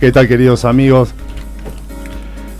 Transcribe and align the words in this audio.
¿Qué 0.00 0.10
tal 0.12 0.26
queridos 0.26 0.64
amigos? 0.64 1.12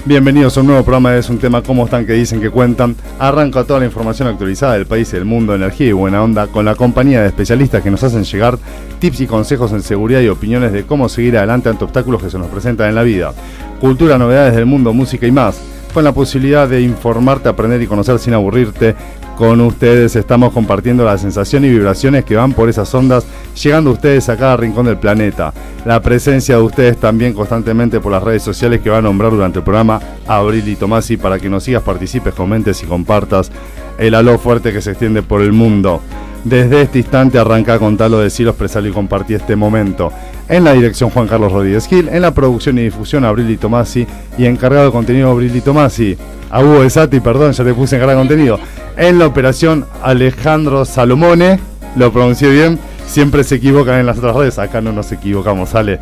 Bienvenidos 0.04 0.58
a 0.58 0.60
un 0.60 0.67
nuevo 0.67 0.83
programa 0.83 1.12
de 1.12 1.21
Es 1.21 1.31
un 1.31 1.39
tema, 1.39 1.63
¿cómo 1.63 1.86
están? 1.86 2.05
que 2.05 2.13
dicen? 2.13 2.39
que 2.39 2.51
cuentan? 2.51 2.94
Arranca 3.19 3.65
toda 3.65 3.81
la 3.81 3.86
información 3.86 4.29
actualizada 4.29 4.74
del 4.74 4.85
país 4.85 5.11
del 5.11 5.24
mundo, 5.24 5.54
energía 5.54 5.87
y 5.87 5.92
buena 5.92 6.22
onda, 6.22 6.48
con 6.48 6.66
la 6.66 6.74
compañía 6.74 7.22
de 7.22 7.29
especialistas 7.29 7.82
que 7.82 7.90
nos 7.90 8.03
hacen 8.03 8.24
llegar 8.24 8.58
tips 8.98 9.22
y 9.22 9.26
consejos 9.26 9.72
en 9.72 9.80
seguridad 9.80 10.21
y 10.21 10.29
opiniones 10.29 10.71
de 10.71 10.84
cómo 10.84 11.08
seguir 11.08 11.38
adelante 11.38 11.71
ante 11.71 11.82
obstáculos 11.82 12.22
que 12.22 12.29
se 12.29 12.38
nos 12.38 12.48
presentan 12.48 12.90
en 12.90 12.95
la 12.95 13.04
vida. 13.04 13.32
Cultura, 13.80 14.18
novedades 14.18 14.54
del 14.54 14.66
mundo, 14.66 14.93
música 14.93 15.27
y 15.27 15.32
más 15.32 15.59
con 15.91 16.04
la 16.04 16.12
posibilidad 16.12 16.68
de 16.68 16.80
informarte, 16.82 17.48
aprender 17.48 17.80
y 17.82 17.86
conocer 17.86 18.18
sin 18.18 18.34
aburrirte. 18.34 18.95
Con 19.36 19.61
ustedes 19.62 20.16
estamos 20.16 20.52
compartiendo 20.52 21.04
la 21.04 21.16
sensación 21.16 21.64
y 21.64 21.70
vibraciones 21.70 22.25
que 22.25 22.36
van 22.36 22.52
por 22.52 22.68
esas 22.68 22.95
ondas, 22.95 23.25
llegando 23.62 23.90
a 23.90 23.93
ustedes 23.95 24.29
a 24.29 24.36
cada 24.36 24.57
rincón 24.57 24.86
del 24.86 24.98
planeta. 24.98 25.54
La 25.86 26.03
presencia 26.03 26.57
de 26.57 26.62
ustedes 26.62 26.98
también 26.98 27.32
constantemente 27.32 28.00
por 28.00 28.12
las 28.12 28.22
redes 28.22 28.43
sociales 28.43 28.80
que 28.80 28.90
va 28.90 28.98
a 28.98 29.03
nombrar 29.03 29.30
durante 29.30 29.61
el 29.61 29.64
programa 29.64 30.00
Abril 30.26 30.68
y 30.68 30.76
Tomasi 30.76 31.16
para 31.16 31.39
que 31.39 31.49
nos 31.49 31.64
sigas, 31.64 31.82
participes, 31.82 32.35
comentes 32.35 32.83
y 32.83 32.87
compartas 32.87 33.51
el 33.99 34.15
halo 34.15 34.38
fuerte 34.38 34.73
que 34.73 34.83
se 34.83 34.91
extiende 34.91 35.23
por 35.23 35.41
el 35.41 35.52
mundo. 35.52 36.02
Desde 36.45 36.83
este 36.83 36.99
instante 36.99 37.39
arranca 37.39 37.75
a 37.75 37.79
contar 37.79 38.11
lo 38.11 38.19
de 38.19 38.30
Cielo, 38.30 38.53
expresarlo 38.53 38.89
y 38.89 38.93
compartir 38.93 39.37
este 39.37 39.57
momento. 39.57 40.11
En 40.49 40.65
la 40.65 40.73
dirección 40.73 41.11
Juan 41.11 41.29
Carlos 41.29 41.53
Rodríguez 41.53 41.87
Gil, 41.87 42.09
en 42.09 42.23
la 42.23 42.33
producción 42.33 42.79
y 42.79 42.83
difusión 42.83 43.25
Abril 43.25 43.51
y 43.51 43.57
Tomasi 43.59 44.07
y 44.39 44.47
encargado 44.47 44.87
de 44.87 44.93
contenido 44.93 45.30
Abril 45.30 45.55
y 45.55 45.61
Tomasi. 45.61 46.16
A 46.51 46.63
Hugo 46.63 46.83
de 46.83 46.91
Sati, 46.91 47.21
perdón, 47.21 47.53
ya 47.53 47.63
te 47.63 47.75
puse 47.75 47.97
encargado 47.97 48.21
de 48.21 48.27
contenido. 48.29 48.59
En 48.97 49.19
la 49.19 49.27
operación 49.27 49.85
Alejandro 50.03 50.85
Salomone, 50.85 51.61
lo 51.95 52.11
pronuncié 52.11 52.51
bien, 52.51 52.79
siempre 53.07 53.45
se 53.45 53.57
equivocan 53.57 54.01
en 54.01 54.07
las 54.07 54.19
otras 54.19 54.35
redes, 54.35 54.59
acá 54.59 54.80
no 54.80 54.93
nos 54.93 55.13
equivocamos, 55.13 55.71
sale. 55.71 56.01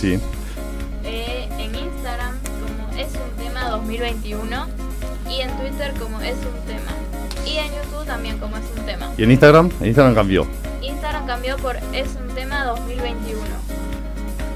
Sí. 0.00 0.18
Eh, 1.04 1.46
en 1.58 1.74
Instagram 1.74 2.34
como 2.42 2.98
es 2.98 3.08
un 3.12 3.44
tema 3.44 3.68
2021 3.68 4.66
y 5.28 5.40
en 5.42 5.50
Twitter 5.58 5.92
como 6.00 6.18
es 6.22 6.36
un 6.36 6.66
tema. 6.66 6.92
Y 7.44 7.58
en 7.58 7.66
YouTube 7.66 8.06
también 8.06 8.38
como 8.38 8.56
es 8.56 8.64
un 8.78 8.86
tema. 8.86 9.12
¿Y 9.18 9.24
en 9.24 9.30
Instagram? 9.30 9.70
En 9.78 9.88
Instagram 9.88 10.14
cambió. 10.14 10.46
Instagram 10.80 11.26
cambió 11.26 11.58
por 11.58 11.76
es 11.92 12.08
un 12.16 12.34
tema 12.34 12.64
2021. 12.64 13.40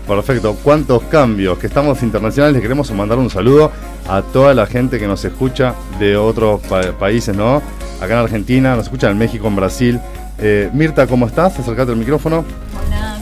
Perfecto, 0.09 0.57
cuántos 0.63 1.03
cambios, 1.05 1.59
que 1.59 1.67
estamos 1.67 2.03
internacionales, 2.03 2.63
queremos 2.63 2.91
mandar 2.93 3.19
un 3.19 3.29
saludo 3.29 3.71
a 4.09 4.23
toda 4.23 4.55
la 4.55 4.67
gente 4.67 4.99
que 4.99 5.07
nos 5.07 5.27
escucha 5.27 5.75
de 5.99 6.17
otros 6.17 6.63
países, 6.99 7.37
¿no? 7.37 7.57
Acá 8.01 8.15
en 8.15 8.19
Argentina, 8.21 8.77
nos 8.77 8.85
escuchan 8.87 9.11
en 9.11 9.19
México, 9.19 9.47
en 9.47 9.57
Brasil. 9.57 10.01
Eh, 10.39 10.71
Mirta, 10.73 11.07
¿cómo 11.07 11.27
estás? 11.27 11.59
Acercate 11.59 11.93
al 11.93 11.99
micrófono. 11.99 12.45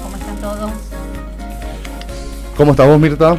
¿Cómo 0.03 0.12
estás 2.71 2.87
vos, 2.87 3.01
Mirta? 3.01 3.33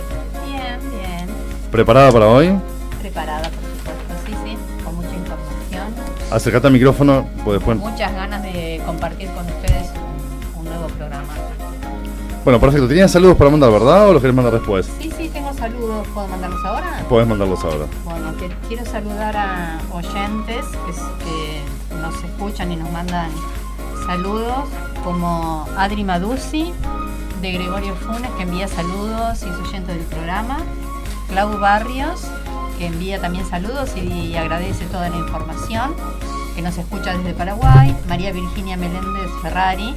Bien, 0.46 0.80
bien. 0.92 1.28
¿Preparada 1.72 2.12
para 2.12 2.28
hoy? 2.28 2.54
Preparada, 3.00 3.44
por 3.44 3.54
supuesto, 3.54 4.14
sí, 4.26 4.34
sí, 4.44 4.58
con 4.84 4.96
mucha 4.96 5.16
información. 5.16 5.88
Acercate 6.30 6.68
al 6.68 6.74
micrófono, 6.74 7.28
pues 7.46 7.60
después. 7.60 7.78
Muchas 7.78 8.14
ganas 8.14 8.44
de 8.44 8.82
compartir 8.86 9.30
con 9.30 9.46
ustedes 9.46 9.90
un, 10.58 10.66
nuevo 10.66 10.88
programa. 10.88 11.34
Bueno, 12.44 12.60
perfecto. 12.60 12.88
¿Tenías 12.88 13.12
saludos 13.12 13.38
para 13.38 13.50
mandar, 13.50 13.72
verdad? 13.72 14.10
¿O 14.10 14.14
los 14.14 14.22
querés 14.22 14.36
mandar 14.36 14.54
después? 14.54 14.90
Sí, 15.00 15.10
sí, 15.18 15.30
tengo 15.30 15.54
saludos. 15.54 16.06
¿Puedo 16.14 16.28
mandarlos 16.28 16.66
ahora? 16.66 17.06
Puedes 17.08 17.28
mandarlos 17.28 17.64
ahora. 17.64 17.86
Bueno, 18.04 18.34
quiero 18.68 18.86
saludar 18.86 19.38
a 19.38 19.80
oyentes 19.92 20.66
que, 21.24 21.62
nos 22.02 22.22
escuchan 22.22 22.70
y 22.74 22.76
nos 22.76 22.92
mandan 22.92 23.32
saludos, 24.06 24.68
como 25.06 25.66
Adri 25.78 26.04
Madusi, 26.04 26.74
de 27.44 27.52
Gregorio 27.52 27.94
Funes, 27.96 28.32
que 28.38 28.44
envía 28.44 28.70
saludos 28.70 29.44
y 29.44 29.50
es 29.50 29.68
oyente 29.68 29.94
del 29.94 30.06
programa. 30.06 30.60
Clau 31.28 31.60
Barrios, 31.60 32.22
que 32.80 32.86
envía 32.86 33.20
también 33.20 33.46
saludos 33.46 33.92
y, 33.98 34.34
agradece 34.38 34.86
toda 34.86 35.10
la 35.10 35.18
información, 35.18 35.94
que 36.56 36.62
nos 36.62 36.78
escucha 36.78 37.18
desde 37.18 37.34
Paraguay. 37.34 37.98
María 38.08 38.32
Virginia 38.32 38.78
Meléndez 38.78 39.30
Ferrari, 39.42 39.94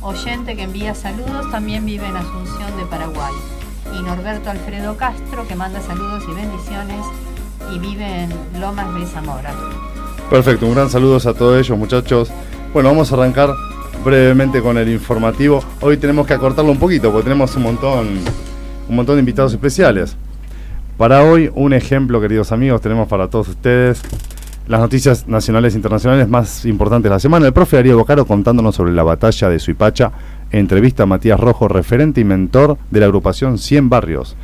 oyente 0.00 0.54
que 0.54 0.62
envía 0.62 0.94
saludos, 0.94 1.50
también 1.50 1.84
vive 1.84 2.06
en 2.06 2.16
Asunción 2.16 2.76
de 2.76 2.84
Paraguay. 2.84 3.34
Y 3.92 4.02
Norberto 4.02 4.50
Alfredo 4.50 4.96
Castro, 4.96 5.46
que 5.48 5.56
manda 5.56 5.80
saludos 5.80 6.22
y 6.30 6.34
bendiciones 6.34 7.04
y 7.74 7.80
vive 7.80 8.22
en 8.22 8.60
Lomas 8.60 8.94
de 8.94 9.06
Zamora. 9.06 9.52
Perfecto, 10.30 10.66
un 10.66 10.74
gran 10.74 10.88
saludo 10.88 11.16
a 11.16 11.34
todos 11.34 11.58
ellos 11.58 11.76
muchachos. 11.76 12.30
Bueno, 12.72 12.90
vamos 12.90 13.10
a 13.10 13.16
arrancar 13.16 13.50
brevemente 14.06 14.62
con 14.62 14.78
el 14.78 14.88
informativo. 14.88 15.60
Hoy 15.80 15.96
tenemos 15.96 16.28
que 16.28 16.34
acortarlo 16.34 16.70
un 16.70 16.78
poquito 16.78 17.10
porque 17.10 17.24
tenemos 17.24 17.56
un 17.56 17.64
montón, 17.64 18.06
un 18.88 18.96
montón 18.96 19.16
de 19.16 19.18
invitados 19.18 19.52
especiales. 19.52 20.16
Para 20.96 21.24
hoy, 21.24 21.50
un 21.56 21.72
ejemplo, 21.72 22.20
queridos 22.20 22.52
amigos, 22.52 22.80
tenemos 22.80 23.08
para 23.08 23.28
todos 23.28 23.48
ustedes 23.48 24.00
las 24.68 24.80
noticias 24.80 25.26
nacionales 25.26 25.74
e 25.74 25.78
internacionales 25.78 26.28
más 26.28 26.64
importantes 26.66 27.10
de 27.10 27.14
la 27.16 27.18
semana. 27.18 27.46
El 27.46 27.52
profe 27.52 27.76
Darío 27.76 27.98
Bocaro 27.98 28.24
contándonos 28.26 28.76
sobre 28.76 28.92
la 28.92 29.02
batalla 29.02 29.48
de 29.48 29.58
Suipacha. 29.58 30.12
Entrevista 30.52 31.02
a 31.02 31.06
Matías 31.06 31.40
Rojo, 31.40 31.66
referente 31.66 32.20
y 32.20 32.24
mentor 32.24 32.78
de 32.92 33.00
la 33.00 33.06
agrupación 33.06 33.58
100 33.58 33.88
Barrios. 33.88 34.36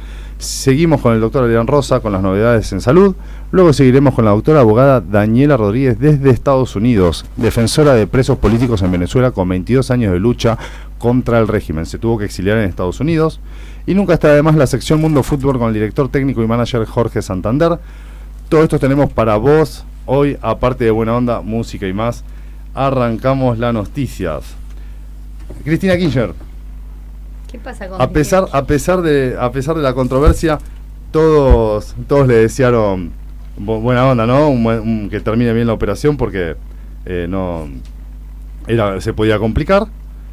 Seguimos 0.42 1.00
con 1.00 1.14
el 1.14 1.20
doctor 1.20 1.44
Adrián 1.44 1.68
Rosa 1.68 2.00
con 2.00 2.10
las 2.10 2.20
novedades 2.20 2.72
en 2.72 2.80
salud. 2.80 3.14
Luego 3.52 3.72
seguiremos 3.72 4.12
con 4.12 4.24
la 4.24 4.32
doctora 4.32 4.58
abogada 4.58 5.00
Daniela 5.00 5.56
Rodríguez 5.56 6.00
desde 6.00 6.30
Estados 6.30 6.74
Unidos, 6.74 7.24
defensora 7.36 7.94
de 7.94 8.08
presos 8.08 8.38
políticos 8.38 8.82
en 8.82 8.90
Venezuela 8.90 9.30
con 9.30 9.48
22 9.48 9.92
años 9.92 10.12
de 10.12 10.18
lucha 10.18 10.58
contra 10.98 11.38
el 11.38 11.46
régimen. 11.46 11.86
Se 11.86 11.96
tuvo 11.96 12.18
que 12.18 12.24
exiliar 12.24 12.58
en 12.58 12.68
Estados 12.68 12.98
Unidos. 12.98 13.38
Y 13.86 13.94
nunca 13.94 14.14
está 14.14 14.30
además 14.30 14.56
la 14.56 14.66
sección 14.66 15.00
Mundo 15.00 15.22
Fútbol 15.22 15.60
con 15.60 15.68
el 15.68 15.74
director 15.74 16.08
técnico 16.08 16.42
y 16.42 16.48
manager 16.48 16.86
Jorge 16.86 17.22
Santander. 17.22 17.78
Todo 18.48 18.64
esto 18.64 18.80
tenemos 18.80 19.12
para 19.12 19.36
vos 19.36 19.84
hoy, 20.06 20.36
aparte 20.42 20.82
de 20.82 20.90
buena 20.90 21.16
onda, 21.16 21.40
música 21.40 21.86
y 21.86 21.92
más. 21.92 22.24
Arrancamos 22.74 23.60
las 23.60 23.72
noticias. 23.72 24.42
Cristina 25.62 25.96
Kirchner 25.96 26.34
a 27.98 28.10
pesar, 28.10 28.46
a 28.52 28.66
pesar 28.66 29.02
de, 29.02 29.36
a 29.38 29.52
pesar 29.52 29.76
de 29.76 29.82
la 29.82 29.94
controversia, 29.94 30.58
todos, 31.10 31.94
todos 32.08 32.26
le 32.26 32.34
desearon 32.34 33.12
buena 33.56 34.06
onda, 34.06 34.26
¿no? 34.26 34.50
que 35.10 35.20
termine 35.20 35.52
bien 35.52 35.66
la 35.66 35.72
operación 35.74 36.16
porque 36.16 36.56
eh, 37.04 37.26
no 37.28 37.68
era, 38.66 39.00
se 39.00 39.12
podía 39.12 39.38
complicar, 39.38 39.86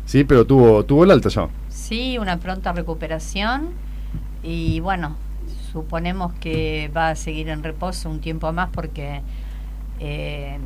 sí, 0.05 0.23
pero 0.23 0.45
tuvo, 0.45 0.85
tuvo 0.85 1.03
el 1.03 1.11
alta 1.11 1.29
ya. 1.29 1.49
Sí, 1.69 2.17
una 2.17 2.37
pronta 2.37 2.71
recuperación 2.71 3.69
y 4.43 4.79
bueno, 4.79 5.15
suponemos 5.71 6.33
que 6.39 6.89
va 6.95 7.09
a 7.09 7.15
seguir 7.15 7.49
en 7.49 7.63
reposo 7.63 8.09
un 8.09 8.19
tiempo 8.19 8.51
más 8.53 8.69
porque 8.71 9.21
eh, 9.99 10.57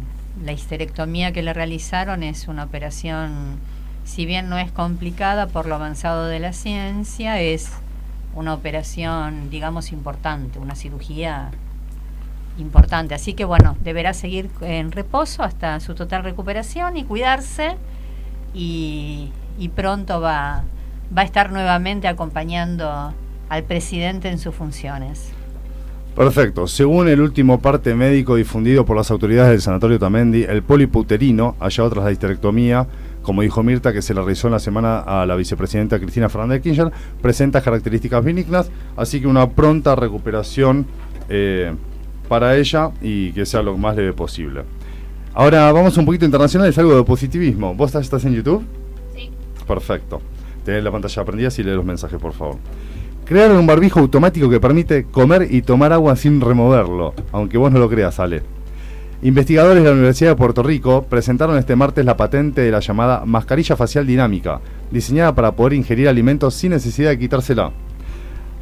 la 0.44 0.52
histerectomía 0.52 1.32
que 1.32 1.42
le 1.42 1.54
realizaron 1.54 2.24
es 2.24 2.48
una 2.48 2.64
operación 2.64 3.60
si 4.04 4.26
bien 4.26 4.50
no 4.50 4.58
es 4.58 4.72
complicada 4.72 5.48
por 5.48 5.66
lo 5.66 5.76
avanzado 5.76 6.28
de 6.28 6.40
la 6.40 6.54
ciencia, 6.54 7.40
es 7.40 7.72
una 8.36 8.54
operación, 8.54 9.50
digamos, 9.50 9.92
importante, 9.92 10.60
una 10.60 10.76
cirugía 10.76 11.52
importante. 12.58 13.16
Así 13.16 13.34
que 13.34 13.46
bueno, 13.46 13.76
deberá 13.84 14.14
seguir 14.14 14.50
en 14.62 14.92
reposo 14.92 15.44
hasta 15.44 15.80
su 15.80 15.96
total 15.96 16.24
recuperación 16.24 16.98
y 16.98 17.04
cuidarse 17.04 17.78
y, 18.54 19.32
pronto 19.76 20.22
va, 20.22 20.64
va 21.16 21.22
a 21.22 21.26
estar 21.26 21.52
nuevamente 21.52 22.08
acompañando 22.08 23.14
al 23.50 23.64
presidente 23.64 24.30
en 24.30 24.40
sus 24.40 24.54
funciones. 24.54 25.32
Perfecto. 26.16 26.68
Según 26.68 27.08
el 27.08 27.22
último 27.22 27.60
parte 27.60 27.96
médico 27.96 28.36
difundido 28.36 28.86
por 28.86 28.96
las 28.96 29.10
autoridades 29.10 29.50
del 29.50 29.62
Sanatorio 29.62 29.98
Tamendi, 29.98 30.44
el 30.44 30.62
poliputerino, 30.62 31.56
allá 31.60 31.84
otras 31.84 32.06
la 32.06 32.12
histerectomía, 32.12 32.86
como 33.24 33.42
dijo 33.42 33.64
Mirta, 33.64 33.92
que 33.92 34.02
se 34.02 34.14
le 34.14 34.22
realizó 34.22 34.48
en 34.48 34.54
la 34.54 34.60
semana 34.60 35.00
a 35.00 35.26
la 35.26 35.36
vicepresidenta 35.36 35.98
Cristina 35.98 36.30
Fernández 36.30 36.62
de 36.62 36.70
Kirchner, 36.70 36.92
presenta 37.22 37.62
características 37.62 38.24
benignas, 38.24 38.70
así 38.96 39.20
que 39.20 39.28
una 39.28 39.50
pronta 39.50 39.96
recuperación 39.96 40.86
eh, 41.30 41.74
para 42.28 42.56
ella 42.58 42.92
y 43.02 43.32
que 43.32 43.46
sea 43.46 43.64
lo 43.64 43.78
más 43.78 43.96
leve 43.96 44.14
posible. 44.14 44.64
Ahora 45.34 45.72
vamos 45.72 45.98
un 45.98 46.06
poquito 46.06 46.26
internacional, 46.26 46.70
es 46.70 46.78
algo 46.78 46.96
de 46.96 47.04
positivismo. 47.04 47.74
¿Vos 47.74 47.96
estás 47.96 48.24
en 48.26 48.36
YouTube? 48.36 48.64
Sí. 49.16 49.32
Perfecto. 49.66 50.22
Tenés 50.64 50.84
la 50.84 50.92
pantalla 50.92 51.26
prendida 51.26 51.50
y 51.58 51.64
lee 51.64 51.72
los 51.72 51.86
mensajes, 51.86 52.20
por 52.20 52.34
favor. 52.34 52.58
Crearon 53.26 53.58
un 53.58 53.66
barbijo 53.66 54.00
automático 54.00 54.50
que 54.50 54.60
permite 54.60 55.06
comer 55.06 55.48
y 55.50 55.62
tomar 55.62 55.94
agua 55.94 56.16
sin 56.16 56.42
removerlo, 56.42 57.14
aunque 57.32 57.58
vos 57.58 57.72
no 57.72 57.80
lo 57.80 57.90
creas, 57.90 58.20
Ale. 58.20 58.44
Investigadores 59.24 59.82
de 59.82 59.90
la 59.90 59.96
Universidad 59.96 60.32
de 60.32 60.36
Puerto 60.36 60.64
Rico 60.64 61.04
presentaron 61.04 61.58
este 61.58 61.78
martes 61.78 62.04
la 62.04 62.18
patente 62.18 62.60
de 62.60 62.72
la 62.72 62.82
llamada 62.82 63.24
mascarilla 63.24 63.78
facial 63.78 64.06
dinámica, 64.06 64.60
diseñada 64.92 65.34
para 65.34 65.54
poder 65.54 65.72
ingerir 65.72 66.10
alimentos 66.10 66.56
sin 66.56 66.72
necesidad 66.72 67.12
de 67.12 67.18
quitársela. 67.18 67.72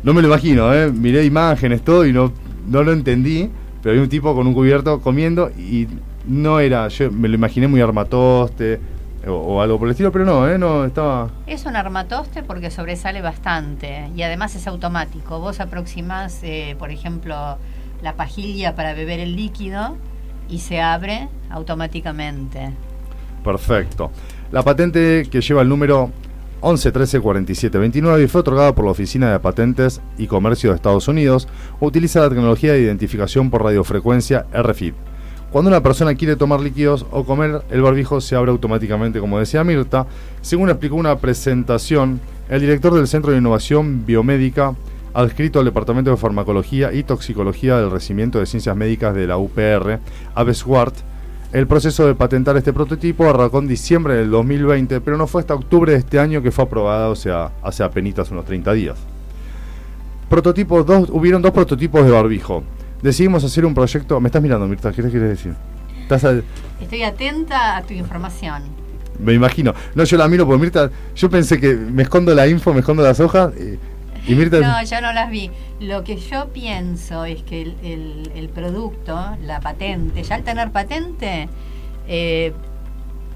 No 0.03 0.13
me 0.13 0.21
lo 0.21 0.27
imagino, 0.27 0.71
¿eh? 0.71 0.91
miré 0.91 1.25
imágenes, 1.25 1.81
todo 1.81 2.05
y 2.05 2.13
no, 2.13 2.31
no 2.67 2.83
lo 2.83 2.93
entendí, 2.93 3.49
pero 3.81 3.95
hay 3.95 4.01
un 4.01 4.07
tipo 4.07 4.35
con 4.35 4.45
un 4.45 4.53
cubierto 4.53 5.01
comiendo 5.01 5.49
y 5.49 5.87
no 6.27 6.59
era, 6.59 6.87
yo 6.89 7.09
me 7.09 7.27
lo 7.27 7.33
imaginé 7.33 7.67
muy 7.67 7.81
armatoste, 7.81 8.79
o, 9.27 9.63
algo 9.63 9.79
por 9.79 9.87
el 9.87 9.93
estilo, 9.93 10.11
pero 10.11 10.25
no, 10.25 10.47
¿eh? 10.47 10.59
no 10.59 10.85
estaba... 10.85 11.31
Es 11.47 11.65
un 11.65 11.75
armatoste 11.75 12.43
porque 12.43 12.69
sobresale 12.69 13.23
bastante 13.23 14.11
y 14.15 14.21
además 14.21 14.55
es 14.55 14.67
automático. 14.67 15.39
Vos 15.39 15.59
aproximás, 15.59 16.39
eh, 16.43 16.75
por 16.77 16.91
ejemplo, 16.91 17.57
la 18.03 18.13
pajilla 18.13 18.75
para 18.75 18.93
beber 18.93 19.19
el 19.19 19.35
líquido 19.35 19.97
y 20.51 20.59
se 20.59 20.79
abre 20.79 21.29
automáticamente. 21.49 22.71
Perfecto. 23.43 24.11
La 24.51 24.61
patente 24.61 25.27
que 25.31 25.41
lleva 25.41 25.63
el 25.63 25.69
número 25.69 26.11
11134729 26.61 28.23
y 28.23 28.27
fue 28.27 28.41
otorgada 28.41 28.75
por 28.75 28.85
la 28.85 28.91
Oficina 28.91 29.31
de 29.31 29.39
Patentes 29.39 30.01
y 30.19 30.27
Comercio 30.27 30.69
de 30.69 30.75
Estados 30.75 31.07
Unidos, 31.07 31.47
utiliza 31.79 32.19
la 32.19 32.29
tecnología 32.29 32.73
de 32.73 32.81
identificación 32.81 33.49
por 33.49 33.63
radiofrecuencia 33.63 34.45
RFID 34.53 34.93
cuando 35.51 35.67
una 35.67 35.83
persona 35.83 36.15
quiere 36.15 36.37
tomar 36.37 36.61
líquidos 36.61 37.05
o 37.11 37.25
comer, 37.25 37.63
el 37.69 37.81
barbijo 37.81 38.21
se 38.21 38.37
abre 38.37 38.51
automáticamente, 38.51 39.19
como 39.19 39.37
decía 39.37 39.65
Mirta. 39.65 40.07
Según 40.41 40.69
explicó 40.69 40.95
una 40.95 41.17
presentación, 41.17 42.21
el 42.47 42.61
director 42.61 42.93
del 42.93 43.05
Centro 43.05 43.33
de 43.33 43.39
Innovación 43.39 44.05
Biomédica, 44.05 44.75
adscrito 45.13 45.59
al 45.59 45.65
Departamento 45.65 46.11
de 46.11 46.17
Farmacología 46.17 46.93
y 46.93 47.03
Toxicología 47.03 47.77
del 47.77 47.91
Recibimiento 47.91 48.39
de 48.39 48.45
Ciencias 48.45 48.75
Médicas 48.75 49.13
de 49.15 49.27
la 49.27 49.37
UPR, 49.37 49.99
Aves 50.35 50.65
Wart, 50.65 50.95
el 51.53 51.67
proceso 51.67 52.07
de 52.07 52.15
patentar 52.15 52.55
este 52.55 52.71
prototipo 52.71 53.29
arrancó 53.29 53.59
en 53.59 53.67
diciembre 53.67 54.15
del 54.15 54.29
2020, 54.29 55.01
pero 55.01 55.17
no 55.17 55.27
fue 55.27 55.41
hasta 55.41 55.53
octubre 55.53 55.91
de 55.91 55.97
este 55.97 56.19
año 56.19 56.41
que 56.41 56.51
fue 56.51 56.63
aprobada, 56.63 57.09
o 57.09 57.15
sea, 57.15 57.51
hace 57.61 57.83
apenas 57.83 58.31
unos 58.31 58.45
30 58.45 58.71
días. 58.73 58.97
Prototipos 60.29 60.85
dos, 60.85 61.09
hubieron 61.09 61.41
dos 61.41 61.51
prototipos 61.51 62.05
de 62.05 62.11
barbijo 62.11 62.63
decidimos 63.01 63.43
hacer 63.43 63.65
un 63.65 63.73
proyecto. 63.73 64.19
Me 64.19 64.27
estás 64.27 64.41
mirando, 64.41 64.67
Mirta, 64.67 64.91
¿qué 64.91 65.01
quieres 65.01 65.29
decir? 65.29 65.53
Estoy 66.81 67.03
atenta 67.03 67.77
a 67.77 67.83
tu 67.83 67.93
información. 67.93 68.63
Me 69.19 69.33
imagino. 69.33 69.73
No, 69.95 70.03
yo 70.03 70.17
la 70.17 70.27
miro 70.27 70.45
porque 70.45 70.61
Mirta, 70.61 70.89
yo 71.15 71.29
pensé 71.29 71.59
que 71.59 71.75
me 71.75 72.03
escondo 72.03 72.33
la 72.33 72.47
info, 72.47 72.73
me 72.73 72.79
escondo 72.79 73.03
las 73.03 73.19
hojas. 73.19 73.53
Y, 73.57 73.79
No, 74.61 74.83
yo 74.83 75.01
no 75.01 75.13
las 75.13 75.29
vi. 75.29 75.49
Lo 75.79 76.03
que 76.03 76.17
yo 76.17 76.49
pienso 76.49 77.25
es 77.25 77.41
que 77.43 77.61
el, 77.61 78.49
producto, 78.53 79.35
la 79.43 79.59
patente, 79.59 80.23
ya 80.23 80.35
al 80.35 80.43
tener 80.43 80.71
patente, 80.71 81.49
eh, 82.07 82.53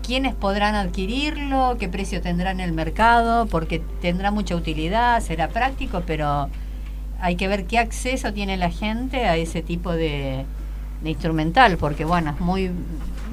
¿quiénes 0.06 0.36
podrán 0.36 0.76
adquirirlo? 0.76 1.78
¿Qué 1.80 1.90
precio 1.90 2.22
tendrá 2.22 2.52
en 2.52 2.60
el 2.60 2.72
mercado? 2.72 3.48
Porque 3.48 3.82
tendrá 4.02 4.32
mucha 4.32 4.56
utilidad, 4.56 5.22
será 5.22 5.48
práctico, 5.48 6.04
pero 6.06 6.50
hay 7.20 7.36
que 7.36 7.48
ver 7.48 7.66
qué 7.66 7.80
acceso 7.80 8.34
tiene 8.34 8.58
la 8.58 8.70
gente 8.70 9.26
a 9.26 9.38
ese 9.38 9.62
tipo 9.62 9.92
de, 9.92 10.46
instrumental, 11.04 11.78
porque 11.78 12.06
bueno, 12.06 12.32
es 12.32 12.40
muy, 12.40 12.72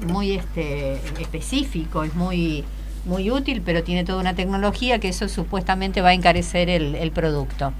muy 0.07 0.33
este, 0.33 0.93
específico, 1.19 2.03
es 2.03 2.13
muy, 2.15 2.63
muy 3.05 3.31
útil, 3.31 3.61
pero 3.65 3.83
tiene 3.83 4.03
toda 4.03 4.19
una 4.19 4.33
tecnología 4.33 4.99
que 4.99 5.09
eso 5.09 5.27
supuestamente 5.27 6.01
va 6.01 6.09
a 6.09 6.13
encarecer 6.13 6.69
el, 6.69 7.11
producto. 7.11 7.73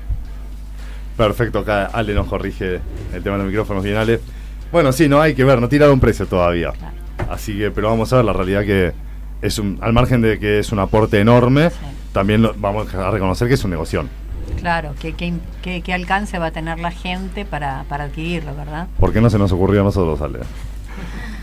Perfecto, 1.18 1.60
acá 1.60 1.86
Ale 1.86 2.14
nos 2.14 2.28
corrige 2.28 2.80
el 3.14 3.24
tema 3.24 3.38
de 3.38 3.44
los 3.44 3.48
micrófonos 3.48 3.84
bien, 3.84 3.98
Ale. 3.98 4.20
Bueno, 4.72 4.92
sí, 4.92 5.08
no 5.08 5.22
hay 5.22 5.36
que 5.36 5.44
ver, 5.44 5.62
no 5.62 5.70
tiraron 5.70 6.00
precio 6.00 6.26
todavía. 6.26 6.74
Así 7.30 7.58
que, 7.58 7.72
pero 7.72 7.90
vamos 7.90 8.12
a 8.12 8.18
ver 8.18 8.26
la 8.26 8.34
realidad 8.34 8.64
que 8.64 8.94
es 9.42 9.60
un, 9.60 9.78
al 9.82 9.94
margen 9.94 10.22
de 10.22 10.40
que 10.40 10.60
es 10.60 10.72
un 10.72 10.80
aporte 10.80 11.20
enorme, 11.20 11.70
también 12.12 12.48
vamos 12.58 12.94
a 12.94 13.12
reconocer 13.12 13.48
que 13.48 13.54
es 13.54 13.64
un 13.64 13.72
negocio. 13.72 14.06
Claro, 14.60 14.94
¿qué, 15.00 15.94
alcance 15.94 16.40
va 16.40 16.48
a 16.48 16.52
tener 16.52 16.80
la 16.80 16.92
gente 16.92 17.46
para, 17.46 17.82
adquirirlo, 17.82 18.56
verdad? 18.56 18.88
¿Por 19.00 19.12
qué 19.12 19.22
no 19.22 19.30
se 19.30 19.38
nos 19.38 19.52
ocurrió 19.52 19.82
a 19.82 19.84
nosotros, 19.84 20.22
Ale? 20.22 20.40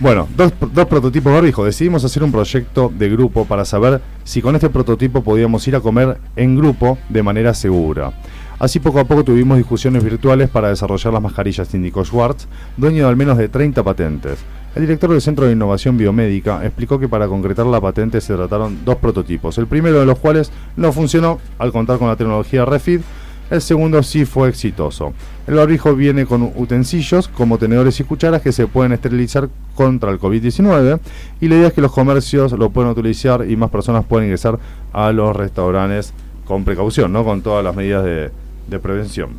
Bueno, 0.01 0.27
dos, 0.35 0.55
dos 0.73 0.87
prototipos 0.87 1.31
barbijo. 1.31 1.63
Decidimos 1.63 2.03
hacer 2.07 2.23
un 2.23 2.33
proyecto 2.33 2.91
de 2.97 3.11
grupo 3.11 3.45
para 3.45 3.67
saber 3.67 4.01
si 4.25 4.41
con 4.41 4.55
este 4.55 4.71
prototipo 4.71 5.23
podíamos 5.23 5.69
ir 5.69 5.77
a 5.77 5.81
comer 5.81 6.17
en 6.37 6.57
grupo 6.57 6.97
de 7.11 7.23
manera 7.23 7.53
segura. 7.53 8.11
Así 8.59 8.81
poco 8.81 8.99
a 9.01 9.05
poco 9.05 9.25
tuvimos 9.25 9.59
discusiones 9.59 10.03
virtuales 10.03 10.49
para 10.49 10.71
desarrollar 10.71 11.13
las 11.13 11.23
mascarillas, 11.23 11.75
indicó 11.75 12.03
Schwartz, 12.03 12.49
dueño 12.79 13.05
de 13.05 13.11
al 13.11 13.17
menos 13.17 13.37
de 13.37 13.51
30 13.51 13.83
patentes. 13.83 14.39
El 14.75 14.83
director 14.83 15.11
del 15.11 15.21
Centro 15.21 15.45
de 15.45 15.53
Innovación 15.53 15.99
Biomédica 15.99 16.65
explicó 16.65 16.99
que 16.99 17.09
para 17.09 17.29
concretar 17.29 17.67
la 17.67 17.81
patente 17.81 18.23
se 18.23 18.35
trataron 18.35 18.79
dos 18.87 18.97
prototipos, 18.97 19.59
el 19.59 19.67
primero 19.67 20.01
de 20.01 20.07
los 20.07 20.19
cuales 20.19 20.51
no 20.77 20.93
funcionó 20.93 21.41
al 21.59 21.73
contar 21.73 21.99
con 21.99 22.09
la 22.09 22.17
tecnología 22.17 22.65
Refit, 22.65 23.03
el 23.51 23.61
segundo 23.61 24.03
sí 24.03 24.25
fue 24.25 24.49
exitoso. 24.49 25.13
El 25.47 25.57
barbijo 25.57 25.95
viene 25.95 26.25
con 26.25 26.53
utensilios 26.55 27.29
como 27.29 27.59
tenedores 27.59 27.99
y 27.99 28.05
cucharas 28.05 28.43
que 28.43 28.53
se 28.53 28.67
pueden 28.67 28.93
esterilizar 28.93 29.49
contra 29.75 30.11
el 30.11 30.21
COVID-19 30.21 31.01
y 31.41 31.49
la 31.49 31.55
idea 31.57 31.69
es 31.69 31.73
que 31.73 31.81
los 31.81 31.93
comercios 31.93 32.53
lo 32.53 32.71
pueden 32.71 32.91
utilizar 32.91 33.45
y 33.49 33.57
más 33.57 33.71
personas 33.71 34.05
pueden 34.05 34.27
ingresar 34.27 34.59
a 34.93 35.11
los 35.13 35.35
restaurantes 35.35 36.13
con 36.45 36.65
precaución, 36.65 37.13
¿no? 37.13 37.25
con 37.25 37.43
todas 37.43 37.65
las 37.65 37.75
medidas 37.75 38.05
de, 38.05 38.31
de 38.69 38.79
prevención. 38.79 39.31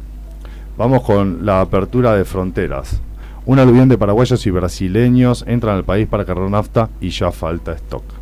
Vamos 0.77 1.03
con 1.03 1.45
la 1.45 1.61
apertura 1.61 2.15
de 2.15 2.25
fronteras. 2.25 3.01
Un 3.45 3.59
aluvión 3.59 3.89
de 3.89 3.97
paraguayos 3.97 4.45
y 4.45 4.51
brasileños 4.51 5.43
entran 5.47 5.75
al 5.75 5.83
país 5.83 6.07
para 6.07 6.25
cargar 6.25 6.49
nafta 6.49 6.89
y 6.99 7.09
ya 7.09 7.31
falta 7.31 7.73
stock. 7.73 8.20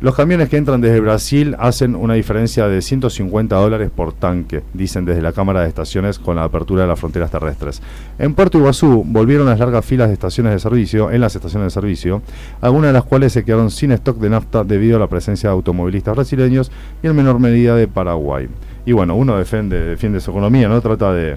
Los 0.00 0.14
camiones 0.14 0.48
que 0.48 0.56
entran 0.56 0.80
desde 0.80 1.00
Brasil 1.00 1.56
hacen 1.58 1.94
una 1.94 2.14
diferencia 2.14 2.68
de 2.68 2.82
150 2.82 3.56
dólares 3.56 3.90
por 3.94 4.12
tanque, 4.12 4.62
dicen 4.74 5.04
desde 5.04 5.22
la 5.22 5.32
Cámara 5.32 5.62
de 5.62 5.68
Estaciones 5.68 6.18
con 6.18 6.36
la 6.36 6.44
apertura 6.44 6.82
de 6.82 6.88
las 6.88 7.00
fronteras 7.00 7.30
terrestres. 7.30 7.82
En 8.18 8.34
Puerto 8.34 8.58
Iguazú 8.58 9.04
volvieron 9.06 9.46
las 9.46 9.58
largas 9.58 9.84
filas 9.84 10.08
de 10.08 10.14
estaciones 10.14 10.52
de 10.52 10.58
servicio, 10.58 11.10
en 11.10 11.20
las 11.20 11.34
estaciones 11.34 11.66
de 11.66 11.70
servicio, 11.70 12.22
algunas 12.60 12.88
de 12.88 12.92
las 12.94 13.04
cuales 13.04 13.32
se 13.32 13.44
quedaron 13.44 13.70
sin 13.70 13.92
stock 13.92 14.18
de 14.18 14.30
nafta 14.30 14.64
debido 14.64 14.96
a 14.96 15.00
la 15.00 15.08
presencia 15.08 15.48
de 15.48 15.54
automovilistas 15.54 16.14
brasileños 16.14 16.70
y 17.02 17.06
en 17.06 17.16
menor 17.16 17.38
medida 17.38 17.74
de 17.74 17.88
Paraguay. 17.88 18.48
Y 18.84 18.92
bueno, 18.92 19.16
uno 19.16 19.36
defiende, 19.36 19.80
defiende 19.80 20.20
su 20.20 20.30
economía, 20.30 20.68
¿no? 20.68 20.80
Trata 20.80 21.12
de 21.12 21.36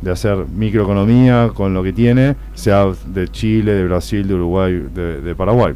de 0.00 0.10
hacer 0.10 0.46
microeconomía 0.48 1.50
con 1.54 1.74
lo 1.74 1.82
que 1.82 1.92
tiene, 1.92 2.36
sea 2.54 2.86
de 3.06 3.28
Chile, 3.28 3.72
de 3.72 3.84
Brasil, 3.84 4.26
de 4.26 4.34
Uruguay, 4.34 4.86
de, 4.94 5.34
Paraguay. 5.34 5.74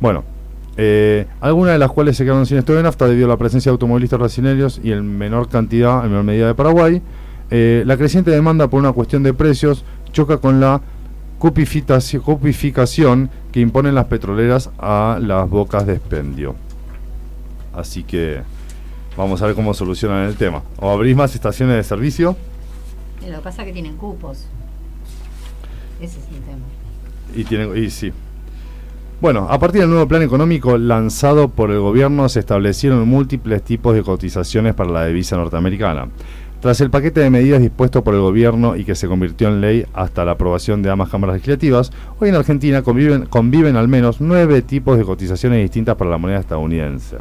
Bueno, 0.00 0.24
eh, 0.78 1.26
algunas 1.40 1.74
de 1.74 1.78
las 1.78 1.90
cuales 1.90 2.16
se 2.16 2.24
quedaron 2.24 2.46
sin 2.46 2.56
esto 2.56 2.72
de 2.74 2.82
nafta 2.82 3.06
debido 3.06 3.26
a 3.26 3.28
la 3.28 3.36
presencia 3.36 3.70
de 3.70 3.74
automovilistas 3.74 4.18
brasileños 4.18 4.80
y 4.82 4.92
en 4.92 5.18
menor 5.18 5.48
cantidad, 5.48 6.02
en 6.04 6.10
menor 6.10 6.24
medida 6.24 6.46
de 6.46 6.54
Paraguay. 6.54 7.02
Eh, 7.50 7.82
la 7.84 7.96
creciente 7.96 8.30
demanda 8.30 8.68
por 8.68 8.80
una 8.80 8.92
cuestión 8.92 9.22
de 9.22 9.34
precios 9.34 9.84
choca 10.12 10.38
con 10.38 10.60
la 10.60 10.80
cupificación 11.38 13.30
que 13.52 13.60
imponen 13.60 13.94
las 13.94 14.06
petroleras 14.06 14.70
a 14.78 15.18
las 15.20 15.50
bocas 15.50 15.86
de 15.86 15.94
expendio. 15.94 16.54
Así 17.74 18.04
que 18.04 18.40
vamos 19.16 19.42
a 19.42 19.46
ver 19.46 19.54
cómo 19.54 19.74
solucionan 19.74 20.28
el 20.28 20.36
tema. 20.36 20.62
O 20.78 20.90
abrís 20.90 21.14
más 21.14 21.34
estaciones 21.34 21.76
de 21.76 21.82
servicio 21.82 22.36
lo 23.26 23.38
que 23.38 23.42
pasa 23.42 23.62
es 23.62 23.68
que 23.68 23.72
tienen 23.72 23.96
cupos. 23.96 24.46
Ese 26.00 26.18
es 26.18 26.26
el 26.28 26.42
tema. 26.42 26.64
Y, 27.34 27.44
tienen, 27.44 27.76
y 27.76 27.90
sí. 27.90 28.12
Bueno, 29.20 29.48
a 29.50 29.58
partir 29.58 29.80
del 29.80 29.90
nuevo 29.90 30.06
plan 30.06 30.22
económico 30.22 30.78
lanzado 30.78 31.48
por 31.48 31.72
el 31.72 31.80
gobierno 31.80 32.28
se 32.28 32.38
establecieron 32.38 33.08
múltiples 33.08 33.64
tipos 33.64 33.96
de 33.96 34.04
cotizaciones 34.04 34.74
para 34.74 34.90
la 34.90 35.06
divisa 35.06 35.36
norteamericana. 35.36 36.06
Tras 36.60 36.80
el 36.80 36.90
paquete 36.90 37.18
de 37.18 37.28
medidas 37.28 37.60
dispuesto 37.60 38.04
por 38.04 38.14
el 38.14 38.20
gobierno 38.20 38.76
y 38.76 38.84
que 38.84 38.94
se 38.94 39.08
convirtió 39.08 39.48
en 39.48 39.60
ley 39.60 39.84
hasta 39.92 40.24
la 40.24 40.32
aprobación 40.32 40.82
de 40.82 40.90
ambas 40.90 41.08
cámaras 41.08 41.34
legislativas, 41.34 41.90
hoy 42.20 42.28
en 42.28 42.36
Argentina 42.36 42.82
conviven, 42.82 43.76
al 43.76 43.88
menos 43.88 44.20
nueve 44.20 44.62
tipos 44.62 44.96
de 44.96 45.04
cotizaciones 45.04 45.62
distintas 45.62 45.96
para 45.96 46.10
la 46.10 46.18
moneda 46.18 46.38
estadounidense. 46.38 47.16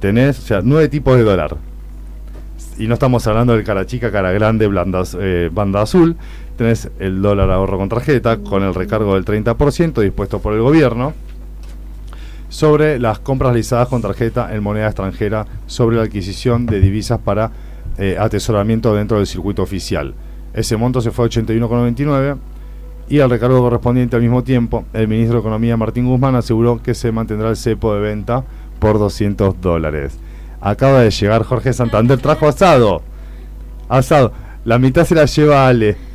Tenés, 0.00 0.40
o 0.40 0.42
sea, 0.42 0.62
nueve 0.64 0.88
tipos 0.88 1.16
de 1.16 1.22
dólar. 1.22 1.58
Y 2.76 2.88
no 2.88 2.94
estamos 2.94 3.24
hablando 3.28 3.54
del 3.54 3.62
cara 3.62 3.86
chica, 3.86 4.10
cara 4.10 4.32
grande, 4.32 4.66
blandas, 4.66 5.16
eh, 5.20 5.48
banda 5.52 5.80
azul, 5.80 6.16
tenés 6.58 6.90
el 6.98 7.22
dólar 7.22 7.50
ahorro 7.50 7.78
con 7.78 7.88
tarjeta 7.88 8.38
con 8.38 8.64
el 8.64 8.74
recargo 8.74 9.14
del 9.14 9.24
30% 9.24 10.02
dispuesto 10.02 10.40
por 10.40 10.52
el 10.52 10.60
gobierno 10.60 11.14
sobre 12.48 12.98
las 12.98 13.20
compras 13.20 13.52
realizadas 13.52 13.88
con 13.88 14.02
tarjeta 14.02 14.52
en 14.54 14.62
moneda 14.62 14.86
extranjera 14.86 15.46
sobre 15.66 15.96
la 15.96 16.02
adquisición 16.02 16.66
de 16.66 16.80
divisas 16.80 17.20
para 17.20 17.52
eh, 17.96 18.16
atesoramiento 18.18 18.94
dentro 18.94 19.18
del 19.18 19.26
circuito 19.26 19.62
oficial. 19.62 20.14
Ese 20.52 20.76
monto 20.76 21.00
se 21.00 21.12
fue 21.12 21.26
a 21.26 21.28
81,99 21.28 22.36
y 23.08 23.20
al 23.20 23.30
recargo 23.30 23.60
correspondiente 23.60 24.16
al 24.16 24.22
mismo 24.22 24.42
tiempo, 24.42 24.84
el 24.92 25.06
ministro 25.06 25.36
de 25.36 25.40
Economía 25.40 25.76
Martín 25.76 26.06
Guzmán 26.06 26.34
aseguró 26.34 26.82
que 26.82 26.94
se 26.94 27.12
mantendrá 27.12 27.50
el 27.50 27.56
cepo 27.56 27.94
de 27.94 28.00
venta 28.00 28.44
por 28.80 28.98
200 28.98 29.60
dólares. 29.60 30.18
Acaba 30.60 31.00
de 31.00 31.10
llegar 31.10 31.44
Jorge 31.44 31.72
Santander, 31.72 32.18
trajo 32.18 32.48
asado. 32.48 33.02
Asado. 33.88 34.32
La 34.64 34.78
mitad 34.78 35.04
se 35.04 35.14
la 35.14 35.26
lleva 35.26 35.68
Ale. 35.68 36.07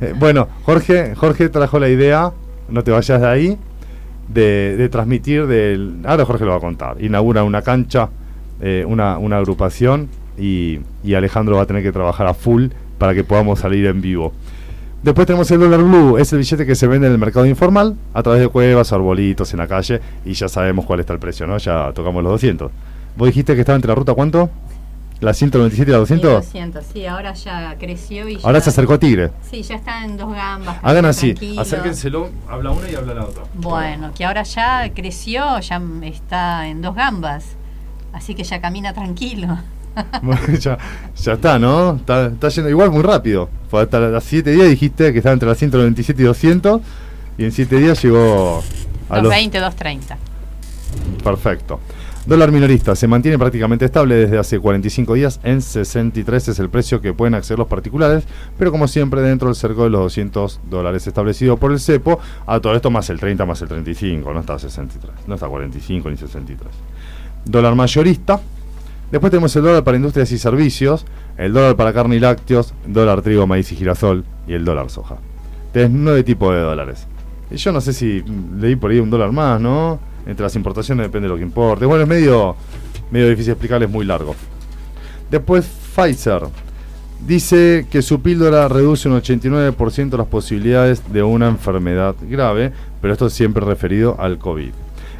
Eh, 0.00 0.14
bueno, 0.18 0.48
Jorge, 0.64 1.14
Jorge 1.14 1.48
trajo 1.48 1.78
la 1.78 1.88
idea, 1.88 2.32
no 2.68 2.82
te 2.82 2.90
vayas 2.90 3.20
de 3.20 3.26
ahí, 3.26 3.58
de, 4.28 4.88
transmitir 4.90 5.46
del... 5.46 6.00
Ahora 6.04 6.24
Jorge 6.24 6.44
lo 6.44 6.52
va 6.52 6.56
a 6.56 6.60
contar. 6.60 7.02
Inaugura 7.02 7.44
una 7.44 7.62
cancha, 7.62 8.08
eh, 8.60 8.84
una, 8.86 9.14
agrupación 9.36 10.08
y, 10.38 10.80
Alejandro 11.14 11.56
va 11.56 11.62
a 11.62 11.66
tener 11.66 11.82
que 11.82 11.92
trabajar 11.92 12.26
a 12.26 12.34
full 12.34 12.68
para 12.98 13.14
que 13.14 13.24
podamos 13.24 13.60
salir 13.60 13.86
en 13.86 14.00
vivo. 14.00 14.32
Después 15.02 15.26
tenemos 15.26 15.50
el 15.50 15.60
dólar 15.60 15.82
blue, 15.82 16.18
es 16.18 16.30
el 16.34 16.40
billete 16.40 16.66
que 16.66 16.74
se 16.74 16.86
vende 16.86 17.06
en 17.06 17.14
el 17.14 17.18
mercado 17.18 17.46
informal 17.46 17.96
a 18.12 18.22
través 18.22 18.42
de 18.42 18.48
cuevas, 18.48 18.92
arbolitos 18.92 19.50
en 19.54 19.58
la 19.58 19.66
calle 19.66 19.98
y 20.26 20.34
ya 20.34 20.46
sabemos 20.46 20.84
cuál 20.84 21.00
está 21.00 21.14
el 21.14 21.18
precio, 21.18 21.46
¿no? 21.46 21.56
Ya 21.56 21.90
tocamos 21.94 22.22
los 22.22 22.32
200. 22.32 22.70
¿Vos 23.16 23.26
dijiste 23.26 23.54
que 23.54 23.60
estaba 23.60 23.76
entre 23.76 23.88
la 23.88 23.94
ruta 23.94 24.12
cuánto? 24.12 24.50
¿La 25.20 25.34
197 25.34 25.90
y 25.90 25.92
la 25.92 25.98
200? 25.98 26.32
200, 26.46 26.84
sí, 26.94 27.04
ahora 27.04 27.34
ya 27.34 27.76
creció 27.78 28.26
y 28.26 28.38
Ahora 28.42 28.60
se 28.62 28.70
acercó 28.70 28.94
a 28.94 28.98
Tigre. 28.98 29.30
Sí, 29.50 29.62
ya 29.62 29.74
está 29.74 30.02
en 30.02 30.16
dos 30.16 30.32
gambas. 30.32 30.78
Hagan 30.82 31.04
así, 31.04 31.34
acérquenselo, 31.58 32.30
habla 32.48 32.70
una 32.70 32.88
y 32.88 32.94
habla 32.94 33.12
la 33.12 33.24
otra. 33.24 33.42
Bueno, 33.54 34.12
que 34.14 34.24
ahora 34.24 34.44
ya 34.44 34.90
creció, 34.94 35.60
ya 35.60 35.82
está 36.04 36.68
en 36.68 36.80
dos 36.80 36.94
gambas, 36.94 37.44
así 38.14 38.34
que 38.34 38.44
ya 38.44 38.62
camina 38.62 38.94
tranquilo. 38.94 39.58
ya, 40.58 40.78
ya, 41.16 41.32
está, 41.32 41.58
¿no? 41.58 41.96
Está, 41.96 42.26
está, 42.26 42.48
yendo 42.48 42.70
igual 42.70 42.90
muy 42.90 43.02
rápido. 43.02 43.50
Fue 43.70 43.82
hasta 43.82 44.00
las 44.00 44.24
7 44.24 44.50
días 44.52 44.68
dijiste 44.68 45.12
que 45.12 45.18
estaba 45.18 45.34
entre 45.34 45.48
las 45.48 45.58
197 45.58 46.22
y 46.22 46.24
200 46.24 46.80
y 47.36 47.44
en 47.44 47.52
7 47.52 47.76
días 47.76 48.02
llegó 48.02 48.62
a 49.10 49.16
220, 49.16 49.60
los 49.60 49.74
230. 49.74 50.16
Perfecto. 51.22 51.80
Dólar 52.26 52.52
minorista 52.52 52.94
se 52.94 53.08
mantiene 53.08 53.38
prácticamente 53.38 53.86
estable 53.86 54.14
desde 54.14 54.38
hace 54.38 54.60
45 54.60 55.14
días. 55.14 55.40
En 55.42 55.62
63 55.62 56.48
es 56.48 56.58
el 56.58 56.68
precio 56.68 57.00
que 57.00 57.14
pueden 57.14 57.34
acceder 57.34 57.58
los 57.58 57.66
particulares, 57.66 58.24
pero 58.58 58.70
como 58.70 58.88
siempre 58.88 59.22
dentro 59.22 59.48
del 59.48 59.56
cerco 59.56 59.84
de 59.84 59.90
los 59.90 60.02
200 60.02 60.60
dólares 60.68 61.06
establecido 61.06 61.56
por 61.56 61.72
el 61.72 61.80
CEPO. 61.80 62.20
A 62.46 62.60
todo 62.60 62.74
esto 62.74 62.90
más 62.90 63.08
el 63.08 63.18
30 63.18 63.46
más 63.46 63.62
el 63.62 63.68
35, 63.68 64.34
no 64.34 64.40
está 64.40 64.58
63, 64.58 65.26
no 65.26 65.34
está 65.34 65.48
45 65.48 66.10
ni 66.10 66.16
63. 66.18 66.70
Dólar 67.46 67.74
mayorista. 67.74 68.38
Después 69.10 69.30
tenemos 69.30 69.56
el 69.56 69.62
dólar 69.62 69.82
para 69.82 69.96
industrias 69.96 70.30
y 70.30 70.38
servicios, 70.38 71.06
el 71.38 71.54
dólar 71.54 71.74
para 71.74 71.94
carne 71.94 72.16
y 72.16 72.20
lácteos, 72.20 72.74
dólar 72.86 73.22
trigo, 73.22 73.46
maíz 73.46 73.72
y 73.72 73.76
girasol 73.76 74.24
y 74.46 74.52
el 74.52 74.64
dólar 74.66 74.90
soja. 74.90 75.16
Tienes 75.72 75.90
nueve 75.90 76.22
tipos 76.22 76.52
de 76.52 76.60
dólares. 76.60 77.06
Y 77.50 77.56
yo 77.56 77.72
no 77.72 77.80
sé 77.80 77.94
si 77.94 78.22
leí 78.58 78.76
por 78.76 78.90
ahí 78.90 79.00
un 79.00 79.08
dólar 79.08 79.32
más, 79.32 79.58
¿no? 79.58 80.09
Entre 80.26 80.42
las 80.42 80.56
importaciones 80.56 81.06
depende 81.06 81.26
de 81.26 81.34
lo 81.34 81.36
que 81.36 81.42
importe. 81.42 81.86
Bueno, 81.86 82.02
es 82.02 82.08
medio, 82.08 82.56
medio 83.10 83.28
difícil 83.28 83.52
explicar, 83.52 83.82
es 83.82 83.90
muy 83.90 84.04
largo. 84.04 84.34
Después 85.30 85.66
Pfizer 85.66 86.42
dice 87.26 87.86
que 87.90 88.02
su 88.02 88.20
píldora 88.20 88.68
reduce 88.68 89.08
un 89.08 89.20
89% 89.20 90.16
las 90.16 90.26
posibilidades 90.26 91.12
de 91.12 91.22
una 91.22 91.48
enfermedad 91.48 92.14
grave, 92.22 92.72
pero 93.00 93.12
esto 93.12 93.26
es 93.26 93.32
siempre 93.32 93.64
referido 93.64 94.16
al 94.18 94.38
COVID. 94.38 94.72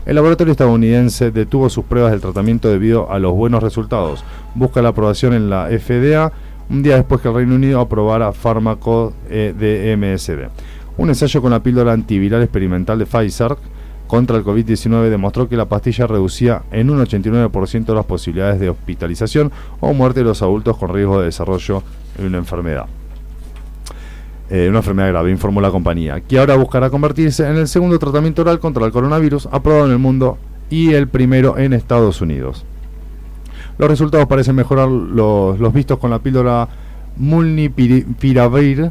El 0.06 0.14
laboratorio 0.16 0.52
estadounidense 0.52 1.30
detuvo 1.30 1.68
sus 1.68 1.84
pruebas 1.84 2.10
del 2.10 2.22
tratamiento 2.22 2.68
debido 2.68 3.12
a 3.12 3.18
los 3.18 3.32
buenos 3.32 3.62
resultados. 3.62 4.24
Busca 4.54 4.80
la 4.80 4.88
aprobación 4.88 5.34
en 5.34 5.50
la 5.50 5.66
FDA 5.66 6.32
un 6.70 6.82
día 6.82 6.96
después 6.96 7.20
que 7.20 7.28
el 7.28 7.34
Reino 7.34 7.54
Unido 7.54 7.80
aprobara 7.80 8.32
fármaco 8.32 9.12
de 9.28 9.94
MSD. 9.96 10.48
Un 10.96 11.10
ensayo 11.10 11.42
con 11.42 11.50
la 11.50 11.62
píldora 11.62 11.92
antiviral 11.92 12.42
experimental 12.42 12.98
de 12.98 13.06
Pfizer 13.06 13.56
contra 14.10 14.36
el 14.36 14.44
COVID-19 14.44 15.08
demostró 15.08 15.48
que 15.48 15.56
la 15.56 15.66
pastilla 15.66 16.08
reducía 16.08 16.62
en 16.72 16.90
un 16.90 16.98
89% 16.98 17.94
las 17.94 18.04
posibilidades 18.04 18.58
de 18.58 18.68
hospitalización 18.68 19.52
o 19.78 19.94
muerte 19.94 20.18
de 20.18 20.24
los 20.24 20.42
adultos 20.42 20.76
con 20.78 20.92
riesgo 20.92 21.20
de 21.20 21.26
desarrollo 21.26 21.84
de 22.18 22.26
una 22.26 22.38
enfermedad. 22.38 22.86
Eh, 24.50 24.66
una 24.68 24.78
enfermedad 24.78 25.10
grave, 25.10 25.30
informó 25.30 25.60
la 25.60 25.70
compañía, 25.70 26.20
que 26.22 26.40
ahora 26.40 26.56
buscará 26.56 26.90
convertirse 26.90 27.48
en 27.48 27.56
el 27.56 27.68
segundo 27.68 28.00
tratamiento 28.00 28.42
oral 28.42 28.58
contra 28.58 28.84
el 28.84 28.90
coronavirus 28.90 29.46
aprobado 29.52 29.86
en 29.86 29.92
el 29.92 29.98
mundo 29.98 30.38
y 30.70 30.92
el 30.92 31.06
primero 31.06 31.56
en 31.56 31.72
Estados 31.72 32.20
Unidos. 32.20 32.64
Los 33.78 33.88
resultados 33.88 34.26
parecen 34.26 34.56
mejorar 34.56 34.88
los, 34.88 35.72
vistos 35.72 36.00
con 36.00 36.10
la 36.10 36.18
píldora 36.18 36.66
Mulnipiravir, 37.16 38.90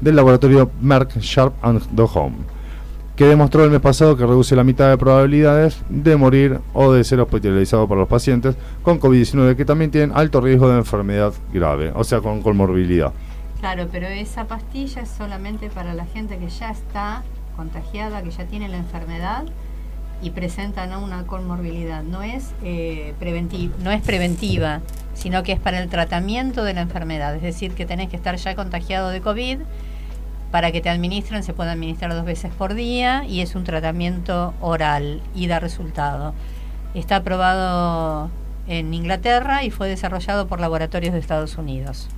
del 0.00 0.16
laboratorio 0.16 0.72
Merck 0.82 1.18
Sharp 1.20 1.54
and 1.62 1.82
Dohme 1.92 2.57
que 3.18 3.24
demostró 3.24 3.64
el 3.64 3.70
mes 3.72 3.80
pasado 3.80 4.16
que 4.16 4.24
reduce 4.24 4.54
la 4.54 4.62
mitad 4.62 4.88
de 4.88 4.96
probabilidades 4.96 5.82
de 5.88 6.16
morir 6.16 6.60
o 6.72 6.92
de 6.92 7.02
ser 7.02 7.18
hospitalizado 7.18 7.88
por 7.88 7.98
los 7.98 8.06
pacientes 8.06 8.54
con 8.82 9.00
COVID-19 9.00 9.56
que 9.56 9.64
también 9.64 9.90
tienen 9.90 10.12
alto 10.14 10.40
riesgo 10.40 10.68
de 10.68 10.78
enfermedad 10.78 11.32
grave, 11.52 11.90
o 11.96 12.04
sea, 12.04 12.20
con 12.20 12.42
comorbilidad. 12.42 13.12
Claro, 13.58 13.88
pero 13.90 14.06
esa 14.06 14.46
pastilla 14.46 15.02
es 15.02 15.08
solamente 15.08 15.68
para 15.68 15.94
la 15.94 16.06
gente 16.06 16.38
que 16.38 16.48
ya 16.48 16.70
está 16.70 17.24
contagiada, 17.56 18.22
que 18.22 18.30
ya 18.30 18.44
tiene 18.44 18.68
la 18.68 18.76
enfermedad 18.76 19.46
y 20.22 20.30
presenta 20.30 20.86
una 20.96 21.26
comorbilidad. 21.26 22.04
No 22.04 22.22
es, 22.22 22.52
eh, 22.62 23.14
no 23.82 23.90
es 23.90 24.00
preventiva, 24.00 24.80
sino 25.14 25.42
que 25.42 25.50
es 25.50 25.58
para 25.58 25.82
el 25.82 25.88
tratamiento 25.88 26.62
de 26.62 26.74
la 26.74 26.82
enfermedad. 26.82 27.34
Es 27.34 27.42
decir, 27.42 27.72
que 27.72 27.84
tenés 27.84 28.10
que 28.10 28.16
estar 28.16 28.36
ya 28.36 28.54
contagiado 28.54 29.08
de 29.08 29.20
COVID 29.20 29.58
para 30.50 30.72
que 30.72 30.80
te 30.80 30.88
administren, 30.88 31.42
se 31.42 31.52
puede 31.52 31.70
administrar 31.70 32.12
dos 32.14 32.24
veces 32.24 32.52
por 32.52 32.74
día 32.74 33.24
y 33.24 33.40
es 33.40 33.54
un 33.54 33.64
tratamiento 33.64 34.54
oral 34.60 35.20
y 35.34 35.46
da 35.46 35.60
resultado. 35.60 36.34
Está 36.94 37.16
aprobado 37.16 38.30
en 38.66 38.92
Inglaterra 38.94 39.64
y 39.64 39.70
fue 39.70 39.88
desarrollado 39.88 40.46
por 40.46 40.60
laboratorios 40.60 41.12
de 41.12 41.20
Estados 41.20 41.56
Unidos. 41.58 42.08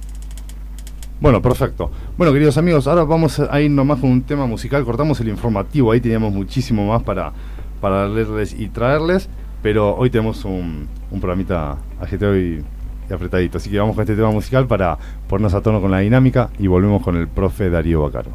Bueno, 1.21 1.43
perfecto. 1.43 1.91
Bueno, 2.17 2.33
queridos 2.33 2.57
amigos, 2.57 2.87
ahora 2.87 3.05
vamos 3.05 3.41
a 3.41 3.61
ir 3.61 3.71
nomás 3.71 4.01
con 4.01 4.11
un 4.11 4.23
tema 4.23 4.47
musical. 4.47 4.85
Cortamos 4.85 5.21
el 5.21 5.29
informativo, 5.29 5.93
ahí 5.93 6.01
teníamos 6.01 6.33
muchísimo 6.33 6.87
más 6.87 7.03
para, 7.03 7.33
para 7.81 8.09
leerles 8.09 8.59
y 8.59 8.69
traerles, 8.69 9.29
pero 9.63 9.95
hoy 9.97 10.09
tenemos 10.09 10.45
un, 10.45 10.89
un 11.11 11.21
programita 11.21 11.77
agitado 12.01 12.39
y 12.39 12.65
apretadito. 13.15 13.59
Así 13.59 13.71
que 13.71 13.79
vamos 13.79 13.95
con 13.95 14.03
este 14.03 14.17
tema 14.17 14.31
musical 14.31 14.67
para 14.67 14.99
ponernos 15.29 15.55
a 15.55 15.61
tono 15.61 15.81
con 15.81 15.91
la 15.91 15.99
dinámica 15.99 16.51
y 16.59 16.67
volvemos 16.67 17.03
con 17.03 17.17
el 17.17 17.29
profe 17.29 17.71
Darío 17.71 18.03
Bacaro. 18.03 18.31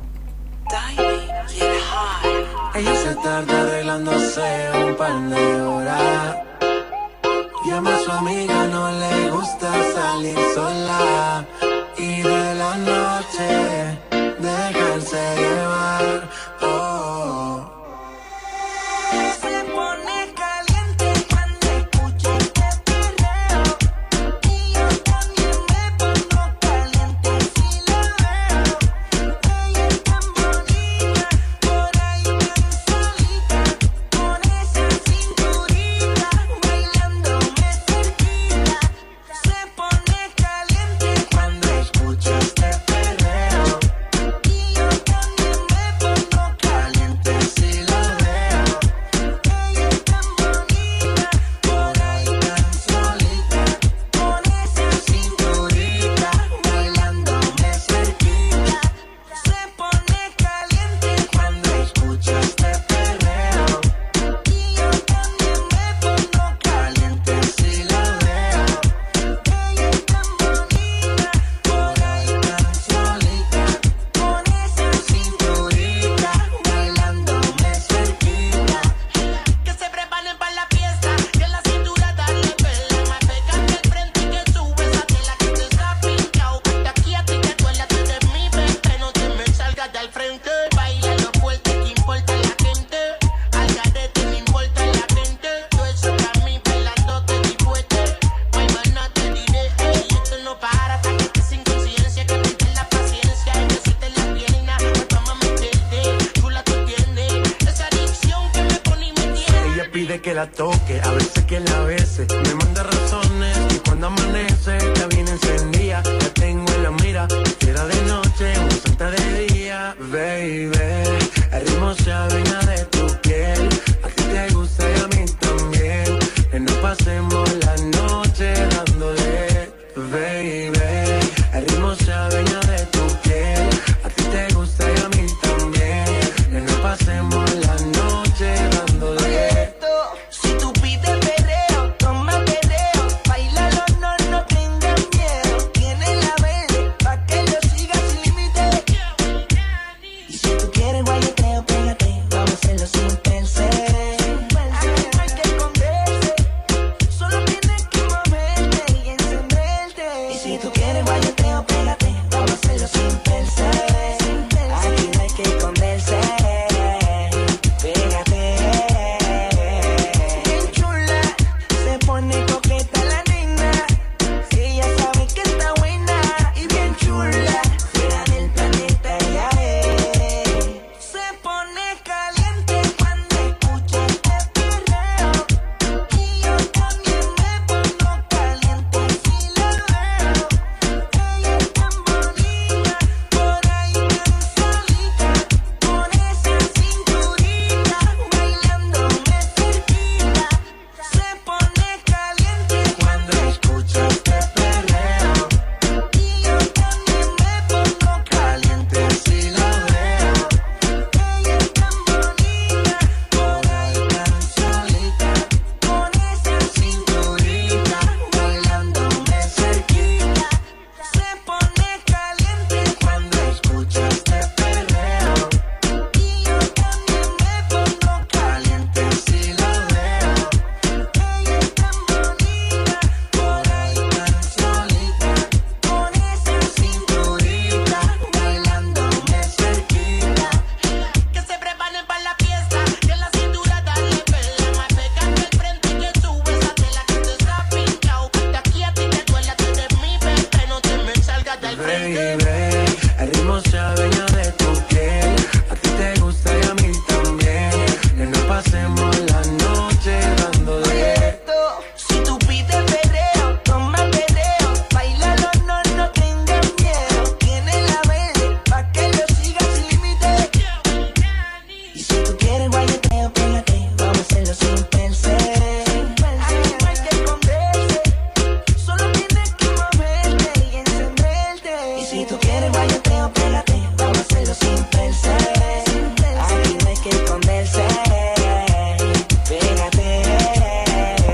Y 11.98 12.22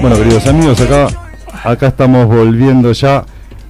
Bueno, 0.01 0.15
queridos 0.15 0.47
amigos, 0.47 0.81
acá, 0.81 1.07
acá 1.63 1.87
estamos 1.89 2.25
volviendo 2.25 2.91
ya. 2.91 3.23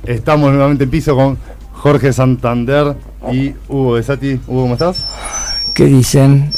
Estamos 0.05 0.53
nuevamente 0.53 0.85
en 0.85 0.89
piso 0.89 1.13
con 1.13 1.37
Jorge 1.73 2.13
Santander 2.13 2.95
y 3.33 3.53
Hugo 3.67 3.93
Besati. 3.93 4.39
Hugo, 4.47 4.61
¿cómo 4.61 4.73
estás? 4.75 5.05
¿Qué 5.75 5.83
dicen? 5.87 6.49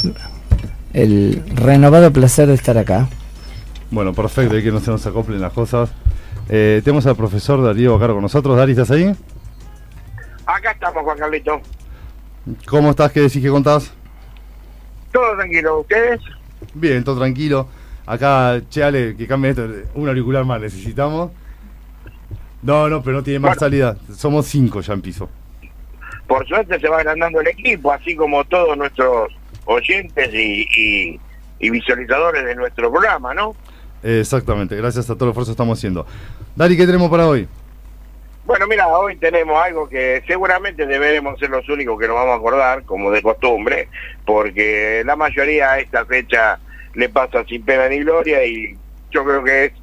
El 0.94 1.44
renovado 1.56 2.14
placer 2.14 2.50
de 2.50 2.54
estar 2.54 2.78
acá. 2.78 3.08
Bueno, 3.90 4.14
perfecto, 4.14 4.56
hay 4.56 4.62
que 4.62 4.72
no 4.72 4.80
se 4.80 4.92
nos 4.92 5.04
acoplen 5.08 5.42
las 5.42 5.54
cosas. 5.54 5.90
Eh, 6.50 6.82
tenemos 6.86 7.08
al 7.08 7.16
profesor 7.16 7.64
Darío 7.64 7.96
acá 7.96 8.10
con 8.10 8.22
nosotros. 8.22 8.56
Dari, 8.56 8.74
¿estás 8.74 8.92
ahí? 8.92 9.12
Acá 10.46 10.70
estamos, 10.70 11.02
Juan 11.04 11.18
Carlito. 11.18 11.60
¿Cómo 12.68 12.92
estás? 12.92 13.12
¿Qué 13.12 13.22
decís? 13.22 13.42
¿Qué 13.42 13.50
contás? 13.50 13.92
Todo 15.12 15.36
tranquilo, 15.36 15.80
¿ustedes? 15.80 16.22
Bien, 16.76 17.04
todo 17.04 17.18
tranquilo. 17.18 17.68
Acá, 18.06 18.62
che, 18.70 18.84
Ale, 18.84 19.16
que 19.16 19.28
cambie 19.28 19.52
esto. 19.52 19.68
Un 19.96 20.08
auricular 20.10 20.44
más 20.46 20.60
necesitamos. 20.62 21.32
No, 22.62 22.88
no, 22.90 23.02
pero 23.04 23.18
no 23.18 23.24
tiene 23.24 23.40
más 23.40 23.52
Bueno. 23.52 23.60
salida. 23.60 23.98
Somos 24.16 24.46
cinco 24.48 24.82
ya 24.82 24.94
en 24.94 25.02
piso. 25.02 25.30
Por 26.28 26.48
suerte 26.48 26.80
se 26.80 26.88
va 26.88 26.98
agrandando 26.98 27.42
el 27.42 27.48
equipo, 27.48 27.92
así 27.92 28.16
como 28.16 28.44
todos 28.46 28.78
nuestros 28.78 29.30
oyentes 29.66 30.30
y, 30.34 30.68
y- 30.76 31.20
y 31.60 31.70
visualizadores 31.70 32.46
de 32.46 32.56
nuestro 32.56 32.92
programa, 32.92 33.34
¿no? 33.34 33.56
Exactamente, 34.02 34.76
gracias 34.76 35.10
a 35.10 35.16
todo 35.16 35.26
el 35.26 35.30
esfuerzo 35.32 35.52
que 35.52 35.54
estamos 35.54 35.78
haciendo. 35.80 36.06
Dari, 36.56 36.76
¿qué 36.76 36.86
tenemos 36.86 37.10
para 37.10 37.28
hoy? 37.28 37.48
Bueno, 38.46 38.68
mira, 38.68 38.88
hoy 38.90 39.16
tenemos 39.16 39.56
algo 39.64 39.88
que 39.88 40.22
seguramente 40.28 40.86
deberemos 40.86 41.40
ser 41.40 41.50
los 41.50 41.68
únicos 41.70 41.98
que 41.98 42.08
nos 42.08 42.16
vamos 42.18 42.34
a 42.34 42.36
acordar, 42.38 42.84
como 42.84 43.12
de 43.12 43.22
costumbre, 43.22 43.88
porque 44.26 45.04
la 45.06 45.16
mayoría 45.16 45.72
a 45.72 45.80
esta 45.80 46.06
fecha 46.06 46.60
le 46.94 47.10
pasa 47.10 47.44
sin 47.46 47.64
pena 47.64 47.90
ni 47.90 48.00
gloria 48.00 48.46
y 48.46 48.78
yo 49.12 49.24
creo 49.24 49.44
que 49.44 49.66
es 49.66 49.74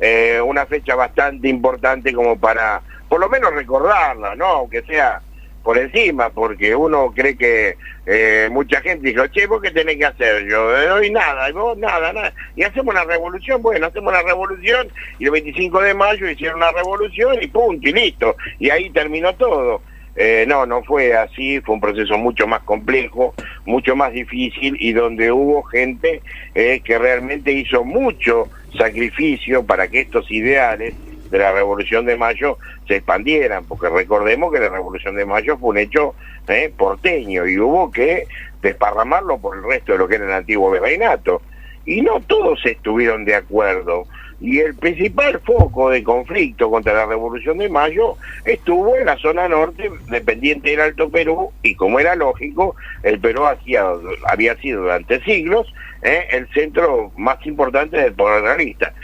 eh, 0.00 0.40
una 0.40 0.66
fecha 0.66 0.94
bastante 0.94 1.48
importante 1.48 2.12
como 2.12 2.38
para, 2.38 2.82
por 3.08 3.20
lo 3.20 3.28
menos 3.28 3.54
recordarla, 3.54 4.34
¿no? 4.34 4.46
Aunque 4.46 4.82
sea 4.82 5.20
por 5.62 5.76
encima, 5.76 6.30
porque 6.30 6.74
uno 6.74 7.12
cree 7.14 7.36
que 7.36 7.76
eh, 8.06 8.48
mucha 8.50 8.80
gente 8.80 9.08
dijo, 9.08 9.26
che, 9.28 9.46
¿vos 9.46 9.60
qué 9.60 9.70
tenés 9.70 9.96
que 9.96 10.06
hacer? 10.06 10.48
Yo, 10.48 10.74
eh, 10.76 10.90
hoy 10.90 11.10
nada, 11.10 11.48
y 11.50 11.52
vos 11.52 11.76
nada, 11.76 12.12
nada. 12.12 12.32
Y 12.56 12.62
hacemos 12.62 12.94
una 12.94 13.04
revolución, 13.04 13.60
bueno, 13.60 13.86
hacemos 13.86 14.12
una 14.12 14.22
revolución, 14.22 14.88
y 15.18 15.26
el 15.26 15.30
25 15.32 15.80
de 15.82 15.94
mayo 15.94 16.30
hicieron 16.30 16.56
una 16.56 16.72
revolución 16.72 17.36
y 17.42 17.46
punto, 17.48 17.88
y 17.88 17.92
listo. 17.92 18.36
Y 18.58 18.70
ahí 18.70 18.90
terminó 18.90 19.34
todo. 19.34 19.82
Eh, 20.16 20.44
no, 20.46 20.66
no 20.66 20.82
fue 20.82 21.14
así, 21.14 21.60
fue 21.60 21.76
un 21.76 21.80
proceso 21.80 22.18
mucho 22.18 22.46
más 22.46 22.62
complejo, 22.62 23.34
mucho 23.64 23.94
más 23.94 24.12
difícil 24.12 24.76
y 24.78 24.92
donde 24.92 25.30
hubo 25.30 25.62
gente 25.62 26.20
eh, 26.54 26.80
que 26.84 26.98
realmente 26.98 27.52
hizo 27.52 27.84
mucho 27.84 28.48
sacrificio 28.76 29.64
para 29.64 29.88
que 29.88 30.00
estos 30.00 30.30
ideales 30.30 30.94
de 31.30 31.38
la 31.38 31.52
Revolución 31.52 32.06
de 32.06 32.16
Mayo 32.16 32.58
se 32.88 32.96
expandieran, 32.96 33.64
porque 33.64 33.88
recordemos 33.88 34.52
que 34.52 34.58
la 34.58 34.68
Revolución 34.68 35.14
de 35.14 35.24
Mayo 35.24 35.56
fue 35.58 35.70
un 35.70 35.78
hecho 35.78 36.14
eh, 36.48 36.72
porteño 36.76 37.46
y 37.46 37.58
hubo 37.58 37.90
que 37.90 38.26
desparramarlo 38.60 39.38
por 39.38 39.56
el 39.56 39.62
resto 39.62 39.92
de 39.92 39.98
lo 39.98 40.08
que 40.08 40.16
era 40.16 40.24
el 40.26 40.32
antiguo 40.32 40.70
virreinato. 40.70 41.40
Y 41.86 42.02
no 42.02 42.20
todos 42.20 42.60
estuvieron 42.66 43.24
de 43.24 43.36
acuerdo, 43.36 44.06
Y 44.40 44.58
el 44.60 44.74
principal 44.74 45.38
foco 45.40 45.90
de 45.90 46.02
conflicto 46.02 46.70
contra 46.70 46.94
la 46.94 47.06
Revolución 47.06 47.58
de 47.58 47.68
Mayo 47.68 48.16
estuvo 48.44 48.96
en 48.96 49.06
la 49.06 49.18
zona 49.18 49.48
norte, 49.48 49.90
dependiente 50.08 50.70
del 50.70 50.80
Alto 50.80 51.10
Perú, 51.10 51.52
y 51.62 51.74
como 51.74 52.00
era 52.00 52.14
lógico, 52.14 52.74
el 53.02 53.20
Perú 53.20 53.44
hacía, 53.44 53.84
había 54.30 54.56
sido 54.56 54.82
durante 54.82 55.22
siglos 55.24 55.72
eh, 56.02 56.26
el 56.30 56.48
centro 56.54 57.12
más 57.16 57.44
importante 57.46 57.98
del 57.98 58.14
poder 58.14 58.42
realista. 58.42 58.94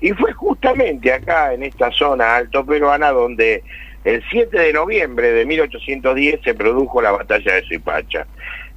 Y 0.00 0.12
fue 0.12 0.32
justamente 0.32 1.12
acá, 1.12 1.52
en 1.52 1.62
esta 1.62 1.90
zona 1.90 2.36
alto 2.36 2.64
peruana, 2.64 3.10
donde 3.12 3.62
el 4.04 4.22
7 4.30 4.58
de 4.58 4.72
noviembre 4.72 5.32
de 5.32 5.44
1810 5.44 6.40
se 6.42 6.54
produjo 6.54 7.02
la 7.02 7.12
batalla 7.12 7.54
de 7.54 7.62
Suipacha. 7.62 8.26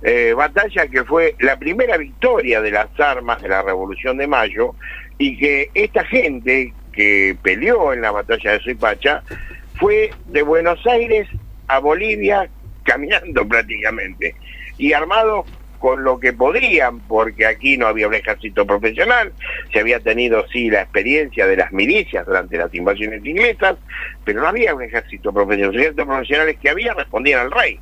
Eh, 0.02 0.34
batalla 0.36 0.88
que 0.88 1.04
fue 1.04 1.36
la 1.40 1.60
primera 1.60 1.98
victoria 1.98 2.62
de 2.62 2.72
las 2.72 2.88
armas 3.00 3.42
de 3.42 3.50
la 3.50 3.62
Revolución 3.62 4.18
de 4.18 4.28
Mayo 4.28 4.76
y 5.20 5.38
que 5.38 5.70
esta 5.76 6.04
gente 6.06 6.74
que 6.92 7.38
peleó 7.44 7.94
en 7.94 8.02
la 8.02 8.10
batalla 8.10 8.54
de 8.54 8.60
Suipacha 8.60 9.22
fue 9.76 10.10
de 10.26 10.42
Buenos 10.42 10.86
Aires 10.88 11.28
a 11.68 11.78
Bolivia 11.80 12.50
caminando 12.84 13.48
prácticamente 13.48 14.34
y 14.80 14.94
armado 14.94 15.46
con 15.78 16.04
lo 16.04 16.20
que 16.20 16.34
podrían, 16.34 17.00
porque 17.02 17.46
aquí 17.46 17.78
no 17.78 17.88
había 17.88 18.08
un 18.08 18.14
ejército 18.14 18.66
profesional, 18.66 19.32
se 19.72 19.80
había 19.80 20.00
tenido 20.02 20.46
sí 20.50 20.70
la 20.70 20.82
experiencia 20.82 21.48
de 21.48 21.56
las 21.56 21.72
milicias 21.72 22.26
durante 22.26 22.58
las 22.58 22.74
invasiones 22.74 23.26
inglesas, 23.26 23.78
pero 24.26 24.42
no 24.42 24.48
había 24.48 24.76
un 24.76 24.84
ejército 24.84 25.32
profesional, 25.32 25.72
los 25.74 25.82
ejércitos 25.82 26.06
profesionales 26.06 26.58
que 26.62 26.70
había 26.70 26.94
respondían 26.94 27.42
al 27.42 27.52
rey. 27.52 27.80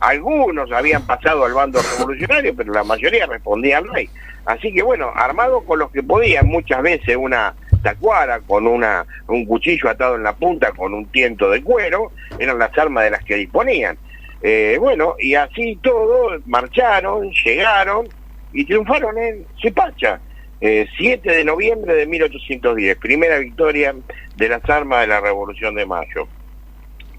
Algunos 0.00 0.70
habían 0.72 1.02
pasado 1.06 1.44
al 1.44 1.54
bando 1.54 1.80
revolucionario, 1.80 2.54
pero 2.54 2.72
la 2.72 2.84
mayoría 2.84 3.26
respondía 3.26 3.78
al 3.78 3.88
rey. 3.88 4.08
Así 4.44 4.72
que 4.72 4.82
bueno, 4.82 5.10
armado 5.14 5.62
con 5.62 5.80
los 5.80 5.90
que 5.90 6.02
podían, 6.02 6.46
muchas 6.46 6.80
veces 6.82 7.16
una 7.16 7.54
tacuara 7.82 8.40
con 8.40 8.66
una, 8.66 9.04
un 9.28 9.44
cuchillo 9.44 9.88
atado 9.88 10.16
en 10.16 10.22
la 10.22 10.34
punta 10.34 10.72
con 10.72 10.94
un 10.94 11.06
tiento 11.06 11.50
de 11.50 11.62
cuero, 11.62 12.12
eran 12.38 12.58
las 12.58 12.76
armas 12.78 13.04
de 13.04 13.10
las 13.10 13.24
que 13.24 13.36
disponían. 13.36 13.98
Eh, 14.42 14.76
bueno, 14.78 15.14
y 15.18 15.34
así 15.34 15.78
todo, 15.82 16.40
marcharon, 16.46 17.30
llegaron 17.44 18.08
y 18.52 18.64
triunfaron 18.64 19.18
en 19.18 19.46
Cipacha. 19.60 20.20
Eh, 20.60 20.86
7 20.96 21.30
de 21.30 21.44
noviembre 21.44 21.94
de 21.94 22.06
1810, 22.06 22.96
primera 22.96 23.38
victoria 23.38 23.94
de 24.36 24.48
las 24.48 24.64
armas 24.70 25.02
de 25.02 25.08
la 25.08 25.20
Revolución 25.20 25.74
de 25.74 25.84
Mayo. 25.84 26.28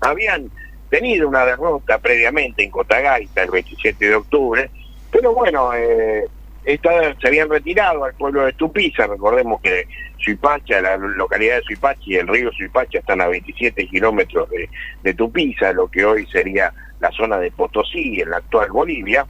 Habían 0.01 0.49
tenido 0.89 1.27
una 1.27 1.45
derrota 1.45 1.97
previamente 1.99 2.63
en 2.63 2.71
Cotagaita 2.71 3.43
el 3.43 3.51
27 3.51 4.05
de 4.05 4.15
octubre, 4.15 4.69
pero 5.11 5.33
bueno, 5.33 5.73
eh, 5.73 6.25
se 6.65 7.27
habían 7.27 7.49
retirado 7.49 8.03
al 8.03 8.13
pueblo 8.13 8.45
de 8.45 8.53
Tupiza, 8.53 9.07
recordemos 9.07 9.61
que 9.61 9.87
Suipacha, 10.17 10.81
la 10.81 10.97
localidad 10.97 11.57
de 11.57 11.61
Suipacha 11.63 12.01
y 12.05 12.15
el 12.15 12.27
río 12.27 12.51
Suipacha 12.51 12.99
están 12.99 13.21
a 13.21 13.27
27 13.27 13.87
kilómetros 13.87 14.49
de, 14.49 14.69
de 15.03 15.13
Tupiza, 15.13 15.71
lo 15.71 15.87
que 15.87 16.03
hoy 16.03 16.25
sería 16.27 16.73
la 16.99 17.11
zona 17.11 17.37
de 17.37 17.51
Potosí, 17.51 18.19
en 18.19 18.31
la 18.31 18.37
actual 18.37 18.71
Bolivia, 18.71 19.25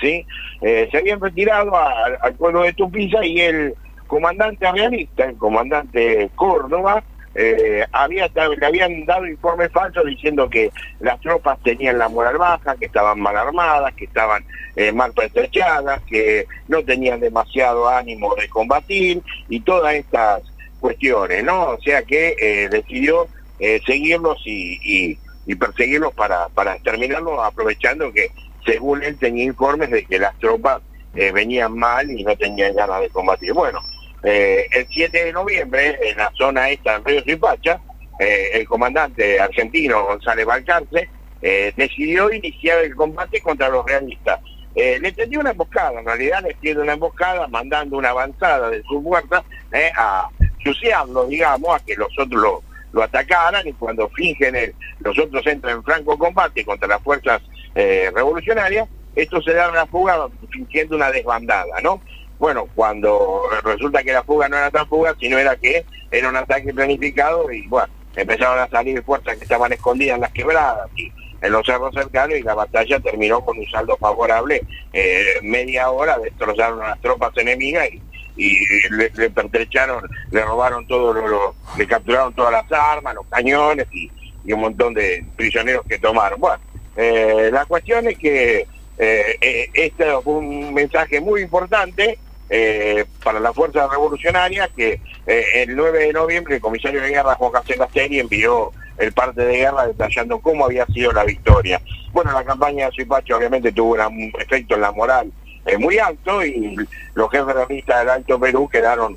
¿sí? 0.00 0.26
Eh, 0.60 0.88
se 0.90 0.98
habían 0.98 1.20
retirado 1.20 1.72
al 1.76 2.34
pueblo 2.34 2.62
de 2.62 2.72
Tupiza 2.72 3.24
y 3.24 3.40
el 3.40 3.74
comandante 4.06 4.70
realista, 4.70 5.24
el 5.24 5.36
comandante 5.36 6.30
Córdoba, 6.34 7.02
eh, 7.34 7.84
había, 7.92 8.28
le 8.58 8.66
habían 8.66 9.04
dado 9.06 9.26
informes 9.26 9.70
falsos 9.72 10.04
diciendo 10.06 10.48
que 10.48 10.70
las 11.00 11.20
tropas 11.20 11.58
tenían 11.62 11.98
la 11.98 12.08
moral 12.08 12.38
baja, 12.38 12.76
que 12.76 12.86
estaban 12.86 13.20
mal 13.20 13.36
armadas, 13.36 13.94
que 13.94 14.04
estaban 14.04 14.44
eh, 14.76 14.92
mal 14.92 15.12
pertrechadas, 15.12 16.00
que 16.02 16.46
no 16.68 16.82
tenían 16.84 17.20
demasiado 17.20 17.88
ánimo 17.88 18.34
de 18.36 18.48
combatir 18.48 19.22
y 19.48 19.60
todas 19.60 19.94
estas 19.94 20.42
cuestiones, 20.80 21.42
¿no? 21.44 21.70
O 21.70 21.80
sea 21.80 22.02
que 22.02 22.36
eh, 22.38 22.68
decidió 22.68 23.26
eh, 23.58 23.80
seguirlos 23.86 24.40
y, 24.44 24.78
y- 24.82 25.18
y 25.46 25.54
perseguirlos 25.56 26.14
para, 26.14 26.48
para 26.48 26.74
exterminarlos, 26.74 27.38
aprovechando 27.42 28.10
que 28.12 28.30
según 28.64 29.02
él 29.02 29.18
tenía 29.18 29.44
informes 29.44 29.90
de 29.90 30.04
que 30.06 30.18
las 30.18 30.34
tropas 30.38 30.80
eh, 31.14 31.32
venían 31.32 31.76
mal 31.78 32.10
y 32.10 32.24
no 32.24 32.34
tenían 32.34 32.74
ganas 32.74 33.02
de 33.02 33.10
combatir. 33.10 33.52
Bueno, 33.52 33.80
eh, 34.24 34.66
el 34.72 34.86
7 34.88 35.24
de 35.26 35.32
noviembre, 35.32 35.98
en 36.02 36.16
la 36.16 36.32
zona 36.36 36.70
esta 36.70 36.98
del 36.98 37.04
río 37.04 37.22
Zipacha, 37.22 37.80
eh, 38.18 38.50
el 38.54 38.66
comandante 38.66 39.40
argentino 39.40 40.04
González 40.04 40.46
Balcarce 40.46 41.08
eh, 41.42 41.72
decidió 41.76 42.32
iniciar 42.32 42.78
el 42.84 42.94
combate 42.94 43.40
contra 43.40 43.68
los 43.68 43.84
realistas. 43.84 44.40
Le 44.76 45.12
tendió 45.12 45.38
una 45.38 45.52
emboscada, 45.52 46.00
en 46.00 46.04
realidad 46.06 46.42
le 46.42 46.54
tiende 46.54 46.82
una 46.82 46.94
emboscada 46.94 47.46
mandando 47.46 47.96
una 47.96 48.10
avanzada 48.10 48.70
de 48.70 48.82
su 48.82 49.00
fuerza 49.04 49.44
eh, 49.70 49.92
a 49.96 50.28
chusearlo, 50.58 51.26
digamos, 51.26 51.76
a 51.76 51.84
que 51.84 51.94
los 51.94 52.08
otros 52.18 52.62
lo, 52.92 53.02
atacaran 53.02 53.68
y 53.68 53.72
cuando 53.74 54.08
fingen 54.08 54.56
el, 54.56 54.74
los 54.98 55.16
otros 55.16 55.46
entran 55.46 55.76
en 55.76 55.84
franco 55.84 56.18
combate 56.18 56.64
contra 56.64 56.88
las 56.88 57.00
fuerzas 57.02 57.40
revolucionarias, 57.74 58.88
estos 59.14 59.44
se 59.44 59.52
dan 59.52 59.74
la 59.74 59.86
fuga 59.86 60.28
fingiendo 60.50 60.96
una 60.96 61.10
desbandada, 61.12 61.80
¿no? 61.80 62.00
Bueno, 62.38 62.68
cuando 62.74 63.42
resulta 63.62 64.02
que 64.02 64.12
la 64.12 64.22
fuga 64.22 64.48
no 64.48 64.56
era 64.56 64.70
tan 64.70 64.86
fuga, 64.88 65.14
sino 65.18 65.38
era 65.38 65.56
que 65.56 65.84
era 66.10 66.28
un 66.28 66.36
ataque 66.36 66.74
planificado 66.74 67.50
y 67.50 67.66
bueno, 67.68 67.88
empezaron 68.16 68.58
a 68.58 68.68
salir 68.68 69.02
fuerzas 69.02 69.36
que 69.36 69.44
estaban 69.44 69.72
escondidas 69.72 70.16
en 70.16 70.22
las 70.22 70.32
quebradas 70.32 70.90
y 70.96 71.12
en 71.40 71.52
los 71.52 71.64
cerros 71.66 71.94
cercanos 71.94 72.38
y 72.38 72.42
la 72.42 72.54
batalla 72.54 72.98
terminó 73.00 73.44
con 73.44 73.58
un 73.58 73.66
saldo 73.66 73.96
favorable. 73.98 74.62
Eh, 74.92 75.38
media 75.42 75.90
hora 75.90 76.18
destrozaron 76.18 76.82
a 76.82 76.90
las 76.90 77.00
tropas 77.00 77.36
enemigas 77.36 77.88
y, 77.90 78.00
y 78.36 78.58
le, 78.90 79.10
le 79.14 79.30
pertrecharon, 79.30 80.02
le 80.30 80.42
robaron 80.42 80.86
todo 80.86 81.12
lo, 81.12 81.54
le 81.76 81.86
capturaron 81.86 82.32
todas 82.34 82.52
las 82.52 82.72
armas, 82.72 83.14
los 83.14 83.26
cañones 83.26 83.86
y, 83.92 84.10
y 84.44 84.52
un 84.52 84.60
montón 84.60 84.94
de 84.94 85.24
prisioneros 85.36 85.84
que 85.88 85.98
tomaron. 85.98 86.40
Bueno, 86.40 86.58
eh, 86.96 87.50
la 87.52 87.64
cuestión 87.64 88.06
es 88.08 88.18
que 88.18 88.66
eh, 88.98 89.36
eh, 89.40 89.70
este 89.74 90.04
fue 90.22 90.34
un 90.34 90.72
mensaje 90.72 91.20
muy 91.20 91.42
importante 91.42 92.18
eh, 92.50 93.06
para 93.22 93.40
las 93.40 93.54
fuerzas 93.54 93.90
revolucionarias 93.90 94.68
que 94.76 95.00
eh, 95.26 95.44
el 95.54 95.74
9 95.74 96.06
de 96.06 96.12
noviembre 96.12 96.56
el 96.56 96.60
comisario 96.60 97.00
de 97.00 97.08
guerra 97.08 97.36
Juan 97.36 97.52
José 97.52 97.76
Castelli 97.76 98.20
envió 98.20 98.70
el 98.98 99.12
parte 99.12 99.46
de 99.46 99.56
guerra 99.56 99.86
detallando 99.86 100.38
cómo 100.40 100.66
había 100.66 100.84
sido 100.86 101.10
la 101.12 101.24
victoria. 101.24 101.80
Bueno, 102.12 102.32
la 102.32 102.44
campaña 102.44 102.86
de 102.86 102.92
Suipacha 102.92 103.36
obviamente 103.36 103.72
tuvo 103.72 103.94
un 103.94 104.32
efecto 104.38 104.74
en 104.74 104.82
la 104.82 104.92
moral 104.92 105.32
eh, 105.64 105.78
muy 105.78 105.98
alto 105.98 106.44
y 106.44 106.76
los 107.14 107.30
jefes 107.30 107.54
realistas 107.54 108.00
del 108.00 108.10
Alto 108.10 108.38
Perú 108.38 108.68
quedaron 108.68 109.16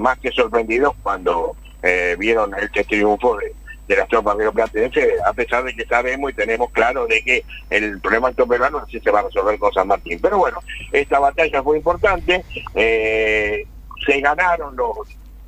más 0.00 0.18
que 0.18 0.30
sorprendidos 0.30 0.94
cuando 1.02 1.56
vieron 2.18 2.54
este 2.54 2.82
triunfo 2.84 3.36
de, 3.36 3.52
de 3.86 3.96
las 3.96 4.08
tropas 4.08 4.36
rioplatenses, 4.36 5.20
a 5.24 5.32
pesar 5.32 5.64
de 5.64 5.74
que 5.74 5.86
sabemos 5.86 6.30
y 6.30 6.34
tenemos 6.34 6.70
claro 6.70 7.06
de 7.06 7.22
que 7.22 7.44
el 7.70 8.00
problema 8.00 8.32
peruano 8.32 8.78
así 8.78 9.00
se 9.00 9.10
va 9.10 9.20
a 9.20 9.22
resolver 9.22 9.58
con 9.58 9.72
San 9.72 9.88
Martín. 9.88 10.18
Pero 10.20 10.38
bueno, 10.38 10.58
esta 10.92 11.18
batalla 11.18 11.62
fue 11.62 11.76
importante, 11.76 12.44
eh, 12.74 13.66
se 14.04 14.20
ganaron 14.20 14.76
los 14.76 14.96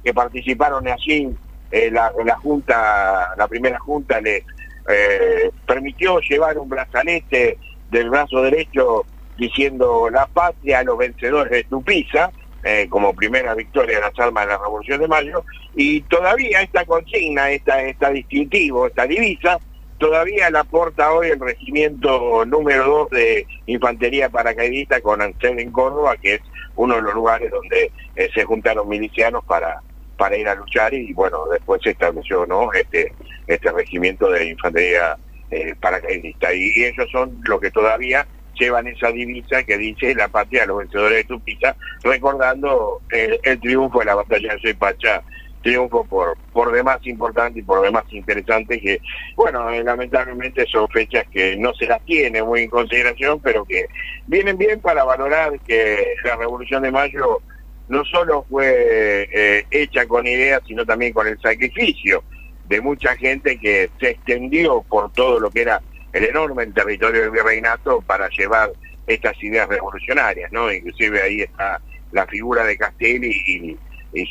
que 0.04 0.14
participaron 0.14 0.86
allí, 0.88 1.28
eh, 1.70 1.90
la, 1.90 2.12
la 2.24 2.36
junta, 2.36 3.34
la 3.36 3.48
primera 3.48 3.78
junta 3.78 4.20
le 4.20 4.44
eh, 4.88 5.50
permitió 5.66 6.18
llevar 6.20 6.58
un 6.58 6.68
brazalete 6.68 7.58
del 7.90 8.08
brazo 8.10 8.42
derecho 8.42 9.04
diciendo 9.36 10.08
la 10.10 10.26
patria 10.26 10.80
a 10.80 10.84
los 10.84 10.98
vencedores 10.98 11.52
de 11.52 11.64
Tupiza, 11.64 12.30
eh, 12.64 12.86
como 12.90 13.14
primera 13.14 13.54
victoria 13.54 13.96
de 13.96 14.02
las 14.02 14.18
armas 14.18 14.46
de 14.46 14.52
la 14.52 14.58
Revolución 14.58 15.00
de 15.00 15.08
Mayo, 15.08 15.44
y 15.74 16.00
todavía 16.02 16.62
esta 16.62 16.84
consigna, 16.84 17.50
esta, 17.50 17.82
esta 17.82 18.10
distintivo, 18.10 18.86
esta 18.86 19.06
divisa, 19.06 19.58
todavía 19.98 20.50
la 20.50 20.64
porta 20.64 21.12
hoy 21.12 21.28
el 21.28 21.40
regimiento 21.40 22.44
número 22.46 22.84
2 22.84 23.10
de 23.10 23.46
Infantería 23.66 24.28
Paracaidista 24.28 25.00
con 25.00 25.22
Ansel 25.22 25.58
en 25.58 25.70
Córdoba, 25.72 26.16
que 26.16 26.34
es 26.34 26.40
uno 26.76 26.96
de 26.96 27.02
los 27.02 27.14
lugares 27.14 27.50
donde 27.50 27.90
eh, 28.16 28.28
se 28.34 28.44
juntaron 28.44 28.88
milicianos 28.88 29.44
para 29.44 29.82
para 30.18 30.36
ir 30.36 30.48
a 30.48 30.54
luchar 30.56 30.92
y 30.92 31.14
bueno, 31.14 31.46
después 31.46 31.80
se 31.80 31.90
estableció 31.90 32.44
¿no? 32.44 32.70
este, 32.72 33.14
este 33.46 33.70
regimiento 33.70 34.28
de 34.28 34.48
infantería 34.48 35.16
eh, 35.50 35.74
paracaidista 35.80 36.52
y, 36.52 36.72
y 36.74 36.84
ellos 36.84 37.08
son 37.10 37.40
los 37.44 37.60
que 37.60 37.70
todavía 37.70 38.26
llevan 38.58 38.86
esa 38.86 39.10
divisa 39.10 39.62
que 39.62 39.78
dice 39.78 40.14
la 40.14 40.28
patria 40.28 40.62
de 40.62 40.68
los 40.68 40.78
vencedores 40.78 41.18
de 41.18 41.24
Tupiza, 41.24 41.76
recordando 42.02 43.00
el, 43.10 43.60
triunfo 43.60 44.00
de 44.00 44.04
la 44.06 44.14
batalla 44.14 44.54
de 44.54 44.60
Suipacha, 44.60 45.22
triunfo 45.62 46.04
por, 46.04 46.36
por 46.52 46.72
demás 46.72 46.98
importante 47.04 47.60
y 47.60 47.62
por 47.62 47.82
demás 47.82 48.04
interesante 48.10 48.80
que, 48.80 49.00
bueno, 49.36 49.70
eh, 49.70 49.82
lamentablemente 49.82 50.66
son 50.66 50.88
fechas 50.88 51.24
que 51.32 51.56
no 51.56 51.74
se 51.74 51.86
las 51.86 52.04
tiene 52.04 52.42
muy 52.42 52.62
en 52.62 52.70
consideración, 52.70 53.40
pero 53.40 53.64
que 53.64 53.86
vienen 54.26 54.56
bien 54.56 54.80
para 54.80 55.04
valorar 55.04 55.58
que 55.60 56.14
la 56.24 56.36
Revolución 56.36 56.82
de 56.82 56.90
Mayo 56.90 57.40
no 57.88 58.04
solo 58.04 58.44
fue 58.48 59.28
eh, 59.32 59.64
hecha 59.70 60.06
con 60.06 60.26
ideas, 60.26 60.62
sino 60.66 60.84
también 60.84 61.12
con 61.12 61.26
el 61.26 61.40
sacrificio 61.40 62.22
de 62.68 62.80
mucha 62.80 63.16
gente 63.16 63.58
que 63.58 63.90
se 63.98 64.10
extendió 64.10 64.82
por 64.82 65.10
todo 65.12 65.40
lo 65.40 65.50
que 65.50 65.62
era 65.62 65.80
el 66.12 66.24
enorme 66.24 66.66
territorio 66.66 67.22
del 67.22 67.30
virreinato 67.30 68.00
para 68.02 68.28
llevar 68.30 68.70
estas 69.06 69.42
ideas 69.42 69.68
revolucionarias, 69.68 70.50
¿no? 70.52 70.72
Inclusive 70.72 71.22
ahí 71.22 71.40
está 71.42 71.80
la 72.12 72.26
figura 72.26 72.64
de 72.64 72.76
Castelli 72.76 73.30
y, 73.46 73.78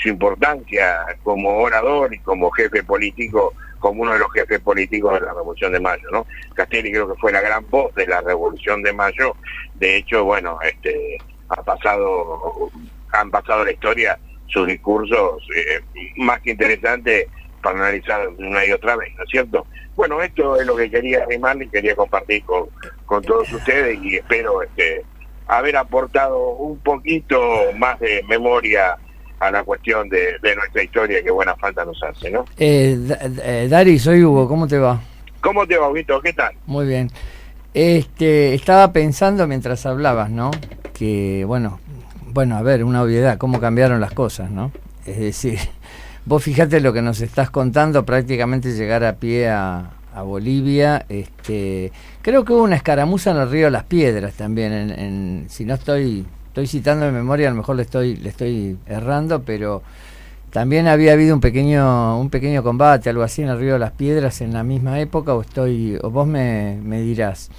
su 0.01 0.09
importancia 0.09 1.05
como 1.23 1.59
orador 1.59 2.13
y 2.13 2.19
como 2.19 2.49
jefe 2.49 2.83
político, 2.83 3.53
como 3.79 4.01
uno 4.01 4.13
de 4.13 4.19
los 4.19 4.31
jefes 4.33 4.59
políticos 4.59 5.13
de 5.13 5.25
la 5.25 5.33
Revolución 5.33 5.71
de 5.71 5.79
Mayo, 5.79 6.09
¿no? 6.11 6.25
Castelli 6.55 6.91
creo 6.91 7.07
que 7.07 7.19
fue 7.19 7.31
la 7.31 7.41
gran 7.41 7.63
voz 7.69 7.93
de 7.93 8.07
la 8.07 8.19
Revolución 8.21 8.81
de 8.81 8.91
Mayo, 8.91 9.35
de 9.75 9.97
hecho, 9.97 10.25
bueno, 10.25 10.57
este 10.63 11.19
ha 11.49 11.61
pasado, 11.63 12.71
han 13.13 13.29
pasado 13.29 13.63
la 13.63 13.71
historia 13.71 14.19
sus 14.47 14.67
discursos 14.67 15.43
eh, 15.55 15.81
más 16.17 16.41
que 16.41 16.51
interesantes 16.51 17.27
para 17.61 17.79
analizar 17.79 18.27
una 18.37 18.65
y 18.65 18.71
otra 18.71 18.95
vez, 18.95 19.13
¿no 19.15 19.23
es 19.23 19.29
cierto? 19.29 19.65
Bueno, 19.95 20.21
esto 20.21 20.59
es 20.59 20.67
lo 20.67 20.75
que 20.75 20.89
quería 20.89 21.23
animar 21.23 21.61
y 21.61 21.67
quería 21.69 21.95
compartir 21.95 22.43
con, 22.43 22.67
con 23.05 23.23
todos 23.23 23.51
ustedes 23.51 23.97
y 24.01 24.17
espero 24.17 24.61
este, 24.61 25.03
haber 25.47 25.77
aportado 25.77 26.49
un 26.49 26.77
poquito 26.79 27.39
más 27.77 27.99
de 27.99 28.23
memoria 28.27 28.97
a 29.39 29.51
la 29.51 29.63
cuestión 29.63 30.09
de, 30.09 30.37
de 30.41 30.55
nuestra 30.55 30.83
historia 30.83 31.23
que 31.23 31.31
buena 31.31 31.55
falta 31.55 31.85
nos 31.85 32.01
hace, 32.03 32.31
¿no? 32.31 32.45
Eh, 32.57 32.97
eh, 33.43 33.67
Dari, 33.69 33.99
soy 33.99 34.23
Hugo, 34.23 34.47
¿cómo 34.47 34.67
te 34.67 34.77
va? 34.77 34.99
¿Cómo 35.41 35.65
te 35.67 35.77
va, 35.77 35.91
Vito? 35.91 36.19
¿Qué 36.21 36.33
tal? 36.33 36.53
Muy 36.65 36.87
bien. 36.87 37.11
Este, 37.73 38.55
estaba 38.55 38.91
pensando 38.91 39.47
mientras 39.47 39.85
hablabas, 39.85 40.31
¿no? 40.31 40.51
Que, 40.93 41.43
bueno, 41.45 41.79
bueno, 42.25 42.57
a 42.57 42.61
ver, 42.63 42.83
una 42.83 43.03
obviedad, 43.03 43.37
cómo 43.37 43.59
cambiaron 43.59 44.01
las 44.01 44.13
cosas, 44.13 44.49
¿no? 44.49 44.71
Es 45.05 45.19
decir, 45.19 45.59
vos 46.27 46.43
fíjate 46.43 46.81
lo 46.81 46.91
que 46.93 47.01
nos 47.01 47.21
estás 47.21 47.49
contando, 47.49 48.05
prácticamente 48.05 48.73
llegar 48.73 49.03
a 49.05 49.15
pie 49.15 49.47
a, 49.49 49.91
a 50.13 50.21
Bolivia. 50.23 51.05
Este, 51.09 51.91
creo 52.21 52.43
que 52.43 52.51
hubo 52.53 52.63
una 52.63 52.75
escaramuza 52.75 53.31
en 53.31 53.37
el 53.37 53.49
río 53.49 53.69
Las 53.69 53.83
Piedras 53.85 54.33
también, 54.33 54.73
en, 54.73 54.89
en- 54.91 55.45
si 55.49 55.63
no 55.65 55.73
estoy, 55.75 56.25
estoy 56.49 56.67
citando 56.67 57.05
de 57.05 57.11
memoria, 57.11 57.47
a 57.47 57.51
lo 57.51 57.57
mejor 57.57 57.77
le 57.77 57.83
estoy, 57.83 58.17
le 58.17 58.29
estoy 58.29 58.77
errando, 58.87 59.41
pero 59.43 59.81
también 60.51 60.87
había 60.87 61.13
habido 61.13 61.33
un 61.33 61.41
pequeño, 61.41 62.19
un 62.19 62.29
pequeño 62.29 62.61
combate, 62.63 63.09
algo 63.09 63.23
así 63.23 63.41
en 63.43 63.49
el 63.49 63.59
río 63.59 63.77
las 63.77 63.91
Piedras 63.91 64.41
en 64.41 64.53
la 64.53 64.63
misma 64.63 64.99
época, 64.99 65.33
o 65.33 65.41
estoy, 65.41 65.97
o 66.01 66.09
vos 66.09 66.27
me, 66.27 66.77
me 66.83 67.01
dirás. 67.01 67.49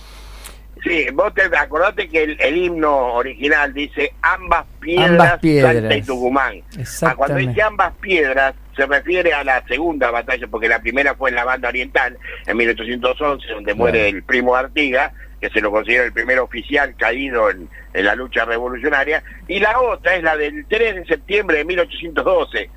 Sí, 0.83 1.07
vos 1.13 1.33
te 1.35 1.43
acordate 1.43 2.09
que 2.09 2.23
el, 2.23 2.37
el 2.41 2.57
himno 2.57 3.15
original 3.15 3.73
dice 3.75 4.13
ambas 4.23 4.65
piedras, 4.81 5.11
Ambas 5.11 5.39
piedras. 5.41 5.75
Salta 5.75 5.97
y 5.97 6.03
Tucumán. 6.03 6.63
Ah, 7.03 7.15
cuando 7.17 7.37
dice 7.37 7.63
ambas 7.63 7.93
piedras, 8.01 8.55
se 8.77 8.87
refiere 8.87 9.33
a 9.33 9.43
la 9.43 9.65
segunda 9.67 10.11
batalla, 10.11 10.47
porque 10.47 10.69
la 10.69 10.79
primera 10.81 11.15
fue 11.15 11.31
en 11.31 11.37
la 11.37 11.45
banda 11.45 11.69
oriental, 11.69 12.17
en 12.47 12.57
1811, 12.57 13.49
donde 13.49 13.75
muere 13.75 14.09
el 14.09 14.23
primo 14.23 14.55
Artiga, 14.55 15.13
que 15.41 15.51
se 15.51 15.61
lo 15.61 15.71
considera 15.73 16.05
el 16.05 16.13
primer 16.13 16.39
oficial 16.39 16.95
caído 16.97 17.51
en, 17.51 17.69
en 17.93 18.05
la 18.05 18.15
lucha 18.15 18.45
revolucionaria, 18.45 19.23
y 19.49 19.59
la 19.59 19.81
otra 19.81 20.15
es 20.17 20.23
la 20.23 20.37
del 20.37 20.65
3 20.69 20.95
de 20.97 21.05
septiembre 21.07 21.59
de 21.59 21.65
1812, 21.65 22.71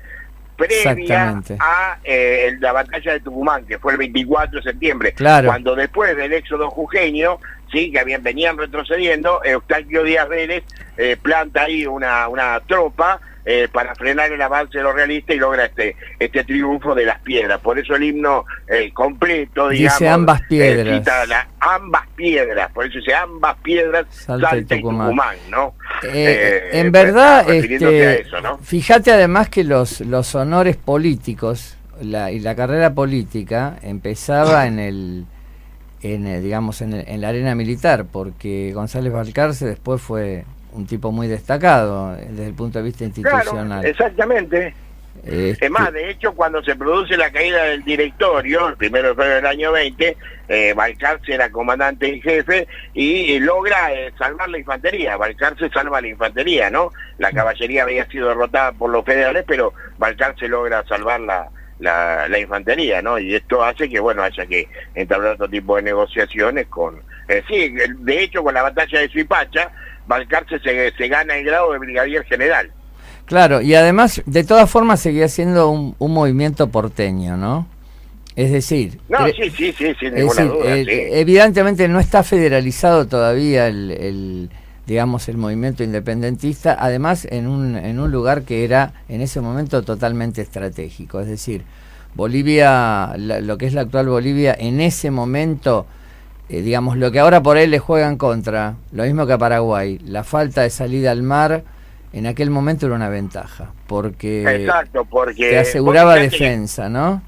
previa 0.56 1.40
a 1.60 1.98
eh, 2.04 2.56
la 2.60 2.72
batalla 2.72 3.12
de 3.12 3.20
Tucumán, 3.20 3.64
que 3.66 3.78
fue 3.78 3.92
el 3.92 3.98
24 3.98 4.56
de 4.58 4.62
septiembre, 4.62 5.12
Claro. 5.12 5.48
cuando 5.48 5.74
después 5.74 6.16
del 6.16 6.32
éxodo 6.32 6.70
jujeño, 6.70 7.38
sí, 7.72 7.90
que 7.90 7.98
habían, 7.98 8.22
venían 8.22 8.56
retrocediendo, 8.58 9.42
Eustaquio 9.44 10.04
Díaz 10.04 10.28
Vélez 10.28 10.62
eh, 10.96 11.16
planta 11.20 11.62
ahí 11.62 11.86
una, 11.86 12.28
una 12.28 12.60
tropa 12.60 13.20
eh, 13.44 13.66
para 13.72 13.92
frenar 13.96 14.30
el 14.30 14.40
avance 14.40 14.78
de 14.78 14.84
los 14.84 14.94
realistas 14.94 15.34
y 15.34 15.38
logra 15.40 15.64
este 15.64 15.96
este 16.20 16.44
triunfo 16.44 16.94
de 16.94 17.06
las 17.06 17.20
piedras. 17.22 17.58
Por 17.60 17.76
eso 17.76 17.96
el 17.96 18.04
himno 18.04 18.44
eh, 18.68 18.92
completo, 18.94 19.68
Dice 19.70 19.82
digamos, 19.82 20.02
ambas 20.02 20.40
eh, 20.42 20.44
piedras. 20.48 20.98
cita 20.98 21.26
la- 21.26 21.48
ambas 21.58 22.06
piedras, 22.14 22.70
por 22.70 22.86
eso 22.86 22.98
dice 22.98 23.14
ambas 23.14 23.56
piedras, 23.64 24.06
Salta 24.10 24.50
Salta, 24.50 24.74
y 24.76 24.78
y 24.78 24.82
Tucumán. 24.82 25.36
¿no? 25.50 25.74
Eh, 26.04 26.10
Eh, 26.14 26.80
en 26.80 26.92
pues, 26.92 27.04
verdad, 27.04 27.50
este, 27.50 28.20
eso, 28.20 28.40
¿no? 28.40 28.58
fíjate 28.58 29.10
además 29.10 29.48
que 29.48 29.64
los, 29.64 30.00
los 30.02 30.34
honores 30.36 30.76
políticos 30.76 31.76
la, 32.00 32.30
y 32.30 32.38
la 32.38 32.54
carrera 32.54 32.94
política 32.94 33.76
empezaba 33.82 34.66
en 34.68 34.78
el, 34.78 35.24
en 36.04 36.26
el, 36.26 36.42
digamos 36.42 36.80
en, 36.82 36.92
el- 36.94 37.08
en 37.08 37.20
la 37.20 37.28
arena 37.28 37.54
militar, 37.54 38.06
porque 38.10 38.72
González 38.74 39.12
Balcarce 39.12 39.66
después 39.66 40.00
fue 40.00 40.44
un 40.72 40.86
tipo 40.86 41.12
muy 41.12 41.28
destacado 41.28 42.16
eh, 42.16 42.26
desde 42.30 42.46
el 42.46 42.54
punto 42.54 42.78
de 42.78 42.84
vista 42.84 43.04
Claro, 43.20 43.38
institucional. 43.38 43.84
exactamente. 43.84 44.74
Este, 45.24 45.66
Es 45.66 45.70
más, 45.70 45.92
de 45.92 46.10
hecho, 46.10 46.32
cuando 46.32 46.62
se 46.64 46.74
produce 46.74 47.16
la 47.18 47.30
caída 47.30 47.64
del 47.64 47.84
directorio, 47.84 48.68
el 48.68 48.76
primero 48.76 49.08
de 49.10 49.14
febrero 49.14 49.34
del 49.36 49.46
año 49.46 49.70
20, 49.72 50.16
eh, 50.48 50.72
Balcarce 50.74 51.34
era 51.34 51.50
comandante 51.50 52.08
en 52.08 52.22
jefe 52.22 52.66
y, 52.94 53.34
eh, 53.34 53.40
logra 53.40 53.92
eh, 53.92 54.10
salvar 54.18 54.48
la 54.48 54.58
infantería. 54.58 55.16
Balcarce 55.18 55.68
salva 55.68 56.00
la 56.00 56.08
infantería, 56.08 56.70
¿no? 56.70 56.90
La 57.18 57.30
caballería 57.30 57.82
había 57.84 58.06
sido 58.06 58.28
derrotada 58.28 58.72
por 58.72 58.90
los 58.90 59.04
federales, 59.04 59.44
pero 59.46 59.74
Balcarce 59.98 60.48
logra 60.48 60.82
salvar 60.88 61.20
la, 61.82 62.28
la, 62.28 62.38
infantería, 62.38 63.02
¿no? 63.02 63.18
Y 63.18 63.34
esto 63.34 63.62
hace 63.62 63.88
que, 63.88 64.00
bueno, 64.00 64.22
haya 64.22 64.46
que 64.46 64.68
entablar 64.94 65.34
otro 65.34 65.48
tipo 65.48 65.76
de 65.76 65.82
negociaciones 65.82 66.66
con... 66.68 67.00
eh, 67.28 67.42
sí, 67.48 67.74
de 67.98 68.22
hecho, 68.22 68.42
con 68.42 68.54
la 68.54 68.62
batalla 68.62 69.00
de 69.00 69.08
Suipacha, 69.08 69.70
Balcarce 70.06 70.58
se, 70.60 70.92
se 70.92 71.08
gana 71.08 71.36
el 71.36 71.44
grado 71.44 71.72
de 71.72 71.78
brigadier 71.78 72.24
general. 72.24 72.70
Claro, 73.26 73.60
y 73.60 73.74
además, 73.74 74.22
de 74.26 74.44
todas 74.44 74.70
formas, 74.70 75.00
seguía 75.00 75.28
siendo 75.28 75.70
un, 75.70 75.94
un 75.98 76.12
movimiento 76.12 76.68
porteño, 76.68 77.36
¿no? 77.36 77.66
Es 78.34 78.50
decir, 78.50 78.98
No, 79.08 79.26
sí, 79.28 79.50
sí, 79.50 79.72
sí, 79.72 79.94
sin 80.00 80.14
ninguna 80.14 80.42
decir, 80.42 80.52
duda, 80.52 80.76
eh, 80.76 80.84
sí. 80.84 81.18
evidentemente 81.18 81.86
no 81.88 82.00
está 82.00 82.22
federalizado 82.22 83.06
todavía 83.06 83.66
el, 83.66 83.90
el, 83.90 84.50
digamos, 84.86 85.28
el 85.28 85.36
movimiento 85.36 85.84
independentista, 85.84 86.76
además 86.78 87.26
en 87.30 87.46
un, 87.46 87.76
en 87.76 88.00
un 88.00 88.10
lugar 88.10 88.42
que 88.42 88.64
era 88.64 88.92
en 89.08 89.20
ese 89.20 89.40
momento 89.40 89.82
totalmente 89.82 90.42
estratégico, 90.42 91.20
es 91.20 91.28
decir, 91.28 91.62
Bolivia, 92.14 93.14
la- 93.16 93.40
lo 93.40 93.56
que 93.58 93.66
es 93.66 93.74
la 93.74 93.82
actual 93.82 94.08
Bolivia, 94.08 94.54
en 94.58 94.80
ese 94.80 95.10
momento, 95.10 95.86
eh, 96.48 96.60
digamos, 96.62 96.96
lo 96.96 97.10
que 97.10 97.20
ahora 97.20 97.42
por 97.42 97.56
ahí 97.56 97.66
le 97.66 97.78
juegan 97.78 98.16
contra, 98.18 98.74
lo 98.92 99.04
mismo 99.04 99.26
que 99.26 99.32
a 99.34 99.38
Paraguay, 99.38 99.98
la 100.04 100.24
falta 100.24 100.62
de 100.62 100.70
salida 100.70 101.10
al 101.10 101.22
mar, 101.22 101.64
en 102.12 102.26
aquel 102.26 102.50
momento 102.50 102.86
era 102.86 102.94
una 102.96 103.08
ventaja, 103.08 103.72
porque 103.86 104.42
Exacto, 104.56 105.04
porque... 105.06 105.48
te 105.48 105.58
aseguraba 105.58 106.16
defensa, 106.16 106.88
¿no? 106.90 107.22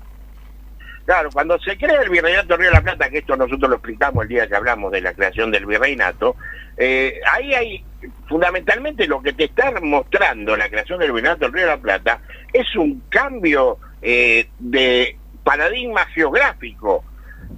Claro, 1.04 1.28
cuando 1.32 1.58
se 1.58 1.76
crea 1.76 2.00
el 2.00 2.08
Virreinato 2.08 2.56
Río 2.56 2.68
de 2.68 2.74
la 2.74 2.82
Plata, 2.82 3.10
que 3.10 3.18
esto 3.18 3.36
nosotros 3.36 3.68
lo 3.68 3.76
explicamos 3.76 4.22
el 4.22 4.28
día 4.28 4.46
que 4.46 4.56
hablamos 4.56 4.90
de 4.90 5.02
la 5.02 5.12
creación 5.12 5.50
del 5.50 5.66
Virreinato, 5.66 6.36
eh, 6.76 7.20
ahí 7.30 7.52
hay 7.52 7.84
fundamentalmente 8.26 9.06
lo 9.06 9.22
que 9.22 9.34
te 9.34 9.44
está 9.44 9.72
mostrando 9.82 10.56
la 10.56 10.68
creación 10.68 10.98
del 10.98 11.12
Virreinato 11.12 11.48
Río 11.48 11.62
de 11.62 11.68
la 11.68 11.76
Plata 11.76 12.20
es 12.52 12.74
un 12.76 13.02
cambio 13.10 13.78
eh, 14.00 14.48
de 14.58 15.16
paradigma 15.42 16.06
geográfico. 16.06 17.04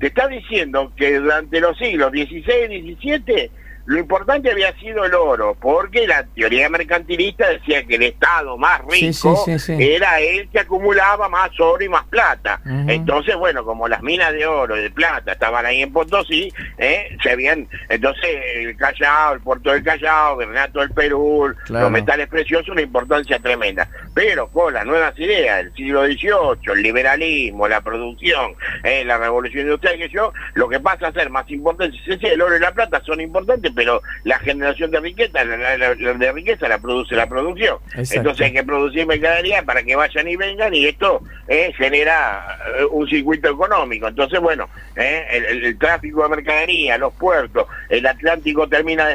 Te 0.00 0.08
está 0.08 0.26
diciendo 0.26 0.92
que 0.96 1.18
durante 1.18 1.60
los 1.60 1.78
siglos 1.78 2.10
XVI 2.10 2.74
y 2.74 2.96
XVII 2.96 3.50
lo 3.86 3.98
importante 3.98 4.50
había 4.50 4.72
sido 4.78 5.04
el 5.04 5.14
oro, 5.14 5.56
porque 5.60 6.06
la 6.06 6.24
teoría 6.24 6.68
mercantilista 6.68 7.48
decía 7.48 7.84
que 7.84 7.96
el 7.96 8.02
Estado 8.02 8.56
más 8.58 8.80
rico 8.88 9.36
sí, 9.44 9.58
sí, 9.58 9.76
sí. 9.76 9.76
era 9.78 10.20
el 10.20 10.48
que 10.50 10.60
acumulaba 10.60 11.28
más 11.28 11.50
oro 11.60 11.82
y 11.84 11.88
más 11.88 12.04
plata. 12.06 12.60
Entonces, 12.88 13.36
bueno, 13.36 13.64
como 13.64 13.88
las 13.88 14.02
minas 14.02 14.32
de 14.32 14.46
oro 14.46 14.76
y 14.76 14.82
de 14.82 14.90
plata 14.90 15.32
estaban 15.32 15.64
ahí 15.64 15.82
en 15.82 15.92
Potosí, 15.92 16.52
¿eh? 16.78 17.16
se 17.22 17.30
habían, 17.30 17.68
entonces 17.88 18.24
el 18.56 18.76
Callao, 18.76 19.34
el 19.34 19.40
puerto 19.40 19.70
del 19.70 19.82
Callao, 19.82 20.40
el 20.40 20.48
Renato 20.48 20.80
del 20.80 20.90
Perú, 20.90 21.54
Claro. 21.64 21.84
los 21.84 21.92
metales 21.92 22.28
preciosos, 22.28 22.68
una 22.68 22.82
importancia 22.82 23.38
tremenda. 23.38 23.88
Pero 24.14 24.48
con 24.48 24.72
las 24.74 24.84
nuevas 24.84 25.18
ideas 25.18 25.58
del 25.58 25.74
siglo 25.74 26.04
XVIII, 26.04 26.72
el 26.72 26.82
liberalismo, 26.82 27.68
la 27.68 27.80
producción, 27.80 28.54
¿eh? 28.84 29.04
la 29.04 29.18
revolución 29.18 29.64
industrial, 29.64 29.98
que 29.98 30.08
yo, 30.08 30.32
lo 30.54 30.68
que 30.68 30.80
pasa 30.80 31.08
a 31.08 31.12
ser 31.12 31.30
más 31.30 31.48
importante, 31.50 31.96
el 32.06 32.42
oro 32.42 32.56
y 32.56 32.60
la 32.60 32.72
plata 32.72 33.02
son 33.04 33.20
importantes, 33.20 33.72
pero 33.76 34.02
la 34.24 34.38
generación 34.40 34.90
de 34.90 34.98
riqueza, 35.00 35.44
la, 35.44 35.56
la- 35.56 35.76
la- 35.78 35.94
la 35.94 36.14
de 36.14 36.32
riqueza 36.32 36.66
la 36.66 36.78
produce 36.78 37.14
la 37.14 37.28
producción. 37.28 37.78
Exacto. 37.94 38.14
Entonces 38.16 38.46
hay 38.46 38.52
que 38.54 38.64
producir 38.64 39.06
mercadería 39.06 39.62
para 39.62 39.82
que 39.84 39.94
vayan 39.94 40.26
y 40.26 40.34
vengan 40.36 40.74
y 40.74 40.86
esto 40.86 41.22
eh, 41.46 41.72
genera 41.76 42.58
eh, 42.80 42.84
un 42.90 43.06
circuito 43.08 43.48
económico. 43.50 44.08
Entonces, 44.08 44.40
bueno, 44.40 44.68
eh, 44.96 45.24
el, 45.30 45.44
el- 45.44 45.64
el 45.66 45.78
tráfico 45.78 46.22
de 46.24 46.30
mercadería, 46.30 46.98
los 46.98 47.12
puertos, 47.14 47.66
el 47.90 48.04
Atlántico 48.06 48.66
termina 48.68 49.06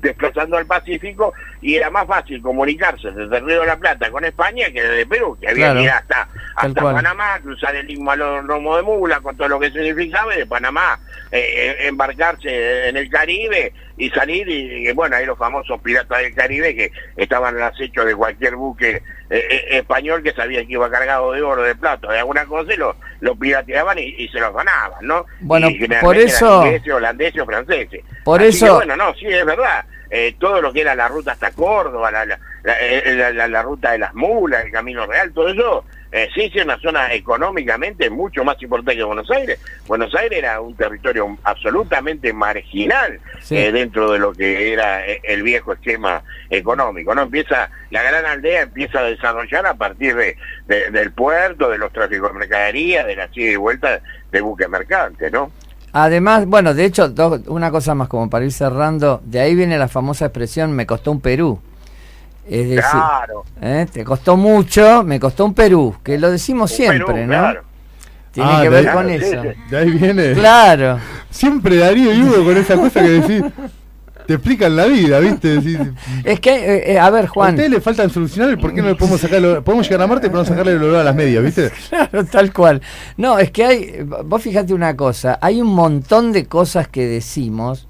desplazando 0.00 0.56
al 0.56 0.66
Pacífico 0.66 1.32
y 1.60 1.74
era 1.76 1.90
más 1.90 2.06
fácil 2.06 2.42
comunicarse 2.42 3.10
desde 3.12 3.36
el 3.38 3.44
Río 3.46 3.60
de 3.60 3.66
la 3.66 3.76
Plata 3.78 4.10
con 4.10 4.24
España 4.24 4.66
que 4.72 4.82
desde 4.82 5.06
Perú, 5.06 5.36
que 5.40 5.48
había 5.48 5.66
Claro. 5.66 5.78
que 5.80 5.84
ir 5.84 5.90
hasta, 5.90 6.28
hasta 6.56 6.80
cual. 6.80 6.94
Panamá, 6.96 7.38
cruzar 7.42 7.74
el 7.76 7.86
lomo 7.94 8.76
de 8.76 8.82
mula 8.82 9.20
con 9.20 9.36
todo 9.36 9.48
lo 9.48 9.60
que 9.60 9.70
significaba 9.70 10.34
y 10.34 10.38
de 10.38 10.46
Panamá 10.46 10.98
eh, 11.30 11.76
eh, 11.80 11.86
embarcarse 11.88 12.88
en 12.88 12.96
el 12.96 13.08
Caribe 13.10 13.72
y 13.96 14.10
salir 14.10 14.48
y, 14.48 14.88
y, 14.88 14.92
bueno, 14.92 15.16
ahí 15.16 15.26
los 15.26 15.38
famosos 15.38 15.80
piratas 15.80 16.18
del 16.20 16.34
Caribe 16.34 16.74
que 16.74 16.92
estaban 17.16 17.56
al 17.56 17.62
acecho 17.62 18.04
de 18.04 18.14
cualquier 18.14 18.56
buque 18.56 18.96
eh, 18.96 19.02
eh, 19.30 19.64
español 19.78 20.22
que 20.22 20.32
sabía 20.32 20.60
que 20.66 20.72
iba 20.72 20.90
cargado 20.90 21.32
de 21.32 21.42
oro, 21.42 21.62
de 21.62 21.74
plata, 21.74 22.10
de 22.12 22.18
alguna 22.18 22.44
cosa 22.46 22.74
y 22.74 22.76
lo, 22.76 22.96
lo 23.20 23.34
pirateaban 23.36 23.98
y, 23.98 24.02
y 24.18 24.28
se 24.28 24.40
los 24.40 24.52
ganaban, 24.54 25.06
¿no? 25.06 25.24
Bueno, 25.40 25.68
Y 25.70 25.86
por 26.00 26.16
eso- 26.16 26.64
ingleses, 26.66 26.92
holandeses 26.92 27.40
o 27.40 27.46
franceses. 27.46 28.04
Por 28.24 28.40
Así 28.40 28.48
eso- 28.56 28.66
que, 28.66 28.86
bueno, 28.86 28.96
no, 28.96 29.14
sí, 29.14 29.26
es 29.26 29.44
verdad. 29.44 29.84
Eh, 30.14 30.36
todo 30.38 30.60
lo 30.60 30.74
que 30.74 30.82
era 30.82 30.94
la 30.94 31.08
ruta 31.08 31.32
hasta 31.32 31.52
Córdoba, 31.52 32.10
la, 32.10 32.26
la, 32.26 32.38
la, 32.64 32.76
eh, 32.80 33.14
la- 33.14 33.30
la- 33.32 33.48
la 33.48 33.62
ruta 33.62 33.92
de 33.92 33.98
las 33.98 34.12
mulas, 34.12 34.66
el 34.66 34.70
Camino 34.70 35.06
Real, 35.06 35.32
todo 35.32 35.48
eso, 35.48 35.86
eh, 36.12 36.28
sí, 36.34 36.50
sí, 36.52 36.58
es 36.58 36.64
una 36.64 36.78
zona 36.78 37.12
económicamente 37.14 38.10
mucho 38.10 38.44
más 38.44 38.60
importante 38.62 38.96
que 38.96 39.02
Buenos 39.02 39.30
Aires. 39.30 39.58
Buenos 39.86 40.14
Aires 40.14 40.38
era 40.38 40.60
un 40.60 40.74
territorio 40.76 41.36
absolutamente 41.42 42.32
marginal 42.34 43.18
Sí. 43.40 43.56
eh, 43.56 43.72
dentro 43.72 44.12
de 44.12 44.18
lo 44.18 44.32
que 44.32 44.72
era 44.72 45.06
eh, 45.06 45.20
el 45.24 45.42
viejo 45.42 45.72
esquema 45.72 46.22
económico, 46.50 47.14
¿no? 47.14 47.22
Empieza, 47.22 47.70
la 47.90 48.02
gran 48.02 48.26
aldea 48.26 48.62
empieza 48.62 49.00
a 49.00 49.04
desarrollar 49.04 49.66
a 49.66 49.74
partir 49.74 50.14
de, 50.14 50.36
de- 50.66 50.90
del 50.90 51.12
puerto, 51.12 51.68
de 51.70 51.78
los 51.78 51.92
tráficos 51.92 52.32
de 52.32 52.38
mercadería, 52.38 53.04
de 53.04 53.16
la 53.16 53.28
ida 53.32 53.52
y 53.52 53.56
vuelta 53.56 54.00
de 54.30 54.40
buques 54.40 54.68
mercantes, 54.68 55.32
¿no? 55.32 55.50
Además, 55.94 56.46
bueno, 56.46 56.72
de 56.74 56.84
hecho, 56.86 57.08
do- 57.08 57.42
una 57.48 57.70
cosa 57.70 57.94
más 57.94 58.08
como 58.08 58.28
para 58.30 58.44
ir 58.44 58.52
cerrando, 58.52 59.20
de 59.24 59.40
ahí 59.40 59.54
viene 59.54 59.76
la 59.78 59.88
famosa 59.88 60.26
expresión 60.26 60.72
me 60.72 60.86
costó 60.86 61.10
un 61.10 61.20
Perú. 61.20 61.60
Es 62.48 62.68
decir, 62.68 62.82
Claro. 62.90 63.44
¿eh? 63.60 63.86
te 63.92 64.04
costó 64.04 64.36
mucho, 64.36 65.04
me 65.04 65.20
costó 65.20 65.44
un 65.44 65.54
Perú, 65.54 65.94
que 66.02 66.18
lo 66.18 66.30
decimos 66.30 66.70
un 66.72 66.76
siempre, 66.76 67.04
Perú, 67.06 67.18
¿no? 67.20 67.26
claro. 67.26 67.62
Tiene 68.32 68.50
Ah, 68.50 68.60
que 68.62 68.68
ver 68.70 68.88
ahí- 68.88 68.94
con 68.94 69.08
sí, 69.08 69.14
eso. 69.14 69.42
De 69.70 69.76
ahí 69.76 69.90
viene. 69.90 70.32
Claro. 70.32 70.98
Siempre 71.30 71.76
Darío 71.76 72.14
y 72.14 72.22
Hugo 72.22 72.44
con 72.44 72.56
esa 72.56 72.76
cosa 72.76 73.00
que 73.02 73.08
decís. 73.08 73.42
Te 74.26 74.34
explican 74.34 74.74
la 74.76 74.86
vida, 74.86 75.18
¿viste? 75.18 75.60
Decís, 75.60 75.78
Es 76.24 76.38
que, 76.40 76.50
eh, 76.54 76.92
eh, 76.92 76.98
a 76.98 77.10
ver, 77.10 77.24
a 77.24 77.28
Juan, 77.28 77.50
ustedes 77.54 77.70
le 77.70 77.80
faltan 77.80 78.08
solucionar 78.08 78.50
el 78.50 78.58
por 78.58 78.72
qué 78.72 78.80
no 78.80 78.88
le 78.88 78.94
podemos 78.94 79.20
sacar 79.20 79.38
el 79.38 79.44
olor- 79.46 79.62
Podemos 79.64 79.86
llegar 79.88 80.02
a 80.02 80.06
Marte 80.06 80.28
pero 80.28 80.38
no 80.38 80.44
sacarle 80.44 80.72
el 80.72 80.82
olor 80.82 81.00
a 81.00 81.04
las 81.04 81.14
medias, 81.14 81.42
¿viste? 81.42 81.70
Claro, 81.90 82.24
tal 82.24 82.52
cual. 82.52 82.80
No, 83.16 83.38
es 83.38 83.50
que 83.50 83.64
hay, 83.64 84.06
vos 84.24 84.40
fíjate 84.40 84.72
una 84.72 84.96
cosa, 84.96 85.38
hay 85.42 85.60
un 85.60 85.74
montón 85.74 86.32
de 86.32 86.46
cosas 86.46 86.86
que 86.88 87.04
decimos 87.04 87.86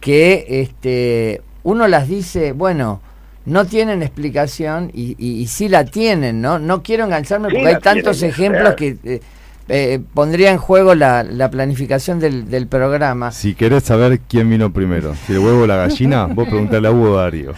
que 0.00 0.46
este, 0.62 1.42
uno 1.64 1.86
las 1.88 2.08
dice, 2.08 2.52
bueno, 2.52 3.02
no 3.46 3.64
tienen 3.64 4.02
explicación 4.02 4.90
y, 4.92 5.16
y, 5.18 5.40
y 5.40 5.46
sí 5.46 5.68
la 5.68 5.84
tienen, 5.84 6.40
¿no? 6.40 6.58
No 6.58 6.82
quiero 6.82 7.04
engancharme 7.04 7.48
Sí 7.48 7.54
porque 7.56 7.68
hay 7.68 7.80
tantos 7.80 8.18
tienen, 8.18 8.30
ejemplos 8.34 8.74
que 8.74 8.96
eh, 9.04 9.20
eh, 9.68 10.00
pondría 10.14 10.50
en 10.50 10.58
juego 10.58 10.94
la, 10.94 11.22
la 11.22 11.50
planificación 11.50 12.20
del, 12.20 12.50
del 12.50 12.66
programa. 12.66 13.32
Si 13.32 13.54
querés 13.54 13.84
saber 13.84 14.20
quién 14.20 14.50
vino 14.50 14.72
primero, 14.72 15.14
si 15.26 15.32
el 15.32 15.38
huevo 15.38 15.62
o 15.62 15.66
la 15.66 15.76
gallina, 15.76 16.26
vos 16.30 16.48
preguntale 16.48 16.88
a 16.88 16.90
Hugo 16.90 17.16
Darío. 17.16 17.52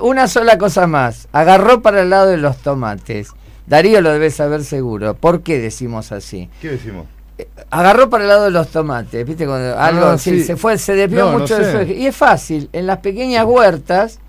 Una 0.00 0.28
sola 0.28 0.58
cosa 0.58 0.86
más, 0.86 1.26
agarró 1.32 1.80
para 1.80 2.02
el 2.02 2.10
lado 2.10 2.28
de 2.28 2.36
los 2.36 2.58
tomates. 2.58 3.28
Darío 3.66 4.02
lo 4.02 4.12
debe 4.12 4.30
saber 4.30 4.62
seguro. 4.62 5.14
¿Por 5.14 5.42
qué 5.42 5.58
decimos 5.58 6.12
así? 6.12 6.50
¿Qué 6.60 6.70
decimos? 6.70 7.06
agarró 7.70 8.08
para 8.10 8.24
el 8.24 8.28
lado 8.28 8.44
de 8.44 8.50
los 8.52 8.68
tomates, 8.68 9.26
¿viste? 9.26 9.44
Cuando 9.46 9.76
algo 9.78 10.06
Ah, 10.06 10.18
sí, 10.18 10.38
sí. 10.38 10.44
se 10.44 10.56
fue, 10.56 10.78
se 10.78 10.94
desvió 10.94 11.24
No, 11.26 11.32
no 11.32 11.38
mucho 11.40 11.58
de 11.58 11.72
su 11.72 11.78
eje. 11.78 11.94
Y 11.94 12.06
es 12.06 12.14
fácil, 12.14 12.68
en 12.72 12.86
las 12.86 12.98
pequeñas 12.98 13.44
huertas, 13.44 14.20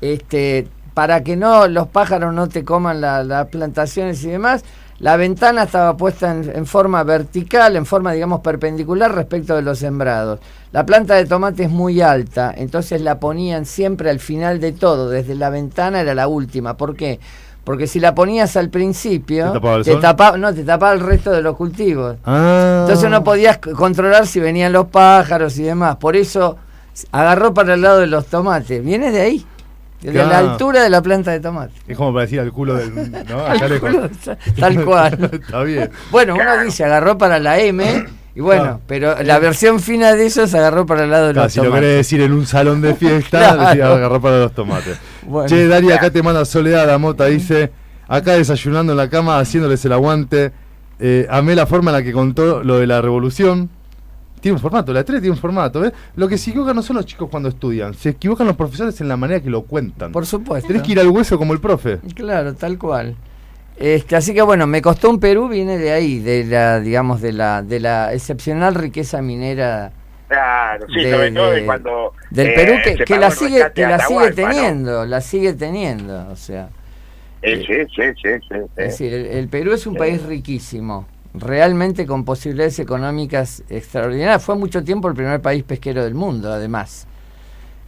este, 0.00 0.66
para 0.94 1.22
que 1.22 1.36
no 1.36 1.66
los 1.68 1.88
pájaros 1.88 2.34
no 2.34 2.48
te 2.48 2.64
coman 2.64 3.00
la- 3.00 3.22
las 3.24 3.46
plantaciones 3.46 4.22
y 4.24 4.28
demás, 4.30 4.64
la 4.98 5.16
ventana 5.16 5.62
estaba 5.62 5.96
puesta 5.96 6.30
en, 6.30 6.50
en 6.54 6.66
forma 6.66 7.02
vertical, 7.04 7.74
en 7.76 7.86
forma, 7.86 8.12
digamos, 8.12 8.40
perpendicular 8.40 9.14
respecto 9.14 9.56
de 9.56 9.62
los 9.62 9.78
sembrados. 9.78 10.40
La 10.72 10.84
planta 10.84 11.14
de 11.14 11.24
tomate 11.24 11.64
es 11.64 11.70
muy 11.70 12.00
alta, 12.02 12.52
entonces 12.54 13.00
la 13.00 13.18
ponían 13.18 13.64
siempre 13.64 14.10
al 14.10 14.20
final 14.20 14.60
de 14.60 14.72
todo, 14.72 15.08
desde 15.08 15.34
la 15.34 15.48
ventana 15.48 16.00
era 16.02 16.14
la 16.14 16.28
última. 16.28 16.76
¿Por 16.76 16.94
qué? 16.96 17.18
Porque 17.64 17.86
si 17.86 17.98
la 18.00 18.14
ponías 18.14 18.56
al 18.56 18.68
principio, 18.68 19.52
¿Te 19.52 19.96
tapaba 19.96 20.28
el 20.34 20.34
te 20.34 20.38
no, 20.38 20.54
te 20.54 20.64
tapaba 20.64 20.92
el 20.92 21.00
resto 21.00 21.30
de 21.30 21.42
los 21.42 21.56
cultivos. 21.56 22.16
Ah. 22.24 22.80
Entonces 22.82 23.10
no 23.10 23.22
podías 23.24 23.58
controlar 23.58 24.26
si 24.26 24.40
venían 24.40 24.72
los 24.72 24.86
pájaros 24.86 25.56
y 25.58 25.62
demás. 25.62 25.96
Por 25.96 26.16
eso 26.16 26.56
agarró 27.12 27.54
para 27.54 27.74
el 27.74 27.82
lado 27.82 28.00
de 28.00 28.06
los 28.06 28.26
tomates. 28.26 28.82
Viene 28.84 29.10
de 29.10 29.20
ahí, 29.20 29.46
de 30.02 30.12
la 30.12 30.38
altura 30.38 30.82
de 30.82 30.90
la 30.90 31.02
planta 31.02 31.30
de 31.32 31.40
tomate. 31.40 31.72
Es 31.86 31.96
como 31.96 32.12
para 32.12 32.22
decir 32.24 32.40
al 32.40 32.52
culo 32.52 32.74
del. 32.74 33.10
¿no? 33.28 33.40
Acá 33.46 33.68
culo, 33.80 34.08
tal 34.58 34.84
cual. 34.84 35.30
Está 35.32 35.62
bien. 35.62 35.90
Bueno, 36.10 36.34
uno 36.34 36.64
dice 36.64 36.84
agarró 36.84 37.18
para 37.18 37.38
la 37.38 37.58
M 37.60 38.06
y 38.34 38.40
bueno, 38.40 38.62
Claro. 38.62 38.80
pero 38.86 39.22
la 39.22 39.38
versión 39.40 39.80
fina 39.80 40.14
de 40.14 40.26
eso 40.26 40.46
se 40.46 40.56
agarró 40.56 40.86
para 40.86 41.04
el 41.04 41.10
lado 41.10 41.26
de 41.28 41.32
Claro, 41.32 41.46
los 41.46 41.52
si 41.52 41.58
lo 41.58 41.64
tomates. 41.64 41.80
querés 41.82 41.96
decir 41.96 42.20
en 42.22 42.32
un 42.32 42.46
salón 42.46 42.80
de 42.80 42.94
fiesta, 42.94 43.56
decís, 43.70 43.82
agarrar 43.82 44.20
para 44.20 44.38
los 44.38 44.52
tomates. 44.54 44.98
Bueno. 45.26 45.48
Che, 45.48 45.66
Daria, 45.66 45.96
acá 45.96 46.10
te 46.10 46.22
manda 46.22 46.44
Soledad 46.44 46.86
la 46.86 46.96
mota, 46.98 47.26
dice, 47.26 47.70
acá 48.08 48.32
desayunando 48.34 48.92
en 48.92 48.98
la 48.98 49.10
cama, 49.10 49.38
haciéndoles 49.38 49.84
el 49.84 49.92
aguante. 49.92 50.52
Eh, 51.02 51.26
amé 51.30 51.54
la 51.56 51.66
forma 51.66 51.90
en 51.90 51.96
la 51.96 52.02
que 52.02 52.12
contó 52.12 52.62
lo 52.62 52.78
de 52.78 52.86
la 52.86 53.00
revolución. 53.02 53.68
Tiene 54.40 54.54
un 54.56 54.60
formato, 54.60 54.92
la 54.92 55.04
3 55.04 55.20
tiene 55.20 55.34
un 55.34 55.40
formato, 55.40 55.80
¿ves? 55.80 55.92
Lo 56.16 56.26
que 56.28 56.38
se 56.38 56.50
equivocan 56.50 56.74
no 56.76 56.82
son 56.82 56.96
los 56.96 57.06
chicos 57.06 57.28
cuando 57.30 57.48
estudian, 57.48 57.92
se 57.94 58.10
equivocan 58.10 58.46
los 58.46 58.56
profesores 58.56 59.00
en 59.00 59.08
la 59.08 59.16
manera 59.16 59.40
que 59.40 59.50
lo 59.50 59.62
cuentan. 59.62 60.12
Por 60.12 60.24
supuesto. 60.26 60.66
Tenés 60.68 60.82
que 60.82 60.92
ir 60.92 61.00
al 61.00 61.08
hueso 61.08 61.36
como 61.38 61.52
el 61.52 61.60
profe. 61.60 61.98
Claro, 62.14 62.54
tal 62.54 62.78
cual. 62.78 63.14
Este, 63.76 64.14
así 64.16 64.34
que 64.34 64.42
bueno, 64.42 64.66
me 64.66 64.82
costó 64.82 65.08
un 65.10 65.18
Perú 65.20 65.48
viene 65.48 65.78
de 65.78 65.92
ahí, 65.92 66.18
de 66.18 66.44
la, 66.44 66.80
digamos, 66.80 67.20
de 67.22 67.32
la, 67.32 67.62
de 67.62 67.80
la 67.80 68.12
excepcional 68.12 68.74
riqueza 68.74 69.22
minera 69.22 69.92
Claro, 70.28 70.86
sí, 70.88 71.02
de- 71.02 71.10
sobre 71.12 71.32
todo 71.32 71.50
de- 71.50 71.60
de 71.60 71.66
cuando... 71.66 72.12
del 72.30 72.46
eh, 72.48 72.52
Perú 72.54 72.74
que, 73.06 73.18
la 73.18 73.30
sigue, 73.30 73.72
que 73.74 73.82
la 73.86 73.98
sigue 74.00 74.30
teniendo, 74.32 75.04
la 75.06 75.20
sigue 75.20 75.54
teniendo, 75.54 76.28
o 76.30 76.36
sea, 76.36 76.68
Eh, 77.42 77.64
sí, 77.66 77.74
sí, 77.96 78.02
sí, 78.22 78.28
sí, 78.32 78.38
sí. 78.48 78.54
es 78.76 78.86
decir, 78.90 79.12
el, 79.14 79.26
el 79.26 79.48
Perú 79.48 79.72
es 79.72 79.86
un 79.86 79.96
país 79.96 80.22
riquísimo, 80.22 81.06
realmente 81.34 82.06
con 82.06 82.24
posibilidades 82.24 82.78
económicas 82.78 83.62
extraordinarias. 83.68 84.42
Fue 84.42 84.56
mucho 84.56 84.82
tiempo 84.84 85.08
el 85.08 85.14
primer 85.14 85.40
país 85.40 85.62
pesquero 85.64 86.04
del 86.04 86.14
mundo, 86.14 86.52
además. 86.52 87.06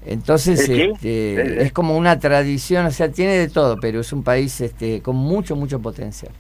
Entonces, 0.05 0.65
Sí, 0.65 0.73
este, 0.83 0.99
sí. 1.01 1.55
es 1.59 1.73
como 1.73 1.97
una 1.97 2.19
tradición, 2.19 2.87
o 2.87 2.91
sea, 2.91 3.11
tiene 3.11 3.35
de 3.35 3.49
todo, 3.49 3.79
pero 3.81 4.01
es 4.01 4.13
un 4.13 4.23
país 4.25 4.61
este, 4.61 5.01
con 5.03 5.17
mucho, 5.17 5.57
mucho 5.57 5.81
potencial. 5.81 6.33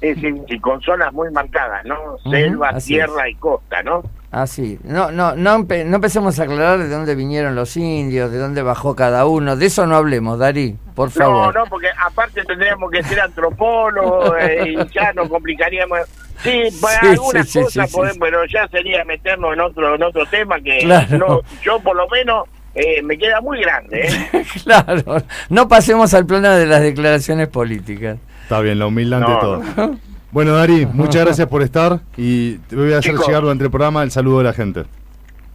Sí, 0.00 0.14
sí, 0.14 0.34
y 0.48 0.58
con 0.60 0.80
zonas 0.80 1.12
muy 1.12 1.30
marcadas, 1.30 1.84
¿no? 1.84 1.96
Selva, 2.30 2.70
así 2.70 2.94
tierra 2.94 3.28
y 3.28 3.34
costa, 3.34 3.82
¿no? 3.82 4.02
Ah, 4.32 4.46
sí. 4.46 4.78
No, 4.84 5.10
no, 5.10 5.34
no, 5.34 5.58
empe- 5.58 5.84
no 5.84 5.96
empecemos 5.96 6.38
a 6.38 6.44
aclarar 6.44 6.78
de 6.78 6.88
dónde 6.88 7.14
vinieron 7.14 7.54
los 7.54 7.76
indios, 7.76 8.30
de 8.30 8.38
dónde 8.38 8.62
bajó 8.62 8.94
cada 8.96 9.26
uno. 9.26 9.56
De 9.56 9.66
eso 9.66 9.86
no 9.86 9.96
hablemos, 9.96 10.38
Darí, 10.38 10.76
por 10.94 11.08
No, 11.08 11.12
favor. 11.14 11.54
no, 11.54 11.64
porque 11.66 11.88
aparte 12.06 12.42
tendríamos 12.44 12.90
que 12.90 13.02
ser 13.02 13.20
antropólogos 13.20 14.34
eh, 14.40 14.64
y 14.78 14.94
ya 14.94 15.12
nos 15.12 15.28
complicaríamos. 15.28 15.98
Sí, 16.42 16.62
para 16.80 17.00
Sí, 17.00 17.06
algunas 17.08 17.48
sí, 17.48 17.60
cosas 17.60 17.72
sí, 17.84 17.88
sí. 17.88 17.96
podemos, 17.96 18.18
pero 18.18 18.44
ya 18.46 18.66
sería 18.68 19.04
meternos 19.04 19.52
en 19.52 19.60
otro 19.60 19.94
en 19.94 20.02
otro 20.02 20.24
tema 20.26 20.60
que 20.60 20.78
Claro. 20.78 21.18
no, 21.18 21.40
yo 21.62 21.78
por 21.80 21.94
lo 21.96 22.08
menos 22.08 22.44
eh, 22.74 23.02
me 23.02 23.18
queda 23.18 23.40
muy 23.40 23.60
grande. 23.60 24.06
¿eh? 24.32 24.44
claro, 24.64 25.22
no 25.50 25.68
pasemos 25.68 26.14
al 26.14 26.24
plano 26.24 26.50
de 26.52 26.66
las 26.66 26.80
declaraciones 26.80 27.48
políticas. 27.48 28.16
Está 28.50 28.62
bien, 28.62 28.80
la 28.80 28.86
humildad 28.88 29.20
ante 29.22 29.30
No, 29.32 29.38
todo. 29.38 29.96
Bueno, 30.32 30.56
Dari, 30.56 30.84
muchas 30.84 31.24
gracias 31.24 31.46
por 31.46 31.62
estar 31.62 32.00
y 32.16 32.56
te 32.58 32.74
voy 32.74 32.92
a 32.92 32.98
hacer 32.98 33.12
Chicos. 33.12 33.28
llegar 33.28 33.42
durante 33.42 33.62
el 33.62 33.70
programa 33.70 34.02
el 34.02 34.10
saludo 34.10 34.38
de 34.38 34.44
la 34.44 34.52
gente. 34.52 34.86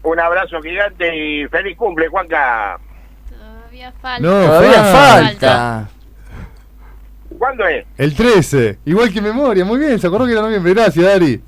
Un 0.01 0.17
abrazo 0.17 0.61
gigante 0.61 1.13
y 1.13 1.45
feliz 1.49 1.75
cumple, 1.75 2.07
Juanca. 2.07 2.79
Todavía 3.29 3.91
falta. 4.01 4.25
No, 4.25 4.45
Todavía 4.45 4.71
falta. 4.85 5.27
falta. 5.27 5.89
¿Cuándo 7.37 7.67
es? 7.67 7.85
El 7.97 8.15
13, 8.15 8.79
igual 8.85 9.11
que 9.11 9.21
memoria, 9.21 9.65
muy 9.65 9.77
bien, 9.77 9.99
se 9.99 10.07
acordó 10.07 10.25
que 10.25 10.31
era 10.31 10.41
noviembre, 10.43 10.73
gracias 10.73 11.05
Dari. 11.05 11.41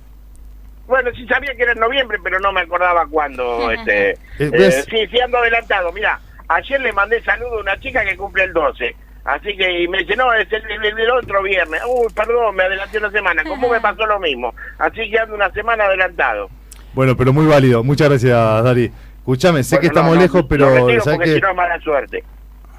Bueno, 0.85 1.11
sí 1.15 1.25
sabía 1.27 1.55
que 1.55 1.63
era 1.63 1.71
en 1.71 1.79
noviembre, 1.79 2.17
pero 2.21 2.41
no 2.41 2.51
me 2.51 2.59
acordaba 2.59 3.07
cuándo. 3.07 3.71
este, 3.71 4.09
Eh, 4.09 4.17
eh, 4.37 4.83
sí, 4.89 5.07
sí 5.09 5.21
ando 5.21 5.37
adelantado. 5.37 5.93
Mira, 5.93 6.19
ayer 6.49 6.81
le 6.81 6.91
mandé 6.91 7.23
saludo 7.23 7.59
a 7.59 7.61
una 7.61 7.79
chica 7.79 8.03
que 8.03 8.17
cumple 8.17 8.43
el 8.43 8.51
12. 8.51 8.93
Así 9.27 9.57
que 9.57 9.83
y 9.83 9.87
me 9.89 9.99
dice, 9.99 10.15
no, 10.15 10.31
es 10.33 10.47
el, 10.51 10.61
el- 10.85 10.99
el 10.99 11.11
otro 11.11 11.43
viernes. 11.43 11.81
Uy, 11.87 12.07
perdón, 12.15 12.55
me 12.55 12.63
adelanté 12.63 12.97
una 12.97 13.11
semana. 13.11 13.43
¿Cómo 13.43 13.69
me 13.69 13.79
pasó 13.81 14.05
lo 14.05 14.19
mismo? 14.19 14.53
Así 14.79 15.09
que 15.11 15.19
ando 15.19 15.35
una 15.35 15.51
semana 15.51 15.83
adelantado. 15.83 16.49
Bueno, 16.93 17.15
pero 17.17 17.33
muy 17.33 17.45
válido, 17.45 17.83
muchas 17.83 18.07
gracias 18.09 18.63
Dari. 18.63 18.91
Escuchame, 19.17 19.63
sé 19.63 19.75
Bueno, 19.75 19.81
que 19.81 19.87
no, 19.87 19.91
estamos 19.99 20.15
no, 20.15 20.21
lejos, 20.21 20.45
pero 20.47 20.69
retiro 20.73 21.03
¿sabes 21.03 21.17
porque 21.17 21.29
qué? 21.31 21.35
si 21.35 21.41
no 21.41 21.49
es 21.49 21.55
mala 21.55 21.79
suerte. 21.81 22.23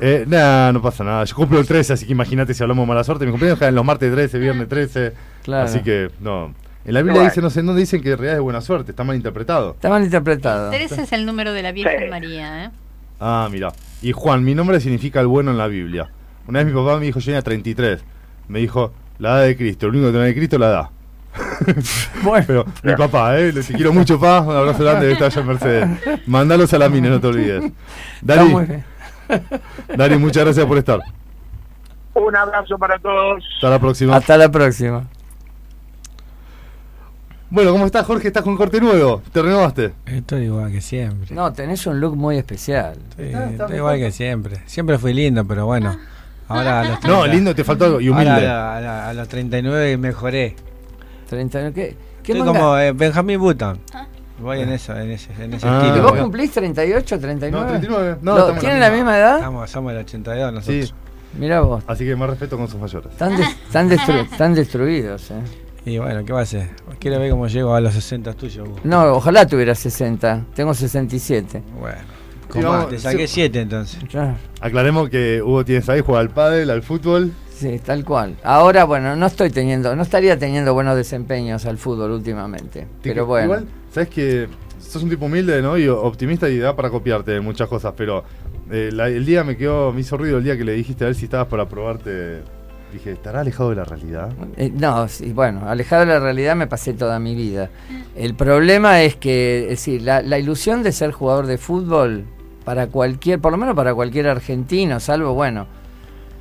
Eh, 0.00 0.24
nah, 0.26 0.72
no 0.72 0.80
pasa 0.80 1.04
nada. 1.04 1.24
Yo 1.24 1.34
cumplo 1.36 1.58
el 1.60 1.66
13, 1.66 1.92
así 1.92 2.06
que 2.06 2.12
imagínate 2.12 2.54
si 2.54 2.62
hablamos 2.62 2.84
de 2.84 2.88
mala 2.88 3.04
suerte. 3.04 3.26
Mi 3.26 3.30
cumpleaños 3.32 3.58
cae 3.58 3.68
en 3.68 3.74
los 3.74 3.84
martes 3.84 4.10
13, 4.10 4.38
viernes 4.38 4.68
13. 4.68 5.12
Claro. 5.42 5.64
Así 5.64 5.82
que, 5.82 6.08
no. 6.20 6.54
En 6.86 6.94
la 6.94 7.02
Biblia 7.02 7.22
dice, 7.24 7.42
no 7.42 7.50
sé, 7.50 7.62
no 7.62 7.74
dicen 7.74 8.00
que 8.00 8.12
en 8.12 8.16
realidad 8.16 8.36
es 8.36 8.42
buena 8.42 8.62
suerte, 8.62 8.92
está 8.92 9.04
mal 9.04 9.14
interpretado. 9.16 9.72
Está 9.72 9.90
mal 9.90 10.02
interpretado. 10.02 10.70
13 10.70 11.02
es 11.02 11.12
el 11.12 11.26
número 11.26 11.52
de 11.52 11.62
la 11.62 11.72
Virgen 11.72 12.04
Sí. 12.04 12.08
María, 12.08 12.64
¿eh? 12.64 12.70
Ah, 13.20 13.48
mira. 13.50 13.72
Y 14.00 14.12
Juan, 14.12 14.42
mi 14.44 14.54
nombre 14.54 14.80
significa 14.80 15.20
el 15.20 15.26
bueno 15.26 15.50
en 15.50 15.58
la 15.58 15.66
Biblia. 15.66 16.08
Una 16.48 16.60
vez 16.60 16.72
mi 16.72 16.80
papá 16.80 16.98
me 16.98 17.04
dijo, 17.04 17.20
yo 17.20 17.26
tenía 17.26 17.42
33. 17.42 18.02
Me 18.48 18.60
dijo, 18.60 18.90
la 19.18 19.36
edad 19.36 19.46
de 19.48 19.56
Cristo, 19.56 19.86
lo 19.86 19.92
único 19.92 20.06
que 20.06 20.12
tiene 20.12 20.26
de 20.28 20.34
Cristo 20.34 20.58
la 20.58 20.66
edad. 20.68 20.88
Bueno, 22.22 22.46
Pero 22.46 22.64
mi 22.82 22.94
papá, 22.94 23.38
¿eh? 23.38 23.52
Te 23.52 23.60
quiero 23.74 23.92
mucho, 23.92 24.18
pa. 24.18 24.40
Un 24.40 24.56
abrazo 24.56 24.82
grande 24.82 25.08
de 25.08 25.14
allá 25.14 25.40
en 25.40 25.46
Mercedes. 25.46 25.88
Mandalos 26.26 26.72
a 26.72 26.78
la 26.78 26.88
mina, 26.88 27.10
no 27.10 27.20
te 27.20 27.26
olvides. 27.26 27.70
Dari. 28.22 28.82
Dari, 29.94 30.16
muchas 30.16 30.44
gracias 30.44 30.64
por 30.64 30.78
estar. 30.78 31.00
Un 32.14 32.34
abrazo 32.34 32.78
para 32.78 32.98
todos. 32.98 33.44
Hasta 33.56 33.68
la 33.68 33.78
próxima. 33.78 34.16
Hasta 34.16 34.38
la 34.38 34.50
próxima. 34.50 35.04
Bueno, 37.50 37.72
¿cómo 37.72 37.84
estás, 37.84 38.06
Jorge? 38.06 38.28
¿Estás 38.28 38.42
con 38.42 38.56
corte 38.56 38.80
nuevo? 38.80 39.22
¿Te 39.32 39.42
renovaste? 39.42 39.92
Estoy 40.06 40.44
igual 40.44 40.72
que 40.72 40.80
siempre. 40.80 41.34
No, 41.34 41.52
tenés 41.52 41.86
un 41.86 42.00
look 42.00 42.16
muy 42.16 42.38
especial. 42.38 42.96
Sí, 43.16 43.24
estoy 43.24 43.76
igual 43.76 43.98
que 43.98 44.10
siempre. 44.12 44.62
Siempre 44.64 44.96
fui 44.98 45.12
lindo, 45.12 45.44
pero 45.46 45.66
bueno. 45.66 45.94
Ahora 46.48 46.80
a 46.80 46.84
los 46.84 47.00
30, 47.00 47.08
No, 47.08 47.26
lindo, 47.26 47.54
te 47.54 47.64
faltó 47.64 47.84
algo. 47.84 48.00
Y 48.00 48.08
ahora 48.08 48.20
humilde. 48.30 48.46
a, 48.48 48.76
a 48.76 48.80
la- 48.80 49.08
a 49.10 49.12
los 49.14 49.28
39 49.28 49.96
mejoré. 49.98 50.56
30, 51.28 51.72
¿qué, 51.72 51.96
qué 52.22 52.32
Estoy 52.32 52.38
manga? 52.46 52.58
como 52.58 52.78
eh, 52.78 52.92
Benjamin 52.92 53.38
Button. 53.40 53.78
Ah. 53.94 54.06
Voy 54.40 54.60
en 54.60 54.68
eso, 54.70 54.96
en 54.96 55.10
ese, 55.10 55.30
en 55.42 55.54
ese 55.54 55.66
Ah. 55.68 55.80
¿Y 55.84 55.86
estilo. 55.88 56.04
vos 56.10 56.18
cumplís 56.18 56.50
38, 56.52 57.18
39? 57.18 57.64
No, 57.64 57.68
39. 57.70 58.16
No, 58.22 58.38
la 58.52 58.58
¿Tienen 58.58 58.80
la 58.80 58.86
misma. 58.90 58.96
misma 59.04 59.18
edad? 59.18 59.36
Estamos, 59.38 59.70
somos 59.70 59.92
del 59.92 60.02
82 60.02 60.52
nosotros. 60.52 60.86
Sí, 60.88 60.94
Mirá 61.38 61.60
vos. 61.60 61.82
así 61.86 62.04
que 62.06 62.16
más 62.16 62.30
respeto 62.30 62.56
con 62.56 62.68
sus 62.68 62.80
mayores. 62.80 63.10
Están, 63.12 63.36
des- 63.36 63.48
están, 63.66 63.90
destru- 63.90 64.30
están 64.30 64.54
destruidos, 64.54 65.30
¿eh? 65.32 65.34
Y 65.84 65.98
bueno, 65.98 66.24
¿qué 66.24 66.32
va 66.32 66.40
a 66.40 66.42
hacer? 66.42 66.70
Quiero 66.98 67.18
ver 67.18 67.30
cómo 67.30 67.46
llego 67.48 67.74
a 67.74 67.80
los 67.80 67.92
60 67.94 68.32
tuyos. 68.34 68.68
vos. 68.68 68.80
No, 68.84 69.04
ojalá 69.14 69.46
tuviera 69.46 69.74
60. 69.74 70.44
Tengo 70.54 70.72
67. 70.74 71.62
Bueno, 71.80 71.98
Sí, 72.52 72.60
te 72.90 72.98
saqué 72.98 73.26
sí. 73.26 73.34
7 73.34 73.60
entonces. 73.60 74.00
Ya, 74.10 74.36
Aclaremos 74.60 75.08
que 75.10 75.42
Hugo 75.42 75.64
tiene 75.64 75.84
ahí, 75.88 76.00
juega 76.00 76.20
al 76.20 76.30
pádel, 76.30 76.70
al 76.70 76.82
fútbol. 76.82 77.32
Sí, 77.54 77.80
tal 77.84 78.04
cual. 78.04 78.36
Ahora, 78.44 78.84
bueno, 78.84 79.16
no 79.16 79.26
estoy 79.26 79.50
teniendo, 79.50 79.94
no 79.96 80.02
estaría 80.02 80.38
teniendo 80.38 80.72
buenos 80.74 80.96
desempeños 80.96 81.66
al 81.66 81.76
fútbol 81.78 82.12
últimamente. 82.12 82.86
Te- 83.02 83.10
Pero 83.10 83.26
bueno. 83.26 83.44
Igual, 83.46 83.66
sabes 83.92 84.08
que 84.08 84.48
sos 84.80 85.02
un 85.02 85.10
tipo 85.10 85.26
humilde, 85.26 85.60
¿no? 85.60 85.76
Y 85.76 85.88
optimista 85.88 86.48
y 86.48 86.58
da 86.58 86.74
para 86.76 86.88
copiarte 86.90 87.32
de 87.32 87.40
muchas 87.40 87.68
cosas, 87.68 87.94
pero 87.96 88.22
eh, 88.70 88.90
la- 88.92 89.08
el 89.08 89.26
día 89.26 89.42
me 89.44 89.56
quedó, 89.56 89.92
me 89.92 90.00
hizo 90.02 90.16
ruido 90.16 90.38
el 90.38 90.44
día 90.44 90.56
que 90.56 90.64
le 90.64 90.72
dijiste 90.72 91.04
a 91.04 91.08
ver 91.08 91.16
si 91.16 91.24
estabas 91.24 91.48
para 91.48 91.68
probarte. 91.68 92.42
Dije, 92.92 93.12
¿estará 93.12 93.40
alejado 93.40 93.68
de 93.70 93.76
la 93.76 93.84
realidad? 93.84 94.30
Eh, 94.56 94.72
no, 94.74 95.08
sí, 95.08 95.32
bueno, 95.34 95.68
alejado 95.68 96.06
de 96.06 96.12
la 96.12 96.20
realidad 96.20 96.56
me 96.56 96.66
pasé 96.68 96.94
toda 96.94 97.18
mi 97.18 97.34
vida. 97.34 97.68
El 98.16 98.34
problema 98.34 99.02
es 99.02 99.14
que, 99.16 99.64
es 99.64 99.68
decir, 99.70 100.00
la, 100.00 100.22
la 100.22 100.38
ilusión 100.38 100.82
de 100.82 100.92
ser 100.92 101.12
jugador 101.12 101.46
de 101.46 101.58
fútbol 101.58 102.24
para 102.68 102.88
cualquier, 102.88 103.40
por 103.40 103.50
lo 103.50 103.56
menos 103.56 103.74
para 103.74 103.94
cualquier 103.94 104.26
argentino, 104.26 105.00
salvo, 105.00 105.32
bueno, 105.32 105.66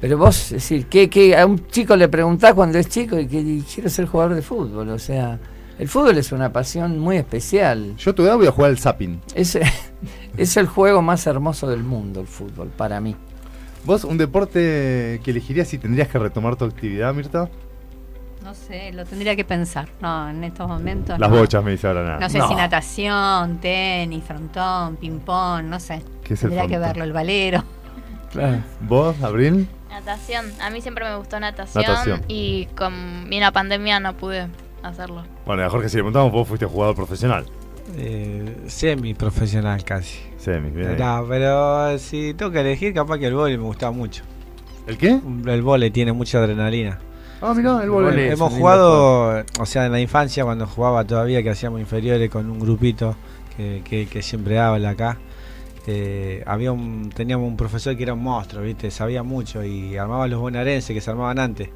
pero 0.01 0.17
vos, 0.17 0.35
es 0.47 0.49
decir, 0.49 0.87
que, 0.87 1.09
que 1.09 1.37
a 1.37 1.45
un 1.45 1.67
chico 1.67 1.95
le 1.95 2.09
preguntás 2.09 2.53
cuando 2.53 2.77
es 2.77 2.89
chico 2.89 3.17
y 3.17 3.27
que 3.27 3.39
y 3.39 3.61
quiero 3.61 3.89
ser 3.89 4.07
jugador 4.07 4.35
de 4.35 4.41
fútbol, 4.41 4.89
o 4.89 4.99
sea, 4.99 5.39
el 5.79 5.87
fútbol 5.87 6.17
es 6.17 6.33
una 6.33 6.51
pasión 6.51 6.99
muy 6.99 7.15
especial. 7.15 7.95
Yo 7.95 8.11
a 8.11 8.13
tu 8.13 8.23
edad 8.23 8.35
voy 8.35 8.47
a 8.47 8.51
jugar 8.51 8.71
al 8.71 8.77
zapping. 8.77 9.21
Es, 9.35 9.57
es 10.37 10.57
el 10.57 10.67
juego 10.67 11.01
más 11.01 11.25
hermoso 11.27 11.69
del 11.69 11.83
mundo, 11.83 12.19
el 12.19 12.27
fútbol, 12.27 12.71
para 12.75 12.99
mí. 12.99 13.15
¿Vos 13.85 14.03
un 14.03 14.17
deporte 14.17 15.21
que 15.23 15.31
elegirías 15.31 15.69
si 15.69 15.77
tendrías 15.77 16.09
que 16.09 16.19
retomar 16.19 16.57
tu 16.57 16.65
actividad, 16.65 17.13
Mirta? 17.13 17.49
No 18.47 18.53
sé, 18.53 18.93
lo 18.93 19.05
tendría 19.05 19.35
que 19.35 19.43
pensar. 19.43 19.89
No, 19.99 20.29
en 20.29 20.41
estos 20.41 20.65
momentos. 20.69 21.19
Las 21.19 21.29
no. 21.29 21.37
bochas, 21.37 21.61
me 21.61 21.71
dice 21.71 21.85
ahora 21.85 22.03
nada. 22.03 22.19
No 22.19 22.29
sé 22.29 22.39
si 22.41 22.55
natación, 22.55 23.57
tenis, 23.57 24.23
frontón, 24.23 24.95
ping-pong, 24.95 25.65
no 25.65 25.77
sé. 25.81 26.01
¿Qué 26.27 26.33
es 26.33 26.43
el 26.43 26.49
Tendría 26.49 26.67
que 26.67 26.77
verlo, 26.77 27.03
el 27.03 27.13
valero. 27.13 27.63
Claro. 28.31 28.61
¿Vos, 28.81 29.21
Abril? 29.21 29.67
Natación. 29.89 30.45
A 30.61 30.69
mí 30.69 30.81
siempre 30.81 31.05
me 31.05 31.15
gustó 31.15 31.39
natación, 31.39 31.85
Natación. 31.85 32.21
y 32.27 32.65
con 32.77 33.29
vino 33.29 33.45
la 33.45 33.51
pandemia 33.51 33.99
no 33.99 34.15
pude 34.15 34.47
hacerlo. 34.83 35.23
Bueno, 35.45 35.63
a 35.63 35.69
Jorge, 35.69 35.89
si 35.89 35.97
le 35.97 36.03
preguntamos, 36.03 36.31
vos 36.31 36.47
fuiste 36.47 36.65
jugador 36.65 36.95
profesional. 36.95 37.45
Eh, 37.95 38.65
semi 38.67 39.13
profesional 39.13 39.83
casi. 39.83 40.19
Semi, 40.37 40.69
bien. 40.71 40.97
No, 40.97 41.25
pero 41.27 41.97
si 41.99 42.33
tengo 42.33 42.51
que 42.51 42.59
elegir, 42.59 42.93
capaz 42.93 43.17
que 43.17 43.27
el 43.27 43.33
vóley 43.33 43.57
me 43.57 43.63
gustaba 43.63 43.91
mucho. 43.93 44.23
¿El 44.87 44.97
qué? 44.97 45.19
El 45.45 45.61
vóley 45.61 45.89
tiene 45.89 46.11
mucha 46.11 46.39
adrenalina. 46.39 46.99
Ah, 47.41 47.53
mirá, 47.55 47.81
el 47.83 47.89
vóley. 47.89 48.25
Hemos 48.25 48.29
lindo 48.29 48.49
jugado, 48.49 49.45
o 49.59 49.65
sea, 49.65 49.85
en 49.85 49.91
la 49.93 49.99
infancia 49.99 50.43
cuando 50.43 50.67
jugaba 50.67 51.05
todavía, 51.05 51.41
que 51.43 51.49
hacíamos 51.49 51.79
inferiores 51.79 52.29
con 52.29 52.49
un 52.49 52.59
grupito 52.59 53.15
que, 53.55 53.81
que, 53.85 54.07
que 54.07 54.21
siempre 54.21 54.59
habla 54.59 54.89
acá. 54.89 55.17
Eh, 55.87 56.43
había 56.45 56.71
un, 56.71 57.09
teníamos 57.15 57.47
un 57.47 57.55
profesor 57.57 57.95
que 57.95 58.03
era 58.03 58.13
un 58.13 58.21
monstruo, 58.21 58.61
¿viste? 58.63 58.91
Sabía 58.91 59.23
mucho 59.23 59.63
y 59.63 59.95
armaba 59.97 60.27
los 60.27 60.39
bonaerenses 60.39 60.93
que 60.93 61.01
se 61.01 61.09
armaban 61.09 61.39
antes. 61.39 61.69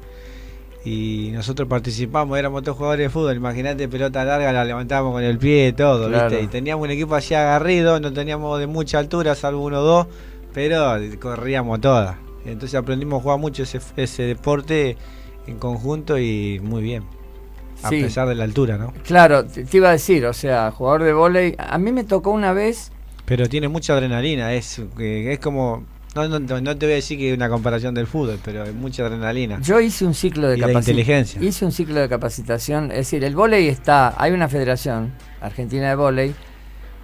Y 0.84 1.30
nosotros 1.32 1.68
participamos, 1.68 2.36
éramos 2.38 2.62
todos 2.64 2.76
jugadores 2.76 3.06
de 3.06 3.10
fútbol, 3.10 3.36
imagínate 3.36 3.88
pelota 3.88 4.24
larga, 4.24 4.52
la 4.52 4.64
levantábamos 4.64 5.12
con 5.12 5.22
el 5.22 5.38
pie, 5.38 5.72
todo, 5.72 6.08
Claro. 6.08 6.28
¿viste? 6.28 6.44
Y 6.44 6.48
teníamos 6.48 6.84
un 6.84 6.90
equipo 6.90 7.14
así 7.14 7.34
agarrido, 7.34 8.00
no 8.00 8.12
teníamos 8.12 8.58
de 8.58 8.66
mucha 8.66 8.98
altura, 8.98 9.34
salvo 9.36 9.64
uno 9.64 9.78
o 9.78 9.82
dos, 9.82 10.06
pero 10.52 10.96
corríamos 11.20 11.80
todas. 11.80 12.16
Entonces 12.44 12.74
aprendimos 12.74 13.20
a 13.20 13.22
jugar 13.22 13.38
mucho 13.38 13.62
ese, 13.62 13.80
ese 13.96 14.24
deporte 14.24 14.96
en 15.46 15.56
conjunto 15.58 16.18
y 16.18 16.60
muy 16.62 16.82
bien. 16.82 17.04
A 17.84 17.88
Sí. 17.88 18.00
pesar 18.02 18.28
de 18.28 18.34
la 18.34 18.44
altura, 18.44 18.76
¿no? 18.76 18.92
Claro, 19.04 19.44
te, 19.44 19.64
te 19.64 19.76
iba 19.76 19.88
a 19.88 19.92
decir, 19.92 20.26
o 20.26 20.32
sea, 20.32 20.70
jugador 20.72 21.04
de 21.04 21.12
vóley, 21.12 21.54
a 21.58 21.78
mí 21.78 21.90
me 21.92 22.02
tocó 22.04 22.30
una 22.30 22.52
vez 22.52 22.90
Pero 23.32 23.48
tiene 23.48 23.66
mucha 23.68 23.94
adrenalina, 23.94 24.52
es, 24.52 24.78
que 24.94 25.32
es 25.32 25.38
como... 25.38 25.86
No, 26.14 26.28
no, 26.28 26.38
no 26.38 26.76
te 26.76 26.84
voy 26.84 26.92
a 26.92 26.96
decir 26.96 27.16
que 27.16 27.30
es 27.30 27.34
una 27.34 27.48
comparación 27.48 27.94
del 27.94 28.06
fútbol, 28.06 28.38
pero 28.44 28.64
es 28.64 28.74
mucha 28.74 29.06
adrenalina. 29.06 29.58
Yo 29.62 29.80
hice 29.80 30.04
un 30.04 30.12
ciclo 30.12 30.48
de 30.48 30.58
capacitación. 30.58 30.98
inteligencia. 30.98 31.42
Hice 31.42 31.64
un 31.64 31.72
ciclo 31.72 31.98
de 32.00 32.10
capacitación. 32.10 32.90
Es 32.90 32.98
decir, 32.98 33.24
el 33.24 33.34
vóley 33.34 33.68
está. 33.68 34.14
Hay 34.22 34.32
una 34.32 34.48
federación 34.50 35.14
argentina 35.40 35.88
de 35.88 35.94
vóley, 35.94 36.34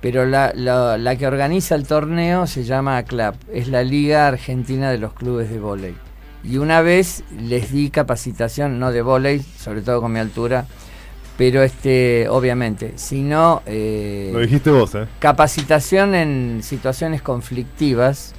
pero 0.02 0.26
la, 0.26 0.52
la- 0.54 0.98
la 0.98 1.16
que 1.16 1.26
organiza 1.26 1.74
el 1.76 1.86
torneo 1.86 2.46
se 2.46 2.62
llama 2.64 2.98
ACLAP. 2.98 3.36
Es 3.50 3.68
la 3.68 3.82
Liga 3.82 4.28
Argentina 4.28 4.90
de 4.90 4.98
los 4.98 5.14
Clubes 5.14 5.48
de 5.48 5.58
Vóley. 5.58 5.94
Y 6.44 6.58
una 6.58 6.82
vez 6.82 7.24
les 7.40 7.72
di 7.72 7.88
capacitación, 7.88 8.78
no 8.78 8.92
de 8.92 9.00
vóley, 9.00 9.40
sobre 9.58 9.80
todo 9.80 10.02
con 10.02 10.12
mi 10.12 10.18
altura, 10.18 10.66
pero 11.38 11.62
este, 11.62 12.28
obviamente, 12.28 12.92
sino 12.96 13.62
eh, 13.64 14.28
Lo 14.32 14.40
dijiste 14.40 14.70
vos, 14.70 14.94
¿eh? 14.96 15.06
capacitación 15.20 16.14
en 16.14 16.60
situaciones 16.62 17.22
conflictivas. 17.22 18.34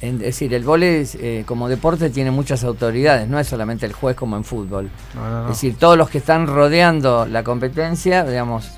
En- 0.00 0.16
es 0.16 0.20
decir, 0.22 0.52
el 0.52 0.64
vóley 0.64 1.06
eh, 1.20 1.44
como 1.46 1.68
deporte 1.68 2.10
tiene 2.10 2.32
muchas 2.32 2.64
autoridades, 2.64 3.28
no 3.28 3.38
es 3.38 3.46
solamente 3.46 3.86
el 3.86 3.92
juez 3.92 4.16
como 4.16 4.36
en 4.36 4.42
fútbol. 4.42 4.90
No, 5.14 5.20
no, 5.30 5.30
no. 5.30 5.42
Es 5.44 5.56
decir, 5.56 5.76
todos 5.78 5.96
los 5.96 6.10
que 6.10 6.18
están 6.18 6.48
rodeando 6.48 7.24
la 7.24 7.44
competencia, 7.44 8.24
digamos, 8.24 8.68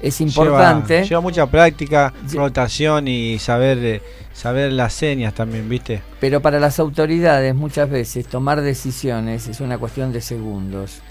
es 0.00 0.18
Lleva- 0.18 0.28
importante. 0.30 1.04
Lleva, 1.04 1.20
mucha 1.20 1.46
práctica, 1.46 2.12
rotación 2.32 3.06
y 3.06 3.38
saber 3.38 3.78
eh, 3.84 4.02
saber 4.32 4.72
las 4.72 4.94
señas 4.94 5.34
también, 5.34 5.68
¿viste? 5.68 6.00
Pero 6.20 6.40
para 6.40 6.58
las 6.58 6.78
autoridades 6.80 7.54
muchas 7.54 7.90
veces 7.90 8.26
tomar 8.26 8.62
decisiones 8.62 9.46
es 9.48 9.60
una 9.60 9.76
cuestión 9.76 10.10
de 10.10 10.22
segundos. 10.22 11.02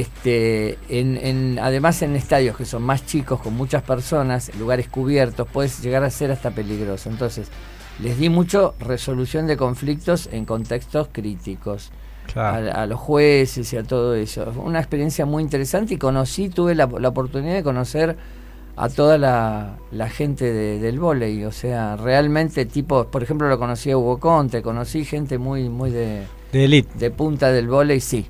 Este, 0.00 0.78
en, 0.88 1.16
en- 1.16 1.58
además 1.60 2.00
en 2.02 2.16
estadios 2.16 2.56
que 2.56 2.64
son 2.64 2.82
más 2.82 3.04
chicos, 3.06 3.40
con 3.40 3.54
muchas 3.54 3.82
personas, 3.82 4.50
lugares 4.58 4.88
cubiertos, 4.88 5.46
puede 5.48 5.68
llegar 5.82 6.02
a 6.04 6.10
ser 6.10 6.30
hasta 6.30 6.50
peligroso. 6.50 7.10
Entonces, 7.10 7.48
les 8.00 8.18
di 8.18 8.28
mucho 8.30 8.74
resolución 8.80 9.46
de 9.46 9.56
conflictos 9.56 10.28
en 10.32 10.44
contextos 10.44 11.08
críticos. 11.12 11.90
Claro. 12.32 12.70
a, 12.70 12.82
a 12.82 12.86
los 12.86 13.00
jueces 13.00 13.72
y 13.72 13.76
a 13.76 13.82
todo 13.82 14.14
eso. 14.14 14.50
Fue 14.52 14.62
una 14.62 14.78
experiencia 14.78 15.26
muy 15.26 15.42
interesante 15.42 15.94
y 15.94 15.98
conocí, 15.98 16.48
tuve 16.48 16.74
la, 16.76 16.86
la 16.86 17.08
oportunidad 17.08 17.54
de 17.54 17.64
conocer 17.64 18.16
a 18.76 18.88
toda 18.88 19.18
la, 19.18 19.76
la 19.90 20.08
gente 20.08 20.44
de- 20.52 20.78
del 20.78 21.00
vóley, 21.00 21.44
o 21.44 21.50
sea, 21.52 21.96
realmente 21.96 22.64
tipo, 22.64 23.04
por 23.08 23.24
ejemplo, 23.24 23.48
lo 23.48 23.58
conocí 23.58 23.90
a 23.90 23.98
Hugo 23.98 24.18
Conte, 24.20 24.62
conocí 24.62 25.04
gente 25.04 25.36
muy 25.36 25.68
muy 25.68 25.90
de, 25.90 26.22
De 26.52 26.64
elite. 26.64 26.96
de 26.96 27.10
punta 27.10 27.50
del 27.50 27.66
vóley, 27.68 28.00
sí. 28.00 28.24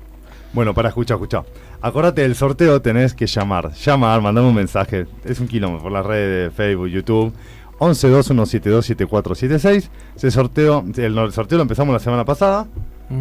Bueno, 0.53 0.73
para 0.75 0.89
escuchar, 0.89 1.15
escuchar. 1.15 1.45
Acordate 1.81 2.21
del 2.21 2.35
sorteo, 2.35 2.79
tenés 2.81 3.15
que 3.15 3.25
llamar. 3.25 3.73
Llamar, 3.73 4.21
mandame 4.21 4.47
un 4.47 4.55
mensaje. 4.55 5.07
Es 5.25 5.39
un 5.39 5.47
kilómetro 5.47 5.81
por 5.83 5.91
las 5.91 6.05
redes 6.05 6.51
de 6.51 6.55
Facebook, 6.55 6.87
YouTube. 6.87 7.33
1121727476. 7.79 9.89
Ese 10.15 10.31
sorteo, 10.31 10.85
el, 10.95 11.31
sorteo 11.31 11.57
lo 11.57 11.63
empezamos 11.63 11.91
la 11.91 11.99
semana 11.99 12.23
pasada. 12.23 12.67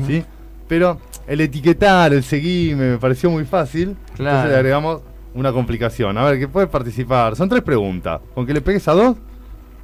¿sí? 0.07 0.23
Pero 0.69 1.01
el 1.27 1.41
etiquetar, 1.41 2.13
el 2.13 2.23
seguirme, 2.23 2.91
me 2.91 2.99
pareció 2.99 3.31
muy 3.31 3.47
fácil. 3.47 3.97
Claro. 4.15 4.37
Entonces 4.37 4.51
le 4.51 4.57
agregamos 4.57 5.01
una 5.35 5.53
complicación. 5.53 6.19
A 6.19 6.25
ver, 6.25 6.39
que 6.39 6.49
puedes 6.49 6.69
participar. 6.69 7.35
Son 7.35 7.49
tres 7.49 7.63
preguntas. 7.63 8.21
¿Con 8.35 8.45
que 8.47 8.53
le 8.53 8.61
pegues 8.61 8.87
a 8.89 8.93
dos? 8.93 9.17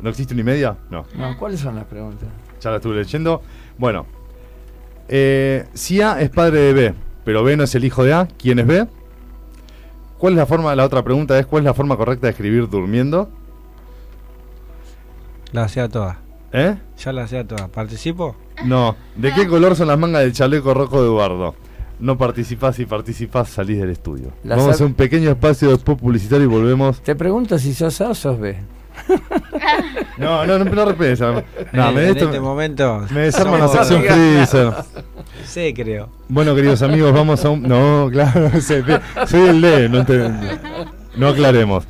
¿No 0.00 0.10
existe 0.10 0.34
una 0.34 0.42
y 0.42 0.44
media? 0.44 0.76
No. 0.90 1.06
No, 1.16 1.34
¿Cuáles 1.38 1.60
son 1.60 1.76
las 1.76 1.86
preguntas? 1.86 2.28
Ya 2.60 2.68
la 2.70 2.76
estuve 2.76 2.96
leyendo. 2.96 3.40
Bueno, 3.78 4.04
eh, 5.08 5.64
si 5.72 6.02
A 6.02 6.20
es 6.20 6.28
padre 6.30 6.60
de 6.60 6.74
B, 6.74 6.94
pero 7.28 7.44
B 7.44 7.58
no 7.58 7.64
es 7.64 7.74
el 7.74 7.84
hijo 7.84 8.04
de 8.04 8.14
A, 8.14 8.26
¿quién 8.38 8.58
es 8.58 8.66
B? 8.66 8.86
¿Cuál 10.16 10.32
es 10.32 10.38
la 10.38 10.46
forma? 10.46 10.74
La 10.74 10.86
otra 10.86 11.04
pregunta 11.04 11.38
es: 11.38 11.44
¿cuál 11.44 11.60
es 11.60 11.64
la 11.66 11.74
forma 11.74 11.94
correcta 11.94 12.26
de 12.26 12.30
escribir 12.30 12.70
durmiendo? 12.70 13.28
La 15.52 15.64
hacía 15.64 15.90
toda. 15.90 16.20
¿Eh? 16.54 16.78
Ya 16.96 17.12
la 17.12 17.24
hacía 17.24 17.46
toda. 17.46 17.68
¿Participo? 17.68 18.34
No. 18.64 18.96
¿De 19.14 19.34
qué 19.34 19.46
color 19.46 19.76
son 19.76 19.88
las 19.88 19.98
mangas 19.98 20.22
del 20.22 20.32
chaleco 20.32 20.72
rojo 20.72 21.02
de 21.02 21.08
Eduardo? 21.08 21.54
No 22.00 22.16
participás, 22.16 22.76
si 22.76 22.86
participás 22.86 23.50
salís 23.50 23.78
del 23.78 23.90
estudio. 23.90 24.32
La 24.42 24.56
Vamos 24.56 24.80
a 24.80 24.86
un 24.86 24.94
pequeño 24.94 25.28
espacio 25.28 25.68
después 25.68 25.98
publicitario 25.98 26.44
y 26.44 26.48
volvemos. 26.48 27.02
Te 27.02 27.14
pregunto 27.14 27.58
si 27.58 27.74
sos 27.74 28.00
A 28.00 28.08
o 28.08 28.14
sos 28.14 28.40
B. 28.40 28.56
No, 30.18 30.44
no, 30.46 30.58
no, 30.58 30.64
no 30.64 30.84
repites. 30.84 31.20
No, 31.20 31.28
en, 31.88 31.94
me, 31.94 32.02
en 32.04 32.10
esto- 32.10 32.24
este 32.26 32.40
momento. 32.40 33.06
me 33.10 33.20
desarma 33.20 33.58
la 33.58 33.68
sección 33.68 34.02
freezer. 34.02 34.72
C, 35.46 35.72
creo. 35.74 36.08
Bueno, 36.28 36.54
queridos 36.54 36.82
amigos, 36.82 37.12
vamos 37.12 37.44
a 37.44 37.50
un. 37.50 37.62
No, 37.62 38.08
claro, 38.10 38.50
soy 38.60 39.40
el 39.48 39.60
D, 39.60 39.88
no, 39.88 40.04
te- 40.04 40.30
no 41.16 41.28
aclaremos. 41.28 41.84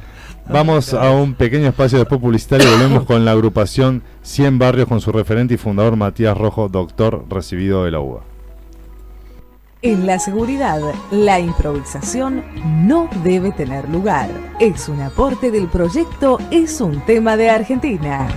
Vamos 0.50 0.94
a 0.94 1.10
un 1.10 1.34
pequeño 1.34 1.68
espacio 1.68 1.98
después 1.98 2.20
publicitario 2.20 2.66
y 2.66 2.70
volvemos 2.72 3.04
con 3.04 3.24
la 3.24 3.32
agrupación 3.32 4.02
100 4.22 4.58
Barrios 4.58 4.88
con 4.88 5.00
su 5.00 5.12
referente 5.12 5.54
y 5.54 5.56
fundador 5.58 5.96
Matías 5.96 6.36
Rojo, 6.36 6.68
doctor 6.70 7.24
recibido 7.28 7.84
de 7.84 7.90
la 7.90 8.00
UBA. 8.00 8.20
En 9.80 10.06
la 10.06 10.18
seguridad, 10.18 10.80
la 11.12 11.38
improvisación 11.38 12.42
no 12.88 13.08
debe 13.22 13.52
tener 13.52 13.88
lugar. 13.88 14.28
Es 14.58 14.88
un 14.88 15.00
aporte 15.00 15.52
del 15.52 15.68
proyecto 15.68 16.38
Es 16.50 16.80
un 16.80 17.00
tema 17.06 17.36
de 17.36 17.48
Argentina. 17.48 18.28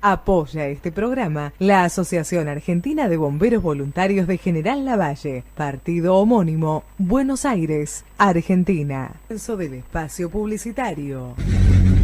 Apoya 0.00 0.66
este 0.68 0.92
programa 0.92 1.52
la 1.58 1.84
Asociación 1.84 2.48
Argentina 2.48 3.06
de 3.06 3.18
Bomberos 3.18 3.62
Voluntarios 3.62 4.26
de 4.26 4.38
General 4.38 4.82
Lavalle, 4.82 5.44
partido 5.54 6.16
homónimo, 6.16 6.84
Buenos 6.96 7.44
Aires, 7.44 8.06
Argentina. 8.16 9.12
Comienzo 9.28 9.58
del 9.58 9.74
espacio 9.74 10.30
publicitario. 10.30 11.34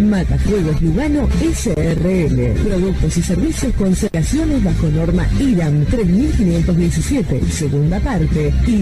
Matafuegos 0.00 0.80
Lugano 0.80 1.28
SRL. 1.40 2.54
Productos 2.64 3.16
y 3.16 3.22
servicios 3.22 3.72
con 3.74 3.94
certificaciones 3.94 4.64
bajo 4.64 4.88
norma 4.88 5.24
IRAM 5.38 5.84
3517, 5.86 7.40
segunda 7.50 8.00
parte. 8.00 8.52
Y. 8.66 8.80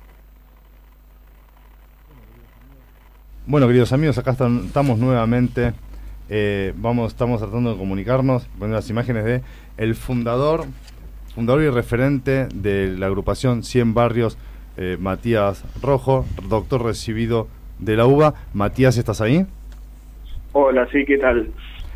Bueno, 3.45 3.67
queridos 3.67 3.91
amigos, 3.93 4.17
acá 4.17 4.31
están- 4.31 4.65
estamos 4.65 4.99
nuevamente. 4.99 5.73
eh, 6.33 6.71
vamos, 6.77 7.11
estamos 7.11 7.41
tratando 7.41 7.73
de 7.73 7.77
comunicarnos, 7.77 8.45
poniendo 8.57 8.77
las 8.77 8.89
imágenes 8.89 9.25
de 9.25 9.41
el 9.75 9.95
fundador, 9.95 10.63
fundador 11.35 11.61
y 11.61 11.69
referente 11.69 12.47
de 12.53 12.95
la 12.97 13.07
agrupación 13.07 13.63
100 13.63 13.93
Barrios, 13.93 14.37
eh, 14.77 14.95
Matías 14.97 15.65
Rojo, 15.81 16.25
doctor 16.47 16.85
recibido 16.85 17.49
de 17.79 17.97
la 17.97 18.05
UBA. 18.05 18.33
Matías, 18.53 18.97
¿estás 18.97 19.19
ahí? 19.19 19.45
Hola, 20.53 20.87
sí, 20.89 21.03
¿qué 21.05 21.17
tal? 21.17 21.51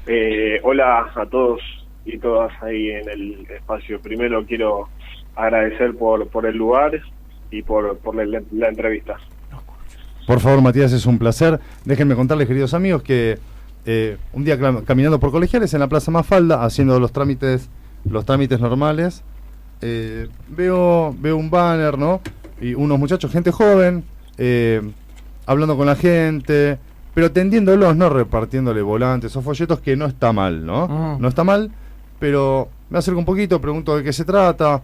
Eh, 0.06 0.60
hola 0.64 1.10
a 1.16 1.26
todos 1.28 1.62
y 2.04 2.18
todas 2.18 2.52
ahí 2.62 2.90
en 2.90 3.08
el 3.10 3.48
espacio. 3.50 4.02
Primero 4.02 4.46
quiero 4.46 4.90
agradecer 5.38 5.96
por, 5.96 6.28
por 6.28 6.46
el 6.46 6.58
lugar 6.58 7.00
y 7.52 7.62
por, 7.62 7.98
por 8.00 8.16
la, 8.16 8.42
la 8.52 8.68
entrevista. 8.68 9.16
Por 10.26 10.40
favor, 10.40 10.62
Matías, 10.62 10.92
es 10.92 11.06
un 11.06 11.20
placer. 11.20 11.60
Déjenme 11.86 12.16
contarles, 12.16 12.48
queridos 12.48 12.74
amigos, 12.74 13.04
que 13.04 13.38
eh, 13.86 14.18
un 14.34 14.44
día 14.44 14.58
caminando 14.84 15.20
por 15.20 15.32
colegiales 15.32 15.74
en 15.74 15.80
la 15.80 15.88
Plaza 15.88 16.10
Mafalda, 16.10 16.64
haciendo 16.64 17.00
los 17.00 17.12
trámites, 17.12 17.70
los 18.10 18.26
trámites 18.26 18.60
normales, 18.60 19.24
eh, 19.82 20.28
veo, 20.50 21.16
veo 21.20 21.38
un 21.38 21.52
banner, 21.52 21.98
¿no? 21.98 22.22
Y 22.60 22.74
unos 22.74 22.98
muchachos, 22.98 23.32
gente 23.32 23.52
joven, 23.52 24.04
eh, 24.40 24.82
hablando 25.46 25.78
con 25.78 25.86
la 25.86 25.96
gente, 25.96 26.80
pero 27.14 27.32
tendiéndolos, 27.32 27.96
no 27.96 28.10
repartiéndole 28.10 28.82
volantes 28.82 29.36
o 29.36 29.42
folletos, 29.44 29.80
que 29.80 29.96
no 29.96 30.08
está 30.08 30.34
mal, 30.34 30.66
¿no? 30.66 30.88
Ah. 30.90 31.18
No 31.20 31.28
está 31.28 31.44
mal, 31.44 31.72
pero 32.20 32.70
me 32.90 32.98
acerco 32.98 33.20
un 33.20 33.26
poquito, 33.26 33.62
pregunto 33.62 33.96
de 33.96 34.04
qué 34.04 34.12
se 34.12 34.26
trata. 34.26 34.82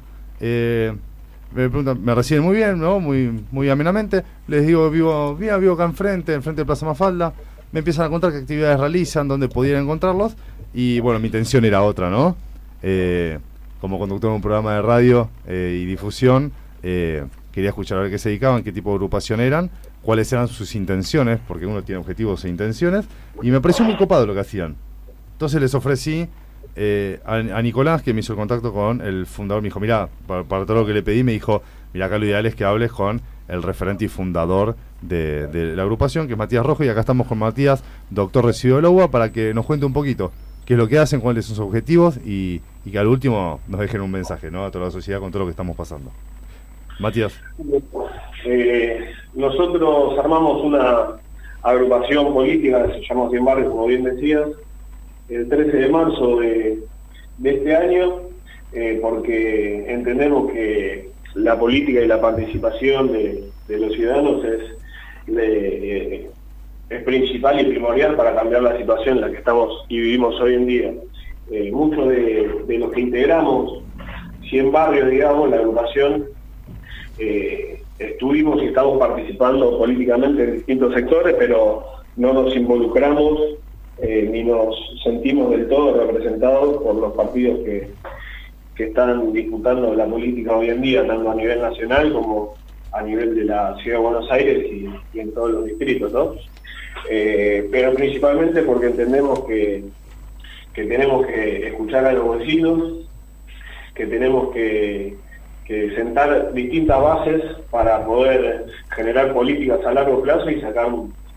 Me 1.54 1.70
preguntan, 1.70 2.16
reciben 2.16 2.44
muy 2.44 2.56
bien, 2.56 2.80
¿no? 2.80 3.00
Muy, 3.00 3.44
muy 3.52 3.70
amenamente. 3.70 4.24
Les 4.48 4.66
digo, 4.66 4.90
vivo, 4.90 5.36
vivo, 5.36 5.58
vivo 5.60 5.74
acá 5.74 5.86
enfrente, 5.86 6.34
enfrente 6.34 6.62
de 6.62 6.66
Plaza 6.66 6.86
Mafalda. 6.86 7.34
Me 7.72 7.80
empiezan 7.80 8.06
a 8.06 8.10
contar 8.10 8.32
qué 8.32 8.38
actividades 8.40 8.80
realizan, 8.80 9.28
dónde 9.28 9.48
pudiera 9.48 9.80
encontrarlos. 9.80 10.36
Y 10.74 11.00
bueno, 11.00 11.20
mi 11.20 11.28
intención 11.28 11.66
era 11.66 11.84
otra, 11.84 12.10
¿no? 12.10 12.36
Eh, 12.82 13.40
como 13.80 14.00
conductor 14.00 14.30
de 14.30 14.36
un 14.36 14.42
programa 14.42 14.76
de 14.76 14.82
radio 14.82 15.30
eh, 15.48 15.80
y 15.82 15.86
difusión, 15.86 16.52
eh, 16.84 17.26
quería 17.52 17.70
escuchar 17.70 17.98
a 17.98 18.02
ver 18.02 18.12
qué 18.12 18.20
se 18.20 18.30
dedicaban, 18.30 18.64
qué 18.64 18.72
tipo 18.72 18.92
de 18.92 18.96
agrupación 18.96 19.42
eran, 19.42 19.70
cuáles 20.02 20.32
eran 20.32 20.48
sus 20.48 20.76
intenciones, 20.76 21.40
porque 21.48 21.66
uno 21.66 21.84
tiene 21.84 22.00
objetivos 22.00 22.46
e 22.46 22.50
intenciones. 22.50 23.06
Y 23.42 23.52
me 23.52 23.60
pareció 23.60 23.84
muy 23.84 23.98
copado 23.98 24.26
lo 24.26 24.34
que 24.34 24.40
hacían. 24.40 24.76
Entonces 25.34 25.60
les 25.60 25.74
ofrecí 25.74 26.30
eh, 26.76 27.20
a, 27.26 27.62
Nicolás, 27.62 28.02
que 28.02 28.14
me 28.14 28.22
hizo 28.22 28.34
el 28.34 28.40
contacto 28.40 28.74
con 28.74 29.02
el 29.02 29.26
fundador, 29.26 29.62
me 29.62 29.68
dijo, 29.68 29.80
mira, 29.80 30.10
para, 30.28 30.44
todo 30.44 30.76
lo 30.76 30.86
que 30.86 30.94
le 30.94 31.04
pedí, 31.04 31.24
me 31.24 31.34
dijo, 31.34 31.62
mira, 31.94 32.06
acá 32.06 32.18
lo 32.18 32.26
ideal 32.26 32.46
es 32.46 32.56
que 32.56 32.64
hables 32.64 32.92
con 32.92 33.22
el 33.48 33.64
referente 33.64 34.06
y 34.06 34.08
fundador 34.08 34.76
de, 35.02 35.74
la 35.76 35.84
agrupación, 35.84 36.28
que 36.28 36.34
es 36.34 36.40
Matías 36.40 36.66
Rojo, 36.66 36.84
y 36.84 36.90
acá 36.90 37.02
estamos 37.02 37.28
con 37.28 37.40
Matías, 37.40 37.84
doctor 38.10 38.46
recibido 38.46 38.82
de 38.82 38.88
UBA, 38.88 39.12
para 39.12 39.32
que 39.32 39.54
nos 39.54 39.66
cuente 39.66 39.86
un 39.86 39.94
poquito 39.94 40.32
qué 40.66 40.74
es 40.76 40.80
lo 40.80 40.88
que 40.88 41.00
hacen, 41.00 41.20
cuáles 41.20 41.46
son 41.46 41.56
sus 41.56 41.66
objetivos, 41.66 42.18
y, 42.26 42.62
que 42.90 42.98
al 42.98 43.08
último 43.08 43.60
nos 43.68 43.80
dejen 43.80 44.02
un 44.02 44.12
mensaje 44.12 44.50
¿no? 44.50 44.66
a 44.66 44.72
toda 44.72 44.86
la 44.86 44.92
sociedad 44.92 45.20
con 45.20 45.32
todo 45.32 45.40
lo 45.40 45.46
que 45.46 45.52
estamos 45.52 45.76
pasando. 45.76 46.12
Matías. 47.00 47.34
Eh, 48.46 49.12
nosotros 49.34 50.18
armamos 50.20 50.64
una 50.64 51.20
agrupación 51.64 52.34
política 52.34 52.88
se 52.88 53.02
llama 53.08 53.30
Cien 53.30 53.46
Barrios, 53.46 53.70
como 53.70 53.88
bien 53.88 54.04
decías, 54.04 54.48
el 55.32 55.48
13 55.48 55.78
de 55.78 55.90
marzo 55.90 56.40
de, 56.40 56.80
este 57.44 57.76
año, 57.76 58.22
eh, 58.74 59.00
porque 59.02 59.86
entendemos 59.88 60.52
que 60.52 61.10
la 61.36 61.58
política 61.58 62.02
y 62.02 62.08
la 62.08 62.20
participación 62.20 63.12
de, 63.12 63.50
los 63.70 63.94
ciudadanos 63.94 64.44
eh, 65.28 66.30
es 66.90 67.04
principal 67.04 67.62
y 67.62 67.72
primordial 67.72 68.18
para 68.18 68.36
cambiar 68.36 68.64
la 68.64 68.78
situación 68.78 69.16
en 69.16 69.22
la 69.22 69.32
que 69.32 69.38
estamos 69.38 69.86
y 69.88 69.98
vivimos 70.02 70.40
hoy 70.42 70.56
en 70.56 70.66
día. 70.68 70.94
eh, 71.52 71.72
muchos 71.72 72.10
de, 72.10 72.78
los 72.78 72.92
que 72.92 73.00
integramos 73.00 73.82
100 74.50 74.72
barrios, 74.74 75.10
digamos, 75.10 75.50
la 75.50 75.58
agrupación, 75.58 76.26
estuvimos 78.00 78.62
y 78.62 78.66
estamos 78.66 78.98
participando 78.98 79.78
políticamente 79.78 80.44
en 80.44 80.54
distintos 80.56 80.94
sectores, 80.94 81.36
pero 81.38 81.86
no 82.18 82.34
nos 82.34 82.54
involucramos 82.56 83.61
eh, 84.02 84.28
ni 84.32 84.44
nos 84.44 84.76
sentimos 85.04 85.52
del 85.52 85.68
todo 85.68 86.06
representados 86.06 86.82
por 86.82 86.96
los 86.96 87.14
partidos 87.14 87.60
que, 87.60 87.88
que 88.76 88.84
están 88.86 89.32
disputando 89.32 89.94
la 89.94 90.06
política 90.06 90.56
hoy 90.56 90.70
en 90.70 90.82
día, 90.82 91.06
tanto 91.06 91.30
a 91.30 91.36
nivel 91.36 91.62
nacional 91.62 92.12
como 92.12 92.56
a 92.92 93.02
nivel 93.04 93.36
de 93.36 93.46
la 93.46 93.76
Ciudad 93.78 93.98
de 93.98 94.04
Buenos 94.04 94.32
Aires 94.32 94.66
y, 95.14 95.20
en 95.20 95.34
todos 95.34 95.52
los 95.52 95.66
distritos, 95.66 96.12
¿no? 96.12 96.34
Eh, 97.10 97.68
pero 97.72 97.94
principalmente 97.94 98.64
porque 98.64 98.88
entendemos 98.88 99.46
que, 99.46 99.84
que 100.74 100.86
tenemos 100.86 101.26
que 101.26 101.68
escuchar 101.68 102.06
a 102.06 102.14
los 102.14 102.40
vecinos, 102.40 103.08
que 103.96 104.08
tenemos 104.08 104.52
que, 104.54 105.16
que 105.66 105.96
sentar 105.96 106.54
distintas 106.54 107.02
bases 107.02 107.42
para 107.70 108.06
poder 108.06 108.66
generar 108.96 109.34
políticas 109.34 109.86
a 109.86 109.94
largo 109.94 110.22
plazo 110.22 110.50
y 110.50 110.60
sacar 110.60 110.88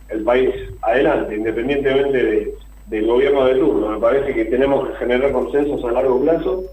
el 0.08 0.22
país 0.24 0.50
adelante, 0.82 1.36
independientemente 1.36 2.16
de- 2.22 2.54
del 2.86 3.06
gobierno 3.06 3.46
de 3.46 3.54
turno. 3.54 3.88
Me 3.90 3.98
parece 3.98 4.34
que 4.34 4.44
tenemos 4.46 4.88
que 4.88 4.94
generar 4.96 5.32
consensos 5.32 5.82
a 5.84 5.92
largo 5.92 6.20
plazo 6.20 6.64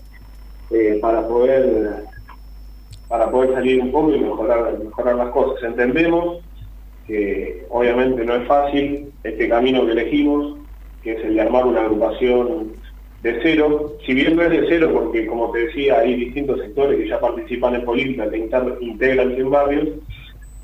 eh, 0.72 1.00
para 1.02 1.28
poder 1.28 2.04
para 3.08 3.30
poder 3.30 3.54
salir 3.54 3.82
un 3.82 3.92
poco 3.92 4.14
y 4.16 4.20
mejorar, 4.20 4.80
mejorar 4.80 5.16
las 5.16 5.30
cosas. 5.32 5.62
Entendemos 5.64 6.40
que 7.06 7.66
obviamente 7.70 8.24
no 8.24 8.36
es 8.36 8.48
fácil 8.48 9.12
este 9.24 9.50
camino 9.50 9.86
que 9.86 9.92
elegimos, 9.92 10.60
que 11.04 11.14
es 11.14 11.26
el 11.26 11.36
de 11.36 11.42
armar 11.42 11.66
una 11.66 11.82
agrupación 11.82 12.72
de 13.22 13.40
cero, 13.44 13.98
si 14.06 14.14
bien 14.14 14.36
no 14.38 14.44
es 14.44 14.50
de 14.50 14.66
cero 14.70 14.92
porque 14.94 15.28
como 15.28 15.52
te 15.52 15.60
decía 15.68 16.00
hay 16.00 16.16
distintos 16.16 16.60
sectores 16.62 17.00
que 17.00 17.08
ya 17.10 17.20
participan 17.20 17.76
en 17.76 17.84
política, 17.86 18.30
que 18.30 18.48
integran 18.80 19.36
100 19.36 19.50
barrios, 19.50 19.90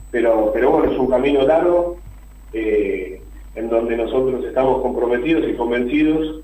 pero, 0.09 0.51
pero 0.53 0.71
bueno, 0.71 0.91
es 0.91 0.97
un 0.97 1.07
camino 1.07 1.41
largo 1.45 1.97
eh, 2.53 3.21
en 3.55 3.69
donde 3.69 3.97
nosotros 3.97 4.43
estamos 4.45 4.81
comprometidos 4.81 5.45
y 5.49 5.55
convencidos 5.55 6.41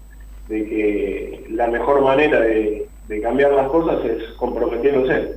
de 0.49 0.65
que 0.65 1.47
la 1.51 1.67
mejor 1.67 2.01
manera 2.01 2.39
de, 2.41 2.87
de 3.07 3.21
cambiar 3.21 3.51
las 3.53 3.69
cosas 3.69 4.03
es 4.05 4.23
comprometiéndose 4.37 5.35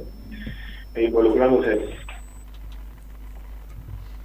e 0.94 1.04
involucrándose. 1.04 1.80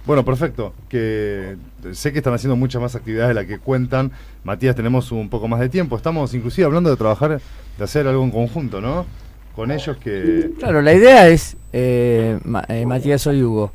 Bueno, 0.04 0.24
perfecto. 0.24 0.72
Que 0.88 1.56
sé 1.92 2.12
que 2.12 2.18
están 2.18 2.34
haciendo 2.34 2.56
muchas 2.56 2.82
más 2.82 2.96
actividades 2.96 3.28
de 3.28 3.34
las 3.34 3.46
que 3.46 3.58
cuentan. 3.58 4.10
Matías, 4.42 4.74
tenemos 4.74 5.12
un 5.12 5.28
poco 5.28 5.46
más 5.46 5.60
de 5.60 5.68
tiempo. 5.68 5.96
Estamos 5.96 6.34
inclusive 6.34 6.64
hablando 6.64 6.90
de 6.90 6.96
trabajar, 6.96 7.40
de 7.78 7.84
hacer 7.84 8.08
algo 8.08 8.24
en 8.24 8.32
conjunto, 8.32 8.80
¿no? 8.80 9.06
Con 9.54 9.70
ellos 9.70 9.96
que... 9.98 10.50
Claro, 10.58 10.82
la 10.82 10.94
idea 10.94 11.28
es, 11.28 11.56
eh, 11.72 12.38
Ma- 12.44 12.64
eh, 12.68 12.84
Matías, 12.86 13.22
soy 13.22 13.42
Hugo. 13.42 13.70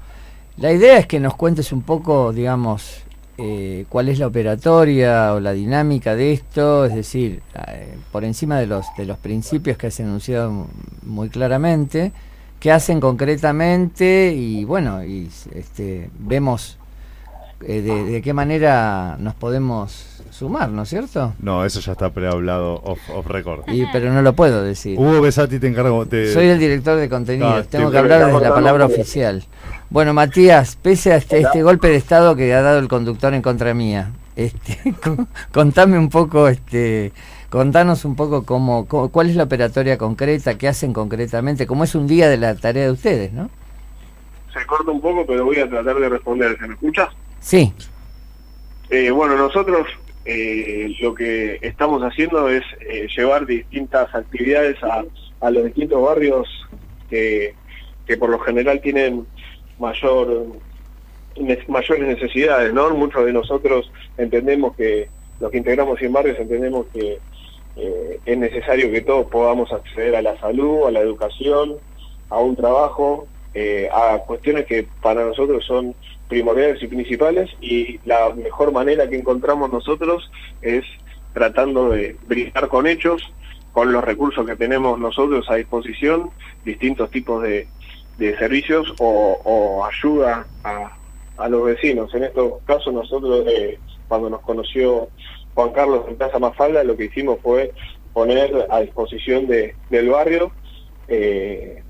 La 0.58 0.72
idea 0.72 0.98
es 0.98 1.06
que 1.06 1.20
nos 1.20 1.36
cuentes 1.36 1.72
un 1.72 1.84
poco, 1.84 2.34
digamos, 2.34 3.02
eh, 3.38 3.86
cuál 3.90 4.10
es 4.10 4.18
la 4.18 4.26
operatoria 4.28 5.34
o 5.34 5.40
la 5.40 5.52
dinámica 5.54 6.16
de 6.16 6.34
esto, 6.34 6.86
es 6.86 6.96
decir, 6.96 7.42
eh, 7.68 7.96
por 8.12 8.24
encima 8.24 8.60
de 8.60 8.66
los, 8.66 8.88
de 8.98 9.06
los 9.06 9.18
principios 9.20 9.78
que 9.78 9.88
has 9.88 10.00
enunciado 10.00 10.50
mu- 10.52 10.66
muy 11.04 11.30
claramente, 11.30 12.12
qué 12.60 12.72
hacen 12.72 13.00
concretamente 13.00 14.34
y 14.36 14.66
bueno, 14.66 15.04
y 15.04 15.30
este, 15.54 16.10
vemos 16.18 16.78
eh, 17.62 17.82
de 17.82 18.22
qué 18.24 18.34
manera 18.34 19.16
nos 19.20 19.36
podemos 19.36 20.17
sumar, 20.38 20.70
¿no 20.70 20.84
es 20.84 20.90
cierto? 20.90 21.34
No, 21.40 21.66
eso 21.66 21.80
ya 21.80 21.94
está 21.94 22.10
prehablado 22.12 22.76
off, 22.84 23.00
off 23.10 23.26
record. 23.28 23.62
Y, 23.68 23.86
pero 23.92 24.12
no 24.14 24.22
lo 24.22 24.34
puedo 24.34 24.64
decir. 24.64 24.98
Hugo 25.00 25.22
Besati 25.22 25.60
te 25.60 25.68
encargo. 25.68 26.06
Te... 26.06 26.32
Soy 26.34 26.46
el 26.48 26.60
director 26.60 26.98
de 26.98 27.10
contenidos, 27.10 27.56
No, 27.56 27.64
tengo 27.66 27.88
te- 27.88 27.92
que 27.94 27.98
hablar 27.98 28.26
desde 28.28 28.40
la 28.42 28.54
palabra 28.54 28.86
oficial. 28.86 29.44
Bueno, 29.90 30.14
Matías, 30.14 30.76
pese 30.76 31.14
a 31.14 31.18
este, 31.18 31.40
este 31.42 31.64
golpe 31.64 31.88
de 31.88 31.96
estado 31.96 32.36
que 32.36 32.54
ha 32.54 32.62
dado 32.62 32.80
el 32.80 32.88
conductor 32.88 33.34
en 33.34 33.42
contra 33.42 33.74
mía, 33.74 34.12
este, 34.36 34.94
con- 35.04 35.28
contame 35.54 35.98
un 35.98 36.10
poco, 36.10 36.48
este, 36.50 37.14
contanos 37.50 38.04
un 38.06 38.16
poco 38.16 38.44
cómo, 38.44 38.86
cómo- 38.86 39.10
cuál 39.10 39.30
es 39.30 39.36
la 39.36 39.44
operatoria 39.44 39.98
concreta, 39.98 40.58
qué 40.58 40.68
hacen 40.68 40.94
concretamente, 40.94 41.66
cómo 41.66 41.84
es 41.84 41.96
un 41.96 42.06
día 42.08 42.30
de 42.30 42.38
la 42.38 42.56
tarea 42.56 42.84
de 42.86 42.92
ustedes, 42.92 43.32
¿no? 43.34 43.50
Se 44.54 44.66
corta 44.66 44.92
un 44.92 45.02
poco, 45.02 45.26
pero 45.26 45.46
voy 45.46 45.60
a 45.60 45.70
tratar 45.70 45.96
de 45.98 46.10
responder. 46.10 46.58
¿Se 46.60 46.68
me 46.68 46.74
escucha? 46.74 47.10
Sí, 47.40 47.74
Eh, 48.90 49.12
bueno, 49.12 49.36
nosotros 49.38 49.86
eh, 50.30 50.94
lo 51.00 51.16
que 51.16 51.58
estamos 51.62 52.02
haciendo 52.02 52.50
es 52.50 52.64
eh, 52.82 53.08
llevar 53.16 53.46
distintas 53.46 54.14
actividades 54.14 54.76
a, 54.84 55.06
a 55.40 55.50
los 55.50 55.64
distintos 55.66 56.02
barrios 56.02 56.48
que, 57.10 57.56
por 58.20 58.30
lo 58.30 58.40
general 58.40 58.82
tienen 58.82 59.26
mayor 59.80 60.48
mayores 61.68 62.08
necesidades, 62.08 62.74
¿no? 62.74 62.90
Muchos 62.96 63.26
de 63.26 63.32
nosotros 63.32 63.90
entendemos 64.18 64.76
que 64.76 65.08
los 65.40 65.50
que 65.50 65.60
integramos 65.60 65.98
100 66.00 66.12
barrios 66.12 66.40
entendemos 66.40 66.88
que 66.94 67.20
eh, 67.78 68.20
es 68.26 68.38
necesario 68.38 68.92
que 68.92 69.02
todos 69.02 69.28
podamos 69.28 69.72
acceder 69.72 70.16
a 70.16 70.22
la 70.22 70.38
salud, 70.40 70.88
a 70.88 70.92
la 70.92 71.00
educación, 71.00 71.78
a 72.30 72.40
un 72.40 72.56
trabajo, 72.56 73.28
eh, 73.54 73.88
a 73.94 74.18
cuestiones 74.26 74.66
que 74.66 74.88
para 75.02 75.24
nosotros 75.24 75.64
son 75.66 75.96
primordiales 76.28 76.82
y 76.82 76.88
principales 76.88 77.50
y 77.62 78.00
la 78.06 78.34
mejor 78.34 78.72
manera 78.72 79.10
que 79.10 79.18
encontramos 79.18 79.72
nosotros 79.72 80.30
es 80.62 80.84
tratando 81.34 81.90
de 81.90 82.16
brindar 82.28 82.68
con 82.68 82.88
hechos, 82.88 83.32
con 83.72 83.92
los 83.92 84.04
recursos 84.04 84.46
que 84.46 84.56
tenemos 84.56 85.00
nosotros 85.00 85.50
a 85.50 85.56
disposición, 85.56 86.32
distintos 86.66 87.12
tipos 87.12 87.44
de, 87.44 87.68
de 88.18 88.38
servicios 88.38 88.94
o, 89.00 89.86
ayuda 89.86 90.48
a, 90.64 90.98
a 91.38 91.50
los 91.50 91.66
vecinos. 91.66 92.14
En 92.16 92.24
estos 92.24 92.62
casos 92.66 92.94
nosotros, 92.94 93.46
eh, 93.48 93.78
cuando 94.08 94.30
nos 94.30 94.42
conoció 94.42 95.10
Juan 95.54 95.72
Carlos 95.72 96.06
en 96.08 96.18
Plaza 96.18 96.40
Mafalda, 96.40 96.84
lo 96.84 96.98
que 96.98 97.06
hicimos 97.06 97.40
fue 97.42 97.72
poner 98.14 98.68
a 98.70 98.82
disposición 98.82 99.48
de, 99.48 99.76
del 99.90 100.10
barrio 100.10 100.52
eh, 101.08 101.84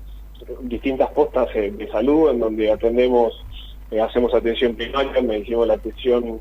distintas 0.60 1.10
postas 1.10 1.48
eh, 1.54 1.72
de 1.76 1.88
salud 1.88 2.30
en 2.30 2.40
donde 2.40 2.70
atendemos, 2.70 3.44
eh, 3.90 4.00
hacemos 4.00 4.34
atención 4.34 4.74
primaria, 4.74 5.22
medimos 5.22 5.66
la 5.66 5.74
atención 5.74 6.40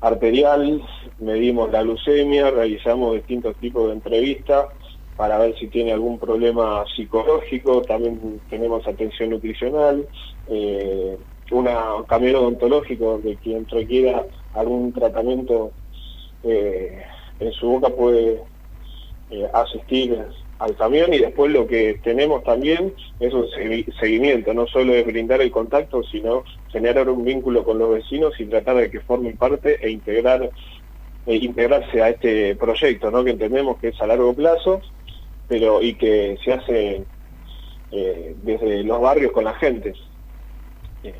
arterial, 0.00 0.82
medimos 1.18 1.70
la 1.70 1.82
leucemia, 1.82 2.50
realizamos 2.50 3.14
distintos 3.14 3.56
tipos 3.56 3.88
de 3.88 3.94
entrevistas 3.94 4.66
para 5.16 5.38
ver 5.38 5.58
si 5.58 5.66
tiene 5.66 5.92
algún 5.92 6.18
problema 6.18 6.84
psicológico, 6.94 7.82
también 7.82 8.40
tenemos 8.48 8.86
atención 8.86 9.30
nutricional, 9.30 10.06
eh, 10.48 11.18
una, 11.50 11.94
un 11.94 12.04
camión 12.04 12.36
odontológico 12.36 13.12
donde 13.12 13.36
quien 13.36 13.66
requiera 13.66 14.24
algún 14.54 14.92
tratamiento 14.92 15.72
eh, 16.44 17.02
en 17.40 17.52
su 17.52 17.68
boca 17.68 17.88
puede 17.88 18.42
asistir 19.52 20.16
al 20.58 20.74
camión 20.76 21.14
y 21.14 21.18
después 21.18 21.52
lo 21.52 21.66
que 21.66 22.00
tenemos 22.02 22.42
también 22.42 22.92
es 23.20 23.32
un 23.32 23.44
segui- 23.46 23.92
seguimiento, 23.98 24.52
no 24.54 24.66
solo 24.66 24.92
es 24.94 25.06
brindar 25.06 25.40
el 25.40 25.50
contacto, 25.52 26.02
sino 26.02 26.44
generar 26.68 27.08
un 27.08 27.24
vínculo 27.24 27.64
con 27.64 27.78
los 27.78 27.90
vecinos 27.94 28.34
y 28.40 28.46
tratar 28.46 28.76
de 28.76 28.90
que 28.90 29.00
formen 29.00 29.36
parte 29.36 29.78
e 29.80 29.90
integrar 29.90 30.50
e 31.26 31.36
integrarse 31.36 32.02
a 32.02 32.08
este 32.10 32.56
proyecto, 32.56 33.10
¿no? 33.10 33.22
que 33.22 33.30
entendemos 33.30 33.78
que 33.78 33.88
es 33.88 34.00
a 34.00 34.06
largo 34.06 34.32
plazo, 34.34 34.80
pero 35.46 35.82
y 35.82 35.94
que 35.94 36.38
se 36.42 36.52
hace 36.52 37.02
eh, 37.92 38.34
desde 38.42 38.82
los 38.82 39.00
barrios 39.00 39.32
con 39.32 39.44
la 39.44 39.54
gente. 39.54 39.92
Eh, 41.04 41.14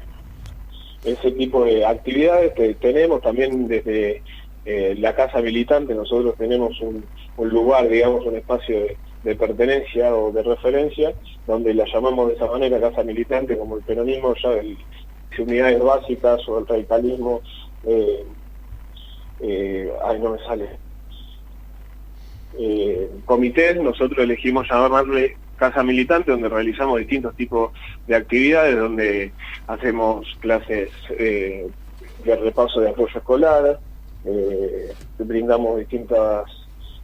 ese 1.05 1.30
tipo 1.32 1.64
de 1.64 1.84
actividades 1.84 2.55
que 2.55 2.74
tenemos 2.74 3.20
también 3.20 3.68
desde 3.68 4.22
eh, 4.64 4.95
la 4.99 5.14
casa 5.14 5.41
militante, 5.41 5.95
nosotros 5.95 6.34
tenemos 6.36 6.80
un, 6.80 7.05
un 7.36 7.49
lugar, 7.51 7.89
digamos, 7.89 8.24
un 8.26 8.36
espacio 8.36 8.80
de, 8.80 8.97
de 9.28 9.36
pertenencia 9.36 10.14
o 10.14 10.32
de 10.32 10.42
referencia, 10.42 11.12
donde 11.46 11.74
la 11.74 11.84
llamamos 11.92 12.28
de 12.28 12.34
esa 12.34 12.46
manera 12.46 12.80
casa 12.80 13.02
militante, 13.02 13.58
como 13.58 13.76
el 13.76 13.82
peronismo, 13.82 14.34
ya 14.42 14.52
el, 14.54 14.78
unidades 15.38 15.80
básicas 15.80 16.40
o 16.48 16.58
el 16.58 16.66
radicalismo, 16.66 17.42
eh, 17.84 18.24
eh, 19.40 19.92
ay, 20.02 20.18
no 20.18 20.30
me 20.30 20.38
sale, 20.38 20.68
eh, 22.58 23.08
comités, 23.26 23.76
nosotros 23.76 24.18
elegimos 24.18 24.66
llamarle 24.68 25.36
Casa 25.58 25.82
Militante, 25.82 26.30
donde 26.30 26.48
realizamos 26.48 26.98
distintos 26.98 27.36
tipos 27.36 27.72
de 28.06 28.16
actividades, 28.16 28.76
donde 28.76 29.32
hacemos 29.66 30.26
clases 30.40 30.90
eh, 31.10 31.68
de 32.24 32.36
repaso 32.36 32.80
de 32.80 32.90
apoyo 32.90 33.18
escolar, 33.18 33.78
eh, 34.24 34.92
brindamos 35.18 35.78
distintas 35.78 36.44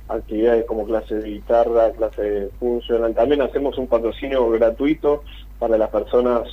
actividades 0.08 0.64
como 0.66 0.84
clases 0.84 1.22
de 1.22 1.30
guitarra, 1.30 1.90
clases 1.92 2.50
funcional. 2.58 3.14
También 3.14 3.42
hacemos 3.42 3.78
un 3.78 3.86
patrocinio 3.86 4.48
gratuito 4.50 5.22
para 5.58 5.78
las 5.78 5.90
personas 5.90 6.48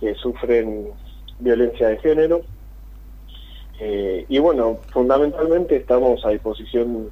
que 0.00 0.14
sufren 0.14 0.88
violencia 1.38 1.88
de 1.88 1.98
género. 1.98 2.42
Eh, 3.80 4.24
y 4.28 4.38
bueno, 4.38 4.78
fundamentalmente 4.92 5.76
estamos 5.76 6.24
a 6.24 6.30
disposición 6.30 7.10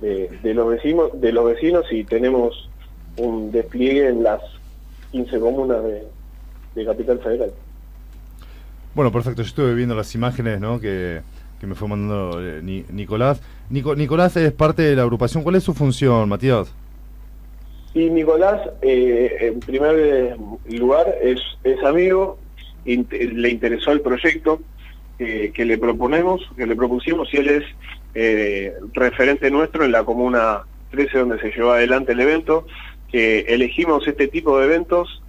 de, 0.00 0.28
de 0.42 0.54
los 0.54 0.68
vecinos, 0.68 1.10
de 1.20 1.32
los 1.32 1.46
vecinos 1.46 1.84
y 1.92 2.04
tenemos 2.04 2.68
un 3.16 3.50
despliegue 3.50 4.08
en 4.08 4.22
las 4.22 4.40
15 5.12 5.38
comunas 5.40 5.82
de, 5.84 6.04
de 6.74 6.84
Capital 6.84 7.18
Federal. 7.20 7.52
Bueno, 8.94 9.12
perfecto. 9.12 9.42
Yo 9.42 9.48
estuve 9.48 9.74
viendo 9.74 9.94
las 9.94 10.14
imágenes 10.14 10.60
¿no? 10.60 10.80
que, 10.80 11.20
que 11.60 11.66
me 11.66 11.74
fue 11.74 11.88
mandando 11.88 12.40
eh, 12.42 12.60
Ni- 12.62 12.84
Nicolás. 12.90 13.40
Nico- 13.70 13.94
Nicolás 13.96 14.36
es 14.36 14.52
parte 14.52 14.82
de 14.82 14.96
la 14.96 15.02
agrupación. 15.02 15.42
¿Cuál 15.42 15.56
es 15.56 15.64
su 15.64 15.74
función, 15.74 16.28
Matías? 16.28 16.72
Y 17.94 18.10
Nicolás, 18.10 18.60
eh, 18.82 19.36
en 19.40 19.60
primer 19.60 19.96
eh, 19.98 20.36
lugar, 20.78 21.06
es, 21.22 21.40
es 21.64 21.82
amigo, 21.84 22.38
le 22.84 23.48
interesó 23.50 23.92
el 23.92 24.00
proyecto 24.02 24.60
eh, 25.18 25.50
que 25.52 25.64
le 25.64 25.78
proponemos, 25.78 26.42
que 26.56 26.66
le 26.66 26.76
propusimos, 26.76 27.32
y 27.34 27.38
él 27.38 27.48
es 27.48 27.64
eh, 28.14 28.72
referente 28.92 29.50
nuestro 29.50 29.84
en 29.84 29.92
la 29.92 30.04
Comuna 30.04 30.60
13, 30.92 31.18
donde 31.18 31.40
se 31.40 31.50
llevó 31.50 31.72
adelante 31.72 32.12
el 32.12 32.20
evento, 32.20 32.66
que 33.10 33.40
elegimos 33.48 34.06
este 34.06 34.28
tipo 34.28 34.58
de 34.58 34.66
eventos 34.66 35.22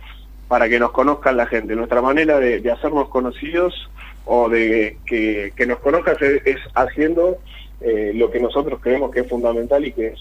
para 0.48 0.68
que 0.70 0.80
nos 0.80 0.92
conozcan 0.92 1.38
la 1.38 1.48
gente. 1.48 1.76
Nuestra 1.76 2.02
manera 2.02 2.40
de 2.40 2.72
hacernos 2.72 3.10
conocidos 3.10 3.90
o 4.32 4.48
de 4.48 4.98
que, 5.08 5.52
que 5.56 5.66
nos 5.66 5.80
conozcan 5.80 6.16
es, 6.22 6.58
haciendo 6.76 7.40
eh, 7.82 8.12
lo 8.14 8.30
que 8.30 8.40
nosotros 8.40 8.80
creemos 8.80 9.10
que 9.10 9.22
es 9.22 9.28
fundamental 9.28 9.84
y 9.84 9.92
que 9.92 10.10
es 10.10 10.20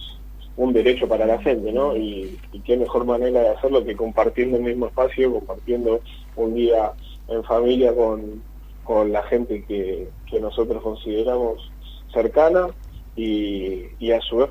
un 0.57 0.73
derecho 0.73 1.07
para 1.07 1.27
la 1.27 1.39
gente, 1.43 1.71
¿no? 1.73 1.95
Y, 1.95 2.39
qué 2.65 2.79
mejor 2.79 3.05
manera 3.05 3.41
de 3.41 3.49
hacerlo 3.51 3.85
que 3.85 3.95
compartiendo 3.95 4.57
el 4.57 4.63
mismo 4.63 4.87
espacio, 4.87 5.33
compartiendo 5.33 6.01
un 6.37 6.55
día 6.55 6.93
en 7.29 7.45
familia 7.45 7.95
con, 7.95 8.43
con 8.83 9.13
la 9.13 9.23
gente 9.25 9.63
que, 9.69 10.09
que 10.31 10.41
nosotros 10.41 10.83
consideramos 10.83 11.71
cercana 12.11 12.69
y, 13.15 13.85
y 13.99 14.13
a 14.13 14.21
su 14.23 14.39
vez 14.39 14.51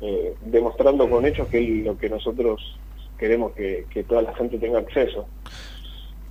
eh, 0.00 0.34
demostrando 0.46 1.10
con 1.10 1.26
hechos 1.26 1.46
que 1.48 1.62
es 1.62 1.84
lo 1.84 1.98
que 1.98 2.08
nosotros 2.08 2.78
queremos 3.18 3.52
que, 3.52 3.84
que 3.90 4.02
toda 4.02 4.22
la 4.22 4.34
gente 4.34 4.56
tenga 4.56 4.78
acceso. 4.78 5.26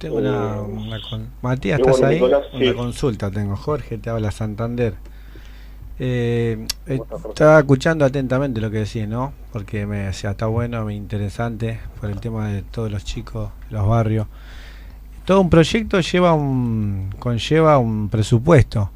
Tengo 0.02 0.18
una, 0.18 0.56
Eh, 0.58 0.62
una 0.62 0.99
con- 1.10 1.28
Matías, 1.43 1.80
¿estás 1.80 1.99
bueno, 1.99 2.08
ahí? 2.08 2.16
Nicolás, 2.16 2.43
una 2.54 2.72
sí. 2.72 2.74
consulta 2.74 3.30
tengo. 3.32 3.56
Jorge, 3.56 3.97
te 3.99 4.10
habla 4.10 4.32
Santander. 4.32 4.95
Eh, 5.99 6.66
eh, 6.88 6.99
estaba 7.30 7.60
escuchando 7.60 8.04
atentamente 8.06 8.60
lo 8.60 8.72
que 8.72 8.80
decís, 8.80 9.08
¿no? 9.08 9.34
Porque 9.54 9.86
me 9.86 9.97
decía, 9.99 10.32
está 10.32 10.47
bueno, 10.47 10.84
me 10.86 10.95
interesante 10.95 11.80
por 11.99 12.10
el 12.10 12.20
tema 12.20 12.47
de 12.49 12.64
todos 12.64 12.91
los 12.91 13.04
chicos, 13.06 13.52
los 13.70 13.88
barrios. 13.88 14.26
Todo 15.26 15.39
un 15.41 15.49
proyecto 15.52 15.99
lleva 15.99 16.34
un 16.34 17.14
conlleva 17.20 17.78
un 17.78 18.10
presupuesto. 18.10 18.89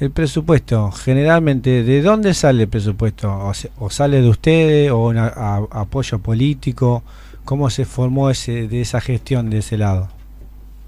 El 0.00 0.10
presupuesto, 0.10 0.90
generalmente, 0.90 1.84
¿de 1.84 2.02
dónde 2.02 2.34
sale 2.34 2.64
el 2.64 2.68
presupuesto? 2.68 3.32
¿O, 3.46 3.54
se- 3.54 3.70
o 3.78 3.90
sale 3.90 4.20
de 4.20 4.28
ustedes 4.28 4.90
o 4.90 4.98
un 5.08 5.18
apoyo 5.18 6.18
político? 6.18 7.04
¿Cómo 7.44 7.70
se 7.70 7.84
formó 7.84 8.30
ese 8.30 8.66
de 8.66 8.80
esa 8.80 9.00
gestión 9.00 9.48
de 9.50 9.58
ese 9.58 9.78
lado? 9.78 10.08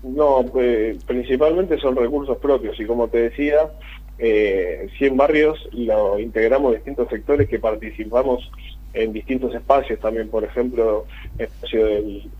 No, 0.02 0.44
pues, 0.50 1.02
principalmente 1.04 1.78
son 1.78 1.96
recursos 1.96 2.38
propios 2.38 2.78
y 2.80 2.86
como 2.86 3.08
te 3.08 3.18
decía, 3.30 3.70
eh, 4.18 4.88
100 4.98 5.16
barrios 5.16 5.68
lo 5.72 6.18
integramos 6.18 6.74
distintos 6.74 7.08
sectores 7.08 7.48
que 7.48 7.58
participamos 7.58 8.50
en 8.94 9.12
distintos 9.12 9.54
espacios 9.54 10.00
también, 10.00 10.28
por 10.28 10.44
ejemplo, 10.44 11.06
espacio 11.38 11.84
del 11.86 12.30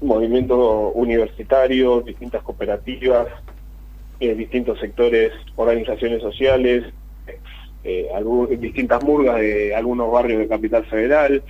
movimiento 0.00 0.90
universitario, 0.90 2.00
distintas 2.02 2.42
cooperativas, 2.42 3.26
eh, 4.20 4.34
distintos 4.34 4.78
sectores, 4.78 5.32
organizaciones 5.56 6.20
sociales, 6.22 6.84
eh, 7.82 8.08
distintas 8.58 9.02
murgas 9.02 9.40
de 9.40 9.74
algunos 9.74 10.12
barrios 10.12 10.40
de 10.40 10.48
Capital 10.48 10.84
Federal, 10.84 11.42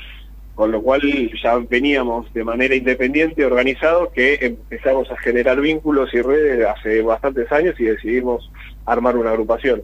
con 0.55 0.73
lo 0.73 0.83
cual 0.83 1.03
ya 1.43 1.57
veníamos 1.59 2.33
de 2.35 2.45
manera 2.45 2.75
independiente, 2.75 3.45
organizados, 3.45 4.11
que 4.13 4.39
empezamos 4.41 5.11
a 5.11 5.17
generar 5.19 5.61
vínculos 5.61 6.13
y 6.13 6.21
redes 6.21 6.67
hace 6.67 7.03
bastantes 7.03 7.51
años 7.51 7.79
y 7.79 7.85
decidimos 7.85 8.51
armar 8.85 9.17
una 9.17 9.31
agrupación. 9.31 9.83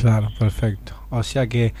Claro, 0.00 0.28
perfecto. 0.38 0.92
O 1.10 1.22
sea 1.22 1.46
que 1.46 1.72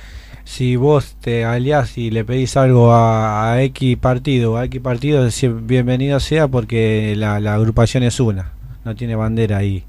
si 0.44 0.76
vos 0.76 1.14
te 1.20 1.44
aliás 1.44 1.98
y 1.98 2.10
le 2.10 2.24
pedís 2.24 2.56
algo 2.56 2.92
a, 2.92 3.52
a 3.52 3.62
X 3.64 3.98
partido, 3.98 4.56
a 4.56 4.64
X 4.64 4.80
partido, 4.80 5.28
bienvenido 5.62 6.18
sea 6.20 6.48
porque 6.48 7.14
la, 7.16 7.38
la 7.38 7.54
agrupación 7.54 8.02
es 8.02 8.18
una, 8.18 8.52
no 8.84 8.96
tiene 8.96 9.14
bandera 9.14 9.58
ahí. 9.58 9.84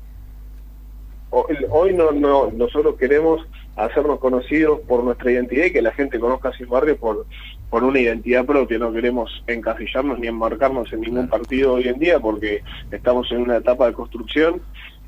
Hoy, 1.32 1.93
no, 1.93 2.11
no, 2.11 2.51
nosotros 2.51 2.95
queremos 2.97 3.45
hacernos 3.76 4.20
conocidos 4.20 4.82
por 4.88 5.03
nuestra 5.03 5.32
identidad 5.32 5.65
y 5.65 5.72
que 5.72 5.82
la 5.82 5.91
gente 5.91 6.20
conozca 6.20 6.49
a 6.49 6.57
Sin 6.57 6.67
Barrio 6.67 6.97
por, 6.97 7.26
por 7.70 7.84
una 7.84 7.99
identidad 7.99 8.45
propia. 8.45 8.80
No 8.80 8.91
queremos 8.91 9.43
encasillarnos 9.47 10.20
ni 10.20 10.28
enmarcarnos 10.28 10.91
en 10.93 11.01
ningún 11.01 11.28
partido 11.28 11.74
hoy 11.74 11.88
en 11.88 11.99
día 11.99 12.20
porque 12.20 12.63
estamos 12.91 13.32
en 13.32 13.41
una 13.41 13.57
etapa 13.57 13.88
de 13.88 13.93
construcción 13.93 14.61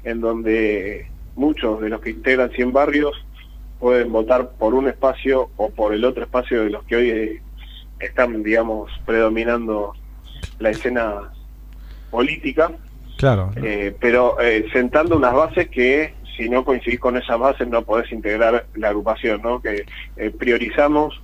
en 0.03 0.21
donde 0.21 1.07
muchos 1.35 1.81
de 1.81 1.89
los 1.89 2.01
que 2.01 2.11
integran 2.11 2.51
100 2.51 2.73
barrios 2.73 3.25
pueden 3.79 4.11
votar 4.11 4.51
por 4.51 4.73
un 4.73 4.87
espacio 4.87 5.49
o 5.57 5.69
por 5.69 5.93
el 5.93 6.05
otro 6.05 6.23
espacio 6.23 6.63
de 6.63 6.69
los 6.69 6.83
que 6.83 6.95
hoy 6.95 7.09
eh, 7.09 7.41
están, 7.99 8.43
digamos, 8.43 8.91
predominando 9.05 9.93
la 10.59 10.69
escena 10.69 11.31
política. 12.09 12.71
Claro. 13.17 13.51
Eh, 13.55 13.95
pero 13.99 14.39
eh, 14.39 14.65
sentando 14.71 15.15
unas 15.15 15.33
bases 15.33 15.69
que 15.69 16.13
si 16.35 16.49
no 16.49 16.65
coincidís 16.65 16.99
con 16.99 17.17
esas 17.17 17.37
bases 17.37 17.67
no 17.67 17.83
podés 17.83 18.11
integrar 18.11 18.65
la 18.75 18.89
agrupación, 18.89 19.41
¿no? 19.41 19.61
Que 19.61 19.85
eh, 20.17 20.31
priorizamos 20.31 21.21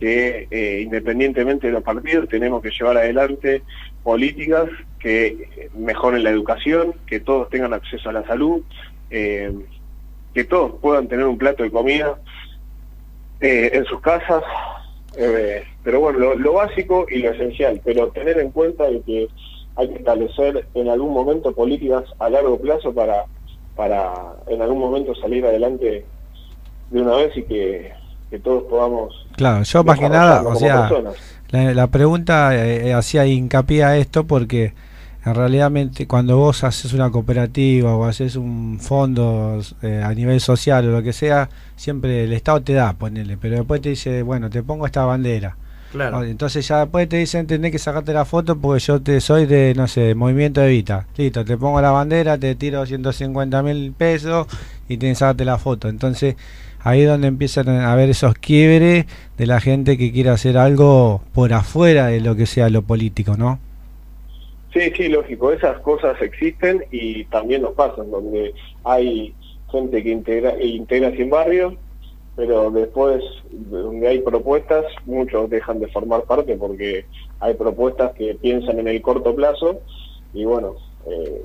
que 0.00 0.46
eh, 0.50 0.80
independientemente 0.82 1.66
de 1.66 1.72
los 1.72 1.82
partidos 1.82 2.28
tenemos 2.28 2.62
que 2.62 2.70
llevar 2.70 2.96
adelante 2.96 3.62
políticas 4.02 4.68
que 5.00 5.68
mejoren 5.74 6.24
la 6.24 6.30
educación, 6.30 6.94
que 7.06 7.20
todos 7.20 7.48
tengan 7.50 7.72
acceso 7.72 8.08
a 8.08 8.12
la 8.12 8.26
salud, 8.26 8.62
eh, 9.10 9.52
que 10.34 10.44
todos 10.44 10.74
puedan 10.80 11.08
tener 11.08 11.26
un 11.26 11.38
plato 11.38 11.62
de 11.62 11.70
comida 11.70 12.18
eh, 13.40 13.70
en 13.72 13.84
sus 13.84 14.00
casas, 14.00 14.42
eh, 15.16 15.64
pero 15.82 16.00
bueno, 16.00 16.18
lo, 16.18 16.34
lo 16.34 16.52
básico 16.54 17.06
y 17.08 17.18
lo 17.18 17.30
esencial, 17.30 17.80
pero 17.84 18.08
tener 18.08 18.38
en 18.38 18.50
cuenta 18.50 18.84
de 18.90 19.00
que 19.02 19.28
hay 19.76 19.88
que 19.88 19.94
establecer 19.94 20.66
en 20.74 20.88
algún 20.88 21.12
momento 21.12 21.52
políticas 21.52 22.04
a 22.18 22.28
largo 22.28 22.58
plazo 22.58 22.92
para, 22.92 23.24
para 23.76 24.34
en 24.48 24.60
algún 24.60 24.78
momento 24.78 25.14
salir 25.14 25.46
adelante 25.46 26.04
de 26.90 27.00
una 27.00 27.16
vez 27.16 27.36
y 27.36 27.42
que, 27.44 27.92
que 28.30 28.38
todos 28.38 28.64
podamos 28.64 29.14
Claro, 29.36 29.62
yo 29.62 29.84
más 29.84 29.98
que 29.98 30.08
nada, 30.08 30.42
o 30.42 30.56
sea, 30.56 30.90
la, 31.50 31.74
la 31.74 31.86
pregunta 31.86 32.54
eh, 32.56 32.88
eh, 32.88 32.92
hacía 32.94 33.24
hincapié 33.26 33.84
a 33.84 33.96
esto 33.96 34.24
porque 34.24 34.74
en 35.24 35.34
realidad 35.34 35.70
cuando 36.06 36.36
vos 36.36 36.64
haces 36.64 36.92
una 36.92 37.10
cooperativa 37.10 37.94
o 37.94 38.04
haces 38.04 38.36
un 38.36 38.78
fondo 38.80 39.60
eh, 39.82 40.02
a 40.04 40.12
nivel 40.14 40.40
social 40.40 40.88
o 40.88 40.92
lo 40.92 41.02
que 41.02 41.12
sea, 41.12 41.48
siempre 41.76 42.24
el 42.24 42.32
Estado 42.32 42.62
te 42.62 42.72
da, 42.72 42.92
ponele, 42.94 43.36
pero 43.36 43.56
después 43.56 43.80
te 43.80 43.90
dice, 43.90 44.22
bueno, 44.22 44.48
te 44.50 44.62
pongo 44.62 44.86
esta 44.86 45.04
bandera. 45.04 45.56
Claro. 45.92 46.18
O- 46.18 46.24
Entonces 46.24 46.66
ya 46.68 46.80
después 46.80 47.08
te 47.08 47.16
dicen, 47.16 47.46
tenés 47.46 47.72
que 47.72 47.78
sacarte 47.78 48.12
la 48.12 48.24
foto 48.24 48.56
porque 48.58 48.80
yo 48.80 49.00
te 49.00 49.20
soy 49.20 49.46
de, 49.46 49.72
no 49.76 49.86
sé, 49.88 50.14
Movimiento 50.14 50.60
de 50.60 50.68
Vita. 50.68 51.06
Listo, 51.16 51.44
te 51.44 51.56
pongo 51.56 51.80
la 51.80 51.90
bandera, 51.90 52.36
te 52.38 52.54
tiro 52.54 52.84
150 52.84 53.62
mil 53.62 53.92
pesos 53.92 54.46
y 54.88 54.96
tienes 54.98 55.16
que 55.18 55.20
sacarte 55.20 55.44
la 55.44 55.58
foto. 55.58 55.88
Entonces 55.88 56.36
ahí 56.82 57.02
es 57.02 57.08
donde 57.08 57.28
empiezan 57.28 57.68
a 57.68 57.92
haber 57.92 58.10
esos 58.10 58.34
quiebres 58.34 59.06
de 59.36 59.46
la 59.46 59.60
gente 59.60 59.96
que 59.96 60.12
quiere 60.12 60.30
hacer 60.30 60.56
algo 60.58 61.22
por 61.34 61.52
afuera 61.52 62.06
de 62.08 62.20
lo 62.20 62.36
que 62.36 62.46
sea 62.46 62.70
lo 62.70 62.82
político, 62.82 63.36
¿no? 63.36 63.58
Sí, 64.72 64.92
sí, 64.96 65.08
lógico, 65.08 65.52
esas 65.52 65.80
cosas 65.80 66.20
existen 66.20 66.84
y 66.90 67.24
también 67.24 67.62
nos 67.62 67.72
pasan, 67.72 68.10
donde 68.10 68.54
hay 68.84 69.34
gente 69.70 70.02
que 70.02 70.10
integra, 70.10 70.50
e 70.50 70.66
integra 70.66 71.10
100 71.10 71.30
barrios, 71.30 71.74
pero 72.36 72.70
después, 72.70 73.22
donde 73.50 74.06
hay 74.06 74.20
propuestas, 74.20 74.84
muchos 75.06 75.50
dejan 75.50 75.80
de 75.80 75.88
formar 75.88 76.22
parte 76.22 76.56
porque 76.56 77.06
hay 77.40 77.54
propuestas 77.54 78.12
que 78.12 78.34
piensan 78.34 78.78
en 78.78 78.88
el 78.88 79.02
corto 79.02 79.34
plazo 79.34 79.80
y 80.34 80.44
bueno, 80.44 80.76
eh, 81.06 81.42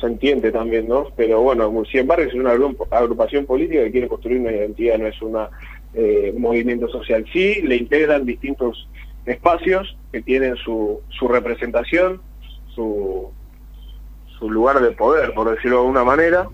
se 0.00 0.06
entiende 0.06 0.52
también, 0.52 0.88
¿no? 0.88 1.08
Pero 1.16 1.40
bueno, 1.40 1.72
100 1.90 2.06
barrios 2.06 2.28
es 2.28 2.34
una 2.40 2.54
agru- 2.54 2.76
agrupación 2.90 3.46
política 3.46 3.82
que 3.84 3.90
quiere 3.90 4.08
construir 4.08 4.40
una 4.40 4.52
identidad, 4.52 4.98
no 4.98 5.06
es 5.06 5.20
un 5.22 5.36
movimiento 6.40 6.88
social. 6.88 7.24
Sí, 7.32 7.60
le 7.62 7.76
integran 7.76 8.24
distintos 8.24 8.88
espacios 9.26 9.96
que 10.12 10.22
tienen 10.22 10.56
su, 10.56 11.00
su 11.10 11.28
representación, 11.28 12.20
su, 12.74 13.28
su 14.38 14.50
lugar 14.50 14.80
de 14.80 14.92
poder, 14.92 15.34
por 15.34 15.50
decirlo 15.50 15.76
de 15.78 15.82
alguna 15.82 16.04
manera, 16.04 16.48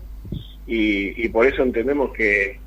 y, 0.67 1.23
y 1.23 1.29
por 1.29 1.47
eso 1.47 1.63
entendemos 1.63 2.13
que, 2.13 2.59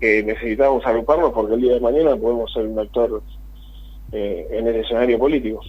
que 0.00 0.22
necesitamos 0.22 0.84
agruparnos 0.86 1.32
porque 1.32 1.54
el 1.54 1.62
día 1.62 1.74
de 1.74 1.80
mañana 1.80 2.14
podemos 2.16 2.52
ser 2.52 2.66
un 2.66 2.78
actor 2.78 3.22
eh, 4.12 4.46
en 4.50 4.66
el 4.66 4.76
escenario 4.76 5.18
político. 5.18 5.60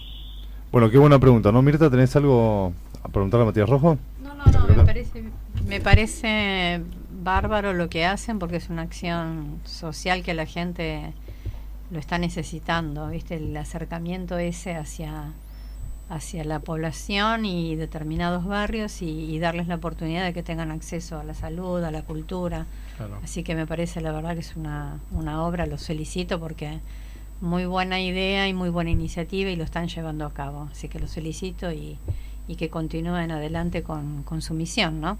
Bueno, 0.70 0.90
qué 0.90 0.98
buena 0.98 1.18
pregunta, 1.18 1.50
¿no? 1.50 1.62
Mirta, 1.62 1.90
¿tenés 1.90 2.14
algo 2.16 2.72
a 3.02 3.08
preguntarle 3.08 3.42
a 3.44 3.46
Matías 3.46 3.68
Rojo? 3.68 3.98
No, 4.46 4.52
no, 4.52 4.66
me 4.66 4.84
parece, 4.84 5.24
me 5.66 5.80
parece 5.80 6.82
bárbaro 7.22 7.72
lo 7.72 7.88
que 7.88 8.06
hacen 8.06 8.38
porque 8.38 8.56
es 8.56 8.70
una 8.70 8.82
acción 8.82 9.60
social 9.64 10.22
que 10.22 10.34
la 10.34 10.46
gente 10.46 11.12
lo 11.90 11.98
está 11.98 12.18
necesitando, 12.18 13.08
¿viste? 13.08 13.36
El 13.36 13.56
acercamiento 13.56 14.38
ese 14.38 14.76
hacia, 14.76 15.32
hacia 16.08 16.44
la 16.44 16.60
población 16.60 17.44
y 17.44 17.74
determinados 17.74 18.44
barrios 18.44 19.02
y, 19.02 19.08
y 19.08 19.38
darles 19.38 19.66
la 19.66 19.76
oportunidad 19.76 20.24
de 20.24 20.32
que 20.32 20.42
tengan 20.42 20.70
acceso 20.70 21.18
a 21.18 21.24
la 21.24 21.34
salud, 21.34 21.82
a 21.82 21.90
la 21.90 22.02
cultura. 22.02 22.66
Claro. 22.96 23.18
Así 23.22 23.42
que 23.42 23.54
me 23.54 23.66
parece 23.66 24.00
la 24.00 24.12
verdad 24.12 24.34
que 24.34 24.40
es 24.40 24.56
una, 24.56 25.00
una 25.10 25.44
obra, 25.44 25.66
los 25.66 25.86
felicito 25.86 26.38
porque 26.38 26.80
muy 27.40 27.66
buena 27.66 28.00
idea 28.00 28.46
y 28.48 28.54
muy 28.54 28.68
buena 28.68 28.90
iniciativa 28.90 29.50
y 29.50 29.56
lo 29.56 29.64
están 29.64 29.88
llevando 29.88 30.24
a 30.26 30.32
cabo. 30.32 30.68
Así 30.70 30.88
que 30.88 31.00
los 31.00 31.12
felicito 31.12 31.72
y, 31.72 31.98
y 32.50 32.56
que 32.56 32.68
continúen 32.68 33.30
adelante 33.30 33.84
con, 33.84 34.24
con 34.24 34.42
su 34.42 34.54
misión, 34.54 35.00
¿no? 35.00 35.16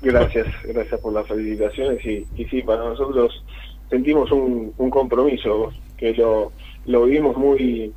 Gracias, 0.00 0.46
gracias 0.64 0.98
por 1.00 1.12
las 1.12 1.26
felicitaciones 1.26 2.02
y, 2.06 2.26
y 2.36 2.44
sí, 2.46 2.62
para 2.62 2.84
nosotros 2.84 3.44
sentimos 3.90 4.32
un, 4.32 4.72
un 4.78 4.90
compromiso 4.90 5.72
que 5.98 6.14
lo, 6.14 6.52
lo 6.86 7.04
vivimos 7.04 7.36
muy 7.36 7.92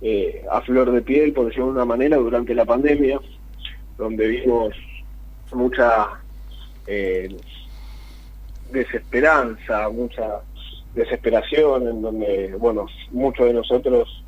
eh, 0.00 0.44
a 0.48 0.60
flor 0.60 0.92
de 0.92 1.02
piel, 1.02 1.32
por 1.32 1.46
decirlo 1.46 1.66
de 1.66 1.72
una 1.72 1.84
manera, 1.84 2.18
durante 2.18 2.54
la 2.54 2.64
pandemia, 2.64 3.18
donde 3.98 4.28
vimos 4.28 4.74
mucha 5.52 6.08
eh, 6.86 7.34
desesperanza, 8.70 9.88
mucha 9.88 10.40
desesperación, 10.94 11.88
en 11.88 12.02
donde, 12.02 12.54
bueno, 12.58 12.86
muchos 13.10 13.46
de 13.46 13.54
nosotros 13.54 14.22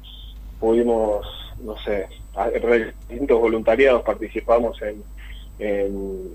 pudimos, 0.58 1.26
no 1.62 1.76
sé, 1.78 2.06
distintos 3.09 3.40
voluntariados 3.40 4.02
participamos 4.02 4.80
en, 4.82 5.02
en, 5.59 6.28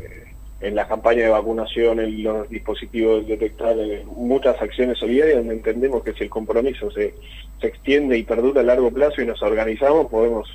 eh, 0.00 0.34
en 0.60 0.74
la 0.74 0.86
campaña 0.86 1.24
de 1.24 1.28
vacunación, 1.28 2.00
en 2.00 2.22
los 2.22 2.48
dispositivos 2.48 3.26
detectables, 3.26 4.04
muchas 4.06 4.60
acciones 4.60 4.98
solidarias 4.98 5.38
donde 5.38 5.54
entendemos 5.54 6.02
que 6.02 6.12
si 6.12 6.24
el 6.24 6.30
compromiso 6.30 6.90
se, 6.90 7.14
se 7.60 7.66
extiende 7.66 8.18
y 8.18 8.24
perdura 8.24 8.60
a 8.60 8.64
largo 8.64 8.90
plazo 8.90 9.22
y 9.22 9.26
nos 9.26 9.42
organizamos, 9.42 10.06
podemos 10.06 10.48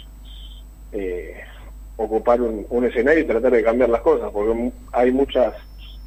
eh, 0.91 1.41
ocupar 1.97 2.41
un, 2.41 2.65
un 2.69 2.85
escenario 2.85 3.23
y 3.23 3.27
tratar 3.27 3.51
de 3.51 3.63
cambiar 3.63 3.89
las 3.89 4.01
cosas, 4.01 4.31
porque 4.31 4.71
hay 4.91 5.11
muchas 5.11 5.53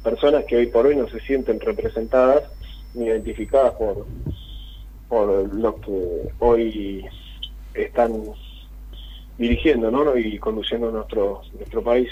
personas 0.03 0.45
que 0.45 0.57
hoy 0.57 0.67
por 0.67 0.85
hoy 0.85 0.95
no 0.95 1.07
se 1.09 1.19
sienten 1.21 1.59
representadas 1.59 2.43
ni 2.93 3.05
identificadas 3.05 3.73
por, 3.73 4.05
por 5.07 5.53
lo 5.53 5.75
que 5.81 6.31
hoy 6.39 7.05
están 7.83 8.13
dirigiendo 9.37 9.89
¿no? 9.89 10.17
y 10.17 10.37
conduciendo 10.37 10.91
nuestro, 10.91 11.41
nuestro 11.57 11.81
país. 11.81 12.09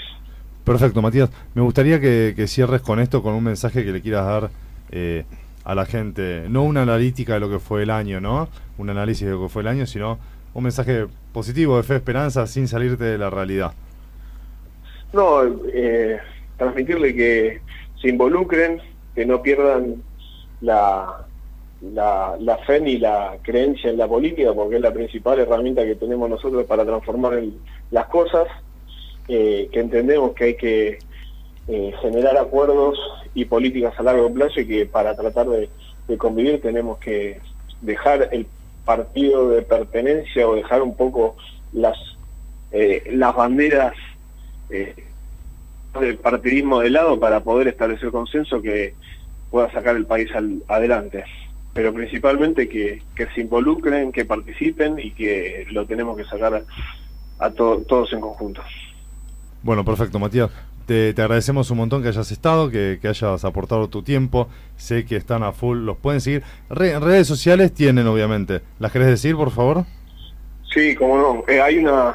Perfecto, 0.64 1.00
Matías. 1.00 1.30
Me 1.54 1.62
gustaría 1.62 2.00
que, 2.00 2.34
que 2.36 2.46
cierres 2.46 2.80
con 2.82 3.00
esto, 3.00 3.22
con 3.22 3.34
un 3.34 3.44
mensaje 3.44 3.84
que 3.84 3.92
le 3.92 4.02
quieras 4.02 4.26
dar 4.26 4.50
eh, 4.90 5.24
a 5.64 5.74
la 5.74 5.86
gente. 5.86 6.44
No 6.48 6.62
una 6.64 6.82
analítica 6.82 7.34
de 7.34 7.40
lo 7.40 7.50
que 7.50 7.58
fue 7.58 7.82
el 7.82 7.90
año, 7.90 8.20
¿no? 8.20 8.48
Un 8.76 8.90
análisis 8.90 9.26
de 9.26 9.32
lo 9.32 9.42
que 9.42 9.48
fue 9.48 9.62
el 9.62 9.68
año, 9.68 9.86
sino 9.86 10.18
un 10.54 10.64
mensaje 10.64 11.06
positivo, 11.32 11.76
de 11.76 11.82
fe, 11.82 11.96
esperanza, 11.96 12.46
sin 12.46 12.68
salirte 12.68 13.04
de 13.04 13.18
la 13.18 13.30
realidad. 13.30 13.72
No, 15.12 15.42
eh, 15.72 16.18
transmitirle 16.56 17.14
que 17.14 17.60
se 18.00 18.08
involucren, 18.08 18.80
que 19.14 19.24
no 19.24 19.42
pierdan 19.42 20.02
la, 20.60 21.27
la, 21.80 22.36
la 22.40 22.58
fe 22.58 22.80
ni 22.80 22.98
la 22.98 23.38
creencia 23.42 23.90
en 23.90 23.98
la 23.98 24.08
política, 24.08 24.52
porque 24.52 24.76
es 24.76 24.82
la 24.82 24.92
principal 24.92 25.38
herramienta 25.38 25.84
que 25.84 25.94
tenemos 25.94 26.28
nosotros 26.28 26.66
para 26.66 26.84
transformar 26.84 27.34
el- 27.34 27.60
las 27.90 28.06
cosas, 28.06 28.46
eh, 29.28 29.68
que 29.72 29.80
entendemos 29.80 30.34
que 30.34 30.44
hay 30.44 30.56
que 30.56 30.98
eh, 31.70 31.92
generar 32.00 32.36
acuerdos 32.38 32.98
y 33.34 33.44
políticas 33.44 33.92
a 33.98 34.02
largo 34.02 34.32
plazo 34.32 34.58
y 34.60 34.66
que 34.66 34.86
para 34.86 35.14
tratar 35.14 35.46
de, 35.48 35.68
de 36.06 36.16
convivir 36.18 36.62
tenemos 36.62 36.98
que 36.98 37.40
dejar 37.82 38.28
el 38.32 38.46
partido 38.84 39.50
de 39.50 39.62
pertenencia 39.62 40.48
o 40.48 40.54
dejar 40.54 40.80
un 40.82 40.96
poco 40.96 41.36
las, 41.72 41.96
eh, 42.70 43.02
las 43.10 43.34
banderas 43.36 43.92
eh, 44.70 44.94
del 46.00 46.16
partidismo 46.18 46.80
de 46.80 46.90
lado 46.90 47.20
para 47.20 47.40
poder 47.40 47.68
establecer 47.68 48.10
consenso 48.10 48.62
que 48.62 48.94
pueda 49.50 49.70
sacar 49.70 49.94
el 49.96 50.06
país 50.06 50.30
al- 50.34 50.62
adelante. 50.68 51.24
Pero 51.74 51.92
principalmente 51.94 52.68
que, 52.68 53.02
que 53.14 53.26
se 53.34 53.40
involucren, 53.42 54.10
que 54.12 54.24
participen 54.24 54.98
y 54.98 55.12
que 55.12 55.66
lo 55.70 55.86
tenemos 55.86 56.16
que 56.16 56.24
sacar 56.24 56.64
a 57.38 57.50
to- 57.50 57.82
todos 57.88 58.12
en 58.12 58.20
conjunto. 58.20 58.62
Bueno, 59.62 59.84
perfecto, 59.84 60.18
Matías. 60.18 60.50
Te, 60.86 61.12
te 61.12 61.20
agradecemos 61.22 61.70
un 61.70 61.76
montón 61.78 62.02
que 62.02 62.08
hayas 62.08 62.30
estado, 62.32 62.70
que, 62.70 62.98
que 63.00 63.08
hayas 63.08 63.44
aportado 63.44 63.88
tu 63.88 64.02
tiempo. 64.02 64.48
Sé 64.76 65.04
que 65.04 65.16
están 65.16 65.42
a 65.42 65.52
full, 65.52 65.78
los 65.84 65.98
pueden 65.98 66.20
seguir. 66.20 66.42
Re- 66.70 66.98
redes 66.98 67.26
sociales 67.26 67.74
tienen, 67.74 68.06
obviamente. 68.06 68.62
¿Las 68.78 68.90
querés 68.90 69.08
decir, 69.08 69.36
por 69.36 69.50
favor? 69.50 69.84
Sí, 70.72 70.94
como 70.94 71.18
no. 71.18 71.44
Eh, 71.46 71.60
hay 71.60 71.78
una 71.78 72.14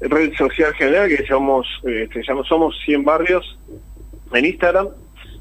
red 0.00 0.32
social 0.34 0.72
general 0.74 1.08
que 1.08 1.24
llamamos, 1.28 1.66
eh, 1.88 2.08
se 2.12 2.22
llama 2.22 2.42
Somos 2.48 2.74
100 2.84 3.04
Barrios 3.04 3.58
en 4.32 4.44
Instagram 4.44 4.88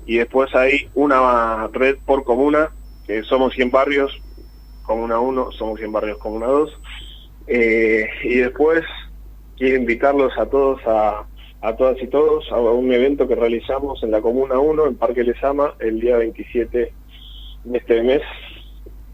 y 0.06 0.18
después 0.18 0.54
hay 0.56 0.90
una 0.96 1.68
red 1.68 1.98
por 2.06 2.24
comuna 2.24 2.70
que 3.10 3.24
somos 3.24 3.56
100 3.56 3.72
barrios, 3.72 4.22
comuna 4.84 5.20
1, 5.20 5.52
somos 5.54 5.80
100 5.80 5.92
barrios, 5.92 6.20
comuna 6.20 6.46
2. 6.46 6.80
Eh, 7.48 8.08
y 8.24 8.36
después 8.36 8.84
quiero 9.58 9.78
invitarlos 9.78 10.32
a 10.38 10.46
todos, 10.46 10.80
a, 10.86 11.26
a 11.62 11.76
todas 11.76 12.00
y 12.04 12.06
todos, 12.06 12.52
a 12.52 12.60
un 12.60 12.94
evento 12.94 13.28
que 13.28 13.34
realizamos 13.34 14.04
en 14.04 14.12
la 14.12 14.22
comuna 14.22 14.60
1, 14.60 14.86
en 14.86 14.96
Parque 14.96 15.24
Lesama, 15.24 15.74
el 15.80 16.00
día 16.00 16.18
27 16.18 16.94
de 17.64 17.78
este 17.80 18.04
mes. 18.04 18.22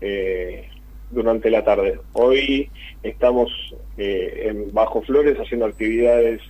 eh, 0.01 0.67
durante 1.11 1.49
la 1.49 1.63
tarde. 1.63 1.97
Hoy 2.11 2.69
estamos 3.01 3.49
eh, 3.97 4.47
en 4.49 4.73
Bajo 4.73 5.01
Flores 5.03 5.37
haciendo 5.39 5.67
actividades 5.67 6.41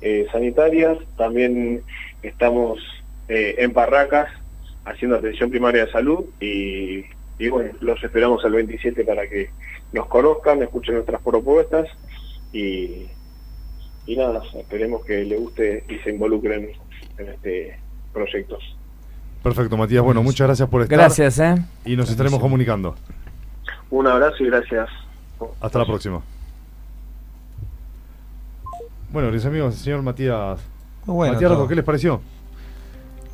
eh, 0.00 0.26
sanitarias, 0.32 0.96
también 1.18 1.82
estamos 2.22 2.78
eh, 3.28 3.56
en 3.58 3.74
Barracas 3.74 4.28
haciendo 4.86 5.16
atención 5.16 5.50
primaria 5.50 5.84
de 5.84 5.92
salud 5.92 6.24
y, 6.40 7.04
y 7.38 7.48
bueno, 7.50 7.72
los 7.80 8.02
esperamos 8.02 8.42
el 8.44 8.52
27 8.52 9.04
para 9.04 9.28
que 9.28 9.50
nos 9.92 10.06
conozcan, 10.06 10.62
escuchen 10.62 10.94
nuestras 10.94 11.20
propuestas 11.20 11.88
y, 12.52 13.06
y 14.06 14.16
nada, 14.16 14.42
esperemos 14.54 15.04
que 15.04 15.24
les 15.24 15.38
guste 15.38 15.84
y 15.88 15.98
se 15.98 16.10
involucren 16.10 16.70
en 17.18 17.28
este 17.28 17.78
proyecto. 18.12 18.58
Perfecto, 19.42 19.76
Matías. 19.76 20.02
Bueno, 20.02 20.22
muchas 20.22 20.46
gracias 20.46 20.68
por 20.68 20.82
estar. 20.82 20.98
Gracias, 20.98 21.38
¿eh? 21.38 21.54
Y 21.84 21.96
nos 21.96 22.10
estaremos 22.10 22.40
comunicando. 22.40 22.96
Un 23.90 24.06
abrazo 24.06 24.42
y 24.42 24.46
gracias. 24.46 24.88
Hasta 25.60 25.78
la 25.78 25.84
próxima. 25.84 26.22
Bueno, 29.10 29.30
mis 29.30 29.44
amigos, 29.44 29.74
el 29.74 29.80
señor 29.80 30.02
Matías. 30.02 30.60
Bueno 31.04 31.34
Matías 31.34 31.52
¿qué 31.68 31.74
les 31.76 31.84
pareció? 31.84 32.20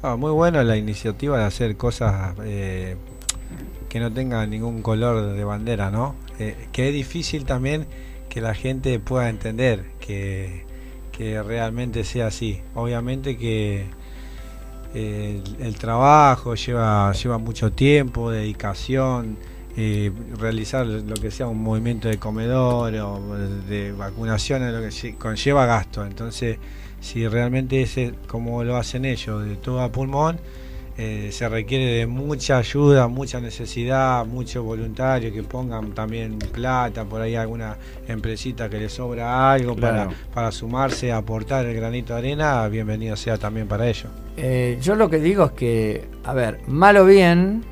Ah, 0.03 0.17
muy 0.17 0.33
buena 0.33 0.65
la 0.65 0.77
iniciativa 0.77 1.39
de 1.39 1.45
hacer 1.45 1.77
cosas 1.77 2.35
eh, 2.45 2.97
que 3.89 4.01
no 4.01 4.13
tengan 4.13 4.51
ningún 4.51 4.83
color 4.83 5.33
de 5.35 5.45
bandera, 5.45 5.91
¿no? 5.91 6.17
Eh, 6.39 6.69
que 6.73 6.89
es 6.89 6.95
difícil 6.95 7.45
también 7.45 7.87
que 8.29 8.41
la 8.41 8.55
gente 8.55 8.99
pueda 8.99 9.29
entender 9.29 9.85
que, 10.01 10.65
que 11.13 11.41
realmente 11.43 12.03
sea 12.05 12.27
así. 12.29 12.61
Obviamente 12.75 13.37
que 13.37 13.87
eh, 14.95 15.43
el, 15.61 15.77
trabajo 15.77 16.55
lleva, 16.57 17.13
lleva 17.13 17.39
mucho 17.39 17.71
tiempo, 17.73 18.31
dedicación, 18.31 19.39
realizar 20.39 20.85
lo 20.87 21.15
que 21.15 21.31
sea 21.31 21.47
un 21.47 21.63
movimiento 21.63 22.09
de 22.09 22.19
comedor 22.19 22.95
o 22.97 23.37
de 23.69 23.93
vacunación, 23.93 24.71
lo 24.73 24.81
que 24.81 24.89
lle- 24.89 25.17
conlleva 25.17 25.65
gasto. 25.65 26.05
Entonces, 26.05 26.59
si 27.03 27.29
realmente 27.29 27.83
es 27.83 27.99
como 28.27 28.65
lo 28.65 28.77
hacen 28.77 29.05
ellos, 29.05 29.45
de 29.45 29.57
todo 29.57 29.83
a 29.83 29.93
pulmón, 29.93 30.39
eh, 30.99 31.31
se 31.33 31.49
requiere 31.49 31.87
de 31.87 32.07
mucha 32.07 32.59
ayuda, 32.59 33.09
mucha 33.09 33.41
necesidad, 33.41 34.25
muchos 34.27 34.63
voluntarios 34.63 35.33
que 35.33 35.43
pongan 35.43 35.93
también 35.93 36.39
plata, 36.39 37.05
por 37.05 37.23
ahí 37.23 37.35
alguna 37.35 37.77
empresita 38.07 38.69
que 38.69 38.79
le 38.79 38.89
sobra 38.91 39.51
algo 39.53 39.75
Claro. 39.75 40.11
para, 40.11 40.33
para 40.35 40.53
sumarse, 40.53 41.11
aportar 41.11 41.65
el 41.65 41.75
granito 41.75 42.13
de 42.13 42.19
arena, 42.19 42.69
bienvenido 42.69 43.17
sea 43.17 43.39
también 43.39 43.67
para 43.69 43.89
ellos. 43.89 44.09
Eh, 44.37 44.79
yo 44.83 44.95
lo 44.95 45.09
que 45.11 45.19
digo 45.19 45.47
es 45.47 45.53
que, 45.53 46.05
a 46.25 46.35
ver, 46.35 46.61
mal 46.67 46.97
o 46.99 47.07
bien, 47.07 47.65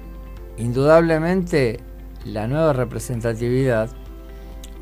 indudablemente 0.56 1.80
la 2.24 2.46
nueva 2.46 2.72
representatividad 2.72 3.90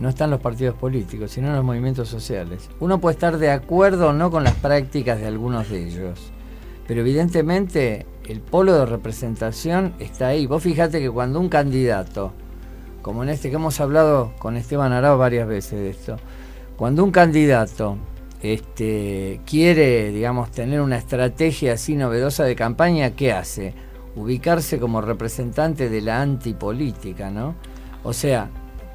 no 0.01 0.09
está 0.09 0.25
en 0.25 0.31
los 0.31 0.41
partidos 0.41 0.75
políticos, 0.77 1.33
sino 1.33 1.53
los 1.53 1.65
movimientos 1.65 2.09
sociales. 2.09 2.71
Uno 2.81 3.01
puede 3.01 3.15
estar 3.15 3.39
de 3.39 3.51
acuerdo 3.51 4.09
o 4.09 4.13
no 4.13 4.31
con 4.31 4.45
las 4.45 4.55
prácticas 4.55 5.21
de 5.21 5.27
algunos 5.27 5.69
de 5.71 5.87
ellos, 5.87 6.33
pero 6.87 7.01
evidentemente 7.01 8.07
el 8.27 8.41
polo 8.41 8.75
de 8.75 8.87
representación 8.87 9.95
está 9.99 10.29
ahí. 10.29 10.47
Vos 10.47 10.63
fíjate 10.63 11.01
que 11.01 11.11
cuando 11.11 11.41
un 11.41 11.49
candidato, 11.49 12.33
como 13.03 13.23
en 13.23 13.31
este 13.31 13.51
que 13.51 13.57
hemos 13.57 13.81
hablado 13.81 14.33
con 14.39 14.57
Esteban 14.57 14.93
Arao 14.93 15.19
varias 15.19 15.49
veces 15.49 15.81
de 15.81 15.91
esto, 15.91 16.17
cuando 16.77 17.03
un 17.03 17.11
candidato 17.11 17.97
este, 18.41 19.41
quiere, 19.45 20.13
digamos, 20.13 20.51
tener 20.53 20.81
una 20.81 20.97
estrategia 20.97 21.73
así 21.73 21.97
novedosa 21.97 22.45
de 22.45 22.55
campaña, 22.55 23.11
¿qué 23.17 23.33
hace? 23.33 23.75
Ubicarse 24.15 24.79
como 24.79 25.01
representante 25.01 25.89
de 25.89 26.01
la 26.01 26.23
antipolítica, 26.23 27.31
¿no? 27.31 27.57
O 28.05 28.13
sea, 28.13 28.49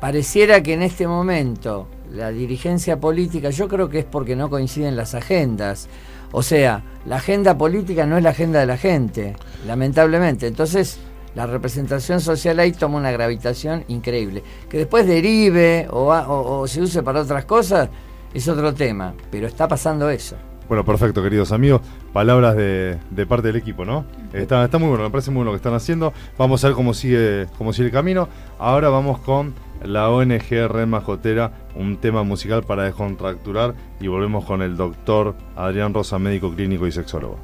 pareciera 0.04 0.62
que 0.62 0.74
en 0.74 0.82
este 0.82 1.08
momento 1.08 1.88
la 2.12 2.30
dirigencia 2.30 3.00
política, 3.00 3.52
yo 3.52 3.70
creo 3.70 3.88
que 3.88 4.00
es 4.00 4.06
porque 4.06 4.36
no 4.36 4.50
coinciden 4.50 4.98
las 4.98 5.16
agendas. 5.16 5.88
O 6.34 6.44
sea, 6.44 6.84
la 7.06 7.16
agenda 7.16 7.58
política 7.58 8.06
no 8.06 8.18
es 8.18 8.24
la 8.24 8.32
agenda 8.32 8.60
de 8.60 8.66
la 8.66 8.76
gente, 8.76 9.34
lamentablemente. 9.66 10.46
Entonces, 10.48 11.00
la 11.36 11.48
representación 11.48 12.20
social 12.20 12.60
ahí 12.60 12.74
toma 12.74 12.98
una 12.98 13.12
gravitación 13.12 13.86
increíble. 13.88 14.44
Que 14.70 14.80
después 14.80 15.08
derive 15.08 15.88
o, 15.90 16.68
se 16.68 16.82
use 16.82 17.02
para 17.02 17.22
otras 17.22 17.46
cosas 17.46 17.88
es 18.34 18.46
otro 18.50 18.74
tema, 18.74 19.14
pero 19.32 19.48
está 19.48 19.70
pasando 19.70 20.10
eso. 20.10 20.36
Bueno, 20.68 20.84
perfecto, 20.84 21.24
queridos 21.24 21.54
amigos. 21.54 21.80
Palabras 22.12 22.58
de, 22.58 22.98
de 23.10 23.26
parte 23.26 23.48
del 23.48 23.56
equipo, 23.56 23.86
¿no? 23.86 24.04
Está, 24.34 24.66
está 24.66 24.78
muy 24.80 24.90
bueno, 24.90 25.06
me 25.06 25.12
parece 25.12 25.32
muy 25.32 25.38
bueno 25.38 25.52
lo 25.52 25.54
que 25.54 25.62
están 25.62 25.76
haciendo. 25.76 26.12
Vamos 26.38 26.62
a 26.64 26.68
ver 26.68 26.76
cómo 26.76 26.94
sigue, 26.94 27.48
cómo 27.58 27.72
sigue 27.72 27.86
el 27.86 27.94
camino. 27.94 28.28
Ahora 28.60 28.90
vamos 28.90 29.20
con 29.20 29.54
la 29.84 30.10
ONG 30.10 30.50
Red 30.50 30.88
Majotera, 30.88 31.52
un 31.76 31.98
tema 31.98 32.24
musical 32.24 32.64
para 32.64 32.84
descontracturar 32.84 33.76
y 34.00 34.08
volvemos 34.08 34.46
con 34.46 34.62
el 34.62 34.78
doctor 34.78 35.36
Adrián 35.56 35.94
Rosa, 35.94 36.20
médico 36.20 36.54
clínico 36.54 36.88
y 36.88 36.92
sexólogo. 36.92 37.40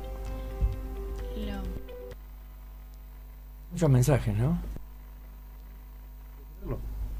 Muchos 3.71 3.89
mensajes, 3.89 4.35
¿no? 4.35 4.57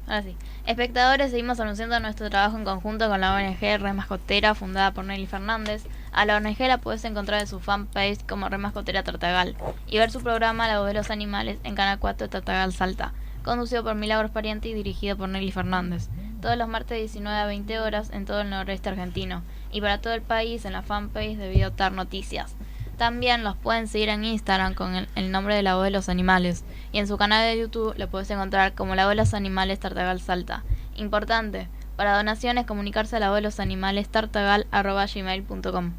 Ahora 0.06 0.22
sí. 0.22 0.36
Espectadores, 0.66 1.30
seguimos 1.30 1.60
anunciando 1.60 1.98
nuestro 2.00 2.28
trabajo 2.28 2.58
en 2.58 2.64
conjunto 2.64 3.08
con 3.08 3.20
la 3.20 3.34
ONG 3.34 3.60
Red 3.60 3.94
Mascotera, 3.94 4.56
fundada 4.56 4.92
por 4.92 5.04
Nelly 5.04 5.26
Fernández. 5.26 5.84
A 6.12 6.24
la 6.24 6.36
ONG 6.36 6.58
la 6.58 6.78
puedes 6.78 7.04
encontrar 7.04 7.40
en 7.40 7.46
su 7.46 7.60
fanpage 7.60 8.26
como 8.26 8.48
Red 8.48 8.58
Mascotera 8.58 9.04
Tartagal 9.04 9.56
y 9.86 9.98
ver 9.98 10.10
su 10.10 10.20
programa 10.20 10.66
La 10.66 10.80
voz 10.80 10.88
de 10.88 10.94
los 10.94 11.10
animales 11.10 11.60
en 11.62 11.76
Canal 11.76 12.00
4 12.00 12.26
de 12.26 12.30
Tartagal 12.30 12.72
Salta, 12.72 13.12
conducido 13.42 13.82
por 13.82 13.94
Milagros 13.94 14.30
Pariente 14.30 14.68
y 14.68 14.74
dirigido 14.74 15.16
por 15.16 15.28
Nelly 15.28 15.50
Fernández. 15.50 16.08
Todos 16.40 16.56
los 16.56 16.68
martes 16.68 16.90
de 16.90 17.00
19 17.00 17.38
a 17.38 17.46
20 17.46 17.80
horas 17.80 18.10
en 18.10 18.24
todo 18.24 18.40
el 18.40 18.50
noroeste 18.50 18.88
argentino 18.88 19.42
y 19.72 19.80
para 19.80 20.00
todo 20.00 20.14
el 20.14 20.22
país 20.22 20.64
en 20.64 20.72
la 20.72 20.82
fanpage 20.82 21.36
de 21.36 21.50
Biotar 21.50 21.92
Noticias. 21.92 22.54
También 22.96 23.44
los 23.44 23.56
pueden 23.56 23.88
seguir 23.88 24.10
en 24.10 24.24
Instagram 24.24 24.74
con 24.74 24.94
el, 24.94 25.08
el 25.14 25.30
nombre 25.32 25.54
de 25.54 25.62
La 25.62 25.74
Voz 25.74 25.84
de 25.84 25.90
los 25.90 26.08
Animales. 26.08 26.64
Y 26.92 26.98
en 26.98 27.06
su 27.06 27.16
canal 27.16 27.44
de 27.44 27.58
YouTube 27.58 27.94
lo 27.96 28.08
puedes 28.08 28.30
encontrar 28.30 28.74
como 28.74 28.94
La 28.94 29.04
Voz 29.04 29.12
de 29.12 29.16
los 29.16 29.34
Animales 29.34 29.80
Tartagal 29.80 30.20
Salta. 30.20 30.64
Importante, 30.96 31.68
para 32.00 32.16
donaciones 32.16 32.64
comunicarse 32.64 33.16
a 33.16 33.20
la 33.20 33.28
voz 33.28 33.36
de 33.36 33.42
los 33.42 33.60
animales 33.60 34.08
tartagal.gmail.com. 34.08 35.92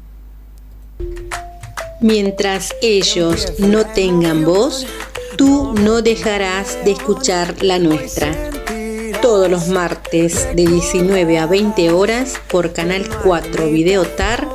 Mientras 2.02 2.74
ellos 2.82 3.52
no 3.58 3.86
tengan 3.86 4.44
voz, 4.44 4.84
tú 5.36 5.72
no 5.72 6.02
dejarás 6.02 6.84
de 6.84 6.90
escuchar 6.90 7.62
la 7.62 7.78
nuestra. 7.78 8.50
Todos 9.20 9.48
los 9.48 9.68
martes 9.68 10.48
de 10.56 10.66
19 10.66 11.38
a 11.38 11.46
20 11.46 11.92
horas 11.92 12.40
por 12.48 12.72
Canal 12.72 13.08
4 13.22 13.66
Videotar, 13.70 14.48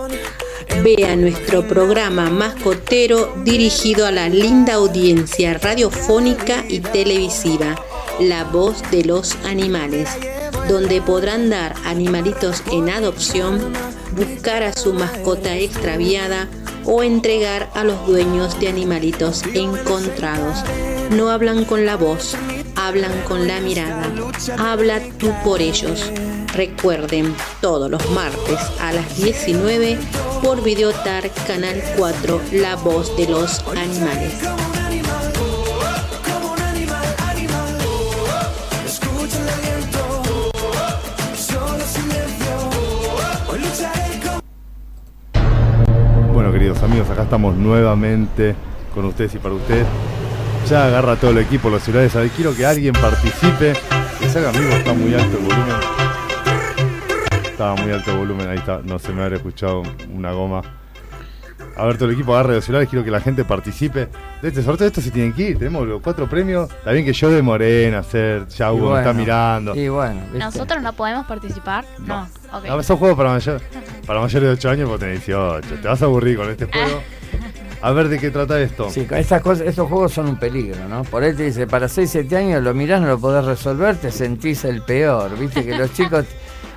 vea 0.83 1.15
nuestro 1.15 1.65
programa 1.65 2.29
mascotero 2.29 3.33
dirigido 3.45 4.05
a 4.05 4.11
la 4.11 4.27
linda 4.27 4.73
audiencia 4.73 5.53
radiofónica 5.53 6.65
y 6.67 6.81
televisiva, 6.81 7.81
La 8.19 8.43
Voz 8.43 8.83
de 8.91 9.05
los 9.05 9.37
Animales, 9.45 10.09
donde 10.67 11.01
podrán 11.01 11.49
dar 11.49 11.75
animalitos 11.85 12.61
en 12.73 12.89
adopción, 12.89 13.71
buscar 14.17 14.63
a 14.63 14.73
su 14.73 14.91
mascota 14.93 15.55
extraviada 15.55 16.49
o 16.88 17.03
entregar 17.03 17.69
a 17.75 17.83
los 17.83 18.07
dueños 18.07 18.59
de 18.59 18.69
animalitos 18.69 19.43
encontrados. 19.53 20.63
No 21.11 21.29
hablan 21.29 21.65
con 21.65 21.85
la 21.85 21.97
voz, 21.97 22.35
hablan 22.75 23.21
con 23.27 23.47
la 23.47 23.59
mirada. 23.59 24.09
Habla 24.57 25.01
tú 25.19 25.31
por 25.43 25.61
ellos. 25.61 26.11
Recuerden, 26.53 27.35
todos 27.61 27.91
los 27.91 28.09
martes 28.11 28.59
a 28.79 28.93
las 28.93 29.17
19 29.17 29.97
por 30.41 30.63
Videotar 30.63 31.29
Canal 31.45 31.81
4, 31.97 32.41
La 32.53 32.75
Voz 32.77 33.15
de 33.17 33.27
los 33.27 33.59
Animales. 33.75 34.76
Amigos, 46.76 47.09
acá 47.09 47.24
estamos 47.24 47.55
nuevamente 47.55 48.53
con 48.93 49.05
ustedes 49.05 49.36
y 49.36 49.38
para 49.38 49.55
ustedes. 49.55 49.88
Ya 50.70 50.86
agarra 50.86 51.15
todo 51.15 51.32
el 51.32 51.38
equipo, 51.38 51.70
los 51.70 51.82
celulares. 51.82 52.13
A 52.15 52.20
ver, 52.20 52.30
quiero 52.32 52.53
que 52.53 52.65
alguien 52.65 52.93
participe. 52.93 53.74
Que 54.20 54.30
salga 54.30 54.49
amigo, 54.49 54.70
está 54.72 54.93
muy 54.93 55.13
alto 55.13 55.38
el 55.38 55.43
volumen. 55.45 55.76
Estaba 57.45 57.76
muy 57.76 57.91
alto 57.91 58.11
el 58.11 58.18
volumen, 58.18 58.49
ahí 58.49 58.57
está. 58.57 58.82
No 58.84 58.99
se 58.99 59.13
me 59.13 59.24
habrá 59.24 59.38
escuchado 59.38 59.84
una 60.13 60.34
goma. 60.34 60.61
A 61.78 61.86
ver, 61.86 61.95
todo 61.97 62.09
el 62.09 62.15
equipo 62.15 62.34
agarre 62.34 62.55
los 62.55 62.65
celulares. 62.65 62.89
Quiero 62.89 63.05
que 63.05 63.11
la 63.11 63.21
gente 63.21 63.45
participe 63.45 64.07
de 64.41 64.47
este 64.47 64.63
sorteo. 64.63 64.88
Esto 64.88 64.99
se 65.01 65.11
tienen 65.11 65.34
que 65.34 65.49
ir. 65.51 65.57
Tenemos 65.59 65.88
los 65.88 66.01
cuatro 66.01 66.28
premios. 66.28 66.71
Está 66.71 66.91
bien 66.91 67.05
que 67.05 67.13
yo 67.13 67.30
demoré 67.30 67.88
en 67.88 67.95
hacer. 67.95 68.47
Ya 68.47 68.67
Y 68.67 68.71
Hugo 68.71 68.91
me 68.91 68.97
está 68.97 69.09
bueno, 69.09 69.19
mirando. 69.19 69.75
Y 69.75 69.88
bueno, 69.88 70.21
¿viste? 70.21 70.39
¿Nosotros 70.39 70.82
no 70.82 70.93
podemos 70.93 71.28
participar? 71.28 71.86
No. 71.99 72.28
Ok. 72.51 72.65
No, 72.65 72.84
son 72.84 72.97
juegos 72.97 73.17
para, 73.17 73.30
mayor, 73.30 73.61
para 74.05 74.19
mayores 74.19 74.49
de 74.49 74.53
8 74.53 74.69
años 74.69 74.89
porque 74.89 75.05
tenés 75.05 75.25
18. 75.25 75.67
Te 75.82 75.88
vas 75.88 76.01
a 76.01 76.05
aburrir 76.05 76.38
con 76.38 76.49
este 76.49 76.65
juego. 76.65 77.01
A 77.82 77.91
ver 77.91 78.09
de 78.09 78.17
qué 78.17 78.32
trata 78.32 78.59
esto. 78.59 78.89
Sí, 78.89 79.05
con 79.05 79.19
estas 79.19 79.39
cosas, 79.43 79.67
estos 79.67 79.88
juegos 79.88 80.11
son 80.11 80.28
un 80.28 80.38
peligro, 80.38 80.88
¿no? 80.89 81.03
Por 81.03 81.21
ahí 81.21 81.36
te 81.36 81.43
dice, 81.43 81.67
para 81.67 81.88
6, 81.88 82.09
7 82.09 82.36
años 82.36 82.63
lo 82.63 82.73
mirás, 82.73 82.99
no 83.01 83.07
lo 83.07 83.19
podés 83.19 83.45
resolver, 83.45 83.97
te 83.97 84.09
sentís 84.11 84.65
el 84.65 84.82
peor. 84.82 85.38
Viste 85.38 85.63
que 85.63 85.78
los 85.78 85.93
chicos. 85.93 86.25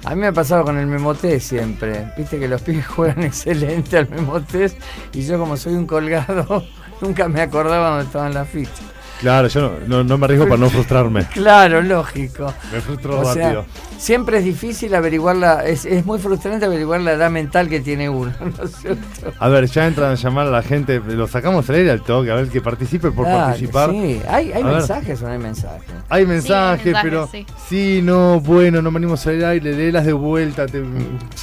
A 0.05 0.15
mí 0.15 0.21
me 0.23 0.29
ha 0.29 0.33
pasado 0.33 0.65
con 0.65 0.79
el 0.79 0.87
Memotest 0.87 1.49
siempre. 1.49 2.13
Viste 2.17 2.39
que 2.39 2.49
los 2.49 2.63
pibes 2.63 2.87
juegan 2.89 3.23
excelente 3.23 3.99
al 3.99 4.09
Memotest 4.09 4.79
y 5.13 5.23
yo, 5.23 5.39
como 5.39 5.57
soy 5.57 5.75
un 5.75 5.87
colgado, 5.87 6.65
nunca 7.01 7.29
me 7.29 7.43
acordaba 7.43 7.91
dónde 7.91 8.05
estaban 8.07 8.35
las 8.35 8.49
fichas. 8.49 8.90
Claro, 9.21 9.49
yo 9.49 9.61
no, 9.61 9.73
no, 9.87 10.05
no 10.05 10.19
me 10.19 10.25
arriesgo 10.25 10.47
para 10.49 10.57
no 10.61 10.71
frustrarme. 10.71 11.27
Claro, 11.33 11.83
lógico. 11.83 12.53
Me 12.73 12.81
frustro 12.81 13.21
O 13.21 13.33
sea, 13.35 13.45
rápido. 13.53 13.65
siempre 13.99 14.39
es 14.39 14.45
difícil 14.45 14.95
averiguar 14.95 15.37
la. 15.37 15.65
Es, 15.67 15.85
es 15.85 16.07
muy 16.07 16.19
frustrante 16.19 16.65
averiguar 16.65 17.01
la 17.03 17.13
edad 17.13 17.31
mental 17.31 17.69
que 17.69 17.81
tiene 17.81 18.09
uno, 18.09 18.33
¿no 18.41 18.65
es 18.65 18.73
cierto? 18.77 19.33
A 19.39 19.49
ver, 19.49 19.67
ya 19.67 19.87
entran 19.87 20.13
a 20.13 20.15
llamar 20.15 20.47
a 20.47 20.51
la 20.51 20.63
gente. 20.63 21.01
Lo 21.07 21.27
sacamos 21.29 21.69
al 21.69 21.77
aire 21.77 21.91
al 21.91 22.03
toque, 22.03 22.31
a 22.31 22.35
ver 22.37 22.49
que 22.49 22.61
participe 22.61 23.11
por 23.11 23.27
Claro, 23.27 23.45
participar. 23.47 23.91
Sí, 23.91 24.21
hay, 24.29 24.53
hay 24.53 24.63
A 24.63 24.67
ver. 24.67 24.75
mensajes 24.77 25.21
o 25.23 25.27
no 25.27 25.33
hay 25.33 25.39
mensajes. 25.39 25.83
Hay 26.09 26.27
mensajes, 26.27 26.85
mensajes, 26.87 27.03
pero 27.03 27.29
sí. 27.31 27.47
sí. 27.69 28.01
no, 28.03 28.41
bueno, 28.41 28.81
no 28.81 28.91
venimos 28.91 29.27
al 29.27 29.45
aire, 29.45 29.75
léelas 29.75 30.07
de 30.07 30.13
vuelta, 30.15 30.67
te, 30.67 30.83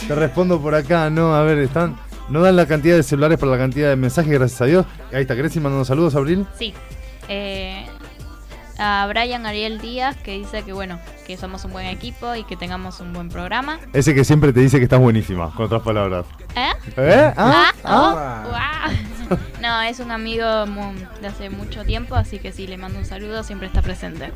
te 0.07 0.15
respondo 0.15 0.59
por 0.59 0.73
acá, 0.75 1.09
no, 1.09 1.35
a 1.35 1.43
ver, 1.43 1.59
están, 1.59 1.95
no 2.29 2.41
dan 2.41 2.55
la 2.55 2.65
cantidad 2.65 2.95
de 2.95 3.03
celulares 3.03 3.37
por 3.37 3.47
la 3.49 3.57
cantidad 3.57 3.89
de 3.89 3.95
mensajes, 3.95 4.31
gracias 4.31 4.61
a 4.61 4.65
Dios. 4.65 4.85
Ahí 5.13 5.21
está, 5.21 5.35
¿querés 5.35 5.55
ir 5.55 5.61
mandando 5.61 5.85
saludos, 5.85 6.15
Abril? 6.15 6.45
Sí. 6.57 6.73
Eh, 7.27 7.85
a 8.79 9.07
Brian 9.07 9.45
Ariel 9.45 9.79
Díaz 9.79 10.15
que 10.17 10.37
dice 10.37 10.63
que 10.63 10.71
bueno, 10.71 10.99
que 11.25 11.35
somos 11.37 11.65
un 11.65 11.71
buen 11.71 11.87
equipo 11.87 12.35
y 12.35 12.43
que 12.43 12.55
tengamos 12.55 12.99
un 12.99 13.13
buen 13.13 13.29
programa. 13.29 13.79
Ese 13.93 14.13
que 14.13 14.23
siempre 14.23 14.53
te 14.53 14.59
dice 14.59 14.77
que 14.77 14.83
estás 14.83 14.99
buenísima, 14.99 15.51
con 15.53 15.65
otras 15.65 15.81
palabras. 15.81 16.25
¿Eh? 16.55 16.71
¿Eh? 16.97 17.33
¿Ah? 17.35 17.71
Ah, 17.83 18.43
oh, 18.45 18.49
guau. 18.49 19.39
No, 19.61 19.81
es 19.81 19.99
un 19.99 20.11
amigo 20.11 20.45
de 21.19 21.27
hace 21.27 21.49
mucho 21.49 21.83
tiempo, 21.83 22.15
así 22.15 22.39
que 22.39 22.53
sí, 22.53 22.65
le 22.65 22.77
mando 22.77 22.99
un 22.99 23.05
saludo, 23.05 23.43
siempre 23.43 23.67
está 23.67 23.81
presente. 23.81 24.31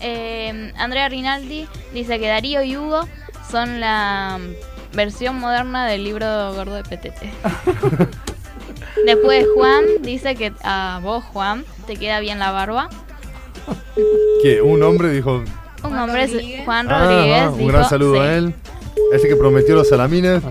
Eh, 0.00 0.72
Andrea 0.78 1.08
Rinaldi 1.08 1.66
dice 1.92 2.20
que 2.20 2.28
Darío 2.28 2.62
y 2.62 2.76
Hugo 2.76 3.08
son 3.50 3.80
la 3.80 4.38
versión 4.92 5.38
moderna 5.40 5.86
del 5.86 6.04
libro 6.04 6.54
gordo 6.54 6.74
de 6.74 6.84
Petete. 6.84 7.32
Después 9.06 9.46
Juan 9.54 9.84
dice 10.02 10.34
que 10.34 10.52
a 10.62 11.00
vos, 11.02 11.24
Juan, 11.24 11.64
te 11.86 11.96
queda 11.96 12.20
bien 12.20 12.38
la 12.38 12.50
barba. 12.50 12.88
Que 14.42 14.60
un 14.62 14.82
hombre 14.82 15.10
dijo. 15.10 15.42
Un 15.82 15.98
hombre 15.98 16.24
es 16.24 16.64
Juan 16.64 16.90
Ah, 16.90 17.04
Rodríguez. 17.04 17.48
un 17.52 17.58
dijo, 17.58 17.68
gran 17.72 17.88
saludo 17.88 18.14
sí. 18.14 18.20
a 18.20 18.36
él. 18.36 18.54
Ese 19.12 19.28
que 19.28 19.36
prometió 19.36 19.74
los 19.74 19.88
salamines. 19.88 20.42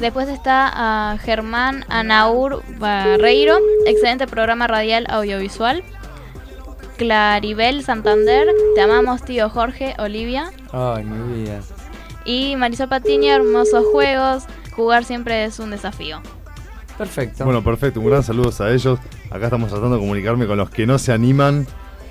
Después 0.00 0.28
está 0.28 0.70
a 0.72 1.18
Germán 1.18 1.84
Anaur 1.88 2.62
Barreiro, 2.78 3.58
excelente 3.86 4.26
programa 4.26 4.66
radial 4.66 5.06
audiovisual. 5.10 5.82
Claribel 6.96 7.84
Santander, 7.84 8.48
te 8.74 8.80
amamos 8.80 9.22
tío 9.24 9.48
Jorge, 9.50 9.94
Olivia. 9.98 10.50
Ay, 10.72 11.04
mi 11.04 11.42
vida. 11.42 11.60
Y 12.24 12.56
Marisol 12.56 12.88
Patiño, 12.88 13.32
hermosos 13.32 13.84
juegos, 13.92 14.44
jugar 14.72 15.04
siempre 15.04 15.44
es 15.44 15.58
un 15.58 15.70
desafío. 15.70 16.20
Perfecto. 16.98 17.44
Bueno, 17.44 17.62
perfecto, 17.62 18.00
un 18.00 18.06
gran 18.06 18.22
saludo 18.22 18.52
a 18.62 18.70
ellos. 18.70 18.98
Acá 19.30 19.44
estamos 19.44 19.70
tratando 19.70 19.94
de 19.96 20.00
comunicarme 20.00 20.46
con 20.46 20.58
los 20.58 20.68
que 20.70 20.86
no 20.86 20.98
se 20.98 21.12
animan. 21.12 21.66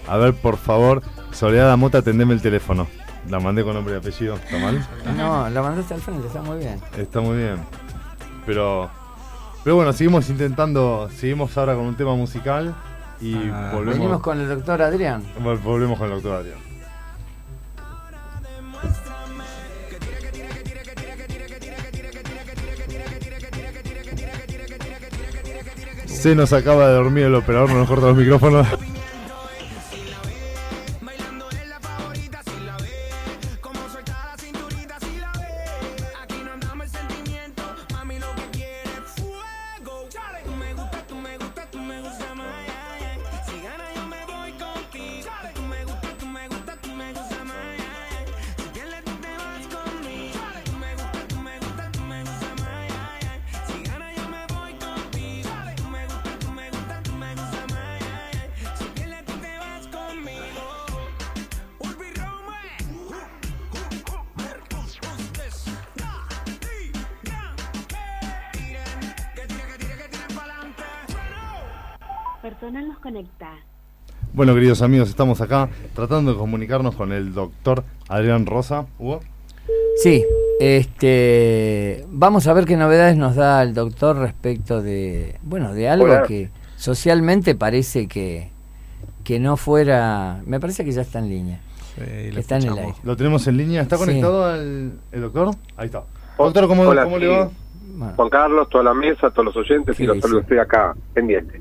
A 0.08 0.16
ver, 0.18 0.34
por 0.34 0.56
favor, 0.58 1.02
Soledad 1.32 1.76
Mota, 1.78 1.98
atendeme 2.00 2.34
el 2.34 2.42
teléfono. 2.42 2.88
La 3.30 3.40
mandé 3.42 3.64
con 3.64 3.74
nombre 3.74 3.94
y 3.94 3.98
apellido, 3.98 4.36
¿está 4.36 4.58
mal? 4.58 4.88
No, 5.18 5.50
la 5.50 5.62
mandaste 5.62 5.94
al 5.94 6.00
frente, 6.02 6.28
está 6.28 6.42
muy 6.42 6.60
bien. 6.60 6.80
Está 6.98 7.20
muy 7.20 7.38
bien. 7.38 7.58
pero 8.46 8.90
pero 9.66 9.76
bueno, 9.76 9.92
seguimos 9.92 10.30
intentando, 10.30 11.10
seguimos 11.14 11.58
ahora 11.58 11.76
con 11.76 11.84
un 11.86 11.96
tema 11.98 12.16
musical 12.16 12.74
y 13.20 13.36
Ah. 13.36 13.72
volvemos 13.74 14.00
Venimos 14.00 14.22
con 14.22 14.40
el 14.40 14.48
doctor 14.48 14.82
Adrián. 14.82 15.24
vol- 15.44 15.62
volvemos 15.62 15.98
con 15.98 16.08
el 16.08 16.14
doctor 16.14 16.36
Adrián. 16.38 16.60
Se 26.18 26.34
nos 26.34 26.52
acaba 26.52 26.88
de 26.88 26.96
dormir 26.96 27.26
el 27.26 27.36
operador, 27.36 27.70
no 27.70 27.78
nos 27.78 27.88
corta 27.88 28.08
los 28.08 28.18
micrófonos. 28.18 28.66
Bueno, 74.38 74.54
queridos 74.54 74.84
amigos, 74.84 75.10
estamos 75.10 75.42
acá 75.42 75.68
tratando 75.96 76.32
de 76.32 76.38
comunicarnos 76.38 76.96
con 76.96 77.12
el 77.12 77.34
doctor 77.34 77.84
Adrián 78.08 78.46
Rosa. 78.46 78.86
¿Hugo? 79.00 79.20
Sí, 79.96 80.24
este, 80.60 82.06
vamos 82.12 82.46
a 82.46 82.54
ver 82.54 82.66
qué 82.66 82.78
novedades 82.78 83.18
nos 83.18 83.36
da 83.36 83.64
el 83.64 83.74
doctor 83.74 84.16
respecto 84.18 84.84
de, 84.84 85.40
bueno, 85.42 85.74
de 85.74 85.90
algo 85.90 86.06
Hola. 86.06 86.22
que 86.22 86.52
socialmente 86.76 87.56
parece 87.56 88.08
que, 88.08 88.52
que 89.24 89.40
no 89.40 89.58
fuera, 89.58 90.40
me 90.46 90.60
parece 90.60 90.86
que 90.86 90.92
ya 90.92 91.02
está 91.02 91.18
en 91.18 91.30
línea, 91.30 91.60
lo 91.98 92.40
está 92.40 92.58
en 92.58 92.64
el 92.68 92.78
aire. 92.78 92.94
Lo 93.04 93.18
tenemos 93.18 93.48
en 93.48 93.58
línea. 93.58 93.82
¿Está 93.82 93.98
Sí. 93.98 94.06
conectado 94.06 94.54
el, 94.54 94.92
el 95.14 95.22
doctor? 95.22 95.56
Ahí 95.78 95.88
está. 95.88 96.04
Doctor, 96.38 96.68
¿cómo, 96.68 96.84
Hola, 96.84 97.06
cómo 97.06 97.16
sí. 97.18 97.24
le 97.24 97.28
va? 97.30 97.50
Juan 98.16 98.30
Carlos, 98.30 98.70
toda 98.70 98.84
la 98.84 98.94
mesa, 98.94 99.32
todos 99.32 99.46
los 99.46 99.58
oyentes 99.58 99.98
¿Qué 99.98 100.04
y 100.04 100.06
los 100.06 100.20
saludos, 100.20 100.44
estoy 100.44 100.60
acá, 100.60 100.96
pendiente. 101.16 101.60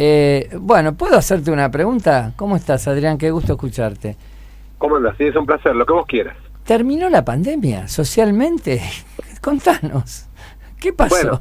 Eh, 0.00 0.48
bueno, 0.60 0.94
¿puedo 0.94 1.16
hacerte 1.16 1.50
una 1.50 1.72
pregunta? 1.72 2.32
¿Cómo 2.36 2.54
estás, 2.54 2.86
Adrián? 2.86 3.18
Qué 3.18 3.32
gusto 3.32 3.54
escucharte. 3.54 4.16
¿Cómo 4.78 4.94
andas? 4.94 5.16
Sí, 5.18 5.24
es 5.24 5.34
un 5.34 5.44
placer, 5.44 5.74
lo 5.74 5.84
que 5.84 5.92
vos 5.92 6.06
quieras. 6.06 6.36
¿Terminó 6.64 7.10
la 7.10 7.24
pandemia 7.24 7.88
socialmente? 7.88 8.80
Contanos. 9.42 10.28
¿Qué 10.78 10.92
pasó? 10.92 11.40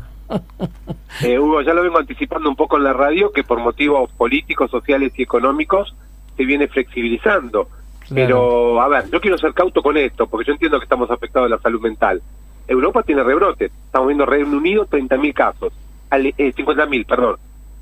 Eh, 1.22 1.38
Hugo, 1.38 1.62
ya 1.62 1.76
lo 1.76 1.84
vengo 1.84 2.00
anticipando 2.00 2.50
un 2.50 2.56
poco 2.56 2.78
en 2.78 2.84
la 2.86 2.94
radio, 2.94 3.32
que 3.32 3.44
por 3.44 3.60
motivos 3.60 4.12
políticos, 4.14 4.72
sociales 4.72 5.14
y 5.18 5.22
económicos 5.22 5.96
se 6.36 6.44
viene 6.44 6.68
flexibilizando. 6.68 7.70
Pero, 8.10 8.82
a 8.82 8.88
ver, 8.88 9.08
yo 9.12 9.22
quiero 9.22 9.38
ser 9.38 9.54
cauto 9.54 9.84
con 9.84 9.98
esto, 9.98 10.26
porque 10.26 10.48
yo 10.48 10.54
entiendo 10.54 10.80
que 10.80 10.86
estamos 10.86 11.12
afectados 11.12 11.48
de 11.48 11.56
la 11.56 11.62
salud 11.62 11.82
mental. 11.82 12.24
Europa 12.68 13.04
tiene 13.04 13.22
rebrotes. 13.22 13.72
Estamos 13.86 14.08
viendo 14.08 14.26
Reino 14.26 14.58
Unido 14.58 14.88
30.000 14.88 15.34
casos. 15.34 15.74
Eh, 16.12 16.54
50.000, 16.56 17.06
perdón. 17.06 17.36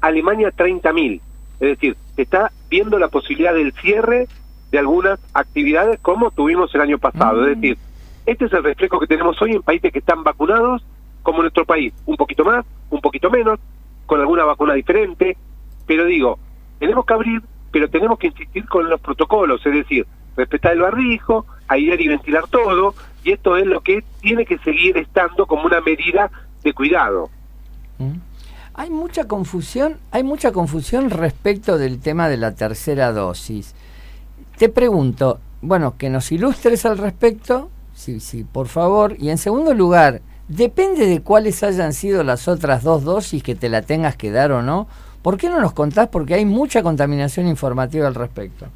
Alemania 0.06 0.52
30.000. 0.56 1.22
Es 1.60 1.70
decir, 1.70 1.96
se 2.16 2.22
está 2.22 2.52
viendo 2.70 3.00
la 3.00 3.08
posibilidad 3.08 3.54
del 3.54 3.74
cierre 3.74 4.28
de 4.72 4.80
algunas 4.80 5.20
actividades 5.34 6.00
como 6.02 6.32
tuvimos 6.32 6.74
el 6.76 6.82
año 6.82 6.98
pasado. 6.98 7.48
Es 7.48 7.56
decir, 7.56 7.78
este 8.26 8.46
es 8.46 8.54
el 8.54 8.64
reflejo 8.64 9.00
que 9.00 9.08
tenemos 9.08 9.42
hoy 9.42 9.52
en 9.52 9.62
países 9.62 9.92
que 9.92 10.00
están 10.00 10.24
vacunados, 10.24 10.86
como 11.24 11.42
nuestro 11.42 11.66
país. 11.66 11.94
Un 12.06 12.18
poquito 12.18 12.44
más, 12.44 12.66
un 12.90 13.02
poquito 13.02 13.30
menos, 13.30 13.60
con 14.06 14.20
alguna 14.20 14.44
vacuna 14.46 14.74
diferente. 14.74 15.38
Pero 15.88 16.06
digo, 16.06 16.40
tenemos 16.80 17.06
que 17.06 17.14
abrir, 17.14 17.42
pero 17.72 17.90
tenemos 17.90 18.20
que 18.20 18.28
insistir 18.28 18.66
con 18.68 18.90
los 18.90 19.00
protocolos, 19.02 19.66
es 19.66 19.74
decir, 19.74 20.06
respetar 20.36 20.74
el 20.74 20.82
barrijo, 20.82 21.46
aislar 21.68 22.02
y 22.02 22.08
ventilar 22.08 22.48
todo, 22.48 22.94
y 23.24 23.32
esto 23.32 23.58
es 23.58 23.66
lo 23.66 23.82
que 23.82 24.04
tiene 24.22 24.46
que 24.46 24.58
seguir 24.60 24.98
estando 24.98 25.46
como 25.46 25.66
una 25.66 25.82
medida 25.82 26.30
de 26.64 26.74
cuidado. 26.74 27.30
Hay 28.78 28.90
mucha 28.90 29.26
confusión, 29.26 29.98
hay 30.12 30.24
mucha 30.24 30.52
confusión 30.52 31.10
respecto 31.10 31.78
del 31.78 32.02
tema 32.02 32.28
de 32.28 32.36
la 32.36 32.56
tercera 32.56 33.14
dosis. 33.14 33.74
Te 34.58 34.68
pregunto, 34.68 35.40
bueno, 35.62 35.96
que 35.98 36.10
nos 36.10 36.30
ilustres 36.34 36.86
al 36.86 36.98
respecto, 36.98 37.70
sí, 37.94 38.20
sí, 38.20 38.44
por 38.44 38.68
favor. 38.68 39.16
Y 39.18 39.30
en 39.30 39.38
segundo 39.38 39.74
lugar, 39.74 40.20
depende 40.50 41.08
de 41.08 41.22
cuáles 41.22 41.64
hayan 41.64 41.94
sido 41.94 42.24
las 42.24 42.50
otras 42.50 42.84
dos 42.84 43.06
dosis 43.06 43.42
que 43.44 43.56
te 43.56 43.70
la 43.70 43.82
tengas 43.82 44.18
que 44.18 44.32
dar 44.32 44.52
o 44.52 44.62
no. 44.62 44.88
¿Por 45.22 45.38
qué 45.38 45.50
no 45.50 45.62
nos 45.62 45.72
contás? 45.72 46.10
Porque 46.10 46.34
hay 46.34 46.46
mucha 46.46 46.84
contaminación 46.84 47.48
informativa 47.48 48.08
al 48.08 48.16
respecto. 48.16 48.68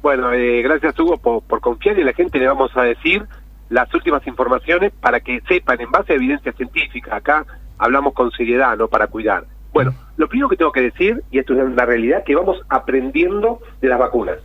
Bueno, 0.00 0.32
eh, 0.32 0.62
gracias 0.62 0.98
Hugo 0.98 1.18
por, 1.18 1.60
confiar 1.60 1.98
y 1.98 2.04
la 2.04 2.14
gente 2.14 2.38
le 2.38 2.46
vamos 2.46 2.70
a 2.76 2.82
decir 2.82 3.24
las 3.68 3.92
últimas 3.92 4.26
informaciones 4.26 4.92
para 5.00 5.20
que 5.20 5.42
sepan 5.46 5.80
en 5.82 5.90
base 5.90 6.14
a 6.14 6.16
evidencia 6.16 6.52
científica. 6.52 7.16
Acá 7.16 7.44
hablamos 7.78 8.14
con 8.14 8.30
seriedad, 8.32 8.76
no 8.76 8.88
para 8.88 9.06
cuidar. 9.06 9.44
Bueno, 9.72 9.94
lo 10.16 10.28
primero 10.28 10.48
que 10.48 10.56
tengo 10.56 10.72
que 10.72 10.82
decir, 10.82 11.22
y 11.30 11.38
esto 11.38 11.54
es 11.54 11.60
una 11.60 11.84
realidad, 11.84 12.24
que 12.24 12.34
vamos 12.34 12.60
aprendiendo 12.68 13.60
de 13.80 13.88
las 13.88 13.98
vacunas. 13.98 14.38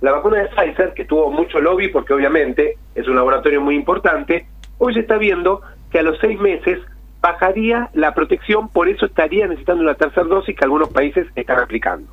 La 0.00 0.12
vacuna 0.12 0.38
de 0.38 0.48
Pfizer, 0.48 0.94
que 0.94 1.04
tuvo 1.04 1.30
mucho 1.30 1.58
lobby 1.60 1.88
porque 1.88 2.12
obviamente 2.12 2.76
es 2.94 3.08
un 3.08 3.16
laboratorio 3.16 3.60
muy 3.60 3.74
importante, 3.74 4.46
hoy 4.78 4.94
se 4.94 5.00
está 5.00 5.16
viendo 5.16 5.62
que 5.90 5.98
a 5.98 6.02
los 6.02 6.18
seis 6.18 6.38
meses 6.38 6.80
bajaría 7.20 7.90
la 7.94 8.14
protección, 8.14 8.68
por 8.68 8.88
eso 8.88 9.06
estaría 9.06 9.46
necesitando 9.46 9.82
una 9.82 9.94
tercera 9.94 10.26
dosis 10.26 10.54
que 10.54 10.64
algunos 10.64 10.90
países 10.90 11.26
están 11.34 11.58
aplicando. 11.58 12.12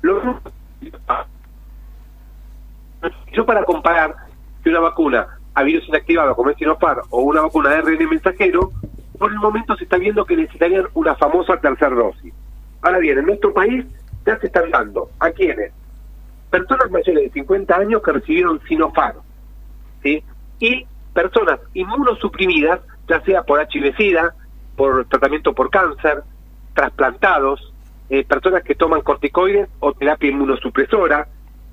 Lo 0.00 0.40
yo 3.32 3.46
para 3.46 3.64
comparar 3.64 4.14
que 4.62 4.70
una 4.70 4.80
vacuna 4.80 5.26
a 5.54 5.62
virus 5.62 5.88
inactivado 5.88 6.34
como 6.34 6.50
es 6.50 6.56
Sinopharm 6.56 7.02
o 7.10 7.22
una 7.22 7.42
vacuna 7.42 7.70
de 7.70 7.76
ARN 7.76 8.08
mensajero, 8.08 8.72
por 9.18 9.32
el 9.32 9.38
momento 9.38 9.76
se 9.76 9.84
está 9.84 9.98
viendo 9.98 10.24
que 10.24 10.36
necesitarían 10.36 10.86
una 10.94 11.14
famosa 11.16 11.56
tercera 11.58 11.94
dosis. 11.94 12.32
Ahora 12.82 12.98
bien, 12.98 13.18
en 13.18 13.26
nuestro 13.26 13.52
país 13.52 13.84
ya 14.24 14.38
se 14.38 14.46
están 14.46 14.70
dando. 14.70 15.10
¿A 15.18 15.30
quiénes? 15.30 15.72
Personas 16.50 16.90
mayores 16.90 17.24
de 17.24 17.30
50 17.30 17.76
años 17.76 18.02
que 18.02 18.12
recibieron 18.12 18.60
Sinopharm, 18.68 19.18
¿sí? 20.02 20.22
Y 20.60 20.86
personas 21.12 21.60
inmunosuprimidas, 21.74 22.80
ya 23.08 23.20
sea 23.22 23.42
por 23.42 23.60
HIV-Sida, 23.60 24.34
por 24.76 25.04
tratamiento 25.06 25.52
por 25.54 25.70
cáncer, 25.70 26.22
trasplantados, 26.74 27.72
eh, 28.08 28.24
personas 28.24 28.62
que 28.62 28.74
toman 28.74 29.02
corticoides 29.02 29.68
o 29.80 29.92
terapia 29.92 30.30
inmunosupresora, 30.30 31.28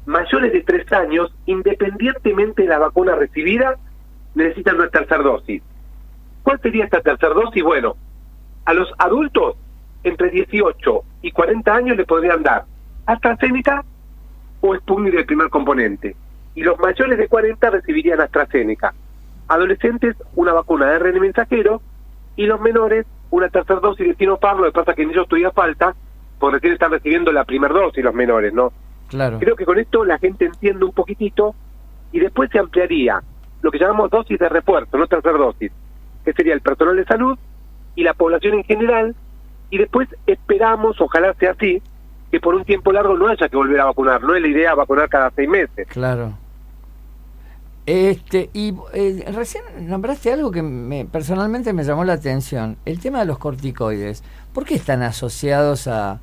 mayores 0.05 0.51
de 0.51 0.61
tres 0.61 0.91
años, 0.91 1.34
independientemente 1.45 2.63
de 2.63 2.69
la 2.69 2.80
vacuna 2.80 3.15
recibida, 3.15 3.76
necesitan 4.34 4.76
una 4.76 4.89
tercera 4.89 5.22
dosis. 5.22 5.61
¿Cuál 6.45 6.61
sería 6.61 6.85
esta 6.85 7.01
tercera 7.01 7.34
dosis? 7.34 7.63
Bueno, 7.63 7.95
a 8.65 8.73
los 8.76 8.88
adultos 8.99 9.55
entre 10.03 10.30
18 10.30 11.03
y 11.23 11.31
40 11.31 11.73
años 11.73 11.97
le 11.97 12.05
podrían 12.05 12.43
dar 12.43 12.65
AstraZeneca 13.07 13.84
o 14.61 14.76
Sputnik 14.76 15.15
del 15.15 15.26
primer 15.26 15.49
componente. 15.49 16.15
Y 16.53 16.61
los 16.61 16.77
mayores 16.80 17.17
de 17.17 17.27
40 17.27 17.67
recibirían 17.72 18.22
AstraZeneca. 18.22 18.93
Adolescentes, 19.47 20.15
una 20.35 20.53
vacuna 20.53 20.85
de 20.85 20.95
ARN 20.97 21.19
mensajero. 21.19 21.81
Y 22.35 22.45
los 22.45 22.61
menores, 22.61 23.07
una 23.31 23.49
tercera 23.49 23.80
dosis 23.80 24.07
de 24.07 24.13
Sinopharm. 24.13 24.59
Lo 24.59 24.65
que 24.65 24.72
pasa 24.72 24.91
es 24.91 24.97
que 24.97 25.01
en 25.01 25.09
ellos 25.09 25.27
todavía 25.27 25.49
falta, 25.49 25.95
porque 26.38 26.57
recién 26.57 26.73
están 26.73 26.91
recibiendo 26.91 27.31
la 27.31 27.43
primera 27.43 27.73
dosis 27.73 28.03
los 28.03 28.13
menores, 28.13 28.53
¿no? 28.53 28.72
Claro. 29.07 29.39
Creo 29.39 29.55
que 29.55 29.65
con 29.65 29.80
esto 29.80 30.05
la 30.05 30.19
gente 30.19 30.45
entiende 30.45 30.85
un 30.85 30.93
poquitito 30.93 31.55
y 32.11 32.19
después 32.19 32.51
se 32.51 32.59
ampliaría 32.59 33.23
lo 33.63 33.72
que 33.72 33.80
llamamos 33.80 34.11
dosis 34.11 34.38
de 34.38 34.47
refuerzo, 34.47 34.95
no 34.95 35.07
tercera 35.07 35.39
dosis, 35.39 35.72
que 36.26 36.34
sería 36.34 36.53
el 36.53 36.61
personal 36.61 36.97
de 36.97 37.06
salud 37.06 37.38
y 37.95 38.03
la 38.03 38.14
población 38.14 38.56
en 38.56 38.64
general, 38.65 39.15
y 39.69 39.77
después 39.77 40.10
esperamos, 40.27 40.99
ojalá 40.99 41.34
sea 41.35 41.52
así, 41.52 41.81
que 42.31 42.39
por 42.39 42.56
un 42.56 42.65
tiempo 42.65 42.91
largo 42.91 43.15
no 43.18 43.27
haya 43.27 43.47
que 43.47 43.56
volver 43.56 43.80
a 43.80 43.85
vacunar, 43.85 44.22
no 44.22 44.35
es 44.35 44.41
la 44.41 44.47
idea 44.49 44.76
vacunar 44.76 45.07
cada 45.07 45.31
seis 45.31 45.47
meses. 45.47 45.88
Claro. 45.88 46.34
Este, 47.85 48.49
y 48.52 48.73
eh, 48.93 49.31
recién 49.31 49.64
nombraste 49.88 50.34
algo 50.34 50.49
que 50.49 50.64
me, 50.64 51.06
personalmente 51.06 51.72
me 51.72 51.84
llamó 51.84 52.03
la 52.03 52.14
atención, 52.14 52.77
el 52.84 52.99
tema 52.99 53.19
de 53.19 53.26
los 53.26 53.38
corticoides. 53.38 54.23
¿Por 54.53 54.65
qué 54.65 54.76
están 54.76 55.03
asociados 55.03 55.88
a, 55.88 56.19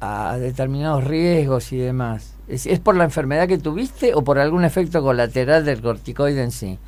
a 0.00 0.36
determinados 0.36 1.04
riesgos 1.04 1.72
y 1.72 1.78
demás? 1.78 2.36
¿Es, 2.46 2.66
¿Es 2.66 2.78
por 2.78 2.94
la 2.94 3.04
enfermedad 3.04 3.48
que 3.48 3.58
tuviste 3.58 4.14
o 4.14 4.22
por 4.22 4.38
algún 4.38 4.64
efecto 4.64 5.02
colateral 5.02 5.64
del 5.64 5.80
corticoide 5.80 6.42
en 6.42 6.50
sí? 6.50 6.78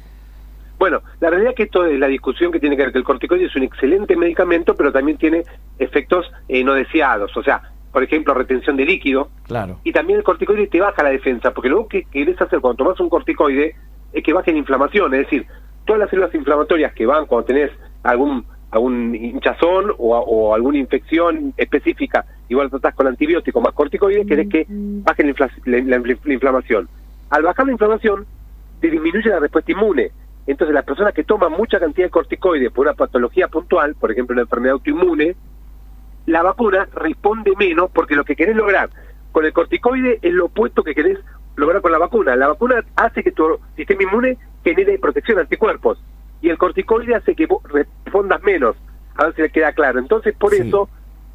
Bueno, 0.81 1.03
la 1.21 1.29
realidad 1.29 1.51
es 1.51 1.57
que 1.57 1.63
esto 1.65 1.85
es 1.85 1.99
la 1.99 2.09
discusión 2.09 2.51
que 2.51 2.59
tiene 2.59 2.75
que 2.75 2.83
ver 2.85 2.91
que 2.93 2.99
el 2.99 3.05
corticoide 3.05 3.45
es 3.45 3.55
un 3.55 3.63
excelente 3.65 4.17
medicamento, 4.17 4.75
pero 4.75 4.91
también 4.91 5.19
tiene 5.19 5.45
efectos 5.79 6.25
eh, 6.49 6.65
no 6.65 6.73
deseados. 6.73 7.37
O 7.37 7.43
sea, 7.43 7.61
por 7.93 8.03
ejemplo, 8.03 8.33
retención 8.33 8.77
de 8.79 8.87
líquido. 8.87 9.29
Claro. 9.47 9.79
Y 9.85 9.93
también 9.93 10.19
el 10.19 10.25
corticoide 10.25 10.67
te 10.69 10.81
baja 10.81 11.03
la 11.03 11.11
defensa, 11.11 11.53
porque 11.53 11.69
lo 11.69 11.87
que 11.87 12.05
querés 12.05 12.41
hacer 12.41 12.61
cuando 12.61 12.79
tomas 12.83 12.99
un 12.99 13.11
corticoide 13.11 13.75
es 14.13 14.25
que 14.25 14.33
baje 14.33 14.53
la 14.53 14.59
inflamación, 14.59 15.13
es 15.15 15.21
decir, 15.21 15.47
todas 15.85 16.01
las 16.01 16.09
células 16.11 16.35
inflamatorias 16.35 16.95
que 16.95 17.05
van 17.07 17.27
cuando 17.27 17.45
tenés 17.47 17.71
algún 18.03 18.45
algún 18.73 19.15
hinchazón 19.17 19.91
o, 19.99 20.17
o 20.17 20.55
alguna 20.55 20.79
infección 20.79 21.53
específica, 21.57 22.25
igual 22.49 22.71
tratás 22.71 22.95
con 22.95 23.07
antibiótico 23.09 23.61
más 23.61 23.75
corticoide, 23.75 24.25
querés 24.25 24.49
que 24.49 24.65
baje 25.05 25.25
la, 25.25 25.31
infla- 25.31 25.51
la- 25.65 25.99
la- 25.99 26.17
la 26.25 26.33
inflamación. 26.33 26.89
Al 27.31 27.43
bajar 27.43 27.67
la 27.67 27.73
inflamación, 27.73 28.25
te 28.81 28.89
disminuye 28.89 29.29
la 29.29 29.41
respuesta 29.41 29.73
inmune. 29.73 30.13
Entonces, 30.51 30.75
las 30.75 30.85
personas 30.85 31.15
que 31.15 31.23
toman 31.23 31.53
mucha 31.53 31.79
cantidad 31.79 32.07
de 32.07 32.11
corticoides 32.11 32.73
por 32.73 32.87
una 32.87 32.95
patología 32.95 33.47
puntual, 33.47 33.95
por 33.95 34.11
ejemplo, 34.11 34.35
una 34.35 34.43
enfermedad 34.43 34.73
autoinmune, 34.73 35.37
la 36.27 36.43
vacuna 36.43 36.89
responde 36.93 37.53
menos 37.57 37.89
porque 37.93 38.17
lo 38.17 38.25
que 38.25 38.35
querés 38.35 38.57
lograr 38.57 38.91
con 39.31 39.45
el 39.45 39.53
corticoide 39.53 40.19
es 40.23 40.33
lo 40.33 40.47
opuesto 40.47 40.83
que 40.83 40.95
querés 40.95 41.19
lograr 41.55 41.81
con 41.81 41.93
la 41.93 41.99
vacuna. 41.99 42.35
La 42.35 42.49
vacuna 42.49 42.85
hace 42.97 43.23
que 43.23 43.31
tu 43.31 43.61
sistema 43.77 44.03
inmune 44.03 44.39
genere 44.65 44.99
protección 44.99 45.39
anticuerpos 45.39 46.03
y 46.43 46.49
el 46.49 46.59
corticoide 46.59 47.15
hace 47.15 47.37
que 47.37 47.47
vos 47.47 47.63
respondas 48.05 48.43
menos. 48.43 48.75
A 49.17 49.27
ver 49.27 49.37
si 49.37 49.43
le 49.43 49.51
queda 49.51 49.73
claro. 49.73 50.01
Entonces, 50.01 50.35
por 50.35 50.53
eso 50.53 50.89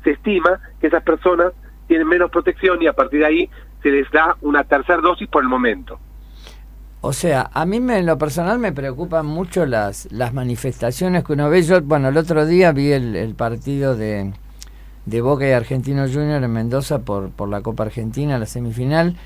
se 0.03 0.11
estima 0.11 0.59
que 0.81 0.87
esas 0.87 1.03
personas 1.03 1.53
tienen 1.87 2.07
menos 2.07 2.31
protección 2.31 2.81
y 2.81 2.87
a 2.87 2.93
partir 2.93 3.21
de 3.21 3.25
ahí 3.27 3.49
se 3.81 3.91
les 3.91 4.11
da 4.11 4.35
una 4.41 4.65
tercera 4.65 4.99
dosis 4.99 5.29
por 5.29 5.41
el 5.41 5.47
momento. 5.47 5.99
O 7.07 7.13
sea, 7.13 7.51
a 7.53 7.65
mí 7.65 7.79
me, 7.79 7.99
en 7.99 8.05
lo 8.07 8.17
personal 8.17 8.57
me 8.57 8.71
preocupan 8.71 9.25
mucho 9.27 9.65
las, 9.67 10.07
las 10.11 10.33
manifestaciones 10.33 11.23
que 11.23 11.33
uno 11.33 11.49
ve. 11.49 11.61
Yo, 11.63 11.81
bueno, 11.81 12.09
el 12.09 12.17
otro 12.17 12.45
día 12.47 12.71
vi 12.71 12.91
el, 12.91 13.15
el 13.15 13.35
partido 13.35 13.95
de, 13.95 14.33
de 15.05 15.21
Boca 15.21 15.47
y 15.47 15.51
Argentino 15.53 16.07
Junior 16.07 16.43
en 16.43 16.51
Mendoza 16.51 16.99
por, 16.99 17.31
por 17.31 17.49
la 17.49 17.61
Copa 17.61 17.83
Argentina, 17.83 18.39
la 18.39 18.47
semifinal, 18.47 19.17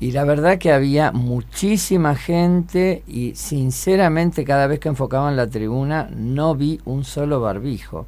y 0.00 0.12
la 0.12 0.24
verdad 0.24 0.58
que 0.58 0.72
había 0.72 1.12
muchísima 1.12 2.16
gente 2.16 3.02
y 3.08 3.34
sinceramente 3.36 4.44
cada 4.44 4.66
vez 4.68 4.80
que 4.80 4.88
enfocaban 4.90 5.36
la 5.36 5.48
tribuna 5.48 6.08
no 6.16 6.54
vi 6.56 6.80
un 6.86 7.04
solo 7.04 7.40
barbijo. 7.40 8.06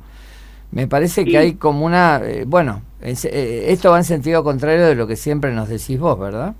Me 0.72 0.88
parece 0.88 1.28
que 1.28 1.38
hay 1.38 1.54
como 1.54 1.86
una... 1.86 2.20
eh, 2.24 2.44
bueno, 2.46 2.82
es- 3.02 3.24
eh, 3.26 3.72
esto 3.72 3.90
va 3.92 3.98
en 3.98 4.04
sentido 4.04 4.44
contrario 4.44 4.86
de 4.86 4.94
lo 4.96 5.06
que 5.06 5.16
siempre 5.16 5.52
nos 5.52 5.68
decís 5.68 5.98
vos, 6.00 6.18
¿verdad? 6.18 6.54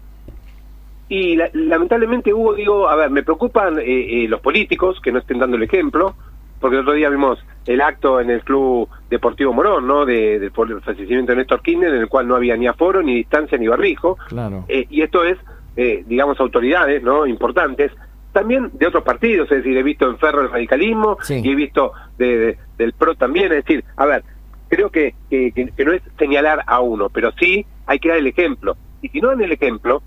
Y 1.08 1.36
la- 1.36 1.50
lamentablemente, 1.54 2.32
Hugo, 2.34 2.54
digo, 2.54 2.88
a 2.88 2.96
ver, 2.96 3.10
me 3.10 3.22
preocupan 3.22 3.78
eh, 3.78 3.84
eh, 4.24 4.28
los 4.28 4.40
políticos 4.40 5.00
que 5.02 5.10
no 5.12 5.18
estén 5.20 5.38
dando 5.38 5.56
el 5.56 5.62
ejemplo, 5.62 6.14
porque 6.60 6.76
el 6.76 6.82
otro 6.82 6.92
día 6.94 7.08
vimos 7.08 7.38
el 7.66 7.80
acto 7.80 8.20
en 8.20 8.30
el 8.30 8.42
Club 8.42 8.88
Deportivo 9.08 9.52
Morón, 9.52 9.86
¿no? 9.86 10.04
De, 10.04 10.38
de- 10.38 10.50
por 10.50 10.70
el 10.70 10.80
fallecimiento 10.82 11.32
de 11.32 11.36
Néstor 11.38 11.62
Kirchner, 11.62 11.94
en 11.94 12.00
el 12.02 12.08
cual 12.08 12.26
no 12.28 12.34
había 12.36 12.56
ni 12.56 12.66
aforo, 12.66 13.02
ni 13.02 13.14
distancia, 13.14 13.56
ni 13.56 13.68
barbijo. 13.68 14.18
Claro. 14.28 14.64
Eh, 14.68 14.86
y 14.90 15.02
esto 15.02 15.24
es, 15.24 15.38
eh, 15.76 16.04
digamos, 16.06 16.38
autoridades, 16.40 17.02
¿no? 17.02 17.26
Importantes. 17.26 17.92
También 18.32 18.70
de 18.74 18.86
otros 18.86 19.04
partidos, 19.04 19.50
es 19.50 19.58
decir, 19.58 19.76
he 19.76 19.82
visto 19.82 20.08
en 20.08 20.18
Ferro 20.18 20.42
el 20.42 20.50
radicalismo 20.50 21.16
Sí. 21.22 21.40
y 21.42 21.50
he 21.50 21.54
visto 21.54 21.92
de, 22.18 22.38
de- 22.38 22.58
del 22.76 22.92
PRO 22.92 23.14
también, 23.14 23.46
es 23.52 23.64
decir, 23.64 23.82
a 23.96 24.04
ver, 24.04 24.22
creo 24.68 24.90
que- 24.90 25.14
que 25.30 25.84
no 25.84 25.92
es 25.92 26.02
señalar 26.18 26.62
a 26.66 26.80
uno, 26.80 27.08
pero 27.08 27.32
sí 27.38 27.64
hay 27.86 27.98
que 27.98 28.10
dar 28.10 28.18
el 28.18 28.26
ejemplo. 28.26 28.76
Y 29.00 29.08
si 29.08 29.20
no 29.20 29.28
dan 29.28 29.40
el 29.40 29.52
ejemplo, 29.52 30.02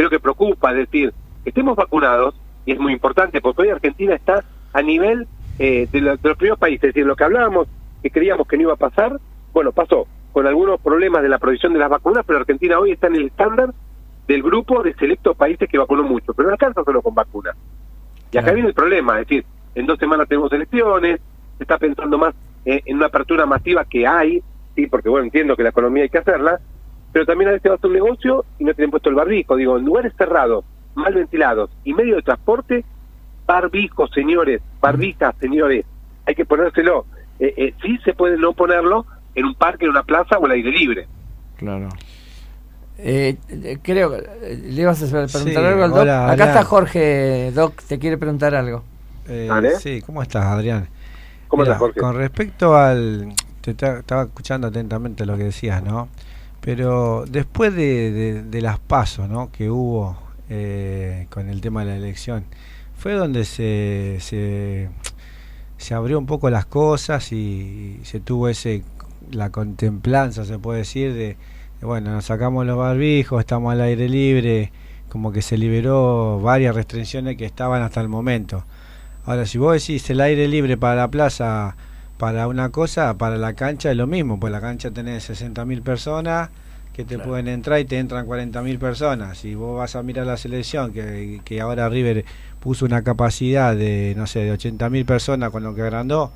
creo 0.00 0.08
que 0.08 0.18
preocupa, 0.18 0.70
es 0.70 0.78
decir, 0.78 1.12
que 1.44 1.50
estemos 1.50 1.76
vacunados, 1.76 2.34
y 2.64 2.72
es 2.72 2.78
muy 2.78 2.94
importante, 2.94 3.42
porque 3.42 3.62
hoy 3.62 3.68
Argentina 3.68 4.14
está 4.14 4.42
a 4.72 4.80
nivel 4.80 5.28
eh, 5.58 5.88
de, 5.92 6.00
lo- 6.00 6.16
de 6.16 6.28
los 6.30 6.38
primeros 6.38 6.58
países, 6.58 6.84
es 6.84 6.94
decir, 6.94 7.04
lo 7.06 7.16
que 7.16 7.24
hablábamos, 7.24 7.68
que 8.02 8.10
creíamos 8.10 8.46
que 8.48 8.56
no 8.56 8.62
iba 8.62 8.72
a 8.72 8.76
pasar, 8.76 9.18
bueno, 9.52 9.72
pasó, 9.72 10.06
con 10.32 10.46
algunos 10.46 10.80
problemas 10.80 11.22
de 11.22 11.28
la 11.28 11.38
provisión 11.38 11.74
de 11.74 11.80
las 11.80 11.90
vacunas, 11.90 12.24
pero 12.26 12.38
Argentina 12.38 12.78
hoy 12.78 12.92
está 12.92 13.08
en 13.08 13.16
el 13.16 13.26
estándar 13.26 13.74
del 14.26 14.42
grupo 14.42 14.82
de 14.82 14.94
selectos 14.94 15.36
países 15.36 15.68
que 15.68 15.76
vacunó 15.76 16.02
mucho, 16.02 16.32
pero 16.32 16.48
no 16.48 16.52
alcanza 16.54 16.82
solo 16.82 17.02
con 17.02 17.14
vacunas. 17.14 17.54
Y 18.32 18.38
acá 18.38 18.52
viene 18.52 18.68
el 18.70 18.74
problema, 18.74 19.20
es 19.20 19.26
decir, 19.26 19.44
en 19.74 19.84
dos 19.84 19.98
semanas 19.98 20.26
tenemos 20.28 20.50
elecciones, 20.52 21.20
se 21.58 21.64
está 21.64 21.76
pensando 21.76 22.16
más 22.16 22.34
eh, 22.64 22.80
en 22.86 22.96
una 22.96 23.06
apertura 23.06 23.44
masiva 23.44 23.84
que 23.84 24.06
hay, 24.06 24.42
sí, 24.74 24.86
porque 24.86 25.10
bueno, 25.10 25.24
entiendo 25.26 25.56
que 25.56 25.62
la 25.64 25.70
economía 25.70 26.04
hay 26.04 26.08
que 26.08 26.18
hacerla, 26.18 26.58
pero 27.12 27.26
también 27.26 27.48
a 27.50 27.52
veces 27.54 27.70
vas 27.70 27.82
a 27.82 27.86
un 27.86 27.92
negocio 27.92 28.44
y 28.58 28.64
no 28.64 28.74
tienen 28.74 28.90
puesto 28.90 29.08
el 29.08 29.14
barbijo. 29.16 29.56
Digo, 29.56 29.76
en 29.78 29.84
lugares 29.84 30.12
cerrados, 30.16 30.64
mal 30.94 31.14
ventilados 31.14 31.70
y 31.84 31.92
medio 31.94 32.16
de 32.16 32.22
transporte, 32.22 32.84
barbijo, 33.46 34.06
señores, 34.08 34.60
barbijas, 34.80 35.34
señores, 35.40 35.84
hay 36.26 36.34
que 36.34 36.44
ponérselo. 36.44 37.06
Eh, 37.38 37.54
eh, 37.56 37.74
sí 37.82 37.98
se 38.04 38.12
puede 38.14 38.36
no 38.36 38.52
ponerlo 38.52 39.06
en 39.34 39.46
un 39.46 39.54
parque, 39.54 39.84
en 39.86 39.90
una 39.92 40.02
plaza 40.02 40.38
o 40.38 40.44
al 40.44 40.52
aire 40.52 40.70
libre. 40.70 41.06
Claro. 41.56 41.88
Eh, 42.98 43.36
eh, 43.48 43.78
creo 43.82 44.10
que 44.10 44.18
eh, 44.42 44.56
le 44.62 44.82
ibas 44.82 45.02
a 45.02 45.06
preguntar 45.06 45.40
Sí, 45.42 45.56
algo 45.56 45.84
al 45.84 45.90
Doc. 45.90 46.00
hola, 46.00 46.24
Acá 46.26 46.34
hola. 46.34 46.44
está 46.46 46.64
Jorge, 46.64 47.50
Doc, 47.54 47.82
te 47.84 47.98
quiere 47.98 48.18
preguntar 48.18 48.54
algo. 48.54 48.82
Eh, 49.26 49.46
¿Vale? 49.48 49.76
Sí, 49.76 50.02
¿cómo 50.02 50.22
estás, 50.22 50.44
Adrián? 50.44 50.86
¿Cómo 51.48 51.62
Mira, 51.62 51.72
estás, 51.74 51.80
Jorge? 51.80 52.00
Con 52.00 52.14
respecto 52.16 52.76
al... 52.76 53.32
Te 53.62 53.74
ta- 53.74 53.98
estaba 54.00 54.22
escuchando 54.24 54.66
atentamente 54.68 55.24
lo 55.26 55.36
que 55.36 55.44
decías, 55.44 55.82
¿no? 55.82 56.08
Pero 56.60 57.24
después 57.26 57.74
de, 57.74 58.42
de- 58.42 58.60
las 58.62 58.78
pasos, 58.78 59.28
¿no? 59.28 59.50
Que 59.50 59.70
hubo 59.70 60.18
eh, 60.50 61.26
con 61.30 61.48
el 61.48 61.60
tema 61.60 61.84
de 61.84 61.92
la 61.92 61.96
elección, 61.96 62.44
fue 62.96 63.14
donde 63.14 63.44
se, 63.44 64.18
se, 64.20 64.90
se 65.78 65.94
abrió 65.94 66.18
un 66.18 66.26
poco 66.26 66.50
las 66.50 66.66
cosas 66.66 67.32
y 67.32 67.98
se 68.02 68.20
tuvo 68.20 68.48
ese 68.48 68.82
la 69.30 69.50
contemplanza, 69.50 70.44
se 70.44 70.58
puede 70.58 70.80
decir, 70.80 71.12
de, 71.14 71.36
de, 71.80 71.86
bueno, 71.86 72.10
nos 72.12 72.26
sacamos 72.26 72.66
los 72.66 72.76
barbijos, 72.76 73.40
estamos 73.40 73.72
al 73.72 73.80
aire 73.80 74.08
libre, 74.08 74.72
como 75.08 75.32
que 75.32 75.40
se 75.40 75.56
liberó 75.56 76.40
varias 76.40 76.74
restricciones 76.74 77.36
que 77.36 77.44
estaban 77.46 77.80
hasta 77.82 78.00
el 78.00 78.08
momento. 78.08 78.64
Ahora, 79.24 79.46
si 79.46 79.56
vos 79.58 79.72
decís 79.74 80.08
el 80.10 80.20
aire 80.20 80.48
libre 80.48 80.76
para 80.76 80.96
la 80.96 81.08
plaza, 81.08 81.76
para 82.20 82.48
una 82.48 82.68
cosa, 82.68 83.16
para 83.16 83.38
la 83.38 83.54
cancha 83.54 83.90
es 83.90 83.96
lo 83.96 84.06
mismo, 84.06 84.38
pues 84.38 84.52
la 84.52 84.60
cancha 84.60 84.90
tenés 84.90 85.30
60.000 85.30 85.82
personas 85.82 86.50
que 86.92 87.02
te 87.06 87.18
pueden 87.18 87.48
entrar 87.48 87.80
y 87.80 87.86
te 87.86 87.98
entran 87.98 88.26
40.000 88.26 88.78
personas. 88.78 89.38
Si 89.38 89.54
vos 89.54 89.78
vas 89.78 89.96
a 89.96 90.02
mirar 90.02 90.26
la 90.26 90.36
selección, 90.36 90.92
que, 90.92 91.40
que 91.46 91.62
ahora 91.62 91.88
River 91.88 92.26
puso 92.60 92.84
una 92.84 93.02
capacidad 93.02 93.74
de, 93.74 94.12
no 94.18 94.26
sé, 94.26 94.40
de 94.40 94.52
80.000 94.52 95.06
personas 95.06 95.48
con 95.48 95.62
lo 95.62 95.74
que 95.74 95.80
agrandó, 95.80 96.30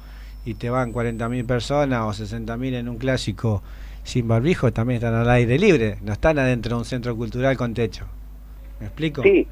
y 0.47 0.55
te 0.55 0.70
van 0.70 0.90
40.000 0.90 1.47
personas 1.47 2.01
o 2.01 2.24
60.000 2.24 2.77
en 2.77 2.89
un 2.89 2.97
clásico 2.97 3.62
sin 4.05 4.27
barbijo, 4.27 4.73
también 4.73 4.97
están 4.97 5.12
al 5.15 5.28
aire 5.28 5.59
libre, 5.59 5.98
no 6.01 6.15
están 6.15 6.39
adentro 6.39 6.77
de 6.77 6.78
un 6.78 6.85
centro 6.86 7.15
cultural 7.15 7.59
con 7.59 7.74
techo. 7.74 8.06
¿Me 8.81 8.86
explico? 8.86 9.23
Sí, 9.23 9.47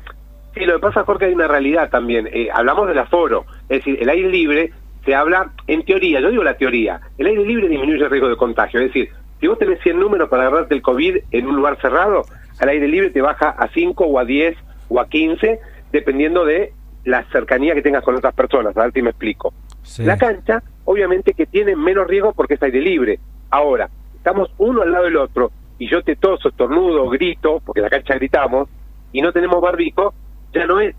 sí, 0.55 0.61
lo 0.61 0.77
que 0.77 0.81
pasa, 0.81 1.05
Jorge, 1.05 1.27
hay 1.27 1.35
una 1.35 1.47
realidad 1.47 1.91
también. 1.91 2.27
Eh, 2.33 2.49
hablamos 2.51 2.89
del 2.89 2.99
aforo, 2.99 3.45
es 3.69 3.85
decir, 3.85 3.99
el 4.01 4.09
aire 4.09 4.31
libre 4.31 4.73
se 5.05 5.15
habla 5.15 5.53
en 5.66 5.85
teoría, 5.85 6.20
yo 6.20 6.31
digo 6.31 6.45
la 6.45 6.57
teoría, 6.57 7.01
el 7.19 7.27
aire 7.27 7.45
libre 7.45 7.69
disminuye 7.69 8.05
el 8.05 8.11
riesgo 8.11 8.29
de 8.29 8.37
contagio, 8.37 8.81
es 8.81 8.87
decir, 8.87 9.11
si 9.41 9.49
vos 9.49 9.59
tenés 9.59 9.81
100 9.83 9.99
números 9.99 10.29
para 10.29 10.47
agarrarte 10.47 10.74
el 10.74 10.83
COVID 10.83 11.16
en 11.31 11.47
un 11.47 11.57
lugar 11.57 11.79
cerrado, 11.81 12.23
al 12.61 12.69
aire 12.69 12.87
libre 12.87 13.11
te 13.11 13.20
baja 13.20 13.51
a 13.51 13.69
5 13.69 14.05
o 14.05 14.19
a 14.19 14.24
10 14.24 14.57
o 14.89 15.01
a 15.01 15.09
15, 15.09 15.59
dependiendo 15.91 16.45
de 16.45 16.73
la 17.05 17.24
cercanía 17.33 17.74
que 17.74 17.83
tengas 17.83 18.05
con 18.05 18.15
otras 18.15 18.35
personas, 18.35 18.77
a 18.77 18.83
ver 18.83 18.93
si 18.93 19.03
me 19.03 19.11
explico. 19.11 19.53
Sí. 19.83 20.05
La 20.05 20.16
cancha, 20.16 20.62
obviamente 20.85 21.35
que 21.35 21.47
tiene 21.47 21.74
menos 21.74 22.07
riesgo 22.07 22.33
porque 22.33 22.55
es 22.55 22.62
aire 22.62 22.81
libre. 22.81 23.19
Ahora, 23.51 23.91
estamos 24.15 24.51
uno 24.59 24.83
al 24.83 24.93
lado 24.93 25.05
del 25.05 25.16
otro 25.16 25.51
y 25.79 25.89
yo 25.89 26.03
te 26.03 26.15
toso, 26.15 26.51
estornudo, 26.51 27.09
grito, 27.09 27.61
porque 27.65 27.81
en 27.81 27.85
la 27.85 27.91
cancha 27.91 28.15
gritamos, 28.15 28.69
y 29.11 29.20
no 29.20 29.33
tenemos 29.33 29.61
barbijo, 29.61 30.15
ya 30.55 30.65
no 30.66 30.79
es 30.79 30.95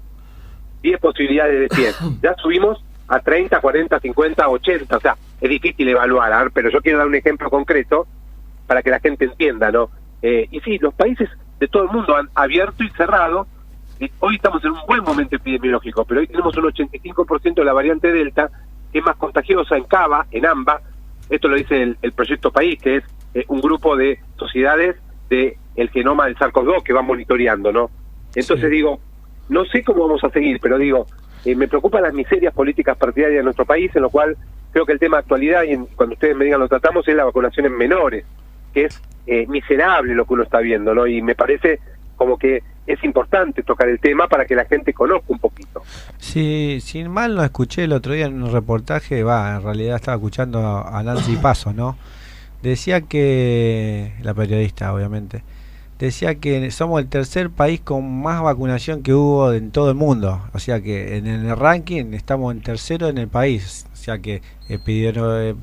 10 0.82 1.00
posibilidades 1.00 1.70
de 1.70 1.76
100. 1.76 2.20
Ya 2.22 2.36
subimos 2.36 2.84
a 3.08 3.20
30, 3.20 3.60
40, 3.60 4.00
50, 4.00 4.50
80. 4.50 4.98
O 4.98 5.00
sea, 5.00 5.18
es 5.42 5.50
difícil 5.50 5.88
evaluar, 5.90 6.32
a 6.32 6.44
ver, 6.44 6.52
pero 6.52 6.70
yo 6.70 6.82
quiero 6.82 7.00
dar 7.00 7.08
un 7.08 7.16
ejemplo 7.16 7.50
concreto 7.50 8.08
para 8.68 8.82
que 8.82 8.90
la 8.90 9.00
gente 9.00 9.26
entienda, 9.26 9.72
¿no? 9.72 9.90
Eh, 10.22 10.48
y 10.52 10.60
sí, 10.62 10.78
los 10.80 10.94
países 10.94 11.30
de 11.60 11.68
todo 11.68 11.84
el 11.84 11.90
mundo 11.90 12.16
han 12.16 12.30
abierto 12.34 12.84
y 12.84 12.90
cerrado. 12.92 13.48
Y 14.00 14.10
hoy 14.20 14.36
estamos 14.36 14.64
en 14.64 14.72
un 14.72 14.86
buen 14.88 15.04
momento 15.04 15.36
epidemiológico, 15.36 16.06
pero 16.06 16.22
hoy 16.22 16.28
tenemos 16.28 16.56
un 16.58 16.64
85% 16.64 17.56
de 17.56 17.66
la 17.66 17.74
variante 17.74 18.12
Delta, 18.12 18.50
que 18.92 19.00
es 19.00 19.06
más 19.06 19.16
contagiosa 19.18 19.78
en 19.78 19.84
Cava, 19.84 20.26
en 20.32 20.46
AMBA. 20.46 20.82
Esto 21.30 21.48
lo 21.48 21.56
dice 21.56 21.82
el, 21.82 21.98
el 22.02 22.12
Proyecto 22.14 22.52
País, 22.52 22.82
que 22.82 22.98
es 22.98 23.04
eh, 23.34 23.46
un 23.48 23.62
grupo 23.62 23.96
de 23.96 24.20
sociedades 24.38 24.96
de 25.30 25.58
el 25.76 25.90
genoma 25.90 26.26
del 26.26 26.38
SARS-CoV-2 26.38 26.84
que 26.84 26.94
va 26.94 27.02
monitoreando, 27.02 27.72
¿no? 27.72 27.90
Entonces 28.36 28.70
digo, 28.70 29.00
no 29.50 29.66
sé 29.66 29.84
cómo 29.84 30.08
vamos 30.08 30.24
a 30.24 30.30
seguir, 30.30 30.60
pero 30.62 30.78
digo, 30.78 31.08
me 31.46 31.68
preocupan 31.68 32.04
las 32.04 32.14
miserias 32.14 32.54
políticas 32.54 32.98
partidarias 32.98 33.40
de 33.40 33.44
nuestro 33.44 33.66
país, 33.66 33.92
en 33.96 34.02
lo 34.02 34.10
cual 34.10 34.38
creo 34.72 34.86
que 34.86 34.94
el 34.94 35.00
tema 35.00 35.18
de 35.18 35.22
actualidad, 35.22 35.64
y 35.64 35.78
cuando 35.96 36.14
ustedes 36.14 36.36
me 36.36 36.46
digan 36.46 36.60
lo 36.60 36.68
tratamos, 36.68 37.08
es 37.08 37.16
la 37.16 37.26
vacunación 37.26 37.66
en 37.66 37.78
menores, 37.78 38.26
que 38.74 38.86
es 38.86 39.02
eh, 39.28 39.46
miserable 39.48 40.16
lo 40.16 40.26
que 40.26 40.34
uno 40.34 40.44
está 40.44 40.60
viendo, 40.60 40.94
¿no? 40.94 41.06
Y 41.08 41.22
me 41.22 41.36
parece 41.36 41.80
como 42.16 42.38
que 42.38 42.64
es 42.86 43.04
importante 43.04 43.64
tocar 43.64 43.88
el 43.88 44.00
tema 44.00 44.28
para 44.28 44.46
que 44.46 44.56
la 44.56 44.66
gente 44.66 44.94
conozca 44.94 45.26
un 45.30 45.40
poquito. 45.40 45.82
Sí, 46.18 46.80
sin 46.82 47.10
mal 47.10 47.36
no 47.36 47.44
escuché 47.44 47.86
el 47.86 47.94
otro 47.94 48.14
día 48.14 48.26
en 48.26 48.42
un 48.42 48.52
reportaje, 48.52 49.24
va, 49.24 49.56
en 49.56 49.64
realidad 49.64 49.96
estaba 49.96 50.16
escuchando 50.16 50.60
a 50.60 51.00
a 51.00 51.04
Nancy 51.04 51.38
Paso, 51.38 51.74
¿no? 51.74 51.98
Decía 52.62 53.02
que, 53.02 54.14
la 54.22 54.34
periodista 54.34 54.94
obviamente, 54.94 55.44
decía 56.00 56.36
que 56.36 56.70
somos 56.72 57.02
el 57.02 57.08
tercer 57.08 57.50
país 57.50 57.80
con 57.82 58.22
más 58.22 58.42
vacunación 58.42 59.04
que 59.04 59.14
hubo 59.14 59.54
en 59.54 59.72
todo 59.72 59.90
el 59.90 59.96
mundo. 59.96 60.42
O 60.54 60.60
sea 60.60 60.82
que 60.82 61.18
en 61.18 61.28
el 61.28 61.56
ranking 61.56 62.14
estamos 62.14 62.54
en 62.54 62.62
tercero 62.62 63.08
en 63.08 63.18
el 63.18 63.28
país. 63.28 63.86
O 63.94 63.96
sea 63.96 64.20
que 64.20 64.42
epidemio- 64.70 65.52
eh, 65.52 65.56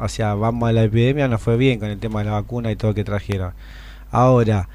o 0.00 0.08
sea, 0.08 0.34
vamos 0.34 0.68
a 0.68 0.72
la 0.72 0.84
epidemia, 0.84 1.26
nos 1.28 1.40
fue 1.42 1.56
bien 1.56 1.78
con 1.80 1.88
el 1.88 1.98
tema 1.98 2.20
de 2.20 2.26
la 2.26 2.32
vacuna 2.32 2.70
y 2.70 2.76
todo 2.76 2.94
que 2.94 3.04
trajeron. 3.04 3.52
Ahora, 4.10 4.68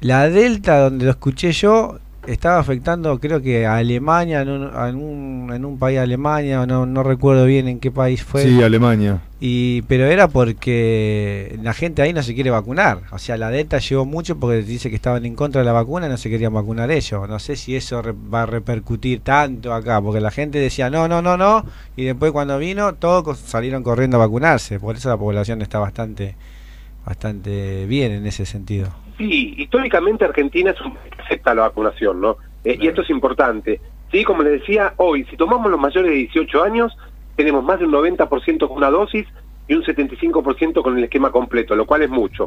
la 0.00 0.28
Delta, 0.28 0.78
donde 0.80 1.04
lo 1.04 1.10
escuché 1.12 1.52
yo, 1.52 1.98
estaba 2.26 2.58
afectando, 2.58 3.18
creo 3.18 3.42
que 3.42 3.66
a 3.66 3.76
Alemania, 3.76 4.42
en 4.42 4.48
un, 4.50 4.62
en 4.74 4.94
un, 4.96 5.52
en 5.52 5.64
un 5.64 5.78
país 5.78 5.96
de 5.96 6.02
Alemania, 6.02 6.64
no, 6.66 6.86
no 6.86 7.02
recuerdo 7.02 7.44
bien 7.46 7.66
en 7.68 7.80
qué 7.80 7.90
país 7.90 8.22
fue. 8.22 8.44
Sí, 8.44 8.62
Alemania. 8.62 9.20
Y, 9.40 9.82
pero 9.82 10.06
era 10.06 10.28
porque 10.28 11.58
la 11.62 11.72
gente 11.74 12.00
ahí 12.00 12.12
no 12.12 12.22
se 12.22 12.32
quiere 12.34 12.50
vacunar. 12.50 13.00
O 13.10 13.18
sea, 13.18 13.36
la 13.36 13.50
Delta 13.50 13.78
llegó 13.78 14.04
mucho 14.04 14.38
porque 14.38 14.62
dice 14.62 14.88
que 14.88 14.94
estaban 14.94 15.26
en 15.26 15.34
contra 15.34 15.62
de 15.62 15.64
la 15.64 15.72
vacuna 15.72 16.06
y 16.06 16.10
no 16.10 16.16
se 16.16 16.30
querían 16.30 16.54
vacunar 16.54 16.92
ellos. 16.92 17.28
No 17.28 17.38
sé 17.40 17.56
si 17.56 17.74
eso 17.74 18.02
re- 18.02 18.12
va 18.12 18.42
a 18.42 18.46
repercutir 18.46 19.20
tanto 19.20 19.74
acá, 19.74 20.00
porque 20.00 20.20
la 20.20 20.30
gente 20.30 20.58
decía 20.60 20.90
no, 20.90 21.08
no, 21.08 21.22
no, 21.22 21.36
no. 21.36 21.64
Y 21.96 22.04
después 22.04 22.30
cuando 22.30 22.56
vino, 22.58 22.94
todos 22.94 23.36
salieron 23.38 23.82
corriendo 23.82 24.16
a 24.16 24.20
vacunarse. 24.20 24.78
Por 24.78 24.94
eso 24.94 25.08
la 25.08 25.16
población 25.16 25.60
está 25.60 25.80
bastante, 25.80 26.36
bastante 27.04 27.86
bien 27.86 28.12
en 28.12 28.26
ese 28.26 28.46
sentido. 28.46 28.90
Sí, 29.18 29.54
históricamente 29.58 30.24
Argentina 30.24 30.70
es 30.70 30.80
un 30.80 30.94
país 30.94 31.14
que 31.14 31.22
acepta 31.22 31.54
la 31.54 31.62
vacunación, 31.62 32.20
¿no? 32.20 32.36
Eh, 32.64 32.78
Y 32.80 32.86
esto 32.88 33.02
es 33.02 33.10
importante. 33.10 33.80
Sí, 34.10 34.24
como 34.24 34.42
les 34.42 34.60
decía, 34.60 34.94
hoy, 34.96 35.24
si 35.24 35.36
tomamos 35.36 35.70
los 35.70 35.80
mayores 35.80 36.10
de 36.10 36.16
18 36.18 36.62
años, 36.62 36.96
tenemos 37.36 37.64
más 37.64 37.78
de 37.78 37.86
un 37.86 37.92
90% 37.92 38.68
con 38.68 38.76
una 38.76 38.90
dosis 38.90 39.26
y 39.68 39.74
un 39.74 39.82
75% 39.82 40.82
con 40.82 40.98
el 40.98 41.04
esquema 41.04 41.30
completo, 41.30 41.74
lo 41.74 41.86
cual 41.86 42.02
es 42.02 42.10
mucho. 42.10 42.44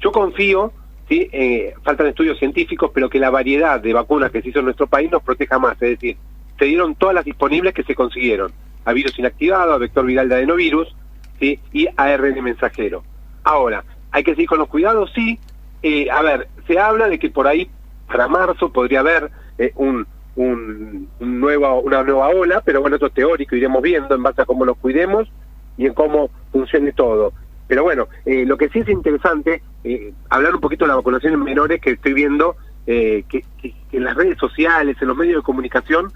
Yo 0.00 0.12
confío, 0.12 0.72
sí, 1.08 1.28
eh, 1.32 1.74
faltan 1.82 2.08
estudios 2.08 2.38
científicos, 2.38 2.90
pero 2.92 3.08
que 3.08 3.18
la 3.18 3.30
variedad 3.30 3.80
de 3.80 3.92
vacunas 3.92 4.30
que 4.30 4.42
se 4.42 4.50
hizo 4.50 4.58
en 4.58 4.66
nuestro 4.66 4.86
país 4.86 5.10
nos 5.10 5.22
proteja 5.22 5.58
más. 5.58 5.74
Es 5.74 5.90
decir, 5.90 6.16
se 6.58 6.64
dieron 6.66 6.94
todas 6.94 7.14
las 7.14 7.24
disponibles 7.24 7.72
que 7.74 7.82
se 7.82 7.94
consiguieron. 7.94 8.52
A 8.84 8.92
virus 8.92 9.18
inactivado, 9.18 9.72
a 9.72 9.78
vector 9.78 10.04
viral 10.04 10.28
de 10.28 10.36
adenovirus, 10.36 10.94
¿sí? 11.40 11.58
y 11.72 11.88
ARN 11.96 12.42
mensajero. 12.42 13.02
Ahora, 13.42 13.84
¿hay 14.10 14.22
que 14.22 14.32
seguir 14.32 14.48
con 14.48 14.58
los 14.58 14.68
cuidados? 14.68 15.10
Sí. 15.14 15.38
Eh, 15.82 16.10
a 16.10 16.22
ver, 16.22 16.48
se 16.66 16.78
habla 16.78 17.08
de 17.08 17.18
que 17.18 17.30
por 17.30 17.46
ahí, 17.46 17.70
para 18.06 18.28
marzo, 18.28 18.72
podría 18.72 19.00
haber 19.00 19.30
eh, 19.58 19.72
un, 19.76 20.06
una 20.34 21.06
nueva 21.20 22.28
ola, 22.28 22.62
pero 22.64 22.80
bueno, 22.80 22.96
esto 22.96 23.06
es 23.06 23.14
teórico, 23.14 23.56
iremos 23.56 23.82
viendo 23.82 24.14
en 24.14 24.22
base 24.22 24.42
a 24.42 24.46
cómo 24.46 24.64
nos 24.64 24.76
cuidemos 24.78 25.30
y 25.76 25.86
en 25.86 25.94
cómo 25.94 26.30
funcione 26.52 26.92
todo. 26.92 27.32
Pero 27.68 27.82
bueno, 27.82 28.08
eh, 28.24 28.44
lo 28.46 28.56
que 28.56 28.68
sí 28.68 28.80
es 28.80 28.88
interesante, 28.88 29.62
eh, 29.82 30.12
hablar 30.30 30.54
un 30.54 30.60
poquito 30.60 30.84
de 30.84 30.90
la 30.90 30.96
vacunación 30.96 31.34
en 31.34 31.42
menores, 31.42 31.80
que 31.80 31.92
estoy 31.92 32.12
viendo 32.12 32.56
que, 32.86 33.44
en 33.90 34.04
las 34.04 34.14
redes 34.14 34.38
sociales, 34.38 34.96
en 35.00 35.08
los 35.08 35.16
medios 35.16 35.38
de 35.38 35.42
comunicación, 35.42 36.12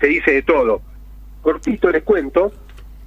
se 0.00 0.06
dice 0.06 0.32
de 0.32 0.42
todo. 0.42 0.80
Cortito 1.42 1.90
les 1.90 2.02
cuento 2.02 2.50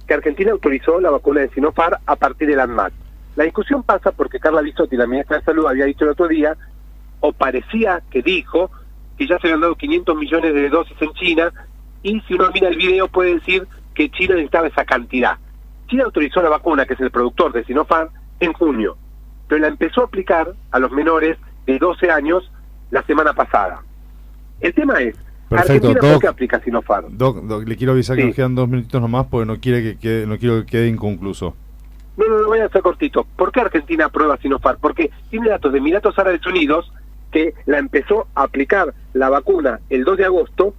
que 0.06 0.14
Argentina 0.14 0.52
autorizó 0.52 1.00
la 1.00 1.10
vacuna 1.10 1.40
de 1.40 1.48
Sinopharm 1.48 1.96
a 2.06 2.14
partir 2.14 2.46
del 2.46 2.60
ANMAT. 2.60 2.92
La 3.36 3.44
discusión 3.44 3.82
pasa 3.82 4.12
porque 4.12 4.38
Carla 4.38 4.60
Bisotti, 4.60 4.96
la 4.96 5.06
ministra 5.06 5.38
de 5.38 5.44
Salud, 5.44 5.66
había 5.66 5.86
dicho 5.86 6.04
el 6.04 6.10
otro 6.10 6.28
día, 6.28 6.56
o 7.20 7.32
parecía 7.32 8.02
que 8.10 8.22
dijo, 8.22 8.70
que 9.16 9.26
ya 9.26 9.38
se 9.38 9.46
habían 9.46 9.60
dado 9.60 9.74
500 9.74 10.16
millones 10.16 10.54
de 10.54 10.68
dosis 10.68 10.96
en 11.00 11.12
China, 11.14 11.52
y 12.02 12.20
si 12.22 12.34
uno 12.34 12.50
mira 12.52 12.68
el 12.68 12.76
video 12.76 13.08
puede 13.08 13.34
decir 13.34 13.66
que 13.94 14.10
China 14.10 14.34
necesitaba 14.34 14.66
esa 14.66 14.84
cantidad. 14.84 15.38
China 15.88 16.04
autorizó 16.04 16.42
la 16.42 16.48
vacuna, 16.48 16.84
que 16.84 16.94
es 16.94 17.00
el 17.00 17.10
productor 17.10 17.52
de 17.52 17.64
Sinopharm, 17.64 18.08
en 18.40 18.52
junio, 18.52 18.96
pero 19.48 19.60
la 19.60 19.68
empezó 19.68 20.02
a 20.02 20.04
aplicar 20.04 20.52
a 20.70 20.78
los 20.78 20.90
menores 20.90 21.38
de 21.66 21.78
12 21.78 22.10
años 22.10 22.50
la 22.90 23.02
semana 23.04 23.32
pasada. 23.32 23.82
El 24.60 24.74
tema 24.74 25.00
es, 25.00 25.16
Perfecto, 25.48 25.72
Argentina, 25.72 26.00
¿por 26.00 26.10
Doc. 26.10 26.20
qué 26.22 26.28
aplica 26.28 26.60
Sinopharm? 26.60 27.16
Doc, 27.16 27.42
Doc, 27.42 27.66
le 27.66 27.76
quiero 27.76 27.92
avisar 27.92 28.16
que 28.16 28.24
nos 28.24 28.34
quedan 28.34 28.54
dos 28.54 28.68
minutitos 28.68 29.00
nomás 29.00 29.26
porque 29.26 29.46
no 29.46 29.60
quiere 29.60 29.82
que 29.82 29.98
quede, 29.98 30.26
no 30.26 30.38
quiero 30.38 30.60
que 30.60 30.66
quede 30.66 30.88
inconcluso. 30.88 31.54
No, 32.16 32.26
no, 32.28 32.38
no, 32.38 32.46
voy 32.48 32.58
a 32.58 32.66
hacer 32.66 32.82
cortito. 32.82 33.26
¿Por 33.36 33.52
qué 33.52 33.60
Argentina 33.60 34.06
aprueba 34.06 34.36
Sinopharm? 34.36 34.78
Porque 34.80 35.10
tiene 35.30 35.48
datos 35.48 35.72
de 35.72 35.78
Emiratos 35.78 36.18
Árabes 36.18 36.44
Unidos 36.46 36.92
que 37.30 37.54
la 37.66 37.78
empezó 37.78 38.26
a 38.34 38.42
aplicar 38.42 38.92
la 39.14 39.30
vacuna 39.30 39.80
el 39.88 40.04
2 40.04 40.18
de 40.18 40.24
agosto 40.26 40.74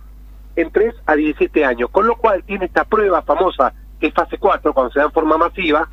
en 0.56 0.72
3 0.72 0.94
a 1.08 1.16
17 1.16 1.66
años, 1.66 1.90
con 1.90 2.06
lo 2.06 2.16
cual 2.16 2.44
tiene 2.44 2.66
esta 2.66 2.84
prueba 2.84 3.24
famosa 3.24 3.74
que 4.00 4.08
es 4.08 4.14
fase 4.14 4.38
4, 4.38 4.74
cuando 4.74 4.92
se 4.92 5.00
da 5.00 5.06
en 5.06 5.12
forma 5.12 5.38
masiva, 5.38 5.88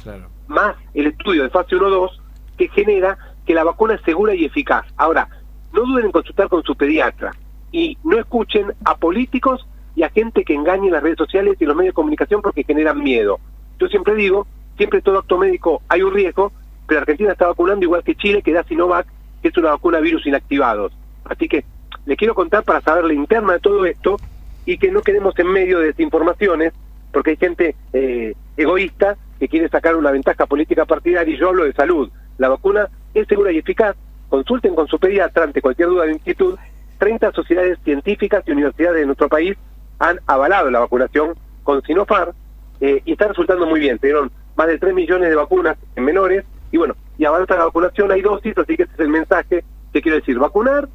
más 0.49 0.75
el 0.95 1.07
estudio 1.07 1.45
de 1.45 1.51
fase 1.51 1.77
1-2, 1.77 2.11
que 2.59 2.69
genera 2.69 3.17
que 3.47 3.55
la 3.55 3.65
vacuna 3.65 3.95
es 3.95 4.03
segura 4.03 4.35
y 4.35 4.45
eficaz. 4.45 4.85
Ahora, 4.97 5.29
no 5.73 5.83
duden 5.83 6.07
en 6.07 6.13
consultar 6.13 6.49
con 6.49 6.63
su 6.65 6.75
pediatra 6.75 7.33
y 7.73 7.97
no 8.03 8.19
escuchen 8.19 8.75
a 8.85 8.97
políticos 8.97 9.67
y 9.95 10.03
a 10.03 10.11
gente 10.11 10.45
que 10.45 10.55
engañe 10.55 10.89
en 10.89 10.93
las 10.93 11.03
redes 11.03 11.19
sociales 11.19 11.57
y 11.61 11.65
los 11.65 11.77
medios 11.77 11.93
de 11.93 11.97
comunicación 11.97 12.43
porque 12.43 12.65
generan 12.65 12.99
miedo. 12.99 13.39
Yo 13.79 13.87
siempre 13.87 14.15
digo, 14.15 14.47
siempre 14.81 15.03
todo 15.03 15.19
acto 15.19 15.37
médico 15.37 15.83
hay 15.91 16.01
un 16.01 16.15
riesgo, 16.15 16.53
pero 16.87 17.03
Argentina 17.03 17.33
está 17.33 17.47
vacunando 17.49 17.85
igual 17.85 18.03
que 18.03 18.15
Chile, 18.15 18.41
que 18.41 18.55
da 18.55 18.65
Sinovac, 18.65 19.07
que 19.43 19.49
es 19.49 19.57
una 19.59 19.73
vacuna 19.73 20.01
virus 20.01 20.25
inactivados. 20.25 20.91
Así 21.23 21.49
que 21.49 21.67
les 22.07 22.17
quiero 22.17 22.35
contar 22.35 22.65
para 22.65 22.81
saber 22.81 23.05
la 23.05 23.13
interna 23.13 23.53
de 23.53 23.61
todo 23.61 23.85
esto 23.85 24.17
y 24.65 24.79
que 24.79 24.91
no 24.91 25.03
quedemos 25.03 25.39
en 25.39 25.49
medio 25.49 25.81
de 25.81 25.89
desinformaciones, 25.89 26.73
porque 27.13 27.33
hay 27.33 27.37
gente 27.37 27.77
eh, 27.93 28.33
egoísta 28.57 29.19
que 29.39 29.49
quiere 29.49 29.69
sacar 29.69 29.97
una 29.97 30.13
ventaja 30.13 30.47
política 30.47 30.87
partidaria 30.87 31.35
y 31.35 31.39
yo 31.39 31.51
hablo 31.51 31.65
de 31.65 31.75
salud. 31.75 32.11
La 32.39 32.49
vacuna 32.49 32.89
es 33.13 33.29
segura 33.29 33.53
y 33.53 33.59
eficaz. 33.59 33.95
Consulten 34.31 34.75
con 34.75 34.89
su 34.89 34.99
pediatra 34.99 35.45
ante 35.45 35.61
cualquier 35.61 35.89
duda 35.89 36.07
de 36.07 36.13
inquietud. 36.13 36.57
30 36.97 37.33
sociedades 37.33 37.79
científicas 37.85 38.45
y 38.47 38.53
universidades 38.53 39.01
de 39.01 39.07
nuestro 39.07 39.29
país 39.29 39.59
han 39.99 40.21
avalado 40.27 40.71
la 40.71 40.81
vacunación 40.81 41.35
con 41.65 41.83
Sinopharm 41.83 42.33
eh, 42.81 43.03
y 43.05 43.13
está 43.13 43.29
resultando 43.29 43.67
muy 43.67 43.81
bien. 43.81 43.99
Tuvieron 43.99 44.31
más 44.61 44.69
de 44.69 44.79
3 44.79 44.93
millones 44.93 45.31
de 45.31 45.37
vacunas 45.37 45.79
en 45.97 46.05
menores 46.05 46.45
y 46.71 46.77
bueno, 46.77 46.95
y 47.17 47.25
avanza 47.25 47.57
la 47.57 47.65
vacunación, 47.65 48.13
hay 48.13 48.21
dosis, 48.21 48.53
así 48.59 48.77
que 48.77 48.83
ese 48.83 48.93
es 48.93 49.01
el 49.01 49.09
mensaje 49.09 49.65
que 49.91 50.03
quiero 50.03 50.19
decir. 50.19 50.39
Vacunar, 50.39 50.87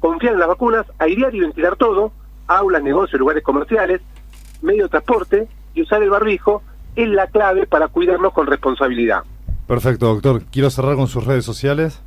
confiar 0.00 0.34
en 0.34 0.40
las 0.40 0.48
vacunas, 0.48 0.84
airear 0.98 1.32
y 1.32 1.38
ventilar 1.38 1.76
todo, 1.76 2.10
aulas, 2.48 2.82
negocios, 2.82 3.20
lugares 3.20 3.44
comerciales, 3.44 4.00
medio 4.62 4.82
de 4.82 4.88
transporte 4.88 5.46
y 5.74 5.82
usar 5.82 6.02
el 6.02 6.10
barbijo 6.10 6.64
es 6.96 7.08
la 7.08 7.28
clave 7.28 7.68
para 7.68 7.86
cuidarnos 7.86 8.32
con 8.32 8.48
responsabilidad. 8.48 9.22
Perfecto, 9.68 10.06
doctor. 10.06 10.42
Quiero 10.50 10.68
cerrar 10.70 10.96
con 10.96 11.06
sus 11.06 11.24
redes 11.24 11.44
sociales. 11.44 12.02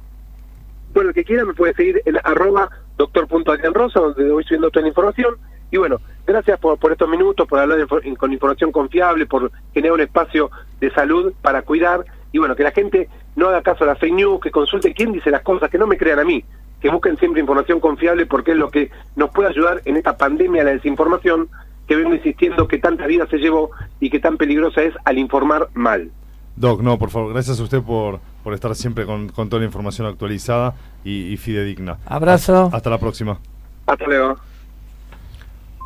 Bueno, 0.94 1.12
el 1.12 1.16
que 1.16 1.24
quiera 1.24 1.46
me 1.46 1.54
puede 1.54 1.74
seguir 1.74 2.02
en 2.04 2.18
arroba 2.22 2.70
doctor.adrianrosa, 2.98 4.02
donde 4.02 4.30
voy 4.30 4.44
subiendo 4.44 4.70
toda 4.72 4.82
la 4.82 4.90
información. 4.90 5.36
Y 5.72 5.78
bueno, 5.78 6.02
gracias 6.28 6.60
por, 6.60 6.78
por 6.78 6.91
estos 6.91 7.10
minutos, 7.10 7.48
por 7.48 7.60
hablar 7.60 7.80
de 7.80 8.16
con 8.18 8.34
información 8.34 8.72
confiable, 8.72 9.26
por 9.26 9.52
generar 9.74 9.94
un 9.94 10.02
espacio 10.02 10.52
de 10.80 10.91
salud 10.91 11.34
para 11.41 11.62
cuidar. 11.62 12.06
Y 12.32 12.38
bueno, 12.38 12.56
que 12.56 12.64
la 12.64 12.72
gente 12.72 13.10
no 13.36 13.48
haga 13.48 13.62
caso 13.62 13.84
a 13.84 13.88
las 13.88 13.99
fake 13.99 14.14
news, 14.14 14.41
que 14.41 14.52
consulte 14.52 14.94
quién 14.94 15.12
dice 15.14 15.32
las 15.32 15.41
cosas, 15.41 15.70
que 15.70 15.78
no 15.78 15.88
me 15.88 15.98
crean 15.98 16.20
a 16.20 16.26
mí, 16.26 16.44
que 16.82 16.90
busquen 16.90 17.18
siempre 17.18 17.41
información 17.41 17.80
confiable 17.80 18.26
porque 18.26 18.52
es 18.52 18.58
lo 18.58 18.70
que 18.70 18.91
nos 19.16 19.30
puede 19.32 19.49
ayudar 19.49 19.82
en 19.86 19.95
esta 19.95 20.18
pandemia 20.18 20.64
de 20.64 20.66
la 20.66 20.76
desinformación 20.76 21.49
que 21.88 21.95
vengo 21.95 22.14
insistiendo 22.14 22.68
que 22.68 22.78
tanta 22.78 23.08
vida 23.08 23.26
se 23.28 23.38
llevó 23.38 23.72
y 23.99 24.10
que 24.10 24.20
tan 24.20 24.38
peligrosa 24.38 24.84
es 24.84 24.94
al 25.06 25.18
informar 25.18 25.70
mal. 25.74 26.12
Doc, 26.58 26.82
no, 26.82 26.98
por 26.98 27.12
favor, 27.12 27.32
gracias 27.32 27.60
a 27.60 27.64
usted 27.64 27.82
por, 27.82 28.20
por 28.44 28.54
estar 28.54 28.76
siempre 28.76 29.06
con, 29.06 29.30
con 29.30 29.48
toda 29.48 29.62
la 29.62 29.68
información 29.68 30.08
actualizada 30.08 30.74
y, 31.04 31.32
y 31.32 31.38
fidedigna. 31.38 31.99
Abrazo. 32.06 32.64
Hasta, 32.66 32.78
hasta 32.78 32.90
la 32.90 32.98
próxima. 32.98 33.40
Hasta 33.86 34.06
luego. 34.06 34.38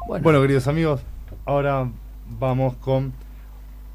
Bueno. 0.07 0.41
queridos 0.41 0.67
amigos, 0.67 1.01
ahora 1.45 1.89
vamos 2.39 2.75
con 2.77 3.13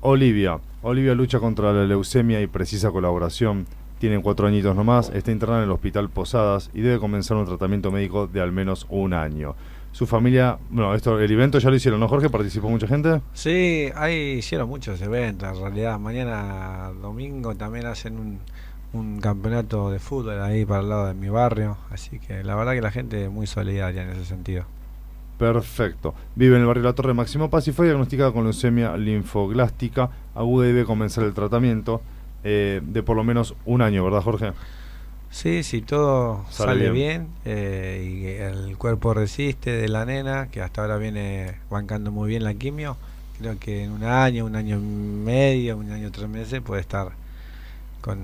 Olivia. 0.00 0.58
Olivia 0.82 1.14
lucha 1.14 1.40
contra 1.40 1.72
la 1.72 1.84
leucemia 1.84 2.40
y 2.40 2.46
precisa 2.46 2.90
colaboración. 2.90 3.66
Tiene 3.98 4.20
cuatro 4.20 4.46
añitos 4.46 4.76
nomás, 4.76 5.10
está 5.10 5.32
internada 5.32 5.62
en 5.62 5.68
el 5.68 5.72
hospital 5.72 6.10
Posadas 6.10 6.70
y 6.74 6.80
debe 6.80 6.98
comenzar 6.98 7.36
un 7.36 7.46
tratamiento 7.46 7.90
médico 7.90 8.26
de 8.26 8.40
al 8.40 8.52
menos 8.52 8.86
un 8.90 9.14
año. 9.14 9.54
Su 9.92 10.06
familia, 10.06 10.58
bueno, 10.70 10.94
esto, 10.94 11.18
el 11.18 11.30
evento 11.30 11.58
ya 11.58 11.70
lo 11.70 11.76
hicieron, 11.76 11.98
¿no, 11.98 12.08
Jorge? 12.08 12.28
¿Participó 12.28 12.68
mucha 12.68 12.86
gente? 12.86 13.22
Sí, 13.32 13.90
ahí 13.94 14.36
hicieron 14.38 14.68
muchos 14.68 15.00
eventos 15.00 15.56
en 15.56 15.62
realidad. 15.62 15.98
Mañana 15.98 16.92
domingo 17.00 17.54
también 17.54 17.86
hacen 17.86 18.18
un, 18.18 18.38
un 18.92 19.20
campeonato 19.20 19.90
de 19.90 19.98
fútbol 19.98 20.42
ahí 20.42 20.66
para 20.66 20.80
el 20.80 20.88
lado 20.90 21.06
de 21.06 21.14
mi 21.14 21.30
barrio. 21.30 21.78
Así 21.90 22.18
que 22.18 22.44
la 22.44 22.54
verdad 22.54 22.74
que 22.74 22.82
la 22.82 22.90
gente 22.90 23.24
es 23.24 23.30
muy 23.30 23.46
solidaria 23.46 24.02
en 24.02 24.10
ese 24.10 24.26
sentido. 24.26 24.66
Perfecto. 25.38 26.14
Vive 26.34 26.56
en 26.56 26.62
el 26.62 26.66
barrio 26.66 26.84
La 26.84 26.94
Torre 26.94 27.12
Máximo 27.12 27.50
Paz 27.50 27.68
y 27.68 27.72
fue 27.72 27.86
diagnosticada 27.86 28.32
con 28.32 28.44
leucemia 28.44 28.96
linfoglástica 28.96 30.10
aguda 30.34 30.66
y 30.66 30.68
debe 30.68 30.84
comenzar 30.84 31.24
el 31.24 31.34
tratamiento 31.34 32.00
eh, 32.44 32.80
de 32.82 33.02
por 33.02 33.16
lo 33.16 33.24
menos 33.24 33.54
un 33.64 33.82
año, 33.82 34.04
¿verdad, 34.04 34.22
Jorge? 34.22 34.52
Sí, 35.30 35.62
si 35.62 35.80
sí, 35.80 35.82
todo 35.82 36.46
sale, 36.48 36.90
bien, 36.90 37.28
eh, 37.44 38.08
y 38.08 38.26
el 38.40 38.78
cuerpo 38.78 39.12
resiste 39.12 39.72
de 39.72 39.88
la 39.88 40.04
nena, 40.06 40.48
que 40.48 40.62
hasta 40.62 40.80
ahora 40.80 40.96
viene 40.96 41.56
bancando 41.68 42.10
muy 42.10 42.28
bien 42.28 42.44
la 42.44 42.54
quimio, 42.54 42.96
creo 43.38 43.58
que 43.58 43.84
en 43.84 43.90
un 43.90 44.04
año, 44.04 44.46
un 44.46 44.56
año 44.56 44.76
y 44.76 44.80
medio, 44.80 45.76
un 45.76 45.90
año 45.90 46.10
tres 46.10 46.28
meses 46.28 46.62
puede 46.62 46.80
estar 46.80 47.10
con 48.00 48.20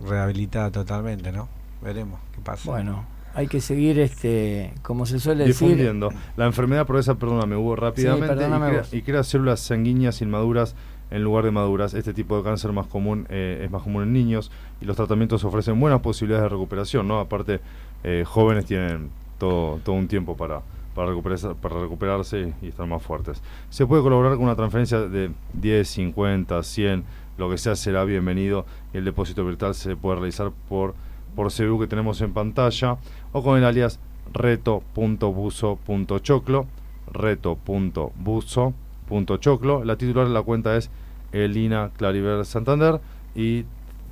rehabilitada 0.00 0.70
totalmente, 0.70 1.32
¿no? 1.32 1.48
Veremos 1.80 2.18
qué 2.34 2.40
pasa. 2.42 2.70
Bueno, 2.70 3.04
hay 3.34 3.48
que 3.48 3.60
seguir, 3.60 3.98
este, 3.98 4.72
como 4.82 5.06
se 5.06 5.18
suele 5.18 5.44
difundiendo. 5.44 6.08
decir. 6.08 6.22
La 6.36 6.46
enfermedad 6.46 6.86
progresa, 6.86 7.16
perdóname, 7.16 7.56
hubo 7.56 7.76
rápidamente 7.76 8.26
sí, 8.26 8.34
perdóname 8.34 8.66
y, 8.66 8.70
crea, 8.70 8.84
y, 8.92 9.02
crea, 9.02 9.22
células 9.24 9.60
sanguíneas 9.60 10.22
inmaduras 10.22 10.74
en 11.10 11.22
lugar 11.22 11.44
de 11.44 11.50
maduras. 11.50 11.94
Este 11.94 12.12
tipo 12.14 12.36
de 12.36 12.42
cáncer 12.42 12.72
más 12.72 12.86
común 12.86 13.26
eh, 13.28 13.62
es 13.64 13.70
más 13.70 13.82
común 13.82 14.04
en 14.04 14.12
niños 14.12 14.50
y 14.80 14.84
los 14.84 14.96
tratamientos 14.96 15.44
ofrecen 15.44 15.78
buenas 15.78 16.00
posibilidades 16.00 16.44
de 16.44 16.48
recuperación, 16.50 17.08
¿no? 17.08 17.20
Aparte, 17.20 17.60
eh, 18.02 18.24
jóvenes 18.26 18.66
tienen 18.66 19.10
todo, 19.38 19.80
todo 19.84 19.96
un 19.96 20.08
tiempo 20.08 20.36
para, 20.36 20.62
para 20.94 21.08
recuperarse, 21.08 21.48
para 21.60 21.80
recuperarse 21.80 22.52
y 22.62 22.68
estar 22.68 22.86
más 22.86 23.02
fuertes. 23.02 23.42
Se 23.70 23.86
puede 23.86 24.02
colaborar 24.02 24.34
con 24.34 24.44
una 24.44 24.56
transferencia 24.56 25.00
de 25.00 25.30
10, 25.54 25.88
50, 25.88 26.62
100, 26.62 27.04
lo 27.36 27.50
que 27.50 27.58
sea 27.58 27.76
será 27.76 28.04
bienvenido. 28.04 28.64
y 28.92 28.98
El 28.98 29.04
depósito 29.04 29.44
virtual 29.44 29.74
se 29.74 29.96
puede 29.96 30.16
realizar 30.16 30.52
por 30.68 30.94
por 31.34 31.52
CBU 31.52 31.80
que 31.80 31.86
tenemos 31.86 32.20
en 32.20 32.32
pantalla 32.32 32.96
o 33.32 33.42
con 33.42 33.58
el 33.58 33.64
alias 33.64 33.98
reto.buzo.choclo, 34.32 36.66
reto.buzo.choclo. 37.12 39.84
La 39.84 39.96
titular 39.96 40.26
de 40.26 40.34
la 40.34 40.42
cuenta 40.42 40.76
es 40.76 40.90
Elina 41.32 41.90
Clariver 41.96 42.44
Santander 42.44 43.00
y 43.34 43.64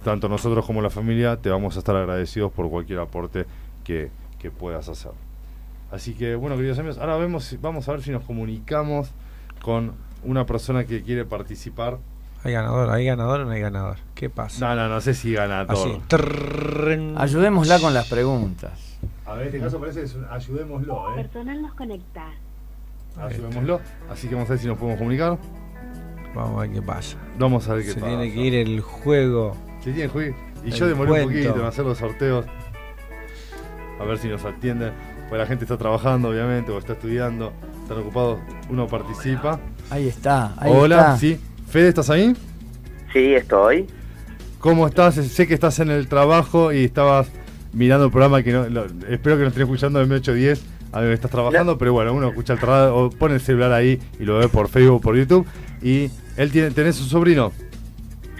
tanto 0.05 0.29
nosotros 0.29 0.65
como 0.67 0.83
la 0.83 0.91
familia 0.91 1.37
te 1.37 1.51
vamos 1.51 1.77
a 1.77 1.79
estar 1.79 1.95
agradecidos 1.97 2.53
por 2.53 2.69
cualquier 2.69 2.99
aporte 2.99 3.47
que, 3.85 4.11
que 4.39 4.51
puedas 4.51 4.89
hacer. 4.89 5.13
Así 5.91 6.15
que 6.15 6.35
bueno, 6.35 6.57
queridos 6.57 6.79
amigos, 6.79 6.99
ahora 6.99 7.17
vemos, 7.17 7.57
vamos 7.61 7.89
a 7.89 7.93
ver 7.93 8.03
si 8.03 8.11
nos 8.11 8.25
comunicamos 8.25 9.11
con 9.63 9.93
una 10.25 10.47
persona 10.47 10.85
que 10.85 11.03
quiere 11.03 11.25
participar 11.25 11.99
¿Hay 12.45 12.53
ganador? 12.53 12.91
¿Hay 12.91 13.05
ganador 13.05 13.41
o 13.41 13.45
no 13.45 13.51
hay 13.53 13.61
ganador? 13.61 13.99
¿Qué 14.15 14.29
pasa? 14.29 14.75
No, 14.75 14.75
no, 14.75 14.89
no 14.89 15.01
sé 15.01 15.15
si 15.15 15.33
gana 15.33 15.67
todo. 15.67 16.01
Ayudémosla 17.17 17.79
con 17.79 17.95
las 17.95 18.09
preguntas. 18.09 18.99
A 19.27 19.35
ver, 19.35 19.43
en 19.43 19.47
este 19.49 19.61
caso 19.61 19.79
parece 19.79 20.03
es 20.03 20.15
un 20.15 20.27
ayudémoslo, 20.29 21.13
¿eh? 21.13 21.23
Personal 21.23 21.63
nos 21.63 21.75
conecta. 21.75 22.27
Ayudémoslo. 23.17 23.81
Así 24.11 24.29
que 24.29 24.35
vamos 24.35 24.51
a 24.51 24.55
ver 24.55 24.61
si 24.61 24.67
nos 24.67 24.77
podemos 24.77 24.99
comunicar. 24.99 25.39
Vamos 26.35 26.59
a 26.59 26.61
ver 26.63 26.73
qué 26.73 26.83
pasa. 26.83 27.17
Vamos 27.39 27.69
a 27.69 27.75
ver 27.75 27.85
qué 27.85 27.95
pasa. 27.95 28.07
Se 28.07 28.17
tiene 28.17 28.33
que 28.33 28.41
ir 28.41 28.55
el 28.55 28.81
juego. 28.81 29.57
Se 29.81 29.93
tiene 29.93 30.11
que 30.11 30.27
ir. 30.27 30.35
Y 30.65 30.71
yo 30.71 30.87
demoré 30.87 31.13
un 31.13 31.23
poquito 31.29 31.61
en 31.61 31.67
hacer 31.67 31.85
los 31.85 31.99
sorteos. 31.99 32.45
A 34.01 34.05
ver 34.05 34.19
si 34.19 34.29
nos 34.29 34.45
atienden. 34.45 34.93
Pues 35.29 35.41
la 35.41 35.47
gente 35.47 35.65
está 35.65 35.79
trabajando, 35.79 36.29
obviamente, 36.29 36.73
o 36.73 36.79
está 36.79 36.93
estudiando, 36.93 37.53
están 37.83 37.99
ocupados. 37.99 38.41
Uno 38.69 38.87
participa. 38.87 39.61
Ahí 39.91 40.09
está. 40.09 40.53
Ahí 40.59 40.73
Hola, 40.75 41.17
sí. 41.17 41.41
Fede, 41.73 41.89
¿estás 41.89 42.11
ahí? 42.11 42.35
Sí, 43.13 43.35
estoy. 43.35 43.87
¿Cómo 44.61 44.87
estás? 44.87 45.15
Sé 45.17 45.47
que 45.49 45.55
estás 45.55 45.79
en 45.81 45.91
el 45.91 46.07
trabajo 46.07 46.73
y 46.73 46.85
estabas 46.85 47.29
mirando 47.73 48.05
el 48.07 48.11
programa 48.13 48.43
que 48.43 48.53
no, 48.53 48.69
lo- 48.69 48.85
espero 49.09 49.37
que 49.37 49.45
nos 49.45 49.49
estés 49.49 49.63
escuchando 49.63 49.99
de 49.99 50.05
810 50.05 50.63
a 50.93 51.01
ver, 51.01 51.13
estás 51.13 51.31
trabajando, 51.31 51.79
pero 51.79 51.95
bueno, 51.95 52.13
uno 52.13 52.29
escucha 52.29 52.53
el 52.53 52.59
trabajo 52.59 52.95
o 53.07 53.11
pone 53.11 53.37
el 53.37 53.41
celular 53.41 53.73
ahí 53.73 53.99
y 54.21 54.25
lo 54.25 54.37
ve 54.39 54.49
por 54.49 54.69
Facebook 54.69 54.97
o 54.97 55.01
por 55.01 55.17
YouTube. 55.17 55.47
Y 55.81 56.11
él 56.37 56.51
tiene, 56.53 56.71
tenés 56.71 57.01
un 57.01 57.07
sobrino. 57.09 57.51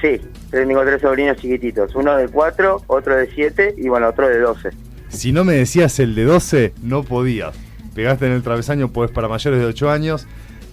Sí, 0.03 0.21
tengo 0.51 0.83
tres 0.85 1.01
sobrinos 1.01 1.39
chiquititos. 1.39 1.95
Uno 1.95 2.15
de 2.15 2.29
cuatro, 2.29 2.83
otro 2.89 3.17
de 3.17 3.31
siete 3.35 3.75
y 3.79 3.89
bueno, 3.89 4.09
otro 4.09 4.29
de 4.29 4.39
doce. 4.39 4.69
Si 5.09 5.33
no 5.33 5.45
me 5.45 5.55
decías 5.55 5.99
el 5.99 6.15
de 6.15 6.25
12, 6.25 6.75
no 6.83 7.03
podías. 7.05 7.57
Pegaste 7.95 8.27
en 8.27 8.33
el 8.33 8.43
travesaño, 8.43 8.89
pues 8.93 9.11
para 9.11 9.29
mayores 9.29 9.59
de 9.61 9.67
8 9.67 9.91
años. 9.91 10.27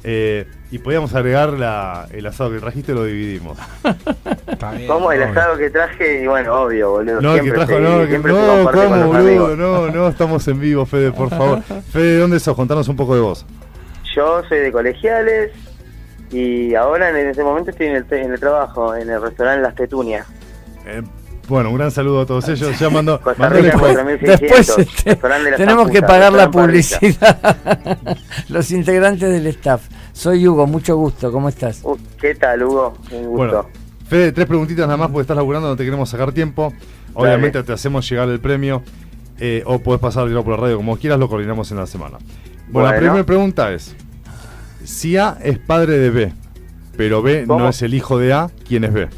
Eh, 0.03 0.47
y 0.71 0.79
podíamos 0.79 1.13
agregar 1.13 1.53
la, 1.53 2.07
el 2.11 2.25
asado 2.25 2.51
que 2.51 2.59
trajiste, 2.59 2.93
lo 2.93 3.03
dividimos. 3.03 3.57
Como 4.87 5.11
el 5.11 5.23
asado 5.23 5.57
que 5.57 5.69
traje, 5.69 6.23
y 6.23 6.27
bueno, 6.27 6.63
obvio, 6.63 6.91
boludo. 6.91 7.21
No, 7.21 7.33
que 7.33 7.41
siempre 7.41 7.65
trajo, 7.65 7.73
se, 7.73 7.79
no, 7.79 8.07
que 8.07 8.17
no, 8.17 8.63
con 8.63 8.73
¿cómo, 8.73 8.95
los 8.95 9.07
boludo? 9.07 9.55
No, 9.55 9.87
no, 9.89 10.07
estamos 10.07 10.47
en 10.47 10.59
vivo, 10.59 10.85
Fede, 10.85 11.11
por 11.11 11.29
favor. 11.29 11.61
Fede, 11.91 12.13
¿de 12.13 12.19
dónde 12.19 12.39
sos? 12.39 12.55
Contanos 12.55 12.87
un 12.87 12.95
poco 12.95 13.15
de 13.15 13.21
vos. 13.21 13.45
Yo 14.15 14.43
soy 14.47 14.59
de 14.59 14.71
colegiales 14.71 15.51
y 16.31 16.75
ahora 16.75 17.09
en 17.09 17.29
ese 17.29 17.43
momento 17.43 17.71
estoy 17.71 17.87
en 17.87 17.95
el, 17.95 18.05
en 18.11 18.33
el 18.33 18.39
trabajo, 18.39 18.95
en 18.95 19.09
el 19.09 19.21
restaurante 19.21 19.61
Las 19.61 19.73
Petunias. 19.73 20.27
Bueno, 21.49 21.71
un 21.71 21.77
gran 21.77 21.91
saludo 21.91 22.21
a 22.21 22.25
todos 22.25 22.47
ellos. 22.49 22.79
Ya 22.79 22.89
mando, 22.89 23.19
Costa 23.19 23.49
Rica, 23.49 23.71
después. 23.71 23.93
4600, 23.97 24.77
Después 25.03 25.33
este, 25.33 25.57
tenemos 25.57 25.89
que 25.89 26.01
pagar 26.01 26.31
la 26.31 26.49
publicidad. 26.49 28.17
Los 28.49 28.71
integrantes 28.71 29.29
del 29.29 29.47
staff. 29.47 29.81
Soy 30.13 30.47
Hugo, 30.47 30.67
mucho 30.67 30.95
gusto. 30.95 31.31
¿Cómo 31.31 31.49
estás? 31.49 31.81
Uh, 31.83 31.97
¿Qué 32.19 32.35
tal, 32.35 32.63
Hugo? 32.63 32.97
Un 33.11 33.25
gusto. 33.25 33.35
Bueno, 33.35 33.65
Fede, 34.07 34.31
tres 34.31 34.47
preguntitas 34.47 34.87
nada 34.87 34.97
más 34.97 35.09
porque 35.09 35.21
estás 35.21 35.37
laburando, 35.37 35.67
no 35.67 35.75
te 35.75 35.83
queremos 35.83 36.09
sacar 36.09 36.31
tiempo. 36.31 36.73
Obviamente 37.13 37.61
te 37.63 37.73
hacemos 37.73 38.09
llegar 38.09 38.29
el 38.29 38.39
premio 38.39 38.81
eh, 39.37 39.61
o 39.65 39.79
puedes 39.79 40.01
pasar 40.01 40.27
por 40.43 40.47
la 40.47 40.57
radio 40.57 40.77
como 40.77 40.97
quieras, 40.97 41.19
lo 41.19 41.29
coordinamos 41.29 41.69
en 41.71 41.77
la 41.77 41.85
semana. 41.85 42.17
Bueno, 42.69 42.91
la 42.91 42.97
primera 42.97 43.23
pregunta 43.23 43.71
es, 43.71 43.95
si 44.83 45.15
A 45.17 45.37
es 45.43 45.59
padre 45.59 45.97
de 45.97 46.09
B, 46.09 46.33
pero 46.97 47.21
B 47.21 47.45
¿Cómo? 47.45 47.59
no 47.59 47.69
es 47.69 47.81
el 47.83 47.93
hijo 47.93 48.17
de 48.17 48.33
A, 48.33 48.49
¿quién 48.67 48.83
es 48.83 48.93
B? 48.93 49.09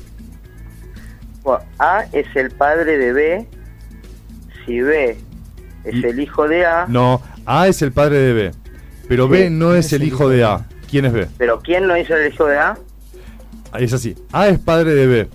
A 1.80 2.06
es 2.12 2.28
el 2.36 2.52
padre 2.52 2.98
de 2.98 3.14
B. 3.14 3.48
Si 4.66 4.80
B 4.82 5.18
es 5.84 5.96
Y- 5.96 6.06
el 6.06 6.20
hijo 6.20 6.48
de 6.48 6.66
A, 6.66 6.86
No, 6.88 7.22
A 7.46 7.68
es 7.68 7.82
el 7.82 7.92
padre 7.92 8.18
de 8.20 8.34
B, 8.34 8.52
pero 9.08 9.28
B 9.28 9.50
no 9.50 9.74
es 9.74 9.92
el 9.94 10.04
hijo 10.04 10.30
de 10.30 10.44
A, 10.44 10.68
¿quién 10.90 11.06
es 11.06 11.14
B? 11.14 11.28
pero 11.38 11.60
¿quién 11.62 11.88
no 11.88 11.98
hizo 11.98 12.16
el 12.16 12.32
hijo 12.32 12.46
de 12.46 12.60
A? 12.60 12.78
Ahí 13.72 13.86
es 13.86 13.94
así, 13.94 14.16
A 14.32 14.48
es 14.50 14.60
padre 14.60 14.94
de 14.94 15.08
B, 15.08 15.30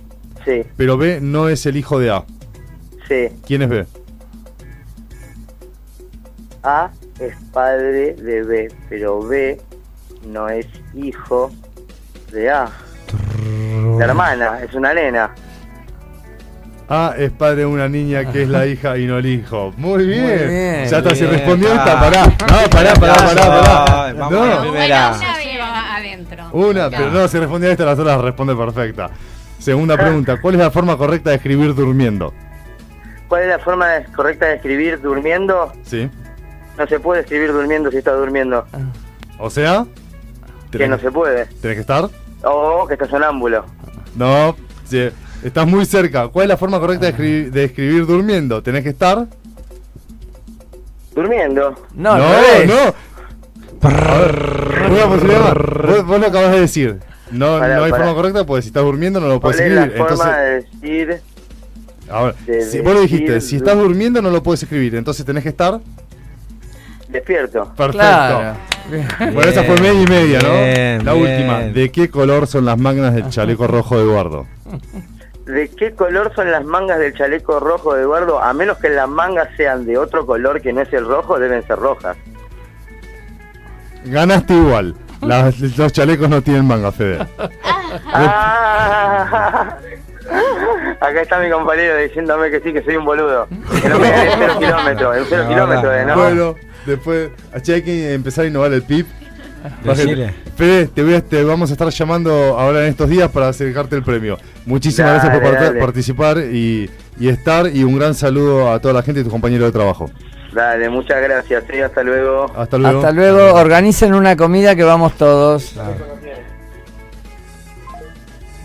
Sí, 0.45 0.61
pero 0.77 0.97
B 0.97 1.19
no 1.21 1.49
es 1.49 1.65
el 1.65 1.75
hijo 1.75 1.99
de 1.99 2.11
A, 2.11 2.23
sí. 3.09 3.27
¿quién 3.45 3.63
es 3.63 3.69
B? 3.69 3.85
A 6.63 6.89
es 7.19 7.35
padre 7.51 8.13
de 8.13 8.43
B, 8.43 8.67
pero 8.89 9.21
B 9.21 9.59
no 10.27 10.47
es 10.49 10.67
hijo 10.93 11.51
de 12.31 12.49
A. 12.49 12.69
La 13.97 14.05
hermana, 14.05 14.61
es 14.63 14.73
una 14.73 14.93
nena. 14.93 15.33
A 16.89 17.15
es 17.17 17.31
padre 17.31 17.57
de 17.57 17.65
una 17.65 17.89
niña 17.89 18.31
que 18.31 18.43
es 18.43 18.49
la 18.49 18.65
hija 18.67 18.97
y 18.97 19.05
no 19.07 19.17
el 19.17 19.25
hijo. 19.25 19.73
Muy 19.77 20.05
bien. 20.05 20.25
bien. 20.47 20.85
Ya 20.87 20.97
está, 20.99 21.13
si 21.15 21.25
respondió 21.25 21.69
esta, 21.69 21.99
pará. 21.99 22.25
No, 22.25 22.69
pará, 22.69 22.93
pará, 22.93 23.13
pará, 23.15 23.41
pará. 23.47 24.13
Vamos 24.13 24.31
No. 24.31 24.45
la 24.47 24.61
primera. 24.61 25.11
Una 25.17 25.95
adentro. 25.97 26.43
Una, 26.53 26.89
pero 26.89 27.11
no, 27.11 27.27
si 27.27 27.37
respondió 27.39 27.69
a 27.69 27.71
esta, 27.73 27.85
las 27.85 27.99
otras 27.99 28.21
responde 28.21 28.55
perfecta. 28.55 29.09
Segunda 29.59 29.97
pregunta, 29.97 30.39
¿cuál 30.39 30.53
es 30.55 30.59
la 30.61 30.71
forma 30.71 30.97
correcta 30.97 31.31
de 31.31 31.37
escribir 31.37 31.73
durmiendo? 31.75 32.33
¿Cuál 33.27 33.41
es 33.43 33.47
la 33.49 33.59
forma 33.59 33.87
correcta 34.15 34.45
de 34.45 34.55
escribir 34.55 35.01
durmiendo? 35.01 35.73
¿Sí? 35.83 36.09
No 36.77 36.87
se 36.87 36.99
puede 36.99 37.21
escribir 37.21 37.51
durmiendo 37.51 37.91
si 37.91 37.97
está 37.97 38.11
durmiendo. 38.13 38.65
O 39.39 39.49
sea, 39.49 39.85
Que 40.71 40.87
no 40.87 40.97
se 40.99 41.11
puede. 41.11 41.47
¿tenés 41.61 41.75
que 41.75 41.81
estar? 41.81 42.07
O 42.43 42.87
que 42.87 42.93
está 42.93 43.07
sonámbulo. 43.07 43.65
No, 44.15 44.55
sí, 44.85 45.09
estás 45.43 45.67
muy 45.67 45.85
cerca. 45.85 46.27
¿Cuál 46.29 46.43
es 46.45 46.49
la 46.49 46.57
forma 46.57 46.79
correcta 46.79 47.05
de, 47.05 47.11
escribir, 47.11 47.51
de 47.51 47.63
escribir 47.65 48.05
durmiendo? 48.05 48.61
¿Tenés 48.61 48.83
que 48.83 48.89
estar? 48.89 49.27
Durmiendo. 51.15 51.75
No, 51.95 52.17
no, 52.17 52.25
no. 52.65 52.93
A 53.81 54.17
ver, 54.17 54.91
una 54.91 55.05
posibilidad 55.07 55.39
más. 55.41 55.53
Vos, 55.87 56.05
vos 56.05 56.19
lo 56.19 56.27
acabas 56.27 56.51
de 56.51 56.59
decir. 56.61 56.99
No, 57.31 57.59
Pará, 57.59 57.75
no 57.77 57.83
hay 57.83 57.91
pará. 57.91 58.03
forma 58.03 58.15
correcta 58.15 58.45
porque 58.45 58.61
si 58.61 58.67
estás 58.69 58.83
durmiendo 58.83 59.19
no 59.19 59.27
lo 59.27 59.41
¿Cuál 59.41 59.53
puedes 59.55 59.69
es 59.69 59.75
la 59.75 59.83
escribir. 59.85 60.07
forma 60.07 60.37
de 60.37 60.53
decir 60.61 61.21
ahora, 62.09 62.35
de 62.45 62.61
si 62.61 62.79
vos 62.79 62.93
lo 62.93 63.01
dijiste, 63.01 63.31
decir 63.33 63.49
si 63.49 63.55
estás 63.57 63.77
durmiendo 63.77 64.21
no 64.21 64.29
lo 64.29 64.41
puedes 64.41 64.63
escribir, 64.63 64.95
entonces 64.95 65.25
tenés 65.25 65.43
que 65.43 65.49
estar 65.49 65.81
despierto? 67.09 67.65
perfecto. 67.75 67.97
Claro. 67.97 68.57
Bueno, 69.19 69.41
esa 69.41 69.63
fue 69.63 69.75
media 69.81 70.01
y 70.01 70.07
media, 70.07 70.39
¿no? 70.39 70.53
Bien, 70.53 71.05
la 71.05 71.13
bien. 71.13 71.25
última. 71.25 71.59
¿De 71.59 71.91
qué 71.91 72.09
color 72.09 72.47
son 72.47 72.63
las 72.63 72.77
mangas 72.77 73.13
del 73.13 73.29
chaleco 73.29 73.67
rojo 73.67 73.97
de 73.97 74.03
Eduardo? 74.03 74.47
¿De 75.47 75.69
qué 75.69 75.93
color 75.93 76.31
son 76.35 76.51
las 76.51 76.63
mangas 76.65 76.99
del 76.99 77.13
chaleco 77.13 77.59
rojo 77.59 77.93
de 77.95 78.01
Eduardo? 78.01 78.41
A 78.43 78.53
menos 78.53 78.77
que 78.77 78.89
las 78.89 79.07
mangas 79.07 79.47
sean 79.55 79.85
de 79.85 79.97
otro 79.97 80.25
color 80.25 80.61
que 80.61 80.73
no 80.73 80.81
es 80.81 80.91
el 80.93 81.05
rojo, 81.05 81.39
deben 81.39 81.65
ser 81.65 81.79
rojas. 81.79 82.17
Ganaste 84.05 84.53
igual. 84.53 84.95
Las- 85.21 85.59
los 85.59 85.91
chalecos 85.93 86.29
no 86.29 86.41
tienen 86.41 86.65
manga, 86.65 86.91
Fede. 86.91 87.25
Ah, 88.13 89.77
Acá 90.99 91.21
está 91.21 91.39
mi 91.39 91.49
compañero 91.49 91.95
diciéndome 91.97 92.51
que 92.51 92.59
sí, 92.59 92.73
que 92.73 92.83
soy 92.83 92.97
un 92.97 93.05
boludo. 93.05 93.47
Que 93.81 93.87
no 93.89 93.97
me 93.99 94.09
gané 94.11 94.31
cero 94.37 94.53
kilómetros, 94.59 95.17
en 95.17 95.25
cero 95.29 95.43
No, 95.47 95.49
kilómetros. 95.49 96.05
¿no? 96.07 96.15
Bueno, 96.15 96.55
después, 96.85 97.29
che, 97.61 97.75
hay 97.75 97.81
que 97.81 98.13
empezar 98.13 98.43
a 98.45 98.47
innovar 98.49 98.73
el 98.73 98.83
PIB. 98.83 99.05
Fede, 100.55 100.87
te, 100.87 101.03
voy 101.03 101.13
a- 101.15 101.21
te 101.21 101.43
vamos 101.43 101.69
a 101.69 101.73
estar 101.73 101.89
llamando 101.89 102.31
ahora 102.57 102.81
en 102.83 102.89
estos 102.89 103.09
días 103.09 103.29
para 103.29 103.49
acercarte 103.49 103.95
el 103.95 104.03
premio. 104.03 104.37
Muchísimas 104.65 105.11
Dale, 105.11 105.19
gracias 105.29 105.41
por 105.41 105.49
part- 105.59 105.63
dale. 105.67 105.79
participar 105.79 106.37
y, 106.39 106.89
y 107.19 107.29
estar 107.29 107.67
y 107.73 107.83
un 107.83 107.97
gran 107.97 108.13
saludo 108.15 108.71
a 108.71 108.79
toda 108.79 108.93
la 108.93 109.03
gente 109.03 109.21
y 109.21 109.23
tus 109.23 109.31
compañeros 109.31 109.67
de 109.67 109.71
trabajo. 109.71 110.09
Dale, 110.53 110.89
muchas 110.89 111.21
gracias, 111.21 111.63
sí, 111.69 111.79
hasta 111.79 112.01
luego. 112.03 112.51
Hasta 112.57 112.77
luego. 112.77 112.97
Hasta 112.99 113.11
luego, 113.11 113.53
organicen 113.53 114.13
una 114.15 114.35
comida 114.35 114.75
que 114.75 114.83
vamos 114.83 115.13
todos. 115.13 115.73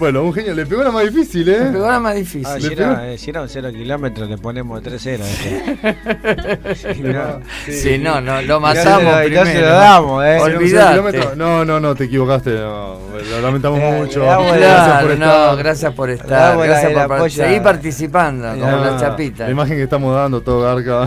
Bueno, 0.02 0.24
un 0.24 0.32
genio, 0.34 0.52
le 0.52 0.66
pegó 0.66 0.82
la 0.82 0.90
más 0.90 1.04
difícil, 1.04 1.48
¿eh? 1.48 1.60
Me 1.60 1.70
pegó 1.70 1.86
la 1.86 2.00
más 2.00 2.16
difícil. 2.16 2.44
Ah, 2.44 2.56
Le 2.56 2.60
si, 2.66 2.72
era, 2.72 3.12
eh, 3.12 3.18
si 3.18 3.30
era 3.30 3.40
un 3.42 3.48
0 3.48 3.70
kilómetros, 3.70 4.28
le 4.28 4.36
ponemos 4.36 4.82
3 4.82 5.00
0. 5.00 5.24
Sí, 7.64 7.72
Sí, 7.72 7.98
no, 7.98 8.20
no, 8.20 8.42
lo 8.42 8.58
masamos 8.58 9.04
Ya 9.04 9.22
se 9.22 9.28
lo- 9.28 9.34
ya 9.34 9.44
se 9.44 9.50
primero. 9.52 9.68
lo 9.70 9.76
damos, 9.76 10.24
eh. 10.24 10.38
Olvidate. 10.40 11.36
No, 11.36 11.64
no, 11.64 11.78
no, 11.78 11.94
te 11.94 12.04
equivocaste. 12.04 12.50
no, 12.50 12.96
lo 13.30 13.40
lamentamos 13.42 13.78
mucho. 13.78 14.18
le 14.20 14.26
damos 14.26 14.56
Gracias 14.56 15.04
por 15.04 15.06
Claro, 15.06 15.12
estar. 15.12 15.50
no, 15.52 15.56
gracias 15.56 15.94
por 15.94 16.08
Le 16.08 16.14
estar. 16.16 16.28
damos 16.50 16.64
Gracias 16.66 17.06
por 17.06 17.12
a- 17.26 17.30
seguir 17.30 17.62
participando, 17.62 18.48
como 18.54 18.66
Ah, 18.66 18.90
la 18.90 18.96
chapita. 18.98 19.44
La 19.44 19.50
imagen 19.52 19.76
que 19.76 19.84
estamos 19.84 20.16
dando, 20.16 20.40
todo 20.40 20.62
garca. 20.62 21.06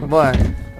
¿no? 0.00 0.06
Bueno, 0.06 0.32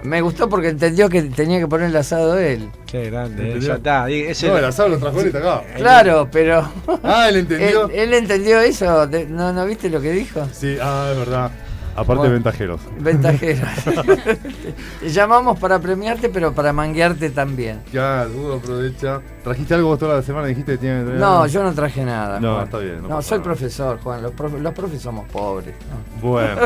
me 0.07 0.21
gustó 0.21 0.49
porque 0.49 0.69
entendió 0.69 1.07
que 1.09 1.21
tenía 1.23 1.59
que 1.59 1.67
poner 1.67 1.89
el 1.89 1.95
asado 1.95 2.37
él. 2.37 2.69
Qué 2.85 3.09
grande, 3.11 3.59
ya 3.59 3.75
está. 3.75 4.09
ese- 4.09 4.47
No, 4.47 4.57
el 4.57 4.65
asado 4.65 4.89
lo 4.89 4.97
trajo 4.97 5.19
él 5.19 5.25
y 5.25 5.27
está 5.27 5.39
acá. 5.39 5.63
Claro, 5.75 6.27
pero. 6.31 6.67
Ah, 7.03 7.27
él 7.29 7.35
entendió. 7.37 7.85
Él, 7.89 7.99
él 7.99 8.13
entendió 8.13 8.59
eso. 8.61 9.07
¿No, 9.29 9.53
¿No 9.53 9.65
viste 9.65 9.89
lo 9.89 10.01
que 10.01 10.11
dijo? 10.11 10.47
Sí, 10.51 10.77
ah, 10.81 11.09
es 11.11 11.17
verdad. 11.19 11.51
Aparte, 11.97 12.19
Bueno. 12.19 12.33
ventajeros. 12.33 12.79
Ventajero. 12.99 13.67
Te 14.99 15.09
llamamos 15.09 15.57
para 15.59 15.79
premiarte, 15.79 16.29
pero 16.29 16.53
para 16.53 16.71
manguearte 16.71 17.31
también. 17.31 17.81
Ya, 17.91 18.27
Hugo 18.31 18.53
aprovecha. 18.55 19.19
¿Trajiste 19.43 19.73
algo 19.73 19.87
vos 19.89 19.99
toda 19.99 20.17
la 20.17 20.21
semana? 20.21 20.45
Dijiste 20.47 20.73
que 20.73 20.77
tiene 20.77 20.99
que 20.99 21.05
traer 21.05 21.19
No, 21.19 21.31
algo? 21.41 21.47
yo 21.47 21.63
no 21.63 21.73
traje 21.73 22.05
nada. 22.05 22.39
No, 22.39 22.53
Juan. 22.53 22.63
está 22.65 22.77
bien, 22.77 23.01
no 23.07 23.21
soy 23.23 23.37
nada. 23.39 23.43
profesor, 23.43 23.99
Juan. 24.03 24.21
Los, 24.21 24.33
profe- 24.33 24.59
los 24.59 24.73
profes 24.75 25.01
somos 25.01 25.27
pobres. 25.29 25.73
¿no? 25.89 26.29
Bueno, 26.29 26.61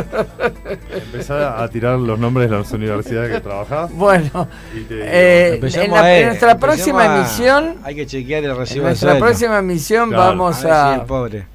empezá 0.94 1.64
a 1.64 1.68
tirar 1.70 1.98
los 1.98 2.20
nombres 2.20 2.49
de 2.49 2.58
las 2.58 2.72
universidades 2.72 3.34
que 3.36 3.40
trabajás. 3.41 3.91
Bueno, 3.94 4.48
Y 4.76 4.82
te 4.82 4.95
digo, 4.95 5.06
eh, 5.08 5.60
en, 5.64 5.91
la- 5.91 6.18
en 6.20 6.26
nuestra 6.28 6.52
empecemos 6.52 6.58
próxima 6.60 7.02
a- 7.03 7.18
emisión, 7.20 7.76
Hay 7.84 7.95
que 7.95 8.06
chequear 8.06 8.44
el 8.44 8.52
en 8.52 8.58
recibo 8.58 8.82
de 8.86 8.90
nuestra 8.91 9.18
próxima 9.18 9.60
emisión 9.60 10.10
Claro. 10.10 10.24
vamos 10.26 10.58
A 10.66 10.68
ver 10.68 10.74
si 10.74 10.78
a, 10.78 10.95
el 10.95 11.02
pobre. 11.08 11.45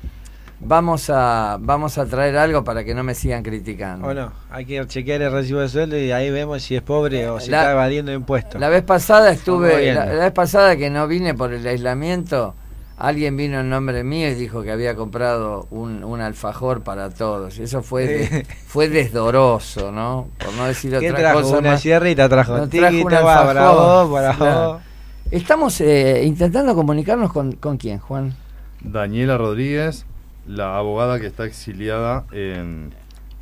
Vamos 0.61 1.11
a 1.11 1.59
vamos 1.61 1.99
a 1.99 2.07
traer 2.07 2.37
algo 2.37 2.65
para 2.65 2.83
que 2.85 2.95
no 2.95 3.03
me 3.03 3.15
sigan 3.15 3.43
criticando. 3.43 4.09
O 4.09 4.15
no, 4.15 4.33
hay 4.51 4.65
que 4.65 4.85
chequear 4.87 5.23
el 5.23 5.33
recibo 5.33 5.61
de 5.61 5.69
sueldo 5.69 5.99
y 5.99 6.12
ahí 6.12 6.31
vemos 6.31 6.62
si 6.62 6.77
es 6.77 6.83
pobre 6.83 7.28
o 7.28 7.39
si 7.41 7.51
La- 7.51 7.61
está 7.61 7.73
evadiendo 7.73 8.12
impuestos. 8.12 8.61
La 8.61 8.69
vez 8.69 8.83
pasada 8.83 9.31
estuve, 9.31 9.93
la, 9.95 10.07
la 10.07 10.24
vez 10.24 10.33
pasada 10.33 10.77
que 10.77 10.91
no 10.91 11.07
vine 11.07 11.35
por 11.35 11.53
el 11.53 11.66
aislamiento, 11.66 12.55
alguien 12.99 13.37
vino 13.37 13.61
en 13.61 13.69
nombre 13.69 14.03
mío 14.05 14.28
y 14.31 14.35
dijo 14.35 14.62
que 14.62 14.73
había 14.73 14.95
comprado 14.97 15.66
un, 15.70 16.03
un 16.03 16.20
alfajor 16.23 16.83
para 16.83 17.11
todos. 17.11 17.59
Y 17.59 17.65
eso 17.65 17.83
fue 17.83 18.07
de- 18.07 18.47
fue 18.66 18.89
desdoroso, 18.89 19.93
¿no? 19.93 20.28
Por 20.39 20.55
no 20.55 20.65
decir 20.66 20.91
¿Qué 20.99 21.11
otra 21.11 21.20
trajo? 21.33 21.43
cosa 21.43 21.59
Una 21.59 21.70
más. 21.73 21.81
sierrita 21.83 22.28
trajo. 22.28 22.57
No, 22.57 22.69
trajo 22.69 22.97
un 23.05 23.12
alfajor. 23.12 23.47
para 23.55 23.70
vos, 23.73 24.11
para 24.12 24.35
Claro. 24.35 24.73
vos. 24.73 24.83
Estamos 25.31 25.81
eh, 25.81 26.23
intentando 26.24 26.74
comunicarnos 26.74 27.33
con, 27.33 27.53
con 27.53 27.77
quién, 27.77 27.99
Juan. 27.99 28.35
Daniela 28.81 29.37
Rodríguez, 29.37 30.07
la 30.47 30.77
abogada 30.78 31.18
que 31.20 31.27
está 31.27 31.44
exiliada 31.44 32.24
en, 32.32 32.93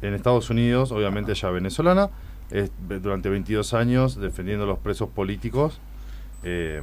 en 0.02 0.14
Estados 0.14 0.51
Unidos, 0.51 0.93
obviamente 0.93 1.32
ella 1.32 1.51
venezolana, 1.51 2.10
es- 2.51 2.70
durante 3.02 3.28
22 3.28 3.74
años 3.74 4.16
defendiendo 4.20 4.66
los 4.66 4.78
presos 4.78 5.09
políticos 5.09 5.81
eh, 6.43 6.82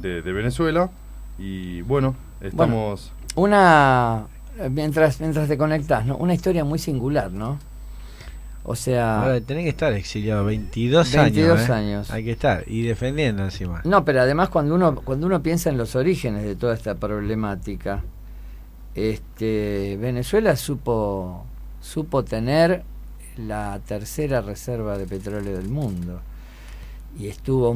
de, 0.00 0.22
de 0.22 0.32
Venezuela. 0.32 0.90
Y 1.38 1.82
bueno, 1.82 2.14
estamos... 2.40 3.12
Una 3.34 4.26
eh, 4.58 4.68
mientras 4.68 5.18
mientras 5.20 5.48
te 5.48 5.56
conectás, 5.56 6.04
¿no? 6.04 6.16
Una 6.18 6.34
historia 6.34 6.64
muy 6.64 6.78
singular, 6.78 7.32
¿no? 7.32 7.58
O 8.64 8.76
sea, 8.76 9.22
Ahora, 9.22 9.40
tenés 9.40 9.64
que 9.64 9.70
estar 9.70 9.92
exiliado 9.94 10.44
22, 10.44 11.10
22 11.16 11.58
años. 11.58 11.68
¿eh? 11.68 11.72
años. 11.72 12.10
Hay 12.10 12.24
que 12.24 12.30
estar 12.32 12.62
y 12.68 12.82
defendiendo 12.82 13.42
encima. 13.42 13.80
No, 13.84 14.04
pero 14.04 14.20
además 14.20 14.50
cuando 14.50 14.74
uno 14.76 14.94
cuando 14.96 15.26
uno 15.26 15.42
piensa 15.42 15.68
en 15.70 15.78
los 15.78 15.96
orígenes 15.96 16.44
de 16.44 16.54
toda 16.54 16.74
esta 16.74 16.94
problemática, 16.94 18.02
este 18.94 19.96
Venezuela 20.00 20.56
supo 20.56 21.44
supo 21.80 22.24
tener 22.24 22.84
la 23.36 23.80
tercera 23.86 24.40
reserva 24.40 24.98
de 24.98 25.06
petróleo 25.06 25.56
del 25.56 25.68
mundo 25.68 26.20
y 27.18 27.28
estuvo 27.28 27.74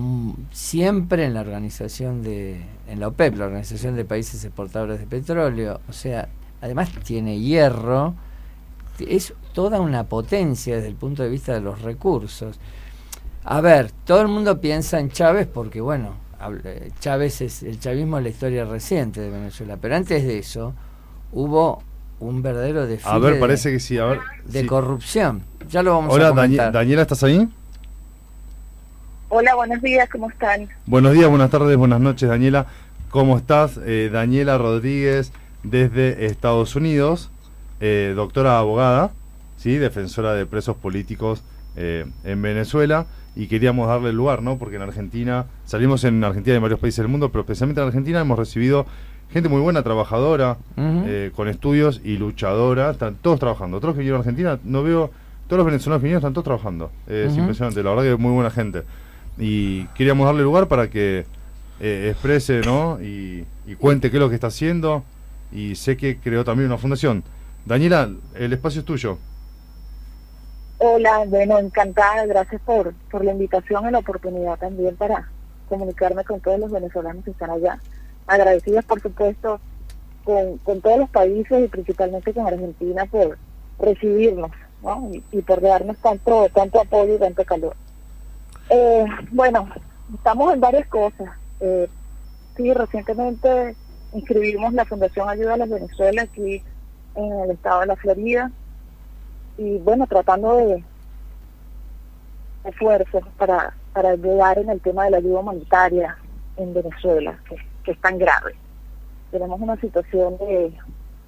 siempre 0.53 1.25
en 1.25 1.35
la 1.35 1.41
organización 1.41 2.23
de 2.23 2.61
en 2.89 3.01
la 3.01 3.09
OPEP, 3.09 3.37
la 3.37 3.47
Organización 3.47 3.97
de 3.97 4.05
Países 4.05 4.45
Exportadores 4.45 5.01
de 5.01 5.07
Petróleo, 5.07 5.81
o 5.89 5.93
sea, 5.93 6.29
además 6.63 6.91
tiene 7.05 7.39
hierro, 7.39 8.15
es 8.99 9.35
toda 9.53 9.81
una 9.81 10.05
potencia 10.05 10.77
desde 10.77 10.89
el 10.89 10.95
punto 10.95 11.23
de 11.23 11.29
vista 11.29 11.53
de 11.53 11.61
los 11.61 11.83
recursos. 11.83 12.59
A 13.45 13.61
ver, 13.61 13.91
todo 14.05 14.23
el 14.23 14.29
mundo 14.29 14.61
piensa 14.61 14.99
en 14.99 15.11
Chávez 15.11 15.47
porque, 15.53 15.81
bueno, 15.81 16.15
eh, 16.65 16.91
Chávez 17.01 17.41
es 17.43 17.63
el 17.63 17.79
chavismo 17.79 18.19
es 18.19 18.25
la 18.25 18.31
historia 18.31 18.65
reciente 18.65 19.21
de 19.21 19.31
Venezuela, 19.31 19.77
pero 19.81 19.97
antes 19.97 20.25
de 20.25 20.39
eso 20.39 20.75
hubo 21.33 21.83
un 22.21 22.43
verdadero 22.43 22.87
desfile 22.87 23.15
A 23.15 23.19
ver, 23.19 23.35
de- 23.35 23.41
parece 23.41 23.71
que 23.73 23.81
sí. 23.81 23.99
A 23.99 24.07
ver, 24.07 24.21
de 24.47 24.61
sí. 24.63 24.67
corrupción. 24.67 25.43
Ya 25.69 25.83
lo 25.83 25.95
vamos 25.95 26.15
Hola, 26.15 26.29
a 26.29 26.31
comentar. 26.31 26.73
Daniela, 26.73 27.03
¿estás 27.03 27.23
ahí? 27.25 27.49
Hola, 29.29 29.55
buenos 29.57 29.83
días, 29.83 30.09
¿cómo 30.09 30.31
están? 30.31 30.69
Buenos 30.87 31.13
días, 31.13 31.29
buenas 31.29 31.51
tardes, 31.51 31.77
buenas 31.77 32.01
noches, 32.01 32.29
Daniela. 32.29 32.67
¿Cómo 33.11 33.37
estás? 33.37 33.79
Eh, 33.85 34.09
Daniela 34.13 34.57
Rodríguez 34.57 35.33
desde 35.65 36.27
Estados 36.27 36.77
Unidos, 36.77 37.31
eh, 37.81 38.13
doctora 38.15 38.59
abogada, 38.59 39.11
¿sí? 39.57 39.77
defensora 39.79 40.33
de 40.35 40.47
presos 40.47 40.77
políticos 40.77 41.43
eh, 41.77 42.07
en 42.25 42.41
Venezuela. 42.43 43.07
Y 43.35 43.49
queríamos 43.49 43.89
darle 43.89 44.11
el 44.11 44.17
lugar, 44.17 44.41
¿no? 44.43 44.57
Porque 44.57 44.77
en 44.77 44.83
Argentina, 44.83 45.45
salimos 45.67 46.05
en 46.05 46.25
Argentina 46.25 46.55
y 46.55 46.57
en 46.57 46.63
varios 46.63 46.81
países 46.81 46.99
del 46.99 47.09
mundo, 47.09 47.29
pero 47.31 47.43
especialmente 47.43 47.83
en 47.83 47.89
Argentina 47.89 48.21
hemos 48.21 48.39
recibido 48.39 48.87
gente 49.33 49.49
muy 49.49 49.61
buena, 49.61 49.83
trabajadora, 49.83 50.57
eh, 50.77 51.31
con 51.35 51.49
estudios 51.49 52.01
y 52.05 52.17
luchadora. 52.17 52.91
Están 52.91 53.17
todos 53.17 53.39
trabajando. 53.39 53.79
Todos 53.79 53.89
los 53.91 53.95
que 53.97 54.01
vinieron 54.01 54.19
a 54.19 54.21
Argentina, 54.21 54.59
no 54.65 54.83
veo. 54.83 55.11
Todos 55.47 55.59
los 55.59 55.67
venezolanos 55.67 56.01
que 56.01 56.05
vinieron 56.05 56.21
están 56.21 56.33
todos 56.33 56.45
trabajando. 56.45 56.91
Eh, 57.07 57.27
Es 57.31 57.37
impresionante, 57.37 57.83
la 57.83 57.91
verdad 57.91 58.03
que 58.05 58.13
es 58.13 58.19
muy 58.19 58.33
buena 58.33 58.51
gente. 58.51 58.83
Y 59.39 59.85
queríamos 59.89 60.27
darle 60.27 60.43
lugar 60.43 60.67
para 60.67 60.89
que 60.91 61.25
eh, 61.81 62.09
exprese, 62.11 62.63
¿no? 62.63 62.99
Y, 63.03 63.45
y 63.67 63.75
cuente 63.77 64.11
qué 64.11 64.17
es 64.17 64.21
lo 64.21 64.29
que 64.29 64.35
está 64.35 64.49
haciendo. 64.49 65.05
Y 65.53 65.77
sé 65.77 65.97
que 65.97 66.19
creó 66.19 66.45
también 66.45 66.69
una 66.69 66.79
fundación. 66.79 67.23
Daniela, 67.65 68.11
el 68.35 68.53
espacio 68.53 68.81
es 68.81 68.85
tuyo. 68.87 69.19
Hola, 70.79 71.25
bueno, 71.27 71.59
encantada, 71.59 72.27
gracias 72.27 72.61
por, 72.63 72.93
por 73.11 73.25
la 73.25 73.33
invitación 73.33 73.89
y 73.89 73.93
la 73.93 73.99
oportunidad 73.99 74.59
también 74.59 74.95
para 74.97 75.29
comunicarme 75.69 76.23
con 76.25 76.41
todos 76.41 76.61
los 76.61 76.71
venezolanos 76.71 77.25
que 77.25 77.31
están 77.31 77.51
allá. 77.51 77.79
Agradecidas, 78.27 78.85
por 78.85 79.01
supuesto, 79.01 79.61
con, 80.25 80.59
con 80.59 80.81
todos 80.81 80.99
los 80.99 81.11
países 81.11 81.65
y 81.65 81.69
principalmente 81.69 82.35
con 82.35 82.47
Argentina 82.47 83.07
por 83.07 83.39
recibirnos 83.79 84.51
¿no? 84.83 85.11
y, 85.13 85.23
y 85.33 85.43
por 85.43 85.61
darnos 85.61 85.97
tanto, 85.99 86.49
tanto 86.53 86.81
apoyo 86.81 87.15
y 87.15 87.19
tanto 87.19 87.45
calor. 87.45 87.77
Eh, 88.71 89.05
bueno, 89.31 89.69
estamos 90.15 90.53
en 90.53 90.61
varias 90.61 90.89
cosas. 90.89 91.31
Eh, 91.61 91.89
sí, 92.57 92.73
recientemente 92.73 93.77
inscribimos 94.13 94.73
la 94.73 94.85
Fundación 94.85 95.29
Ayuda 95.29 95.55
a 95.55 95.59
las 95.59 95.69
Venezuela 95.69 96.23
aquí 96.23 96.63
en 97.15 97.33
el 97.41 97.51
estado 97.53 97.81
de 97.81 97.87
la 97.87 97.97
Florida 97.97 98.51
y 99.59 99.79
bueno, 99.79 100.07
tratando 100.07 100.57
de 100.57 100.85
esfuerzos 102.65 103.23
para, 103.39 103.75
para 103.93 104.11
ayudar 104.11 104.59
en 104.59 104.71
el 104.71 104.81
tema 104.81 105.05
de 105.05 105.13
la 105.13 105.17
ayuda 105.19 105.41
humanitaria 105.41 106.19
en 106.57 106.75
Venezuela, 106.75 107.39
que, 107.49 107.57
que 107.87 107.93
es 107.93 108.01
tan 108.01 108.19
grave. 108.19 108.55
Tenemos 109.31 109.61
una 109.61 109.77
situación 109.81 110.37
de, 110.39 110.73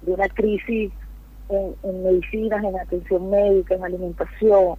una 0.05 0.27
crisis 0.29 0.91
en, 1.49 2.03
medicinas, 2.03 2.63
en 2.63 2.77
atención 2.77 3.29
médica, 3.29 3.75
en 3.75 3.83
alimentación, 3.83 4.75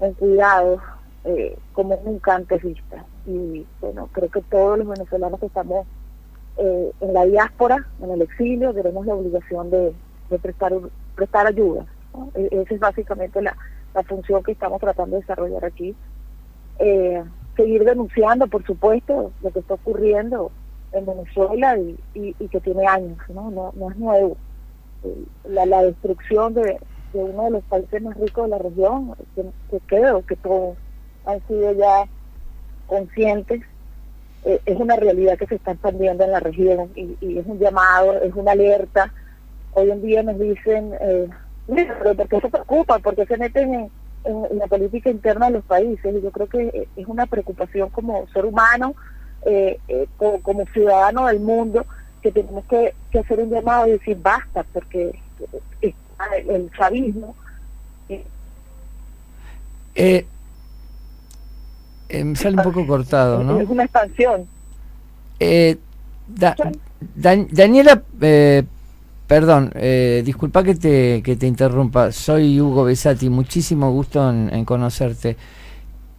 en 0.00 0.12
cuidados, 0.14 0.82
eh, 1.24 1.56
como 1.72 1.98
nunca 2.04 2.34
antes 2.34 2.60
vista. 2.62 3.04
Y 3.24 3.64
bueno, 3.80 4.08
creo 4.12 4.28
que 4.28 4.42
todos 4.42 4.78
los 4.78 4.88
venezolanos 4.88 5.38
que 5.38 5.46
estamos 5.46 5.86
eh, 6.58 6.90
en 7.00 7.14
la 7.14 7.24
diáspora, 7.24 7.86
en 8.02 8.10
el 8.10 8.22
exilio, 8.22 8.74
tenemos 8.74 9.06
la 9.06 9.14
obligación 9.14 9.70
de, 9.70 9.94
prestar, 10.42 10.72
prestar 11.14 11.46
ayuda. 11.46 11.86
E- 12.34 12.48
Esa 12.50 12.74
es 12.74 12.80
básicamente 12.80 13.40
la, 13.40 13.56
la 13.94 14.02
función 14.02 14.42
que 14.42 14.52
estamos 14.52 14.80
tratando 14.80 15.16
de 15.16 15.22
desarrollar 15.22 15.64
aquí. 15.64 15.94
Eh, 16.80 17.22
seguir 17.56 17.84
denunciando, 17.84 18.46
por 18.48 18.64
supuesto, 18.64 19.30
lo 19.40 19.50
que 19.50 19.60
está 19.60 19.74
ocurriendo 19.74 20.50
en 20.92 21.06
Venezuela 21.06 21.78
y, 21.78 21.98
y, 22.14 22.48
que 22.48 22.60
tiene 22.60 22.86
años, 22.86 23.18
¿no? 23.28 23.50
No, 23.50 23.72
no 23.74 23.90
es 23.90 23.96
nuevo. 23.96 24.38
Eh, 25.02 25.26
La, 25.44 25.66
la 25.66 25.82
destrucción 25.84 26.54
de, 26.54 26.78
de 27.12 27.20
uno 27.24 27.44
de 27.44 27.50
los 27.52 27.64
países 27.66 28.02
más 28.02 28.16
ricos 28.18 28.44
de 28.44 28.50
la 28.50 28.58
región, 28.58 29.14
que, 29.34 29.44
que 29.70 29.80
creo 29.86 30.24
que 30.24 30.36
todos 30.36 30.78
han 31.24 31.42
sido 31.46 31.72
ya 31.74 32.06
conscientes 32.86 33.62
eh, 34.44 34.60
es 34.64 34.76
una 34.78 34.96
realidad 34.96 35.38
que 35.38 35.46
se 35.46 35.56
está 35.56 35.72
expandiendo 35.72 36.24
en 36.24 36.32
la 36.32 36.40
región 36.40 36.92
y, 36.94 37.16
y 37.20 37.38
es 37.38 37.46
un 37.46 37.58
llamado, 37.58 38.20
es 38.22 38.34
una 38.34 38.52
alerta. 38.52 39.12
Hoy 39.70 39.90
en 39.90 40.02
día 40.02 40.22
nos 40.22 40.38
dicen, 40.38 40.94
eh, 41.00 41.28
pero 41.66 42.16
¿por 42.16 42.28
qué 42.28 42.40
se 42.40 42.50
preocupan? 42.50 43.02
¿Por 43.02 43.16
qué 43.16 43.26
se 43.26 43.36
meten 43.38 43.74
en, 43.74 43.92
en- 44.24 44.46
en 44.50 44.58
la 44.58 44.66
política 44.68 45.10
interna 45.10 45.46
de 45.46 45.52
los 45.54 45.64
países? 45.64 46.14
Y 46.16 46.22
yo 46.22 46.32
creo 46.32 46.48
que 46.48 46.90
es 46.96 47.06
una 47.06 47.26
preocupación 47.26 47.90
como 47.90 48.26
ser 48.28 48.44
humano, 48.46 48.94
eh, 49.46 49.78
eh, 49.88 50.06
co- 50.16 50.40
como, 50.42 50.64
ciudadano 50.66 51.26
del 51.26 51.40
mundo, 51.40 51.84
que 52.22 52.30
tenemos 52.32 52.64
que, 52.66 52.94
que 53.10 53.18
hacer 53.20 53.40
un 53.40 53.50
llamado 53.50 53.86
y 53.88 53.92
decir 53.92 54.16
basta, 54.22 54.64
porque 54.72 55.08
eh, 55.10 55.60
está 55.80 56.36
el, 56.36 56.50
el 56.50 56.70
chavismo 56.72 57.34
eh, 59.94 60.24
me 62.24 62.36
sale 62.36 62.56
un 62.56 62.62
poco 62.62 62.86
cortado, 62.86 63.42
¿no? 63.42 63.60
es 63.60 63.68
una 63.68 63.84
expansión. 63.84 64.46
Da- 66.28 66.54
Dan- 67.14 67.48
Daniela, 67.50 68.02
perdón, 69.26 69.72
disculpa 70.24 70.62
que 70.62 70.74
te, 70.74 71.22
que 71.22 71.36
te 71.36 71.46
interrumpa. 71.46 72.12
Soy 72.12 72.60
Hugo 72.60 72.84
Besati, 72.84 73.28
muchísimo 73.28 73.90
gusto 73.90 74.28
en, 74.30 74.54
en 74.54 74.64
conocerte. 74.64 75.36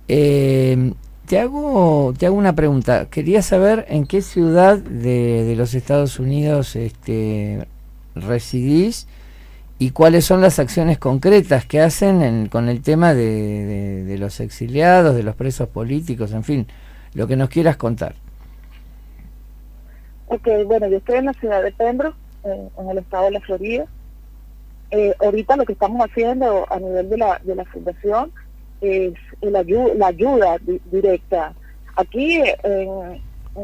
Eh, 0.08 0.94
te, 1.28 1.40
hago, 1.40 2.14
te 2.18 2.26
hago 2.26 2.36
una 2.36 2.54
pregunta. 2.56 3.08
Quería 3.10 3.42
saber 3.42 3.86
en 3.90 4.06
qué 4.06 4.22
ciudad 4.22 4.78
de, 4.78 5.44
de 5.44 5.56
los 5.56 5.74
Estados 5.74 6.20
Unidos 6.20 6.76
este, 6.76 7.68
residís 8.16 9.08
y 9.80 9.92
cuáles 9.92 10.26
son 10.26 10.42
las 10.42 10.60
acciones 10.60 10.98
concretas 11.00 11.66
que 11.66 11.82
hacen 11.82 12.22
en- 12.22 12.48
con 12.48 12.70
el 12.70 12.82
tema 12.82 13.14
de, 13.14 14.04
de- 14.06 14.18
los 14.18 14.40
exiliados, 14.40 15.16
de 15.16 15.24
los 15.24 15.36
presos 15.36 15.68
políticos, 15.68 16.32
en 16.32 16.44
fin, 16.44 16.68
lo 17.14 17.28
que 17.28 17.36
nos 17.36 17.50
quieras 17.50 17.76
contar. 17.78 18.16
Ok, 20.28 20.48
bueno, 20.68 20.88
yo 20.88 20.98
estoy 20.98 21.18
en 21.18 21.26
la 21.26 21.34
ciudad 21.34 21.62
de 21.64 21.72
Pembroke, 21.74 22.16
en 22.46 22.90
el 22.90 22.98
estado 23.00 23.26
de 23.26 23.32
la 23.32 23.40
Florida. 23.42 23.86
Eh, 24.92 25.14
ahorita 25.20 25.56
lo 25.58 25.66
que 25.66 25.74
estamos 25.74 26.06
haciendo 26.08 26.66
a 26.72 26.80
nivel 26.80 27.10
de 27.10 27.18
la, 27.18 27.42
de 27.44 27.56
la 27.56 27.66
fundación 27.66 28.32
es 28.84 29.14
el 29.42 29.54
ayu- 29.56 29.94
la 29.96 30.08
ayuda 30.08 30.58
di- 30.60 30.82
directa. 30.92 31.54
Aquí 31.96 32.42
en, 32.64 33.22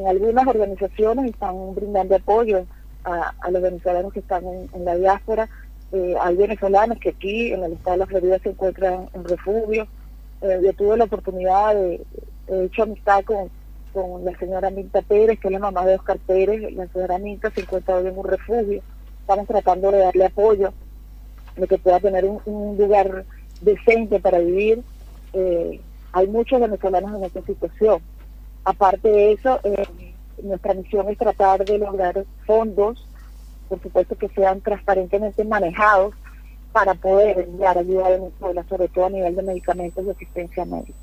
algunas 0.07 0.47
organizaciones 0.47 1.31
están 1.31 1.73
brindando 1.75 2.15
apoyo 2.15 2.65
a, 3.03 3.33
a 3.41 3.51
los 3.51 3.61
venezolanos 3.61 4.13
que 4.13 4.19
están 4.19 4.43
en, 4.45 4.85
la 4.85 4.95
diáspora. 4.95 5.49
Eh, 5.91 6.15
hay 6.21 6.35
venezolanos 6.35 6.99
que 6.99 7.09
aquí 7.09 7.51
en 7.51 7.63
el 7.63 7.73
estado 7.73 7.93
de 7.93 7.97
la 7.99 8.05
Florida 8.05 8.39
se 8.39 8.49
encuentran 8.49 9.09
en 9.13 9.23
refugio. 9.23 9.87
Eh, 10.41 10.59
yo 10.63 10.73
tuve 10.73 10.95
la 10.97 11.05
oportunidad 11.05 11.73
de, 11.73 12.01
he 12.47 12.63
hecho 12.65 12.83
amistad 12.83 13.23
con, 13.25 13.49
con 13.91 14.23
la 14.23 14.37
señora 14.37 14.69
Minta 14.69 15.01
Pérez, 15.01 15.39
que 15.39 15.47
es 15.47 15.51
la 15.51 15.59
mamá 15.59 15.85
de 15.85 15.95
Oscar 15.95 16.19
Pérez. 16.19 16.71
La 16.73 16.87
señora 16.87 17.17
Minta 17.17 17.49
se 17.51 17.61
encuentra 17.61 17.95
hoy 17.95 18.07
en 18.07 18.17
un 18.17 18.25
refugio. 18.25 18.81
Estamos 19.21 19.47
tratando 19.47 19.91
de 19.91 19.99
darle 19.99 20.25
apoyo, 20.25 20.71
de 21.57 21.67
que 21.67 21.77
pueda 21.79 21.99
tener 21.99 22.25
un 22.25 22.77
lugar 22.77 23.25
decente 23.61 24.19
para 24.19 24.37
vivir. 24.39 24.81
Eh, 25.33 25.81
hay 26.11 26.27
muchos 26.27 26.59
venezolanos 26.59 27.15
en 27.15 27.23
esta 27.23 27.41
situación. 27.41 28.01
Aparte 28.63 29.09
de 29.09 29.33
eso, 29.33 29.59
eh, 29.63 29.87
nuestra 30.43 30.73
misión 30.73 31.09
es 31.09 31.17
tratar 31.17 31.65
de 31.65 31.77
lograr 31.77 32.25
fondos, 32.45 33.07
por 33.67 33.81
supuesto 33.81 34.15
que 34.17 34.29
sean 34.29 34.61
transparentemente 34.61 35.43
manejados 35.43 36.13
para 36.71 36.93
poder 36.93 37.39
enviar 37.39 37.77
ayuda 37.77 38.07
a 38.07 38.11
Venezuela, 38.11 38.65
sobre 38.69 38.87
todo 38.89 39.05
a 39.05 39.09
nivel 39.09 39.35
de 39.35 39.43
medicamentos 39.43 40.05
y 40.05 40.09
asistencia 40.09 40.65
médica. 40.65 40.93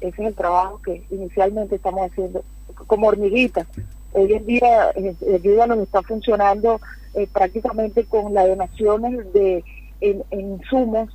Ese 0.00 0.22
es 0.22 0.28
el 0.28 0.34
trabajo 0.34 0.80
que 0.82 1.04
inicialmente 1.10 1.76
estamos 1.76 2.10
haciendo 2.10 2.42
como 2.86 3.08
hormiguitas. 3.08 3.66
Hoy 4.12 4.32
en 4.32 4.46
día 4.46 4.90
eh, 4.96 5.14
ayuda 5.34 5.66
nos 5.66 5.80
está 5.80 6.02
funcionando 6.02 6.80
eh, 7.14 7.26
prácticamente 7.32 8.04
con 8.04 8.32
las 8.32 8.48
donaciones 8.48 9.32
de 9.32 9.64
en, 10.00 10.24
en 10.30 10.52
insumos 10.52 11.10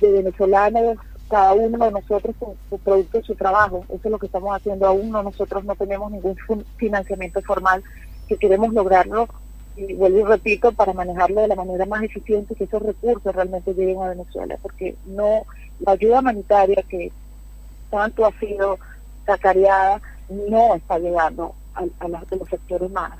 de 0.00 0.12
venezolanos, 0.12 0.98
cada 1.28 1.52
uno 1.52 1.84
de 1.84 1.92
nosotros 1.92 2.34
con 2.38 2.54
su 2.68 2.78
producto 2.78 3.22
su 3.22 3.34
trabajo. 3.34 3.84
Eso 3.88 4.00
es 4.04 4.10
lo 4.10 4.18
que 4.18 4.26
estamos 4.26 4.56
haciendo 4.56 4.86
aún. 4.86 5.10
No, 5.10 5.22
nosotros 5.22 5.64
no 5.64 5.74
tenemos 5.74 6.10
ningún 6.10 6.36
financiamiento 6.76 7.40
formal 7.42 7.82
que 8.28 8.36
queremos 8.36 8.72
lograrlo 8.72 9.28
y 9.76 9.94
vuelvo 9.94 10.18
y 10.18 10.24
repito, 10.24 10.72
para 10.72 10.92
manejarlo 10.92 11.40
de 11.42 11.48
la 11.48 11.54
manera 11.54 11.86
más 11.86 12.02
eficiente, 12.02 12.54
que 12.56 12.64
esos 12.64 12.82
recursos 12.82 13.32
realmente 13.34 13.72
lleguen 13.74 14.02
a 14.02 14.08
Venezuela, 14.08 14.58
porque 14.60 14.96
no 15.06 15.44
la 15.78 15.92
ayuda 15.92 16.18
humanitaria 16.18 16.82
que 16.88 17.12
tanto 17.88 18.26
ha 18.26 18.32
sido 18.40 18.78
cacareada 19.24 20.00
no 20.28 20.74
está 20.74 20.98
llegando 20.98 21.54
a, 21.74 22.08
los 22.08 22.48
sectores 22.48 22.90
más, 22.90 23.12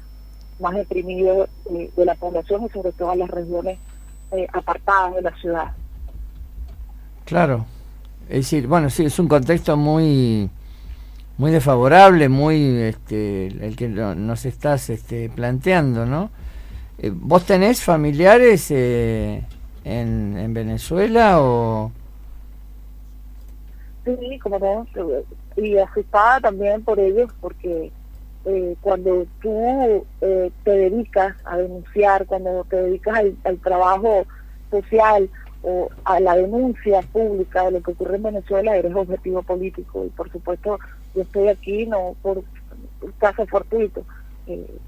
más 0.61 0.75
deprimidos 0.75 1.49
de 1.71 2.05
la 2.05 2.15
población 2.17 2.65
y 2.65 2.69
sobre 2.71 2.93
todo 2.93 3.11
a 3.11 3.17
las 3.17 3.31
regiones 3.31 3.79
eh, 4.33 4.47
apartadas 4.53 5.15
de 5.15 5.23
la 5.23 5.35
ciudad. 5.37 5.73
Claro. 7.25 7.67
Es 8.29 8.37
decir, 8.37 8.67
bueno, 8.67 8.91
sí, 8.91 9.05
es 9.07 9.19
un 9.19 9.29
contexto 9.29 9.77
muy 9.77 10.51
muy 11.39 11.53
desfavorable, 11.53 12.29
muy 12.29 12.79
este, 12.79 13.47
el 13.47 13.77
que 13.77 13.89
nos 13.89 14.45
estás 14.45 14.91
este, 14.91 15.31
planteando, 15.31 16.05
¿no? 16.05 16.31
Eh, 16.99 17.13
¿Vos 17.15 17.45
tenés 17.45 17.83
familiares 17.83 18.71
eh, 18.71 19.45
en, 19.85 20.37
en 20.37 20.53
Venezuela 20.53 21.41
o...? 21.41 21.93
Sí, 24.05 24.39
como 24.41 24.59
no, 24.59 24.87
eh, 24.95 25.25
y 25.57 25.79
asustada 25.79 26.41
también 26.41 26.83
por 26.83 26.99
ellos, 26.99 27.31
porque 27.41 27.93
eh, 28.45 28.77
cuando 28.81 29.27
tú 29.41 30.05
eh, 30.21 30.51
te 30.65 30.71
dedicas 30.71 31.37
a 31.45 31.57
denunciar, 31.59 32.27
cuando 32.27 32.65
te 32.65 32.77
dedicas 32.77 33.23
al 33.45 33.59
trabajo 33.59 34.27
social 34.71 35.31
o 35.71 35.91
a 36.05 36.19
la 36.19 36.35
denuncia 36.35 37.03
pública 37.13 37.65
de 37.65 37.73
lo 37.73 37.83
que 37.83 37.93
ocurre 37.93 38.17
en 38.17 38.23
Venezuela, 38.23 38.75
eres 38.77 38.95
objetivo 38.95 39.43
político. 39.43 40.05
Y 40.05 40.09
por 40.11 40.31
supuesto, 40.31 40.79
yo 41.15 41.23
estoy 41.23 41.49
aquí 41.49 41.87
no 41.87 42.17
por 42.23 42.43
caso 43.19 43.47
fortuito. 43.47 44.07
Eh, 44.47 44.79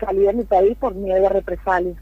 salí 0.00 0.20
de 0.24 0.32
mi 0.32 0.44
país 0.44 0.76
por 0.78 0.94
miedo 0.94 1.26
a 1.26 1.28
represalias 1.28 1.98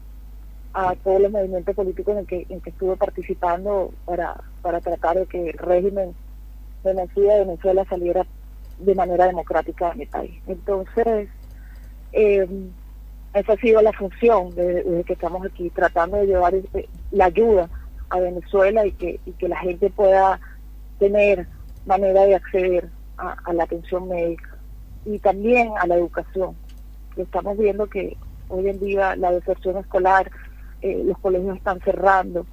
a 0.73 0.95
todos 0.95 1.21
los 1.21 1.31
movimientos 1.31 1.75
políticos 1.75 2.13
en 2.13 2.19
el 2.19 2.27
que, 2.27 2.45
en 2.47 2.61
que 2.61 2.69
estuve 2.69 2.95
participando 2.95 3.91
para, 4.05 4.41
para 4.61 4.79
tratar 4.79 5.17
de 5.19 5.27
que 5.27 5.49
el 5.49 5.57
régimen 5.57 6.15
de 6.83 6.93
Venezuela 6.93 7.85
saliera 7.89 8.25
de 8.77 8.95
manera 8.95 9.27
democrática 9.27 9.89
de 9.89 9.95
mi 9.95 10.05
país. 10.05 10.41
Entonces, 10.47 11.29
eh, 12.13 12.47
esa 13.33 13.53
ha 13.53 13.57
sido 13.57 13.81
la 13.81 13.91
función 13.91 14.55
de- 14.55 14.83
desde 14.83 15.03
que 15.03 15.13
estamos 15.13 15.45
aquí, 15.45 15.69
tratando 15.71 16.17
de 16.17 16.27
llevar 16.27 16.55
eh, 16.55 16.89
la 17.11 17.25
ayuda 17.25 17.69
a 18.11 18.19
Venezuela 18.19 18.85
y 18.85 18.91
que, 18.91 19.19
y 19.25 19.31
que 19.31 19.47
la 19.47 19.57
gente 19.57 19.89
pueda 19.89 20.39
tener 20.99 21.47
manera 21.85 22.23
de 22.25 22.35
acceder 22.35 22.89
a, 23.17 23.35
a 23.43 23.53
la 23.53 23.63
atención 23.63 24.07
médica 24.07 24.57
y 25.05 25.17
también 25.19 25.71
a 25.79 25.87
la 25.87 25.95
educación. 25.95 26.55
Estamos 27.17 27.57
viendo 27.57 27.87
que 27.87 28.15
hoy 28.49 28.67
en 28.69 28.79
día 28.79 29.15
la 29.15 29.31
deserción 29.31 29.77
escolar, 29.77 30.29
eh, 30.81 31.01
los 31.05 31.17
colegios 31.19 31.57
están 31.57 31.79
cerrando 31.81 32.45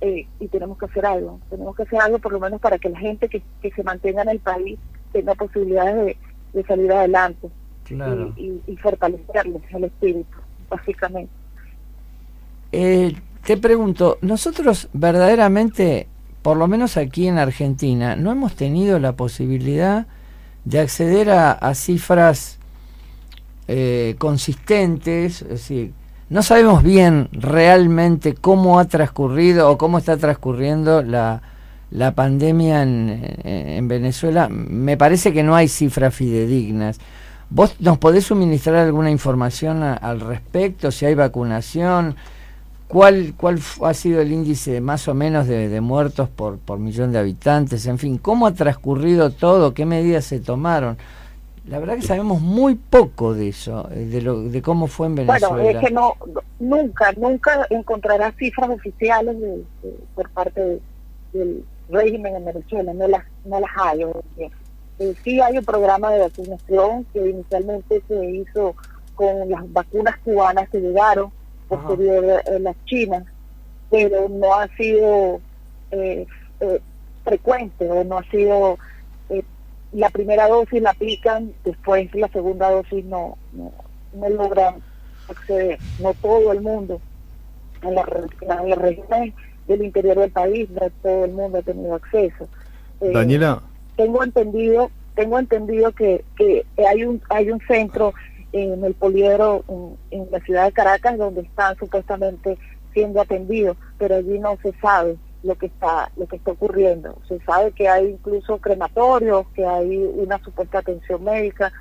eh, 0.00 0.26
y 0.40 0.48
tenemos 0.48 0.76
que 0.78 0.86
hacer 0.86 1.06
algo. 1.06 1.38
Tenemos 1.50 1.76
que 1.76 1.82
hacer 1.84 2.00
algo 2.00 2.18
por 2.18 2.32
lo 2.32 2.40
menos 2.40 2.60
para 2.60 2.78
que 2.78 2.88
la 2.88 2.98
gente 2.98 3.28
que, 3.28 3.42
que 3.62 3.70
se 3.70 3.82
mantenga 3.82 4.22
en 4.22 4.30
el 4.30 4.40
país 4.40 4.78
tenga 5.12 5.34
posibilidades 5.34 5.94
de, 6.04 6.16
de 6.52 6.66
salir 6.66 6.90
adelante 6.92 7.48
Claro. 7.84 8.32
y, 8.36 8.42
y, 8.44 8.62
y 8.72 8.76
fortalecerles 8.78 9.62
el 9.72 9.84
espíritu, 9.84 10.36
básicamente. 10.68 11.32
Eh, 12.72 13.14
te 13.44 13.56
pregunto, 13.56 14.18
nosotros 14.22 14.88
verdaderamente, 14.92 16.08
por 16.42 16.56
lo 16.56 16.66
menos 16.66 16.96
aquí 16.96 17.28
en 17.28 17.38
Argentina, 17.38 18.16
no 18.16 18.32
hemos 18.32 18.54
tenido 18.54 18.98
la 18.98 19.12
posibilidad 19.12 20.06
de 20.64 20.80
acceder 20.80 21.30
a, 21.30 21.74
cifras 21.74 22.58
eh, 23.68 24.14
consistentes, 24.18 25.42
es 25.42 25.48
decir, 25.48 25.92
no 26.30 26.42
sabemos 26.42 26.82
bien 26.82 27.28
realmente 27.32 28.34
cómo 28.34 28.78
ha 28.78 28.86
transcurrido 28.86 29.70
o 29.70 29.76
cómo 29.76 29.98
está 29.98 30.16
transcurriendo 30.16 31.02
la, 31.02 31.42
la 31.90 32.14
pandemia 32.14 32.82
en, 32.82 33.36
en 33.44 33.88
Venezuela. 33.88 34.48
Me 34.48 34.96
parece 34.96 35.34
que 35.34 35.42
no 35.42 35.54
hay 35.54 35.68
cifras 35.68 36.14
fidedignas. 36.14 36.98
¿Vos 37.50 37.76
nos 37.78 37.98
podés 37.98 38.24
suministrar 38.24 38.76
alguna 38.76 39.10
información 39.10 39.82
al 39.82 40.20
respecto? 40.20 40.90
Si 40.90 41.04
hay 41.04 41.14
vacunación, 41.14 42.16
¿cuál, 42.94 43.34
cuál 43.36 43.58
ha 43.82 43.92
sido 43.92 44.20
el 44.20 44.30
índice 44.30 44.80
más 44.80 45.08
o 45.08 45.14
menos 45.14 45.48
de, 45.48 45.68
de 45.68 45.80
muertos 45.80 46.28
por, 46.28 46.58
por 46.58 46.78
millón 46.78 47.10
de 47.10 47.18
habitantes? 47.18 47.86
En 47.86 47.98
fin, 47.98 48.18
¿cómo 48.18 48.46
ha 48.46 48.52
transcurrido 48.54 49.30
todo? 49.30 49.74
¿Qué 49.74 49.84
medidas 49.84 50.24
se 50.26 50.38
tomaron? 50.38 50.96
La 51.66 51.80
verdad 51.80 51.96
que 51.96 52.02
sabemos 52.02 52.40
muy 52.40 52.76
poco 52.76 53.34
de 53.34 53.48
eso, 53.48 53.88
eh, 53.90 54.04
de, 54.04 54.22
lo, 54.22 54.42
de 54.42 54.62
cómo 54.62 54.86
fue 54.86 55.08
en 55.08 55.16
Venezuela. 55.16 55.48
Bueno, 55.48 55.80
es 55.80 55.84
que 55.84 55.92
no, 55.92 56.14
nunca, 56.60 57.12
nunca 57.16 57.66
encontrarás 57.70 58.34
cifras 58.36 58.70
oficiales 58.70 59.40
de- 59.40 59.64
de- 59.82 59.98
por 60.14 60.30
parte 60.30 60.60
de- 60.60 60.80
del 61.32 61.64
régimen 61.88 62.36
en 62.36 62.44
Venezuela, 62.44 62.92
no 62.94 63.08
las, 63.08 63.24
no 63.44 63.58
las 63.58 63.70
hay. 63.76 64.02
Eh, 65.00 65.14
sí 65.24 65.40
hay 65.40 65.58
un 65.58 65.64
programa 65.64 66.12
de 66.12 66.20
vacunación 66.20 67.04
que 67.12 67.28
inicialmente 67.30 68.00
se 68.06 68.30
hizo 68.30 68.76
con 69.16 69.48
las 69.50 69.72
vacunas 69.72 70.16
cubanas 70.24 70.68
que 70.68 70.78
llegaron, 70.80 71.30
posterior 71.76 72.42
a 72.46 72.58
las 72.58 72.76
chinas, 72.84 73.24
pero 73.90 74.28
no 74.28 74.54
ha 74.54 74.68
sido 74.76 75.40
eh, 75.90 76.26
eh, 76.60 76.80
frecuente 77.24 77.90
o 77.90 78.04
no 78.04 78.18
ha 78.18 78.24
sido 78.30 78.78
eh, 79.30 79.42
la 79.92 80.10
primera 80.10 80.48
dosis 80.48 80.82
la 80.82 80.90
aplican, 80.90 81.52
después 81.64 82.14
la 82.14 82.28
segunda 82.28 82.70
dosis 82.70 83.04
no, 83.04 83.36
no, 83.52 83.72
no 84.12 84.28
logran 84.28 84.76
acceder, 85.28 85.78
no 86.00 86.12
todo 86.14 86.52
el 86.52 86.60
mundo 86.60 87.00
en 87.82 87.94
las 87.94 88.06
en 88.40 88.70
las 88.70 88.78
regiones 88.78 89.34
del 89.66 89.84
interior 89.84 90.18
del 90.18 90.30
país, 90.30 90.68
no 90.70 90.90
todo 91.02 91.24
el 91.24 91.32
mundo 91.32 91.58
ha 91.58 91.62
tenido 91.62 91.94
acceso. 91.94 92.48
Eh, 93.00 93.10
Daniela, 93.12 93.62
tengo 93.96 94.22
entendido 94.22 94.90
tengo 95.14 95.38
entendido 95.38 95.92
que, 95.92 96.24
que 96.36 96.66
hay 96.88 97.04
un 97.04 97.22
hay 97.28 97.50
un 97.50 97.60
centro 97.60 98.14
en 98.54 98.84
el 98.84 98.94
poliedro 98.94 99.64
en, 99.68 99.96
en 100.12 100.28
la 100.30 100.38
ciudad 100.40 100.66
de 100.66 100.72
Caracas 100.72 101.18
donde 101.18 101.40
están 101.40 101.76
supuestamente 101.76 102.56
siendo 102.92 103.20
atendidos 103.20 103.76
pero 103.98 104.14
allí 104.14 104.38
no 104.38 104.56
se 104.62 104.72
sabe 104.80 105.16
lo 105.42 105.56
que 105.56 105.66
está 105.66 106.10
lo 106.16 106.26
que 106.26 106.36
está 106.36 106.52
ocurriendo. 106.52 107.18
Se 107.28 107.38
sabe 107.40 107.72
que 107.72 107.88
hay 107.88 108.06
incluso 108.06 108.58
crematorios 108.58 109.46
que 109.54 109.66
hay 109.66 109.96
una 110.16 110.38
supuesta 110.38 110.78
atención 110.78 111.22
médica 111.24 111.72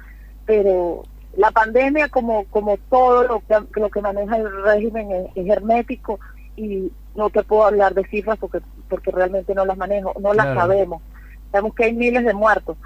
pero 0.46 1.04
la 1.38 1.52
pandemia 1.52 2.10
como 2.10 2.46
como 2.46 2.78
todo 2.90 3.24
lo 3.24 3.40
que 3.42 3.80
lo 3.80 3.90
que 3.90 4.02
maneja 4.02 4.38
el 4.38 4.64
régimen 4.64 5.12
es, 5.12 5.28
es 5.36 5.48
hermético 5.48 6.20
y 6.56 6.92
no 7.16 7.30
te 7.30 7.44
puedo 7.44 7.66
hablar 7.66 7.94
de 7.94 8.06
cifras 8.08 8.38
porque 8.40 8.62
porque 8.90 9.12
realmente 9.12 9.54
no 9.54 9.64
las 9.64 9.78
manejo 9.78 10.14
no 10.20 10.34
las 10.34 10.56
sabemos. 10.56 11.04
Sabemos 11.52 11.76
que 11.76 11.84
hay 11.86 11.94
miles 11.94 12.26
de 12.26 12.34
muertos 12.34 12.78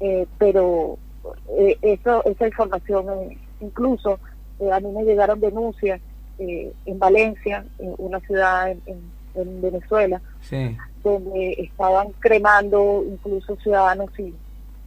eh, 0.00 0.26
pero 0.36 0.98
eh, 1.58 1.76
eso 1.82 2.24
esa 2.24 2.46
información 2.46 3.06
eh, 3.10 3.38
incluso 3.60 4.18
eh, 4.60 4.70
a 4.72 4.80
mí 4.80 4.88
me 4.92 5.04
llegaron 5.04 5.40
denuncias 5.40 6.00
eh, 6.38 6.72
en 6.86 6.98
Valencia 6.98 7.64
en 7.78 7.94
una 7.98 8.20
ciudad 8.20 8.70
en, 8.70 8.80
en- 8.86 9.16
en 9.34 9.60
Venezuela 9.60 10.20
Sí. 10.40 10.76
donde 11.04 11.52
estaban 11.58 12.08
cremando 12.20 13.04
incluso 13.06 13.56
ciudadanos 13.56 14.10
sin, 14.16 14.34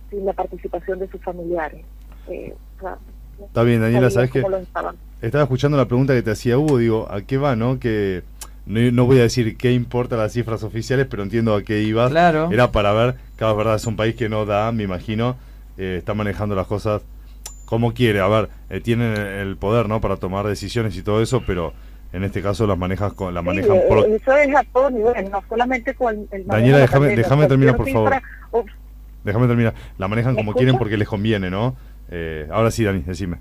sin 0.10 0.26
la 0.26 0.34
participación 0.34 1.00
de 1.00 1.08
sus 1.10 1.22
familiares 1.22 1.84
Eh, 2.28 2.54
o 2.78 2.82
sea, 2.82 2.98
no 3.40 3.46
Está 3.46 3.64
bien, 3.64 3.80
Daniela, 3.82 4.10
¿sabes 4.10 4.32
estaban. 4.36 4.96
Estaba 5.22 5.44
escuchando 5.44 5.78
la 5.78 5.86
pregunta 5.86 6.14
que 6.14 6.22
te 6.22 6.32
hacía 6.32 6.58
Hugo, 6.58 6.78
digo, 6.78 7.08
¿a 7.12 7.22
qué 7.22 7.38
va, 7.38 7.56
no? 7.56 7.80
Que 7.80 8.22
no, 8.66 8.80
no 8.92 9.06
voy 9.06 9.20
a 9.20 9.24
decir 9.24 9.56
qué 9.58 9.72
importa 9.72 10.18
las 10.18 10.34
cifras 10.34 10.62
oficiales, 10.64 11.08
pero 11.10 11.24
entiendo 11.24 11.56
a 11.56 11.64
qué 11.64 11.82
ibas. 11.82 12.10
Claro. 12.12 12.50
Era 12.52 12.72
para 12.72 12.92
ver, 12.94 13.16
cada 13.38 13.54
verdad 13.54 13.76
es 13.76 13.86
un 13.86 13.96
país 13.96 14.16
que 14.16 14.30
no 14.30 14.46
da, 14.46 14.72
me 14.72 14.84
imagino, 14.84 15.38
eh, 15.80 15.96
está 15.98 16.14
manejando 16.14 16.54
las 16.56 16.68
cosas 16.68 17.02
como 17.66 17.94
quiere. 17.94 18.20
A 18.20 18.28
ver, 18.28 18.50
eh, 18.70 18.82
tienen 18.82 19.16
el 19.18 19.58
poder, 19.58 19.88
¿no? 19.90 20.02
Para 20.02 20.18
tomar 20.18 20.46
decisiones 20.46 20.96
y 20.98 21.02
todo 21.02 21.22
eso, 21.22 21.42
pero 21.48 21.74
en 22.14 22.24
este 22.24 22.42
caso 22.42 22.68
las 22.68 22.78
manejas 22.78 23.14
con, 23.14 23.34
las 23.34 23.44
Sí, 23.44 23.48
manejan 23.48 23.78
eh, 23.78 23.86
por... 23.88 24.00
eso 24.00 24.34
es 24.36 24.56
a 24.56 24.64
todo 24.74 24.90
nivel, 24.90 25.30
no 25.32 25.44
solamente 25.50 25.94
con 25.96 26.16
el 26.32 26.46
manejo 26.46 26.48
Daniela, 26.48 26.78
la 26.80 26.88
déjame- 26.88 27.16
déjame 27.16 27.48
terminar, 27.48 27.76
por 27.78 27.90
favor. 27.90 28.14
Déjame 29.24 29.48
terminar. 29.48 29.74
La 29.98 30.08
manejan 30.08 30.34
¿Me 30.34 30.38
como 30.38 30.52
escucha? 30.52 30.60
quieren 30.64 30.78
porque 30.80 30.98
les 30.98 31.08
conviene, 31.08 31.50
¿no? 31.50 31.76
Eh, 32.10 32.48
ahora 32.52 32.72
sí, 32.72 32.84
Dani, 32.84 33.02
decime. 33.02 33.38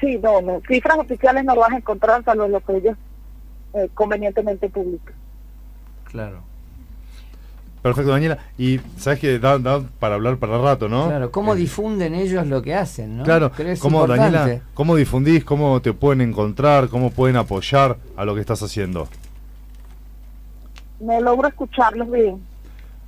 Sí, 0.00 0.18
no, 0.22 0.40
no, 0.40 0.60
cifras 0.66 0.98
oficiales 0.98 1.44
no 1.44 1.54
vas 1.54 1.70
a 1.72 1.76
encontrar 1.76 2.24
salvo 2.24 2.48
lo 2.48 2.60
que 2.60 2.76
ellos 2.76 2.96
eh, 3.74 3.88
convenientemente 3.94 4.68
publican. 4.68 5.14
Claro. 6.04 6.42
Perfecto, 7.82 8.12
Daniela. 8.12 8.38
Y 8.56 8.80
sabes 8.96 9.18
que 9.18 9.38
da, 9.40 9.58
da 9.58 9.82
para 9.98 10.14
hablar 10.14 10.36
para 10.36 10.56
rato, 10.58 10.88
¿no? 10.88 11.08
Claro, 11.08 11.30
¿cómo 11.32 11.54
Eh, 11.54 11.56
difunden 11.56 12.14
ellos 12.14 12.46
lo 12.46 12.62
que 12.62 12.74
hacen, 12.74 13.18
no? 13.18 13.24
Claro, 13.24 13.50
¿cómo, 13.80 14.02
importante. 14.02 14.32
Daniela, 14.32 14.62
¿cómo 14.74 14.94
difundís? 14.94 15.44
¿Cómo 15.44 15.82
te 15.82 15.92
pueden 15.92 16.20
encontrar? 16.20 16.88
¿Cómo 16.88 17.10
pueden 17.10 17.36
apoyar 17.36 17.96
a 18.16 18.24
lo 18.24 18.34
que 18.34 18.40
estás 18.40 18.62
haciendo? 18.62 19.08
No 21.00 21.20
logro 21.20 21.48
escucharlos 21.48 22.08
bien. 22.10 22.40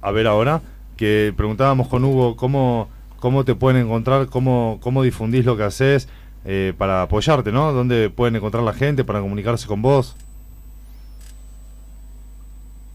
A 0.03 0.11
ver 0.11 0.27
ahora, 0.27 0.61
que 0.97 1.33
preguntábamos 1.37 1.87
con 1.87 2.05
Hugo, 2.05 2.35
¿cómo, 2.37 2.89
cómo 3.21 3.45
te 3.45 3.55
pueden 3.55 3.81
encontrar? 3.83 4.27
¿Cómo, 4.27 4.79
cómo 4.83 5.05
difundís 5.05 5.45
lo 5.45 5.57
que 5.57 5.63
haces 5.63 6.09
eh, 6.45 6.73
para 6.77 7.03
apoyarte, 7.03 7.53
¿no? 7.53 7.73
¿Dónde 7.73 8.11
pueden 8.11 8.35
encontrar 8.35 8.65
la 8.65 8.73
gente 8.73 9.05
para 9.05 9.21
comunicarse 9.21 9.69
con 9.69 9.81
vos? 9.83 10.17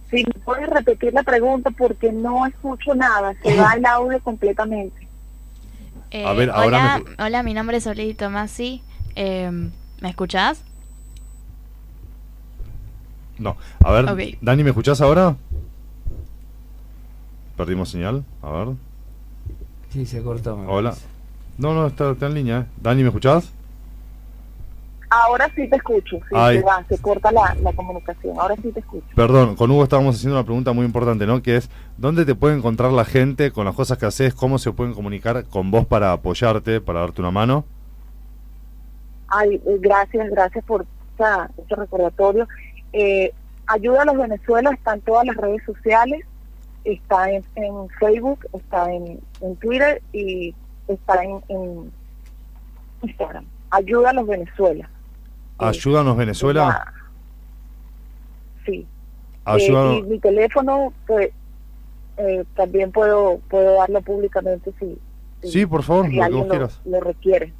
Si 0.09 0.17
me 0.17 0.33
puedes 0.43 0.67
repetir 0.69 1.13
la 1.13 1.23
pregunta 1.23 1.69
porque 1.71 2.11
no 2.11 2.45
escucho 2.45 2.95
nada, 2.95 3.33
se 3.43 3.55
va 3.55 3.73
el 3.73 3.85
audio 3.85 4.19
completamente. 4.21 5.07
Eh, 6.11 6.25
A 6.25 6.33
ver, 6.33 6.49
ahora 6.49 7.01
hola, 7.03 7.25
hola, 7.25 7.43
mi 7.43 7.53
nombre 7.53 7.77
es 7.77 7.85
Olivia 7.85 8.15
Tomasi. 8.17 8.81
Eh, 9.15 9.51
¿Me 10.01 10.09
escuchás? 10.09 10.63
No. 13.37 13.55
A 13.83 13.91
ver. 13.91 14.37
Dani, 14.41 14.63
¿me 14.63 14.69
escuchás 14.71 14.99
ahora? 15.01 15.35
Perdimos 17.55 17.89
señal. 17.89 18.23
A 18.41 18.49
ver. 18.51 18.67
Sí, 19.89 20.05
se 20.05 20.21
cortó. 20.23 20.55
Hola. 20.67 20.91
parece. 20.91 21.07
No, 21.57 21.73
no, 21.73 21.87
está, 21.87 22.11
está 22.11 22.27
en 22.27 22.33
línea. 22.33 22.59
¿eh? 22.59 22.65
Dani, 22.81 23.01
¿me 23.01 23.09
escuchás? 23.09 23.51
Ahora 25.11 25.49
sí 25.55 25.67
te 25.67 25.75
escucho, 25.77 26.17
sí, 26.17 26.35
se 26.35 26.61
va, 26.61 26.83
se 26.87 26.97
corta 26.99 27.31
la, 27.31 27.55
la 27.63 27.73
comunicación, 27.73 28.39
ahora 28.39 28.55
sí 28.57 28.71
te 28.71 28.79
escucho. 28.79 29.07
Perdón, 29.15 29.55
con 29.55 29.71
Hugo 29.71 29.81
estábamos 29.83 30.15
haciendo 30.15 30.37
una 30.37 30.45
pregunta 30.45 30.71
muy 30.71 30.85
importante, 30.85 31.25
¿no? 31.25 31.41
Que 31.41 31.55
es, 31.55 31.69
¿dónde 31.97 32.25
te 32.25 32.35
puede 32.35 32.55
encontrar 32.55 32.91
la 32.91 33.05
gente 33.05 33.51
con 33.51 33.65
las 33.65 33.73
cosas 33.73 33.97
que 33.97 34.05
haces? 34.05 34.35
¿Cómo 34.35 34.59
se 34.59 34.71
pueden 34.71 34.93
comunicar 34.93 35.45
con 35.45 35.71
vos 35.71 35.87
para 35.87 36.11
apoyarte, 36.11 36.79
para 36.79 36.99
darte 36.99 37.21
una 37.21 37.31
mano? 37.31 37.65
Ay, 39.29 39.55
eh, 39.65 39.77
gracias, 39.79 40.29
gracias 40.29 40.63
por 40.65 40.85
esta- 41.11 41.49
este 41.57 41.75
recordatorio. 41.75 42.47
Eh, 42.93 43.33
Ayuda 43.71 44.01
a 44.01 44.05
los 44.05 44.17
Venezuela 44.17 44.71
está 44.71 44.95
en 44.95 45.01
todas 45.01 45.25
las 45.27 45.35
redes 45.37 45.61
sociales, 45.63 46.25
está 46.83 47.29
en, 47.29 47.43
en 47.55 47.87
Facebook, 47.99 48.39
está 48.53 48.91
en, 48.91 49.19
en 49.41 49.55
Twitter 49.57 50.01
y 50.11 50.55
está 50.87 51.23
en, 51.23 51.39
en 51.49 51.91
Instagram. 53.03 53.45
Ayuda 53.69 54.09
a 54.09 54.13
los 54.13 54.25
Venezuela. 54.25 54.89
Ayúdanos 55.59 56.17
Venezuela. 56.17 56.93
Sí. 58.65 58.87
Ayúdanos. 59.45 59.95
Eh, 59.95 59.99
y 59.99 60.03
mi 60.03 60.19
teléfono, 60.19 60.93
pues, 61.05 61.29
eh, 62.17 62.43
también 62.55 62.91
puedo 62.91 63.39
puedo 63.49 63.75
darlo 63.75 64.01
públicamente 64.01 64.73
si, 64.79 64.97
Sí, 65.43 65.65
por 65.65 65.83
favor, 65.83 66.07
si 66.07 66.15
lo 66.15 66.23
alguien 66.23 66.47
lo, 66.49 66.69
lo 66.85 66.99
requiere. 66.99 67.53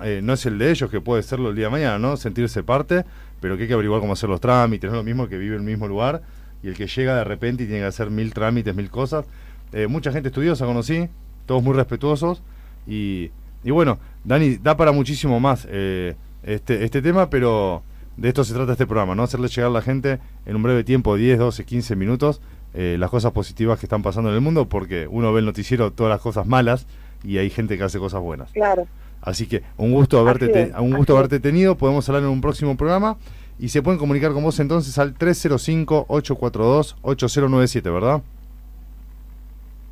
eh, 0.03 0.19
no 0.23 0.33
es 0.33 0.45
el 0.45 0.59
de 0.59 0.69
ellos, 0.69 0.89
que 0.91 1.01
puede 1.01 1.23
serlo 1.23 1.49
el 1.49 1.55
día 1.55 1.65
de 1.65 1.71
mañana, 1.71 1.97
¿no? 1.97 2.15
Sentirse 2.17 2.61
parte, 2.61 3.03
pero 3.41 3.57
que 3.57 3.63
hay 3.63 3.67
que 3.67 3.73
averiguar 3.73 3.99
cómo 3.99 4.13
hacer 4.13 4.29
los 4.29 4.39
trámites, 4.39 4.89
no 4.91 4.97
es 4.97 4.99
lo 4.99 5.03
mismo 5.03 5.27
que 5.27 5.37
vive 5.39 5.55
en 5.55 5.61
el 5.61 5.65
mismo 5.67 5.87
lugar 5.87 6.21
y 6.65 6.69
el 6.69 6.75
que 6.75 6.87
llega 6.87 7.15
de 7.15 7.23
repente 7.23 7.63
y 7.63 7.67
tiene 7.67 7.81
que 7.81 7.87
hacer 7.87 8.09
mil 8.09 8.33
trámites, 8.33 8.75
mil 8.75 8.89
cosas. 8.89 9.25
Eh, 9.71 9.85
mucha 9.87 10.11
gente 10.11 10.29
estudiosa 10.29 10.65
conocí, 10.65 11.07
todos 11.45 11.61
muy 11.61 11.73
respetuosos 11.75 12.41
y, 12.87 13.29
y 13.63 13.69
bueno, 13.71 13.99
Dani, 14.23 14.55
da 14.57 14.75
para 14.75 14.91
muchísimo 14.91 15.39
más 15.39 15.67
eh, 15.69 16.15
este, 16.43 16.83
este 16.83 17.01
tema, 17.01 17.29
pero 17.29 17.83
de 18.17 18.29
esto 18.29 18.43
se 18.43 18.53
trata 18.53 18.71
este 18.71 18.87
programa, 18.87 19.13
¿no? 19.13 19.23
Hacerle 19.23 19.47
llegar 19.47 19.69
a 19.69 19.73
la 19.73 19.81
gente 19.81 20.19
en 20.47 20.55
un 20.55 20.63
breve 20.63 20.83
tiempo, 20.83 21.15
10, 21.15 21.37
12, 21.37 21.65
15 21.65 21.95
minutos, 21.95 22.41
eh, 22.73 22.95
las 22.99 23.09
cosas 23.11 23.31
positivas 23.31 23.79
que 23.79 23.85
están 23.85 24.01
pasando 24.01 24.29
en 24.29 24.35
el 24.35 24.41
mundo, 24.41 24.67
porque 24.67 25.07
uno 25.09 25.31
ve 25.33 25.39
el 25.41 25.45
noticiero 25.45 25.91
todas 25.91 26.09
las 26.11 26.21
cosas 26.21 26.47
malas 26.47 26.87
y 27.23 27.37
hay 27.37 27.49
gente 27.51 27.77
que 27.77 27.83
hace 27.83 27.99
cosas 27.99 28.21
buenas. 28.21 28.51
Claro. 28.51 28.87
Así 29.21 29.47
que 29.47 29.63
un 29.77 29.91
gusto 29.91 30.19
haberte, 30.19 30.47
te- 30.49 30.61
es, 30.63 30.71
un 30.77 30.93
gusto 30.95 31.15
haberte 31.17 31.39
tenido. 31.39 31.75
Podemos 31.77 32.07
hablar 32.09 32.23
en 32.23 32.29
un 32.29 32.41
próximo 32.41 32.77
programa 32.77 33.17
y 33.57 33.69
se 33.69 33.81
pueden 33.81 33.97
comunicar 33.99 34.33
con 34.33 34.43
vos 34.43 34.59
entonces 34.59 34.97
al 34.97 35.17
305-842-8097, 35.17 37.93
¿verdad? 37.93 38.21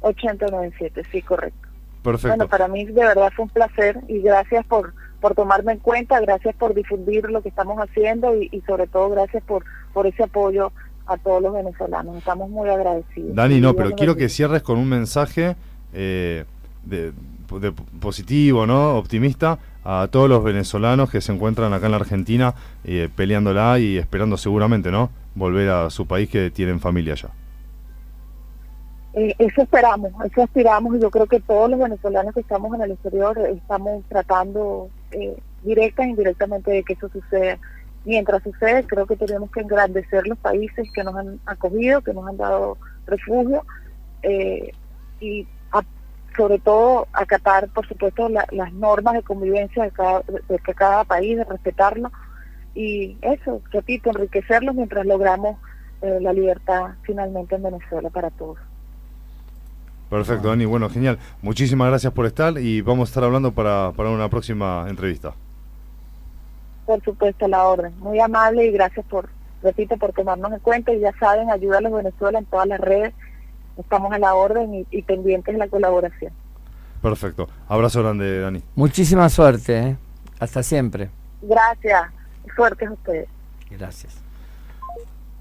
8097, 0.02 1.04
sí, 1.12 1.22
correcto. 1.22 1.70
Perfecto. 2.04 2.36
Bueno, 2.36 2.50
para 2.50 2.68
mí 2.68 2.84
de 2.86 2.94
verdad 2.94 3.32
fue 3.34 3.46
un 3.46 3.50
placer 3.50 4.02
y 4.10 4.22
gracias 4.22 4.66
por, 4.66 4.94
por 5.22 5.36
tomarme 5.36 5.72
en 5.74 5.80
cuenta, 5.80 6.20
gracias 6.20 6.54
por 6.56 6.74
difundir 6.74 7.30
lo 7.30 7.42
que 7.42 7.48
estamos 7.50 7.78
haciendo 7.78 8.36
y, 8.36 8.50
y 8.52 8.60
sobre 8.62 8.88
todo 8.88 9.10
gracias 9.10 9.44
por, 9.44 9.64
por 9.94 10.06
ese 10.06 10.24
apoyo 10.24 10.74
a 11.06 11.18
todos 11.18 11.42
los 11.42 11.54
venezolanos. 11.54 12.18
Estamos 12.18 12.50
muy 12.50 12.70
agradecidos. 12.70 13.36
Dani, 13.36 13.62
no, 13.62 13.74
pero 13.74 13.92
quiero 13.92 14.18
que 14.18 14.28
cierres 14.28 14.64
con 14.64 14.78
un 14.78 14.90
mensaje 14.90 15.56
eh, 15.94 16.44
de, 16.84 17.14
de 17.62 17.72
positivo, 18.02 18.66
¿no? 18.66 18.98
Optimista 18.98 19.60
a 19.84 20.08
todos 20.10 20.30
los 20.30 20.44
venezolanos 20.44 21.10
que 21.10 21.22
se 21.22 21.32
encuentran 21.32 21.74
acá 21.74 21.88
en 21.88 21.92
la 21.92 21.98
Argentina 21.98 22.54
eh, 22.84 23.10
peleándola 23.16 23.80
y 23.80 23.98
esperando 23.98 24.38
seguramente, 24.38 24.92
¿no? 24.92 25.10
Volver 25.36 25.70
a 25.70 25.90
su 25.90 26.08
país 26.08 26.30
que 26.30 26.52
tienen 26.52 26.80
familia 26.80 27.14
allá. 27.14 27.30
Eh, 29.16 29.36
eso 29.38 29.62
esperamos, 29.62 30.12
eso 30.26 30.42
aspiramos 30.42 30.96
y 30.96 31.00
yo 31.00 31.12
creo 31.12 31.28
que 31.28 31.40
todos 31.40 31.70
los 31.70 31.80
venezolanos 31.80 32.34
que 32.34 32.40
estamos 32.40 32.74
en 32.74 32.82
el 32.82 32.92
exterior 32.92 33.38
eh, 33.38 33.52
estamos 33.56 34.04
tratando 34.10 34.90
eh, 35.12 35.38
directa 35.62 36.04
e 36.04 36.10
indirectamente 36.10 36.72
de 36.72 36.84
que 36.84 36.94
eso 36.94 37.10
suceda. 37.10 37.60
Mientras 38.06 38.42
sucede, 38.42 38.86
creo 38.86 39.06
que 39.06 39.16
tenemos 39.16 39.52
que 39.52 39.62
engrandecer 39.62 40.28
los 40.28 40.38
países 40.40 40.92
que 40.94 41.04
nos 41.04 41.16
han 41.16 41.40
acogido, 41.46 42.02
que 42.02 42.14
nos 42.14 42.28
han 42.28 42.38
dado 42.38 42.78
refugio 43.06 43.64
eh, 44.24 44.72
y 45.20 45.48
sobre 46.36 46.60
todo 46.60 47.08
acatar, 47.14 47.70
por 47.70 47.88
supuesto, 47.88 48.30
la- 48.30 48.48
las 48.52 48.74
normas 48.74 49.14
de 49.16 49.24
convivencia 49.24 49.84
de 49.84 49.92
cada, 49.92 50.22
de 50.22 50.60
que 50.60 50.74
cada 50.74 51.04
país, 51.04 51.38
de 51.38 51.44
respetarlo 51.44 52.12
y 52.76 53.18
eso, 53.22 53.62
repito, 53.72 54.10
enriquecerlos 54.10 54.76
mientras 54.76 55.06
logramos 55.06 55.58
eh, 56.02 56.20
la 56.22 56.34
libertad 56.34 56.96
finalmente 57.04 57.56
en 57.56 57.64
Venezuela 57.64 58.10
para 58.10 58.30
todos. 58.32 58.58
Perfecto, 60.10 60.50
Dani. 60.50 60.66
Bueno, 60.66 60.90
genial. 60.90 61.18
Muchísimas 61.42 61.88
gracias 61.88 62.14
por 62.14 62.26
estar 62.26 62.58
y 62.58 62.82
vamos 62.82 63.08
a 63.08 63.10
estar 63.10 63.24
hablando 63.24 63.52
para, 63.52 63.92
para 63.96 64.10
una 64.10 64.30
próxima 64.30 64.86
entrevista. 64.90 65.34
Por 66.86 67.02
supuesto, 67.04 67.48
la 67.48 67.64
orden. 67.64 67.98
Muy 68.00 68.20
amable 68.20 68.66
y 68.66 68.72
gracias 68.72 69.06
por, 69.08 69.30
repito, 69.64 69.98
por 69.98 70.12
tomarnos 70.12 70.52
en 70.52 70.60
cuenta. 70.60 70.94
Y 70.94 71.00
ya 71.00 71.14
saben, 71.18 71.50
ayuda 71.50 71.78
a 71.78 71.82
los 71.82 71.94
Venezuela 71.94 72.38
en 72.40 72.46
todas 72.46 72.68
las 72.68 72.80
redes. 72.80 73.14
Estamos 73.78 74.12
a 74.14 74.20
la 74.20 74.36
orden 74.36 74.74
y, 74.74 74.86
y 74.92 75.02
pendientes 75.02 75.54
de 75.54 75.60
la 75.60 75.68
colaboración. 75.68 76.32
Perfecto. 77.02 77.50
Abrazo 77.68 78.02
grande, 78.02 78.40
Dani. 78.40 78.62
Muchísima 78.76 79.28
suerte, 79.30 79.78
¿eh? 79.80 79.98
Hasta 80.40 80.64
siempre. 80.64 81.10
Gracias. 81.42 82.04
Suerte 82.56 82.86
a 82.86 82.92
ustedes. 82.92 83.28
Gracias. 83.72 84.18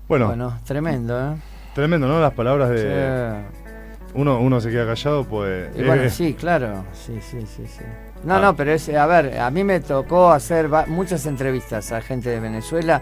Bueno, 0.08 0.26
Bueno, 0.28 0.58
tremendo, 0.64 1.32
¿eh? 1.32 1.36
tremendo, 1.74 2.06
¿no? 2.08 2.20
Las 2.20 2.32
palabras 2.32 2.70
de... 2.70 3.42
Sí. 3.54 3.58
Uno, 4.14 4.40
uno 4.40 4.60
se 4.60 4.70
queda 4.70 4.86
callado, 4.86 5.24
pues... 5.24 5.70
Y 5.76 5.84
bueno, 5.84 6.02
eh, 6.02 6.10
sí, 6.10 6.34
claro, 6.34 6.84
sí, 6.92 7.18
sí, 7.22 7.46
sí, 7.46 7.66
sí. 7.66 7.84
No, 8.24 8.34
Ah. 8.34 8.40
no, 8.40 8.56
pero 8.56 8.72
es, 8.72 8.88
a 8.90 9.06
ver, 9.06 9.38
a 9.40 9.50
mí 9.50 9.64
me 9.64 9.80
tocó 9.80 10.30
hacer 10.30 10.68
muchas 10.88 11.24
entrevistas 11.26 11.92
a 11.92 12.00
gente 12.02 12.28
de 12.28 12.38
Venezuela, 12.40 13.00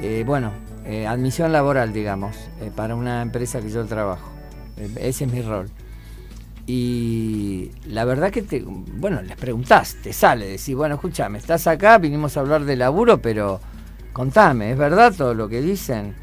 eh, 0.00 0.24
bueno, 0.26 0.50
eh, 0.84 1.06
admisión 1.06 1.52
laboral, 1.52 1.92
digamos, 1.92 2.36
eh, 2.60 2.70
para 2.74 2.94
una 2.96 3.22
empresa 3.22 3.60
que 3.60 3.70
yo 3.70 3.84
trabajo. 3.86 4.28
Ese 4.76 5.24
es 5.24 5.32
mi 5.32 5.42
rol. 5.42 5.68
Y 6.66 7.70
la 7.86 8.04
verdad 8.04 8.30
que 8.30 8.42
te, 8.42 8.64
bueno, 8.64 9.20
les 9.20 9.36
preguntás, 9.36 9.96
te 10.02 10.12
sale, 10.12 10.46
decís, 10.46 10.74
bueno, 10.74 10.94
escúchame, 10.94 11.38
estás 11.38 11.66
acá, 11.66 11.98
vinimos 11.98 12.36
a 12.36 12.40
hablar 12.40 12.64
de 12.64 12.76
laburo, 12.76 13.20
pero 13.20 13.60
contame, 14.14 14.72
¿es 14.72 14.78
verdad 14.78 15.12
todo 15.14 15.34
lo 15.34 15.48
que 15.48 15.60
dicen? 15.60 16.14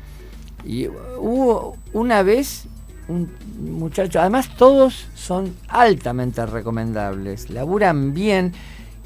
Y 0.65 0.87
hubo 0.87 1.77
una 1.93 2.23
vez 2.23 2.65
un 3.07 3.31
muchacho, 3.59 4.19
además 4.19 4.49
todos 4.57 5.07
son 5.13 5.55
altamente 5.67 6.43
recomendables, 6.45 7.51
laburan 7.51 8.13
bien 8.13 8.53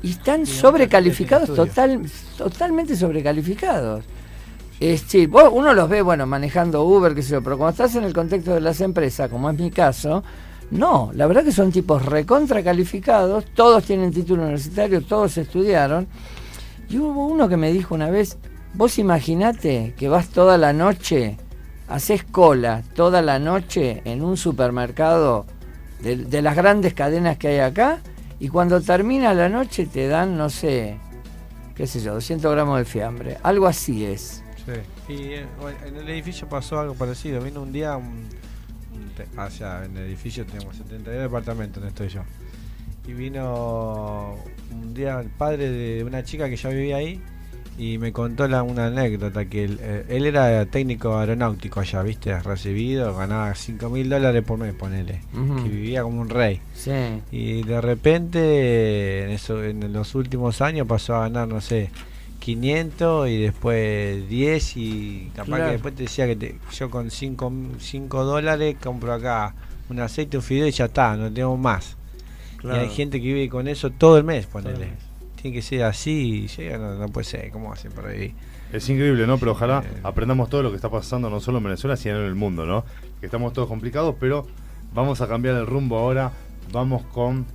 y 0.02 0.12
están 0.12 0.46
sobrecalificados, 0.46 1.50
estudio. 1.50 1.66
total, 1.66 2.12
totalmente 2.38 2.96
sobrecalificados. 2.96 4.06
Es 4.80 5.06
vos- 5.30 5.50
uno 5.54 5.74
los 5.74 5.88
ve, 5.90 6.02
bueno, 6.02 6.26
manejando 6.26 6.84
Uber, 6.84 7.16
qué 7.16 7.22
sé 7.22 7.32
yo, 7.32 7.42
pero 7.42 7.58
cuando 7.58 7.72
estás 7.72 7.96
en 7.96 8.04
el 8.04 8.14
contexto 8.14 8.54
de 8.54 8.62
las 8.62 8.82
empresas, 8.82 9.30
como 9.30 9.50
es 9.50 9.58
mi 9.58 9.72
caso, 9.72 10.24
no, 10.72 11.12
la 11.14 11.28
verdad 11.28 11.44
que 11.44 11.52
son 11.52 11.72
tipos 11.72 12.06
recontra 12.06 12.62
calificados, 12.64 13.46
todos 13.54 13.84
tienen 13.86 14.12
título 14.12 14.44
universitario, 14.44 15.02
todos 15.02 15.38
estudiaron. 15.38 16.08
Y 16.90 16.98
hubo 16.98 17.28
uno 17.28 17.48
que 17.48 17.58
me 17.58 17.72
dijo 17.72 17.96
una 17.96 18.10
vez, 18.10 18.38
vos 18.74 19.00
imaginate 19.00 19.94
que 19.98 20.10
vas 20.10 20.28
toda 20.30 20.58
la 20.58 20.74
noche, 20.74 21.38
haces 21.88 22.24
cola 22.24 22.84
toda 22.96 23.22
la 23.22 23.40
noche 23.40 24.02
en 24.06 24.24
un 24.24 24.38
supermercado 24.38 25.46
de, 26.02 26.18
de 26.18 26.42
las 26.42 26.56
grandes 26.56 26.94
cadenas 26.94 27.38
que 27.38 27.48
hay 27.48 27.60
acá, 27.60 28.00
y 28.40 28.50
cuando 28.50 28.82
termina 28.82 29.34
la 29.34 29.48
noche 29.48 29.86
te 29.86 30.08
dan, 30.10 30.38
no 30.38 30.50
sé, 30.50 30.98
qué 31.76 31.88
sé 31.88 32.02
yo, 32.02 32.16
200 32.16 32.52
gramos 32.52 32.78
de 32.78 32.86
fiambre. 32.86 33.38
Algo 33.42 33.68
así 33.68 34.04
es. 34.06 34.44
Sí. 34.66 35.14
Y 35.14 35.34
en 35.34 35.96
el 35.98 36.10
edificio 36.10 36.48
pasó 36.50 36.80
algo 36.80 36.96
parecido. 36.96 37.42
Vino 37.42 37.62
un 37.62 37.72
día, 37.72 37.96
un, 37.98 38.26
un 38.94 39.52
sea, 39.52 39.86
en 39.86 39.96
el 39.98 40.06
edificio 40.06 40.46
tenemos 40.46 40.76
72 40.78 41.22
departamentos 41.24 41.76
donde 41.76 41.90
estoy 41.90 42.08
yo. 42.10 42.22
Y 43.08 43.14
vino 43.14 44.36
un 44.72 44.94
día 44.94 45.20
el 45.20 45.30
padre 45.30 45.70
de 45.70 46.04
una 46.04 46.24
chica 46.24 46.50
que 46.50 46.56
ya 46.56 46.70
vivía 46.70 46.98
ahí 46.98 47.22
y 47.78 47.98
me 47.98 48.12
contó 48.14 48.48
la, 48.48 48.64
una 48.64 48.88
anécdota 48.88 49.46
que 49.46 49.66
él, 49.66 49.80
eh, 49.82 50.06
él 50.10 50.26
era 50.26 50.66
técnico 50.66 51.18
aeronáutico 51.18 51.82
allá, 51.82 52.02
viste, 52.04 52.40
recibido, 52.40 53.14
ganaba 53.16 53.54
5 53.54 53.90
mil 53.90 54.10
dólares 54.10 54.44
por 54.44 54.58
mes, 54.58 54.74
ponele, 54.74 55.20
Ujú. 55.34 55.64
que 55.64 55.70
vivía 55.70 56.02
como 56.04 56.22
un 56.22 56.30
rey. 56.30 56.62
Sí. 56.74 56.92
Y 57.32 57.64
de 57.64 57.82
repente, 57.82 59.24
en, 59.26 59.30
eso, 59.32 59.62
en 59.64 59.92
los 59.92 60.16
últimos 60.16 60.62
años 60.62 60.88
pasó 60.88 61.16
a 61.16 61.20
ganar, 61.22 61.48
no 61.50 61.60
sé, 61.60 61.90
500 62.46 63.28
y 63.30 63.42
después 63.42 64.30
10 64.30 64.78
y 64.78 65.32
capaz 65.36 65.46
Claro. 65.48 65.66
que 65.66 65.72
después 65.72 65.96
te 65.96 66.04
decía 66.04 66.28
que 66.28 66.36
te- 66.36 66.56
yo 66.74 66.92
con 66.92 67.10
5, 67.10 67.52
5 67.80 68.24
dólares 68.24 68.76
compro 68.84 69.14
acá 69.14 69.56
un 69.90 70.00
aceite, 70.00 70.38
un 70.38 70.44
fideo 70.44 70.68
y 70.68 70.72
ya 70.72 70.86
está, 70.86 71.16
no 71.18 71.32
tengo 71.34 71.58
más. 71.58 71.98
Claro. 72.58 72.78
Y 72.84 72.86
hay 72.86 72.90
gente 72.92 73.20
que 73.20 73.26
vive 73.34 73.50
con 73.50 73.68
eso 73.68 73.90
todo 73.90 74.18
el 74.20 74.24
mes, 74.24 74.46
ponele. 74.46 74.90
Tiene 75.42 75.56
que 75.58 75.62
ser 75.64 75.84
así 75.84 76.44
y 76.44 76.48
llega, 76.48 76.78
no, 76.78 76.96
no 76.96 77.08
puede 77.10 77.26
ser, 77.26 77.50
¿cómo 77.52 77.74
hacen 77.74 77.92
por 77.92 78.06
ahí? 78.08 78.34
Es 78.72 78.88
increíble, 78.90 79.26
¿no? 79.26 79.38
Pero 79.40 79.52
ojalá 79.54 79.84
aprendamos 80.04 80.48
todo 80.50 80.62
lo 80.64 80.70
que 80.70 80.76
está 80.76 80.90
pasando 80.90 81.30
no 81.32 81.40
solo 81.40 81.58
en 81.58 81.64
Venezuela, 81.66 81.98
sino 81.98 82.18
en 82.20 82.26
el 82.26 82.36
mundo, 82.36 82.66
¿no? 82.68 82.84
Que 83.20 83.26
estamos 83.26 83.54
todos 83.54 83.68
complicados, 83.68 84.16
pero 84.20 84.46
vamos 84.94 85.20
a 85.22 85.28
cambiar 85.28 85.56
el 85.56 85.66
rumbo 85.66 85.98
ahora. 85.98 86.32
Vamos 86.72 87.04
con 87.08 87.46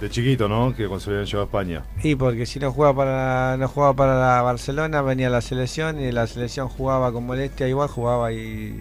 De 0.00 0.08
chiquito, 0.08 0.48
¿no? 0.48 0.74
Que 0.74 0.86
cuando 0.86 1.00
se 1.00 1.10
habían 1.10 1.26
llevado 1.26 1.42
a 1.42 1.46
España. 1.46 1.82
Y 2.02 2.14
porque 2.14 2.46
si 2.46 2.58
no 2.58 2.72
jugaba 2.72 2.96
para 2.96 3.56
no 3.58 3.68
jugaba 3.68 3.92
para 3.94 4.18
la 4.18 4.42
Barcelona, 4.42 5.02
venía 5.02 5.28
la 5.28 5.42
selección 5.42 6.00
y 6.00 6.10
la 6.10 6.26
selección 6.26 6.68
jugaba 6.68 7.12
con 7.12 7.26
molestia 7.26 7.68
igual, 7.68 7.88
jugaba 7.88 8.32
y, 8.32 8.80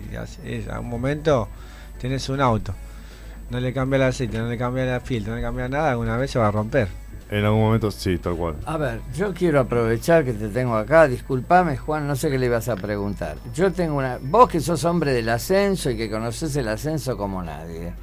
a 0.72 0.80
un 0.80 0.88
momento 0.88 1.50
tenés 2.00 2.30
un 2.30 2.40
auto. 2.40 2.74
No 3.50 3.60
le 3.60 3.74
cambia 3.74 3.98
el 3.98 4.04
aceite, 4.04 4.38
no 4.38 4.48
le 4.48 4.58
cambia 4.58 4.96
el 4.96 5.02
filtro, 5.02 5.32
no 5.32 5.38
le 5.38 5.42
cambia 5.42 5.68
nada, 5.68 5.92
alguna 5.92 6.18
vez 6.18 6.32
se 6.32 6.40
va 6.40 6.48
a 6.48 6.52
romper. 6.52 6.88
En 7.32 7.46
algún 7.46 7.62
momento 7.62 7.92
sí, 7.92 8.18
tal 8.18 8.36
cual. 8.36 8.56
A 8.66 8.78
ver, 8.78 9.02
yo 9.16 9.34
quiero 9.34 9.60
aprovechar 9.60 10.26
que 10.26 10.34
te 10.34 10.50
tengo 10.50 10.76
acá. 10.76 11.08
Disculpame, 11.08 11.78
Juan, 11.78 12.08
no 12.08 12.16
sé 12.16 12.32
qué 12.32 12.40
le 12.40 12.48
ibas 12.48 12.70
a 12.70 12.76
preguntar. 12.76 13.38
Yo 13.54 13.72
tengo 13.72 13.98
una. 13.98 14.18
Vos 14.20 14.50
que 14.50 14.60
sos 14.60 14.84
hombre 14.84 15.14
del 15.14 15.30
ascenso 15.30 15.92
y 15.92 15.98
que 15.98 16.10
conoces 16.10 16.56
el 16.56 16.68
ascenso 16.68 17.18
como 17.18 17.44
nadie, 17.44 17.94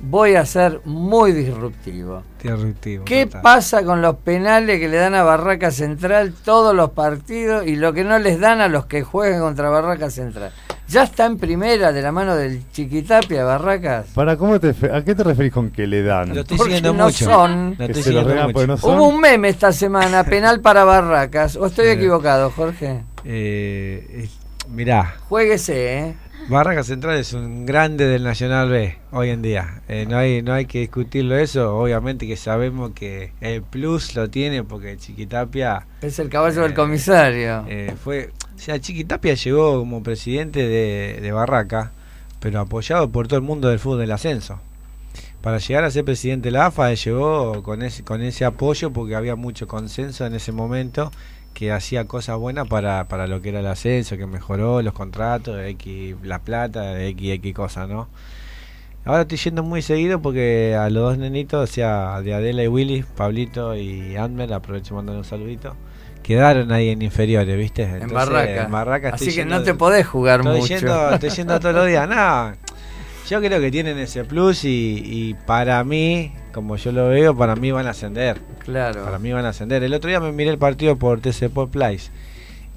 voy 0.00 0.36
a 0.36 0.46
ser 0.46 0.80
muy 0.86 1.32
disruptivo. 1.32 2.22
Disruptivo. 2.42 3.04
¿Qué 3.04 3.26
total. 3.26 3.42
pasa 3.42 3.84
con 3.84 4.00
los 4.00 4.16
penales 4.16 4.80
que 4.80 4.88
le 4.88 4.96
dan 4.96 5.14
a 5.14 5.24
Barraca 5.24 5.70
Central 5.70 6.32
todos 6.42 6.74
los 6.74 6.90
partidos 6.90 7.66
y 7.66 7.76
lo 7.76 7.92
que 7.92 8.04
no 8.04 8.18
les 8.18 8.40
dan 8.40 8.62
a 8.62 8.68
los 8.68 8.86
que 8.86 9.02
juegan 9.02 9.40
contra 9.40 9.68
Barraca 9.68 10.08
Central? 10.08 10.52
¿Ya 10.88 11.02
está 11.02 11.26
en 11.26 11.36
primera 11.36 11.92
de 11.92 12.00
la 12.00 12.12
mano 12.12 12.34
del 12.34 12.62
Chiquitapia 12.72 13.44
Barracas? 13.44 14.06
Para, 14.14 14.36
¿cómo 14.38 14.58
te, 14.58 14.74
¿A 14.90 15.04
qué 15.04 15.14
te 15.14 15.22
referís 15.22 15.52
con 15.52 15.70
que 15.70 15.86
le 15.86 16.02
dan? 16.02 16.34
Lo 16.34 16.40
estoy 16.40 16.56
Porque 16.56 16.76
siguiendo 16.76 16.94
no 16.98 17.04
mucho. 17.06 17.24
son. 17.26 17.70
Lo 17.72 17.76
Que 17.76 17.84
estoy 17.84 17.96
lo 17.96 18.02
siguiendo 18.02 18.28
regalan 18.30 18.46
mucho. 18.46 18.52
porque 18.54 18.66
no 18.68 18.76
son. 18.78 18.94
Hubo 18.98 19.08
un 19.08 19.20
meme 19.20 19.48
esta 19.50 19.70
semana, 19.72 20.24
penal 20.30 20.60
para 20.60 20.84
Barracas. 20.84 21.56
¿O 21.56 21.66
estoy 21.66 21.88
Eh. 21.88 21.92
equivocado, 21.92 22.50
Jorge? 22.50 23.02
Eh, 23.24 24.28
mirá, 24.70 25.14
Jueguese, 25.28 25.98
¿eh? 25.98 26.14
Barraca 26.48 26.82
Central 26.82 27.18
es 27.18 27.34
un 27.34 27.66
grande 27.66 28.06
del 28.06 28.22
Nacional 28.24 28.70
B 28.70 28.96
hoy 29.12 29.28
en 29.28 29.42
día. 29.42 29.82
Eh, 29.88 30.06
no 30.08 30.16
hay 30.16 30.40
no 30.40 30.54
hay 30.54 30.64
que 30.64 30.78
discutirlo 30.78 31.36
eso. 31.36 31.76
Obviamente 31.76 32.26
que 32.26 32.36
sabemos 32.38 32.92
que 32.94 33.32
el 33.42 33.60
plus 33.62 34.14
lo 34.14 34.30
tiene 34.30 34.64
porque 34.64 34.96
Chiquitapia 34.96 35.86
Es 36.00 36.18
el 36.18 36.30
caballo 36.30 36.62
del 36.62 36.72
comisario. 36.72 37.66
eh, 37.68 37.92
fue, 38.02 38.30
o 38.58 38.60
sea, 38.60 38.80
Chiquitapia 38.80 39.34
llegó 39.34 39.78
como 39.78 40.02
presidente 40.02 40.66
de, 40.66 41.32
Barraca, 41.32 41.92
pero 42.40 42.58
apoyado 42.58 43.08
por 43.08 43.28
todo 43.28 43.38
el 43.38 43.44
mundo 43.44 43.68
del 43.68 43.78
fútbol 43.78 44.00
del 44.00 44.10
ascenso. 44.10 44.58
Para 45.42 45.58
llegar 45.58 45.84
a 45.84 45.90
ser 45.92 46.04
presidente 46.04 46.48
de 46.48 46.52
la 46.52 46.66
AFA 46.66 46.92
llegó 46.92 47.62
con 47.62 47.82
ese 47.82 48.02
con 48.02 48.20
ese 48.20 48.44
apoyo 48.44 48.92
porque 48.92 49.14
había 49.14 49.36
mucho 49.36 49.68
consenso 49.68 50.26
en 50.26 50.34
ese 50.34 50.50
momento 50.50 51.12
que 51.54 51.70
hacía 51.70 52.06
cosas 52.06 52.36
buenas 52.38 52.66
para, 52.66 53.06
para 53.06 53.28
lo 53.28 53.40
que 53.40 53.50
era 53.50 53.60
el 53.60 53.66
ascenso, 53.68 54.16
que 54.16 54.26
mejoró 54.26 54.82
los 54.82 54.92
contratos, 54.92 55.60
X, 55.60 56.16
la 56.24 56.40
plata, 56.40 57.00
X, 57.00 57.30
X 57.34 57.54
cosas, 57.54 57.88
¿no? 57.88 58.08
Ahora 59.04 59.22
estoy 59.22 59.38
yendo 59.38 59.62
muy 59.62 59.82
seguido 59.82 60.20
porque 60.20 60.74
a 60.74 60.90
los 60.90 61.10
dos 61.10 61.18
nenitos, 61.18 61.70
o 61.70 61.72
sea, 61.72 62.20
de 62.22 62.34
Adela 62.34 62.64
y 62.64 62.68
Willy, 62.68 63.04
Pablito 63.16 63.76
y 63.76 64.16
Andmer, 64.16 64.52
aprovecho 64.52 64.96
mandando 64.96 65.20
un 65.20 65.24
saludito, 65.24 65.76
quedaron 66.28 66.70
ahí 66.70 66.90
en 66.90 67.00
inferiores, 67.02 67.56
¿viste? 67.58 67.82
En 67.84 67.94
Entonces, 68.02 68.12
Barraca. 68.12 68.64
en 68.66 68.70
Barraca 68.70 69.10
Así 69.14 69.24
que 69.24 69.30
yendo 69.32 69.58
no 69.58 69.64
te 69.64 69.74
podés 69.74 70.06
jugar 70.06 70.40
estoy 70.40 70.60
mucho. 70.60 70.74
Yendo, 70.76 71.10
estoy 71.14 71.30
yendo 71.30 71.58
todos 71.58 71.74
los 71.74 71.86
días, 71.86 72.06
no. 72.14 72.52
Yo 73.28 73.40
creo 73.40 73.60
que 73.60 73.70
tienen 73.70 73.98
ese 73.98 74.24
plus 74.24 74.64
y, 74.64 75.02
y 75.04 75.34
para 75.46 75.82
mí, 75.84 76.32
como 76.52 76.76
yo 76.76 76.92
lo 76.92 77.08
veo, 77.08 77.34
para 77.36 77.56
mí 77.56 77.72
van 77.72 77.86
a 77.86 77.90
ascender. 77.90 78.38
Claro. 78.64 79.04
Para 79.04 79.18
mí 79.18 79.32
van 79.32 79.46
a 79.46 79.48
ascender. 79.48 79.82
El 79.82 79.94
otro 79.94 80.08
día 80.10 80.20
me 80.20 80.30
miré 80.32 80.50
el 80.50 80.58
partido 80.58 80.96
por 80.96 81.20
TC 81.20 81.44
Sport 81.44 81.70
Place 81.72 82.10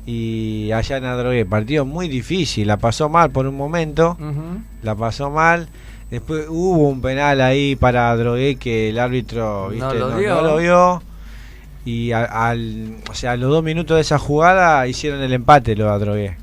y 0.06 0.72
allá 0.72 0.98
en 0.98 1.06
Adrogué, 1.06 1.46
partido 1.46 1.86
muy 1.86 2.08
difícil, 2.08 2.68
la 2.68 2.78
pasó 2.78 3.08
mal 3.08 3.30
por 3.32 3.46
un 3.46 3.56
momento, 3.56 4.18
la 4.82 4.96
pasó 4.96 5.30
mal. 5.30 5.68
Después 6.10 6.48
hubo 6.50 6.90
un 6.90 7.02
penal 7.02 7.40
ahí 7.40 7.76
para 7.76 8.12
Adrogué 8.12 8.56
que 8.56 8.90
el 8.90 9.00
árbitro 9.00 9.66
No 9.66 9.70
¿viste? 9.70 10.00
lo 10.00 10.10
no, 10.10 10.18
dio. 10.18 10.36
no 10.36 10.42
lo 10.42 10.58
vio. 10.58 11.04
Y 11.86 12.12
a- 12.12 12.26
al, 12.26 12.96
o 13.10 13.14
sea, 13.16 13.32
a 13.32 13.38
los 13.38 13.50
dos 13.50 13.64
minutos 13.64 13.96
de 13.96 14.02
esa 14.02 14.20
jugada 14.20 14.86
hicieron 14.88 15.22
el 15.22 15.34
empate 15.34 15.74
de 15.76 15.84
Adrogué. 15.88 16.38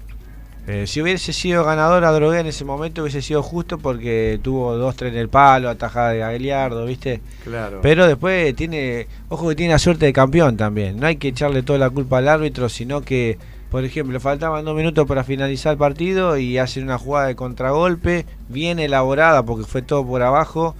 Eh, 0.66 0.86
si 0.86 1.00
hubiese 1.00 1.32
sido 1.32 1.64
ganador 1.64 2.04
Adrogué 2.04 2.40
en 2.40 2.46
ese 2.46 2.62
momento 2.62 3.00
hubiese 3.00 3.22
sido 3.22 3.42
justo 3.42 3.78
porque 3.78 4.38
tuvo 4.42 4.76
dos 4.76 4.96
tres 4.96 5.14
en 5.14 5.18
el 5.18 5.30
palo, 5.30 5.70
atajada 5.70 6.10
de 6.10 6.22
Aguiliardo, 6.22 6.84
¿viste? 6.84 7.22
Claro. 7.44 7.78
Pero 7.80 8.06
después 8.06 8.54
tiene, 8.54 9.06
ojo 9.30 9.48
que 9.48 9.54
tiene 9.54 9.72
la 9.72 9.78
suerte 9.78 10.04
de 10.04 10.12
campeón 10.12 10.58
también. 10.58 11.00
No 11.00 11.06
hay 11.06 11.16
que 11.16 11.28
echarle 11.28 11.62
toda 11.62 11.78
la 11.78 11.88
culpa 11.88 12.18
al 12.18 12.28
árbitro, 12.28 12.68
sino 12.68 13.00
que, 13.00 13.38
por 13.70 13.82
ejemplo, 13.82 14.20
faltaban 14.20 14.62
dos 14.66 14.76
minutos 14.76 15.06
para 15.06 15.24
finalizar 15.24 15.72
el 15.72 15.78
partido 15.78 16.36
y 16.36 16.58
hacen 16.58 16.82
una 16.84 16.98
jugada 16.98 17.28
de 17.28 17.34
contragolpe 17.36 18.26
bien 18.50 18.78
elaborada 18.78 19.42
porque 19.44 19.64
fue 19.64 19.80
todo 19.80 20.04
por 20.06 20.20
abajo. 20.20 20.74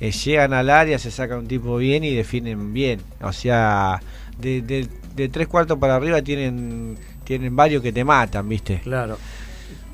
Eh, 0.00 0.10
llegan 0.12 0.52
al 0.52 0.70
área, 0.70 0.98
se 0.98 1.10
saca 1.10 1.36
un 1.38 1.46
tipo 1.46 1.76
bien 1.76 2.04
y 2.04 2.14
definen 2.14 2.72
bien. 2.72 3.00
O 3.22 3.32
sea, 3.32 4.00
de, 4.38 4.62
de- 4.62 5.28
tres 5.28 5.48
cuartos 5.48 5.78
para 5.78 5.94
arriba 5.96 6.20
tienen, 6.22 6.96
tienen 7.24 7.56
varios 7.56 7.82
que 7.82 7.92
te 7.92 8.04
matan, 8.04 8.48
¿viste? 8.48 8.80
Claro. 8.84 9.16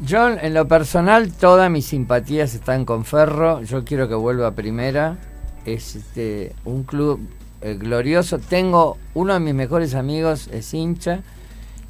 Yo, 0.05 0.29
en 0.31 0.53
lo 0.53 0.67
personal, 0.67 1.33
todas 1.33 1.71
mis 1.71 1.87
simpatías 1.87 2.55
están 2.55 2.85
con 2.85 3.05
Ferro. 3.05 3.63
Yo 3.63 3.85
quiero 3.85 4.09
que 4.09 4.15
vuelva 4.17 4.49
a 4.49 4.55
primera. 4.55 5.17
Es 5.65 5.95
este, 5.95 6.53
un 6.65 6.83
club 6.83 7.21
eh, 7.61 7.77
glorioso. 7.79 8.41
Tengo 8.41 8.99
uno 9.15 9.35
de 9.35 9.39
mis 9.41 9.55
mejores 9.55 9.95
amigos, 9.95 10.49
es 10.53 10.75
hincha. 10.75 11.21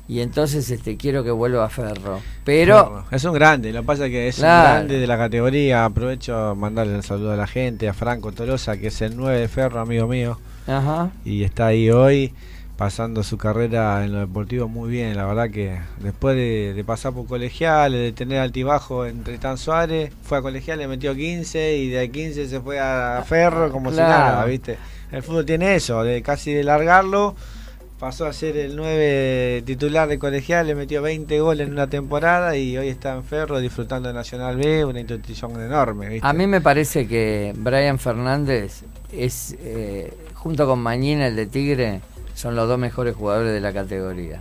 Y 0.09 0.21
entonces 0.21 0.69
este, 0.71 0.97
quiero 0.97 1.25
que 1.25 1.31
vuelva 1.31 1.65
a 1.65 1.69
Ferro. 1.69 2.21
Pero, 2.45 3.05
es 3.11 3.25
un 3.25 3.33
grande, 3.35 3.73
lo 3.73 3.81
que 3.81 3.87
pasa 3.87 4.07
es 4.07 4.11
que 4.11 4.29
es 4.29 4.37
Claro. 4.37 4.69
un 4.69 4.75
grande 4.75 4.99
de 4.99 5.07
la 5.07 5.17
categoría. 5.17 5.85
Aprovecho 5.85 6.37
a 6.37 6.55
mandarle 6.55 6.95
un 6.97 7.03
saludo 7.03 7.33
a 7.33 7.37
la 7.37 7.47
gente, 7.47 7.89
a 7.89 7.95
Franco 7.95 8.33
Tolosa, 8.33 8.77
que 8.77 8.89
es 8.89 9.01
el 9.01 9.17
9 9.17 9.39
de 9.41 9.49
Ferro, 9.49 9.81
amigo 9.81 10.07
mío. 10.09 10.39
ajá, 10.67 11.11
y 11.25 11.45
está 11.45 11.67
ahí 11.69 11.89
hoy 11.91 12.33
pasando 12.77 13.23
su 13.23 13.39
carrera 13.39 14.05
en 14.05 14.13
lo 14.13 14.19
deportivo 14.21 14.67
muy 14.67 14.91
bien. 14.91 15.17
La 15.17 15.25
verdad 15.25 15.51
que 15.51 15.79
después 16.01 16.35
de, 16.35 16.73
de 16.75 16.85
pasar 16.85 17.13
por 17.13 17.27
colegial, 17.27 17.93
de 17.93 18.11
tener 18.13 18.41
altibajo 18.41 19.07
entre 19.07 19.39
Tan 19.39 19.57
Suárez, 19.57 20.13
fue 20.25 20.39
a 20.39 20.43
colegial, 20.43 20.79
le 20.79 20.89
metió 20.89 21.15
15 21.15 21.77
y 21.77 21.91
de 21.91 22.11
15 22.11 22.49
se 22.49 22.61
fue 22.61 22.81
a 22.81 23.23
Ferro 23.27 23.71
como 23.71 23.91
si 23.93 23.99
nada, 23.99 24.45
¿viste? 24.47 24.79
El 25.13 25.23
fútbol 25.23 25.47
tiene 25.47 25.77
eso, 25.77 26.03
de 26.03 26.23
casi 26.23 26.53
de 26.53 26.65
largarlo. 26.65 27.37
Pasó 28.03 28.27
a 28.27 28.33
ser 28.33 28.57
el 28.57 28.75
9 28.75 29.63
titular 29.65 30.09
de 30.09 30.19
colegial, 30.19 30.67
le 30.67 30.75
metió 30.75 31.03
20 31.03 31.39
goles 31.39 31.69
en 31.69 31.73
una 31.73 31.87
temporada 31.87 32.57
y 32.57 32.77
hoy 32.77 32.89
está 32.89 33.15
en 33.15 33.23
Ferro 33.23 33.61
disfrutando 33.61 34.09
de 34.09 34.15
Nacional 34.15 34.57
B, 34.57 34.85
una 34.85 34.99
institución 34.99 35.53
enorme. 35.61 36.09
¿viste? 36.09 36.27
a 36.27 36.33
mí 36.33 36.49
me 36.49 36.61
parece 36.61 37.07
que 37.07 37.53
Brian 37.57 38.01
Fernández 38.01 38.83
es, 39.13 39.55
eh, 39.61 40.13
junto 40.35 40.67
con 40.67 40.81
Mañina, 40.81 41.29
el 41.29 41.37
de 41.37 41.47
Tigre, 41.47 42.01
son 42.35 42.57
los 42.57 42.67
dos 42.67 42.77
mejores 42.77 43.15
jugadores 43.15 43.53
de 43.53 43.61
la 43.61 43.73
categoría. 43.73 44.41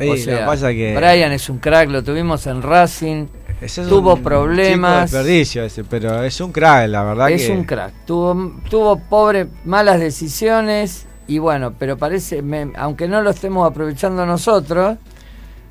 Lo 0.00 0.14
que 0.16 0.42
pasa 0.44 0.70
que- 0.72 0.96
Brian 0.96 1.30
es 1.30 1.48
un 1.48 1.58
crack, 1.58 1.88
lo 1.90 2.02
tuvimos 2.02 2.48
en 2.48 2.62
Racing, 2.62 3.26
Ese 3.60 3.82
es 3.82 3.88
tuvo 3.88 4.14
un 4.14 4.24
problemas. 4.24 5.08
chico 5.08 5.18
desperdicio 5.18 5.62
ese, 5.62 5.84
pero 5.84 6.24
es 6.24 6.40
un 6.40 6.50
crack, 6.50 6.88
la 6.88 7.04
verdad 7.04 7.30
Es 7.30 7.46
que 7.46 7.52
un 7.52 7.62
crack. 7.62 7.92
Tuvo, 8.06 8.54
tuvo 8.68 8.98
pobre, 8.98 9.46
malas 9.64 10.00
decisiones 10.00 11.06
y 11.28 11.38
bueno, 11.38 11.74
pero 11.78 11.96
parece, 11.96 12.42
me- 12.42 12.72
aunque 12.76 13.06
no 13.06 13.22
lo 13.22 13.30
estemos 13.30 13.70
aprovechando 13.70 14.26
nosotros, 14.26 14.96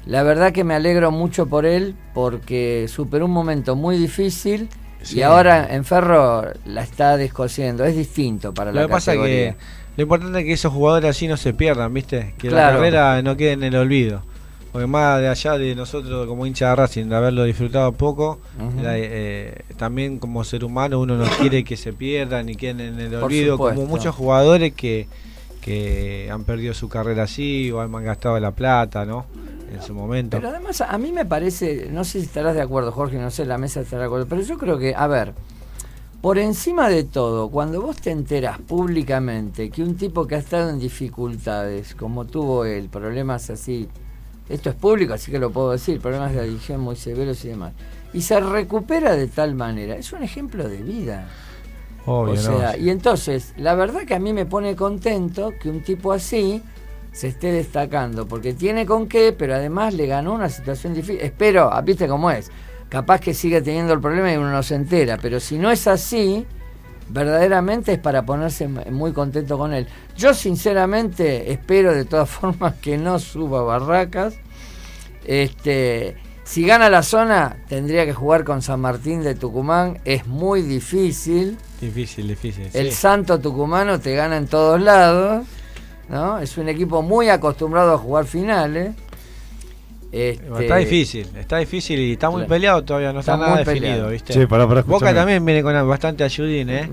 la 0.06 0.24
verdad 0.24 0.54
que 0.54 0.64
me 0.64 0.74
alegro 0.76 1.12
mucho 1.12 1.48
por 1.48 1.66
él 1.66 1.94
porque 2.14 2.86
superó 2.88 3.26
un 3.26 3.32
momento 3.32 3.76
muy 3.76 3.98
difícil 3.98 4.70
Sí. 5.02 5.20
y 5.20 5.22
ahora 5.22 5.68
en 5.74 5.84
Ferro 5.86 6.46
la 6.66 6.82
está 6.84 7.18
descosiendo. 7.18 7.84
Es 7.86 7.96
distinto 7.96 8.54
para 8.54 8.72
Lo 8.72 8.82
la 8.82 8.88
que 8.88 8.92
pasa 8.92 9.12
categoría. 9.12 9.52
que 9.54 9.58
lo 9.98 10.04
importante 10.04 10.40
es 10.40 10.46
que 10.46 10.54
esos 10.54 10.72
jugadores 10.74 11.10
así 11.10 11.28
no 11.28 11.38
se 11.38 11.54
pierdan, 11.54 11.94
¿viste? 11.94 12.34
Que 12.38 12.50
la 12.52 12.72
carrera 12.72 13.22
no 13.22 13.36
quede 13.38 13.52
en 13.54 13.64
el 13.64 13.76
olvido. 13.76 14.22
Porque 14.72 14.86
más 14.88 15.20
de 15.22 15.28
allá 15.30 15.58
de 15.58 15.76
nosotros 15.76 16.28
como 16.28 16.46
hincha 16.46 16.70
de 16.70 16.76
Racing, 16.76 17.06
de 17.06 17.16
haberlo 17.16 17.44
disfrutado 17.46 17.92
poco, 17.94 18.40
la- 18.82 18.98
eh, 18.98 19.56
también 19.78 20.20
como 20.20 20.44
ser 20.44 20.64
humano 20.64 21.00
uno 21.00 21.16
no 21.16 21.26
quiere 21.40 21.64
que 21.64 21.78
se 21.78 21.94
pierdan 21.94 22.46
ni 22.48 22.56
queden 22.56 22.80
en 22.82 23.00
el 23.00 23.12
Por 23.12 23.24
olvido, 23.24 23.58
como 23.58 23.86
muchos 23.86 24.14
jugadores 24.16 24.74
que, 24.74 25.08
que 25.68 26.30
han 26.32 26.46
perdido 26.46 26.74
su 26.74 26.88
carrera 26.88 27.24
así 27.24 27.70
o 27.72 27.82
han 27.82 27.92
gastado 27.92 28.40
la 28.40 28.52
plata, 28.52 29.06
¿no? 29.06 29.26
En 29.70 29.82
su 29.82 29.94
momento. 29.94 30.38
Pero 30.38 30.48
además 30.48 30.80
a 30.80 30.98
mí 30.98 31.12
me 31.12 31.26
parece, 31.26 31.90
no 31.92 32.06
sé 32.06 32.22
si 32.22 32.26
estarás 32.26 32.56
de 32.56 32.62
acuerdo 32.62 32.94
Jorge, 32.94 33.18
no 33.18 33.30
sé, 33.32 33.46
la 33.46 33.58
mesa 33.58 33.82
estará 33.82 34.04
de 34.04 34.06
acuerdo, 34.06 34.28
pero 34.28 34.42
yo 34.44 34.58
creo 34.58 34.80
que, 34.80 34.96
a 34.96 35.08
ver, 35.08 35.34
por 36.22 36.38
encima 36.38 36.88
de 36.88 37.04
todo, 37.04 37.50
cuando 37.50 37.82
vos 37.82 37.98
te 37.98 38.12
enteras 38.12 38.60
públicamente 38.60 39.70
que 39.70 39.84
un 39.84 39.98
tipo 39.98 40.26
que 40.26 40.36
ha 40.36 40.38
estado 40.38 40.70
en 40.70 40.80
dificultades, 40.80 41.96
como 41.96 42.24
tuvo 42.24 42.64
él, 42.64 42.88
problemas 42.88 43.50
así, 43.50 43.90
esto 44.48 44.70
es 44.70 44.76
público, 44.76 45.16
así 45.16 45.32
que 45.32 45.40
lo 45.40 45.52
puedo 45.52 45.72
decir, 45.72 46.00
problemas 46.00 46.32
de 46.32 46.40
adicción 46.40 46.80
muy 46.80 46.96
severos 46.96 47.44
y 47.44 47.50
demás, 47.50 47.74
y 48.14 48.22
se 48.22 48.40
recupera 48.40 49.18
de 49.18 49.28
tal 49.28 49.54
manera, 49.54 49.98
es 49.98 50.14
un 50.14 50.24
ejemplo 50.24 50.70
de 50.70 50.78
vida. 50.78 51.28
Obvio, 52.08 52.34
o 52.34 52.36
¿no? 52.36 52.42
sea, 52.60 52.78
y 52.78 52.90
entonces, 52.90 53.54
la 53.58 53.76
verdad 53.76 54.06
que 54.06 54.16
a 54.16 54.20
mí 54.20 54.32
me 54.34 54.46
pone 54.46 54.76
contento 54.76 55.54
que 55.62 55.70
un 55.70 55.84
tipo 55.84 56.14
así 56.14 56.64
se 57.12 57.28
esté 57.28 57.52
destacando, 57.52 58.28
porque 58.28 58.54
tiene 58.54 58.86
con 58.86 59.08
qué, 59.08 59.34
pero 59.34 59.56
además 59.56 59.94
le 59.94 60.08
ganó 60.08 60.34
una 60.34 60.50
situación 60.50 60.94
difícil. 60.94 61.20
Espero, 61.22 61.70
ah, 61.72 61.82
viste 61.82 62.08
cómo 62.08 62.32
es, 62.32 62.50
capaz 62.90 63.20
que 63.20 63.34
sigue 63.34 63.62
teniendo 63.62 63.94
el 63.94 64.00
problema 64.00 64.32
y 64.32 64.38
uno 64.38 64.52
no 64.52 64.64
se 64.64 64.76
entera, 64.76 65.18
pero 65.22 65.40
si 65.40 65.58
no 65.58 65.70
es 65.70 65.86
así, 65.88 66.46
verdaderamente 67.10 67.94
es 67.94 68.00
para 68.00 68.26
ponerse 68.26 68.68
muy 68.68 69.14
contento 69.14 69.58
con 69.58 69.74
él. 69.74 69.88
Yo 70.16 70.34
sinceramente 70.34 71.52
espero 71.52 71.94
de 71.94 72.06
todas 72.06 72.30
formas 72.40 72.76
que 72.76 72.98
no 72.98 73.20
suba 73.20 73.64
Barracas. 73.64 74.36
Este, 75.26 76.16
si 76.48 76.66
gana 76.66 76.90
la 76.90 77.04
zona, 77.04 77.58
tendría 77.68 78.06
que 78.06 78.14
jugar 78.14 78.46
con 78.46 78.62
San 78.62 78.80
Martín 78.80 79.22
de 79.22 79.36
Tucumán, 79.36 80.00
es 80.06 80.28
muy 80.28 80.62
difícil. 80.62 81.58
Difícil, 81.82 82.26
difícil. 82.26 82.70
El 82.72 82.92
sí. 82.92 82.96
Santo 82.96 83.38
Tucumano 83.42 84.00
te 84.00 84.16
gana 84.16 84.38
en 84.38 84.48
todos 84.48 84.80
lados, 84.80 85.46
¿no? 86.08 86.40
Es 86.40 86.58
un 86.58 86.70
equipo 86.70 87.02
muy 87.02 87.28
acostumbrado 87.28 87.94
a 87.94 87.98
jugar 87.98 88.26
finales. 88.26 88.96
Este, 90.10 90.48
Está 90.62 90.78
difícil, 90.78 91.28
está 91.38 91.58
difícil 91.58 92.00
y 92.00 92.14
está 92.14 92.30
muy 92.30 92.38
Claro. 92.40 92.50
peleado 92.50 92.84
todavía, 92.84 93.12
no 93.12 93.20
está, 93.20 93.34
Está 93.34 93.44
nada 93.46 93.56
muy 93.58 93.66
definido, 93.66 93.92
peleado. 93.92 94.10
¿viste? 94.12 94.34
Che, 94.34 94.48
pará, 94.48 94.66
pará, 94.68 94.82
Boca 94.84 95.14
también 95.14 95.44
viene 95.46 95.62
con 95.62 95.88
bastante 95.88 96.24
ayudín, 96.24 96.70
¿eh? 96.70 96.90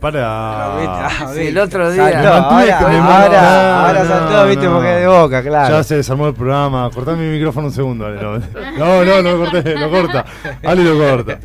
Para. 0.00 1.06
Ah, 1.06 1.32
Sí, 1.32 1.46
el 1.48 1.58
otro 1.58 1.90
día- 1.90 2.10
Saltó, 2.10 2.28
ahora, 2.28 4.04
no, 4.30 4.46
viste, 4.48 4.66
no. 4.66 4.72
porque 4.74 4.94
es 4.94 5.00
de 5.00 5.06
boca, 5.06 5.42
claro. 5.42 5.76
Ya 5.76 5.84
se 5.84 5.96
desarmó 5.96 6.26
el 6.28 6.34
programa. 6.34 6.90
Cortame 6.92 7.24
mi 7.28 7.36
micrófono 7.36 7.68
un 7.68 7.72
segundo, 7.72 8.06
Ale. 8.06 8.20
No, 8.78 9.04
no, 9.04 9.22
no 9.22 9.32
lo 9.36 9.38
corté, 9.50 9.74
lo 9.78 9.90
corta. 9.90 10.24
Ale 10.64 10.82
lo 10.84 10.98
corta. 10.98 11.38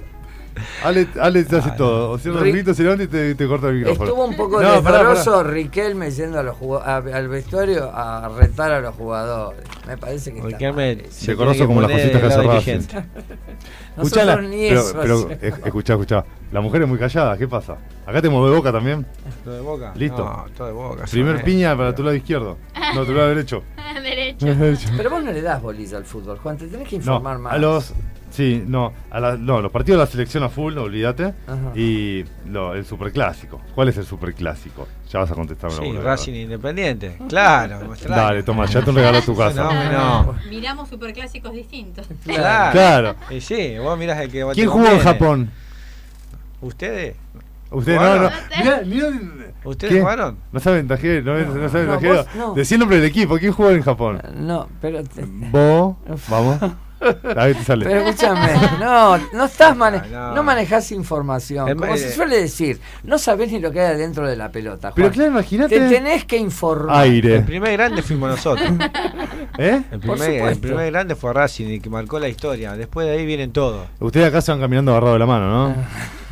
Ale, 0.83 1.07
Ale 1.19 1.43
te 1.43 1.57
hace 1.57 1.71
todo. 1.71 2.11
O 2.11 2.17
Rick- 2.17 2.53
gritos, 2.53 2.77
se 2.77 2.83
levanta 2.83 3.03
y 3.03 3.07
te, 3.07 3.35
te 3.35 3.47
corta 3.47 3.69
el 3.69 3.75
micrófono. 3.75 4.05
Estuvo 4.05 4.25
un 4.25 4.35
poco 4.35 4.61
No, 4.61 5.43
Riquelme 5.43 6.09
yendo 6.11 6.39
a 6.39 6.43
los 6.43 6.57
jugo- 6.57 6.81
a- 6.81 6.97
al 6.97 7.27
vestuario 7.27 7.91
a 7.93 8.29
retar 8.29 8.71
a 8.71 8.79
los 8.81 8.95
jugadores. 8.95 9.61
Me 9.87 9.97
parece 9.97 10.31
que 10.31 10.37
está 10.39 10.49
Riquelme 10.49 10.95
mal. 10.95 11.05
se 11.11 11.31
Decoroso 11.31 11.67
como 11.67 11.81
las 11.81 11.91
cositas 11.91 12.21
que 12.21 12.27
hace 12.27 12.41
Racing. 12.43 12.79
Escuchala, 13.97 14.41
ni 14.41 14.69
pero, 14.69 14.79
eso 14.81 14.97
pero 15.01 15.29
escuchá, 15.65 15.93
escuchá. 15.93 16.25
La 16.51 16.61
mujer 16.61 16.81
es 16.83 16.87
muy 16.87 16.97
callada, 16.97 17.37
¿qué 17.37 17.47
pasa? 17.47 17.77
Acá 18.05 18.21
te 18.21 18.29
mueve 18.29 18.55
boca 18.55 18.71
también. 18.71 19.05
¿Todo 19.43 19.53
de 19.55 19.61
boca? 19.61 19.91
Listo. 19.95 20.23
No, 20.23 20.45
todo 20.57 20.67
de 20.67 20.73
boca. 20.73 21.03
Primer 21.11 21.43
piña 21.43 21.75
para 21.77 21.93
tu 21.93 22.01
lado 22.03 22.15
izquierdo. 22.15 22.57
No, 22.95 23.05
tu 23.05 23.13
lado 23.13 23.27
derecho. 23.35 23.63
Derecho. 24.01 24.87
Pero 24.97 25.09
vos 25.09 25.23
no 25.23 25.31
le 25.31 25.41
das 25.41 25.61
bolilla 25.61 25.97
al 25.97 26.05
fútbol, 26.05 26.37
Juan, 26.39 26.57
te 26.57 26.67
tenés 26.67 26.87
que 26.87 26.97
No, 26.99 27.01
informar 27.15 27.37
más. 27.39 27.53
a 27.53 27.57
los. 27.57 27.93
Sí, 28.31 28.63
no, 28.65 28.93
a 29.11 29.19
la- 29.19 29.35
no, 29.37 29.61
los 29.61 29.71
partidos 29.71 29.99
de 29.99 30.05
la 30.05 30.11
selección 30.11 30.43
a 30.43 30.49
full, 30.49 30.77
olvídate. 30.77 31.33
Ajá. 31.47 31.71
Y 31.75 32.23
lo, 32.47 32.73
el 32.73 32.85
superclásico. 32.85 33.61
¿Cuál 33.75 33.89
es 33.89 33.97
el 33.97 34.05
superclásico? 34.05 34.87
Ya 35.11 35.19
vas 35.19 35.29
a 35.31 35.35
contestarme 35.35 35.75
Sí. 35.77 35.97
Racing 35.97 36.33
Independiente. 36.33 37.17
Claro. 37.27 37.93
Dale, 38.07 38.43
toma, 38.43 38.65
ya 38.67 38.81
te 38.81 38.89
un 38.89 38.95
regalo 38.95 39.17
a 39.17 39.21
tu 39.21 39.35
casa. 39.35 39.67
Fenómeno. 39.67 40.35
Miramos 40.49 40.87
superclásicos 40.89 41.51
distintos. 41.53 42.07
Claro. 42.23 42.71
Claro. 42.71 43.15
Y 43.29 43.41
sí, 43.41 43.77
vos 43.79 43.97
mirás 43.99 44.19
el 44.21 44.31
que 44.31 44.45
¿Quién 44.53 44.69
jugó 44.69 44.87
en. 44.87 44.99
Japón? 44.99 45.51
¿Ustedes? 46.61 47.15
Usted 47.71 47.95
no, 47.95 47.99
¿Jugaron? 48.01 48.23
no. 48.23 48.63
Mirá, 48.63 48.81
mirá. 48.85 49.07
¿Ustedes 49.63 49.93
¿Qué? 49.93 49.99
jugaron? 50.01 50.37
No 50.51 50.59
saben 50.59 50.87
tajero, 50.87 51.21
no, 51.37 51.53
no, 51.55 51.69
saben 51.69 51.87
no, 51.87 51.93
tajero. 51.95 52.15
vos 52.15 52.25
no. 52.35 52.53
Decí 52.53 52.73
el 52.73 52.79
nombre 52.79 52.97
del 52.97 53.05
equipo. 53.05 53.37
¿Quién 53.37 53.51
jugó 53.53 53.69
en 53.71 53.81
Japón? 53.81 54.21
No, 54.35 54.67
pero 54.81 55.03
te- 55.03 55.23
Vos, 55.25 55.95
vamos. 56.29 56.57
A 57.35 57.45
ver, 57.45 57.55
te 57.57 57.63
sale. 57.63 57.85
Pero 57.85 58.01
escúchame, 58.01 58.53
no, 58.79 59.17
no 59.33 59.45
estás 59.45 59.75
mane 59.75 60.01
No. 60.11 60.35
no 60.35 60.43
manejas 60.43 60.91
información. 60.91 61.67
El- 61.69 61.75
Como 61.77 61.97
se 61.97 62.11
suele 62.13 62.39
decir, 62.41 62.79
no 63.03 63.17
sabés 63.17 63.51
ni 63.51 63.59
lo 63.59 63.71
que 63.71 63.79
hay 63.81 63.95
adentro 63.95 64.27
de 64.27 64.35
la 64.35 64.51
pelota. 64.51 64.91
Pero 64.95 65.09
claro, 65.11 65.31
imagínate. 65.31 65.79
Te 65.79 65.89
tenés 65.89 66.25
que 66.25 66.37
informar. 66.37 67.05
El 67.05 67.11
Aire. 67.13 67.39
primer 67.41 67.73
grande 67.73 68.01
fuimos 68.01 68.29
nosotros. 68.29 68.69
¿Eh? 69.57 69.81
El 69.91 69.99
primer, 69.99 70.85
el 70.85 70.91
grande 70.91 71.15
fue 71.15 71.33
Racing 71.33 71.67
y 71.67 71.79
que 71.79 71.89
marcó 71.89 72.19
la 72.19 72.27
historia. 72.29 72.73
Después 72.73 73.07
de 73.07 73.13
ahí 73.13 73.25
vienen 73.25 73.51
todos. 73.51 73.87
Ustedes 73.99 74.27
acá 74.27 74.41
se 74.41 74.51
van 74.51 74.61
caminando 74.61 74.91
agarrados 74.91 75.15
de 75.15 75.19
la 75.19 75.25
mano, 75.25 75.49
¿no? 75.69 75.75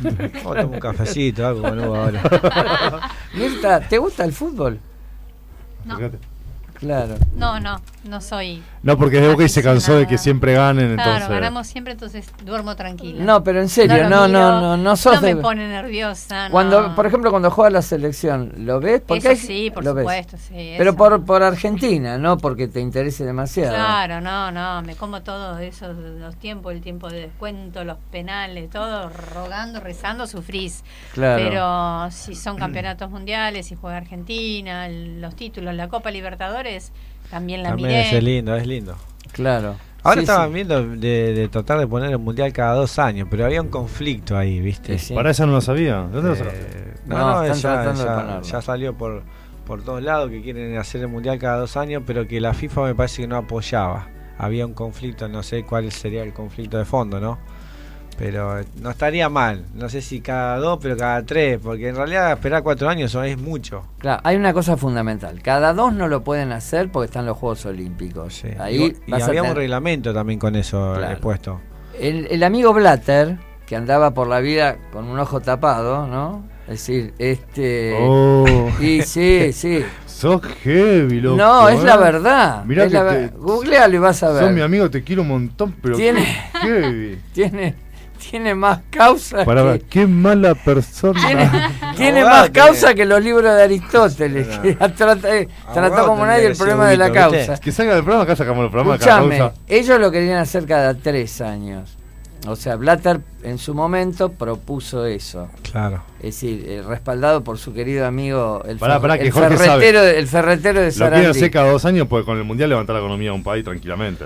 Vamos 0.00 0.56
a 0.56 0.60
tomar 0.62 0.66
un 0.66 0.80
cafecito, 0.80 1.46
algo 1.46 1.62
boludo 1.62 1.94
ahora. 1.96 2.22
Mirta, 3.34 3.80
¿te 3.80 3.98
gusta 3.98 4.24
el 4.24 4.32
fútbol? 4.32 4.78
No. 5.84 5.96
Fíjate. 5.96 6.18
Claro. 6.78 7.14
No, 7.36 7.60
no, 7.60 7.78
no 8.04 8.20
soy. 8.20 8.62
No, 8.82 8.96
porque 8.96 9.16
es 9.16 9.22
de 9.22 9.28
Boca 9.28 9.44
y 9.44 9.48
se 9.48 9.62
cansó 9.62 9.94
de 9.94 10.06
que 10.06 10.16
siempre 10.16 10.54
ganen, 10.54 10.94
Claro, 10.94 11.10
entonces. 11.12 11.28
ganamos 11.28 11.66
siempre, 11.66 11.92
entonces 11.92 12.26
duermo 12.44 12.74
tranquila. 12.74 13.22
No, 13.22 13.44
pero 13.44 13.60
en 13.60 13.68
serio, 13.68 14.08
no, 14.08 14.20
no, 14.20 14.26
miro, 14.28 14.60
no, 14.60 14.76
no 14.78 14.96
sos 14.96 15.16
No 15.16 15.20
me 15.20 15.34
de- 15.34 15.40
pone 15.42 15.68
nerviosa. 15.68 16.46
no. 16.48 16.52
Cuando, 16.52 16.94
por 16.94 17.06
ejemplo, 17.06 17.30
cuando 17.30 17.50
juega 17.50 17.68
la 17.70 17.82
selección, 17.82 18.52
¿lo 18.58 18.80
ves? 18.80 19.02
Porque 19.06 19.18
Eso 19.18 19.28
hay- 19.30 19.36
sí, 19.36 19.70
por 19.70 19.84
lo 19.84 19.92
ves. 19.94 20.04
supuesto, 20.04 20.36
sí. 20.38 20.74
Pero 20.78 20.90
eso. 20.90 20.96
por, 20.96 21.24
por 21.26 21.42
Argentina, 21.42 22.16
no 22.16 22.38
porque 22.38 22.68
te 22.68 22.80
interese 22.80 23.24
demasiado. 23.24 23.74
Claro, 23.74 24.20
no, 24.22 24.50
no, 24.50 24.80
me 24.82 24.96
como 24.96 25.22
todo 25.22 25.58
eso, 25.58 25.92
los 25.92 26.36
tiempos, 26.36 26.72
el 26.72 26.80
tiempo 26.80 27.08
de 27.10 27.20
descuento, 27.20 27.84
los 27.84 27.98
penales, 28.10 28.70
todo, 28.70 29.10
rogando, 29.34 29.78
rezando, 29.80 30.26
sufrís. 30.26 30.82
Claro. 31.12 31.42
Pero 31.42 32.10
si 32.10 32.34
son 32.34 32.56
campeonatos 32.56 33.10
mundiales, 33.10 33.66
si 33.66 33.74
juega 33.74 33.98
Argentina, 33.98 34.88
los 34.88 35.36
títulos, 35.36 35.74
la 35.74 35.88
Copa 35.88 36.10
Libertadores, 36.10 36.92
también 37.30 37.62
la 37.62 37.70
También 37.70 37.88
miré. 37.90 38.16
es 38.18 38.22
lindo, 38.24 38.56
es 38.56 38.66
lindo. 38.66 38.96
Claro. 39.32 39.76
Ahora 40.02 40.16
Sí, 40.16 40.24
estaban 40.24 40.48
sí. 40.48 40.54
viendo 40.54 40.82
de, 40.82 41.34
de 41.34 41.48
tratar 41.48 41.78
de 41.78 41.86
poner 41.86 42.10
el 42.10 42.18
mundial 42.18 42.52
cada 42.52 42.74
dos 42.74 42.98
años, 42.98 43.28
pero 43.30 43.44
había 43.44 43.60
un 43.60 43.68
conflicto 43.68 44.36
ahí, 44.36 44.58
¿viste? 44.60 44.98
Sí, 44.98 45.08
sí. 45.08 45.14
Para 45.14 45.30
eso 45.30 45.46
no 45.46 45.52
lo 45.52 45.60
sabía. 45.60 46.02
¿De 46.04 46.12
¿Dónde 46.14 46.30
lo 46.30 46.36
sabía? 46.36 46.52
Eh, 46.54 46.94
No, 47.06 47.18
no, 47.18 47.34
no, 47.34 47.44
están 47.44 47.94
ya, 47.96 48.40
ya 48.42 48.62
salió 48.62 48.94
por, 48.96 49.22
por 49.66 49.82
todos 49.82 50.02
lados 50.02 50.30
que 50.30 50.40
quieren 50.42 50.76
hacer 50.78 51.02
el 51.02 51.08
mundial 51.08 51.38
cada 51.38 51.58
dos 51.58 51.76
años, 51.76 52.02
pero 52.06 52.26
que 52.26 52.40
la 52.40 52.54
FIFA 52.54 52.82
me 52.84 52.94
parece 52.94 53.22
que 53.22 53.28
no 53.28 53.36
apoyaba. 53.36 54.08
Había 54.38 54.64
un 54.64 54.72
conflicto, 54.72 55.28
no 55.28 55.42
sé 55.42 55.64
cuál 55.64 55.92
sería 55.92 56.22
el 56.22 56.32
conflicto 56.32 56.78
de 56.78 56.86
fondo, 56.86 57.20
¿no? 57.20 57.38
Pero 58.20 58.60
eh, 58.60 58.64
no 58.82 58.90
estaría 58.90 59.28
mal, 59.30 59.64
no 59.74 59.88
sé 59.88 60.02
si 60.02 60.20
cada 60.20 60.58
dos, 60.58 60.78
pero 60.80 60.94
cada 60.96 61.24
tres, 61.24 61.58
porque 61.60 61.88
en 61.88 61.96
realidad 61.96 62.32
esperar 62.32 62.62
cuatro 62.62 62.88
años 62.88 63.14
es 63.14 63.38
mucho. 63.38 63.82
Claro, 63.98 64.20
hay 64.24 64.36
una 64.36 64.52
cosa 64.52 64.76
fundamental. 64.76 65.40
Cada 65.42 65.72
dos 65.72 65.94
no 65.94 66.06
lo 66.06 66.22
pueden 66.22 66.52
hacer 66.52 66.92
porque 66.92 67.06
están 67.06 67.24
los 67.24 67.36
Juegos 67.38 67.64
Olímpicos. 67.64 68.34
Sí. 68.34 68.48
Ahí 68.58 68.94
y 69.06 69.12
había 69.22 69.42
un 69.42 69.56
reglamento 69.56 70.12
también 70.12 70.38
con 70.38 70.54
eso 70.54 70.94
Claro. 70.98 71.14
eh, 71.14 71.18
puesto. 71.20 71.60
el, 71.98 72.26
el 72.30 72.42
amigo 72.44 72.74
Blatter, 72.74 73.38
que 73.66 73.74
andaba 73.76 74.12
por 74.12 74.26
la 74.28 74.40
vida 74.40 74.76
con 74.92 75.06
un 75.06 75.18
ojo 75.18 75.40
tapado, 75.40 76.06
¿no? 76.06 76.44
Es 76.64 76.86
decir, 76.86 77.14
este... 77.18 77.96
Oh. 77.98 78.44
Y 78.80 79.00
sí, 79.02 79.52
sí. 79.54 79.82
Sos 80.06 80.42
heavy, 80.62 81.20
loco. 81.22 81.36
no, 81.38 81.68
es 81.70 81.80
¿eh? 81.80 81.84
la 81.86 81.96
verdad. 81.96 82.64
Mirá 82.66 82.84
es 82.84 82.90
que 82.92 82.98
la 82.98 83.10
te- 83.10 83.28
Googlealo 83.38 83.96
y 83.96 83.98
vas 83.98 84.22
a 84.22 84.30
ver. 84.30 84.44
Sos 84.44 84.52
mi 84.52 84.60
amigo, 84.60 84.90
te 84.90 85.02
quiero 85.02 85.22
un 85.22 85.28
montón, 85.28 85.74
pero 85.80 85.96
Tiene- 85.96 86.22
heavy. 86.60 87.18
Tiene, 87.32 87.74
tiene 88.30 88.54
más 88.54 88.80
causa 88.90 89.44
Para 89.44 89.78
que... 89.78 89.84
qué 89.86 90.06
mala 90.06 90.54
persona. 90.54 91.20
Tiene, 91.96 92.22
más 92.24 92.50
causa 92.50 92.94
que 92.94 93.04
los 93.04 93.22
libros 93.22 93.54
de 93.54 93.62
Aristóteles, 93.62 94.46
que 94.58 94.74
trata- 94.96 95.36
eh, 95.36 95.48
trató 95.72 96.06
como 96.06 96.24
nadie 96.26 96.46
el 96.46 96.56
problema 96.56 96.88
de 96.88 96.96
la 96.96 97.10
causa. 97.12 97.58
Que 97.58 97.72
salga 97.72 97.94
del 97.94 98.04
programa, 98.04 98.24
acá 98.24 98.36
sacamos 98.36 98.64
el 98.64 98.70
programa 98.70 98.98
causa. 98.98 99.52
ellos 99.68 99.98
lo 100.00 100.10
querían 100.10 100.38
hacer 100.38 100.66
cada 100.66 100.94
tres 100.94 101.40
años. 101.40 101.96
O 102.46 102.56
sea, 102.56 102.76
Blatter 102.76 103.20
en 103.42 103.58
su 103.58 103.74
momento 103.74 104.32
propuso 104.32 105.04
eso. 105.04 105.48
Claro. 105.70 106.02
Es 106.20 106.36
decir, 106.36 106.64
eh, 106.66 106.82
respaldado 106.86 107.44
por 107.44 107.58
su 107.58 107.74
querido 107.74 108.06
amigo 108.06 108.62
el, 108.66 108.78
Pará, 108.78 108.96
fer- 108.96 109.00
pará, 109.02 109.18
que 109.18 109.24
el 109.24 109.30
Jorge 109.30 109.58
ferretero, 109.58 109.98
sabe. 109.98 110.18
el 110.18 110.26
ferretero 110.26 110.80
de 110.80 110.86
Lo 110.86 110.92
quieren 110.92 111.10
Sarandí. 111.18 111.26
hacer 111.38 111.50
cada 111.50 111.70
dos 111.70 111.84
años 111.84 112.06
porque 112.08 112.24
con 112.24 112.38
el 112.38 112.44
mundial 112.44 112.70
levantar 112.70 112.94
la 112.94 113.00
economía 113.00 113.30
de 113.30 113.36
un 113.36 113.42
país 113.42 113.62
tranquilamente. 113.62 114.24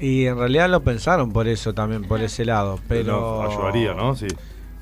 Y 0.00 0.26
en 0.26 0.38
realidad 0.38 0.68
lo 0.70 0.80
pensaron 0.82 1.32
por 1.32 1.46
eso 1.46 1.74
también, 1.74 2.04
por 2.04 2.20
ese 2.20 2.44
lado. 2.44 2.78
Pero. 2.88 3.42
No, 3.42 3.50
ayudaría, 3.50 3.94
¿no? 3.94 4.16
Sí. 4.16 4.26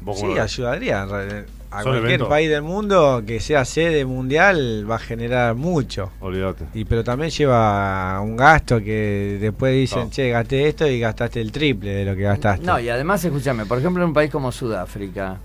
¿Vos 0.01 0.21
cómo 0.21 0.31
Sí, 0.31 0.37
lo- 0.37 0.43
ayudaría. 0.43 1.03
en 1.03 1.11
realidad. 1.11 1.45
A 1.71 1.83
cualquier 1.83 2.05
eventos. 2.07 2.29
país 2.29 2.49
del 2.49 2.63
mundo 2.63 3.23
que 3.27 3.41
sea 3.41 3.63
sede 3.67 4.07
mundial 4.07 4.87
va 4.91 4.95
a 4.97 4.99
generar 4.99 5.55
mucho. 5.55 6.11
Olvídate. 6.21 6.65
Y 6.73 6.87
pero 6.87 7.05
también 7.05 7.31
lleva 7.31 8.19
un 8.23 8.39
gasto 8.39 8.79
que 8.79 9.37
después 9.39 9.75
dicen, 9.75 10.05
No. 10.05 10.11
che, 10.11 10.31
gasté 10.31 10.67
esto 10.69 10.87
y 10.87 10.99
gastaste 10.99 11.43
el 11.43 11.53
triple 11.53 11.91
de 11.91 12.05
lo 12.07 12.17
que 12.17 12.23
gastaste. 12.23 12.65
No, 12.65 12.81
y 12.81 12.89
además, 12.89 13.23
escúchame, 13.23 13.67
por 13.67 13.77
ejemplo, 13.79 14.03
en 14.03 14.09
un 14.09 14.15
país 14.15 14.31
como 14.31 14.51
Sudáfrica, 14.51 15.37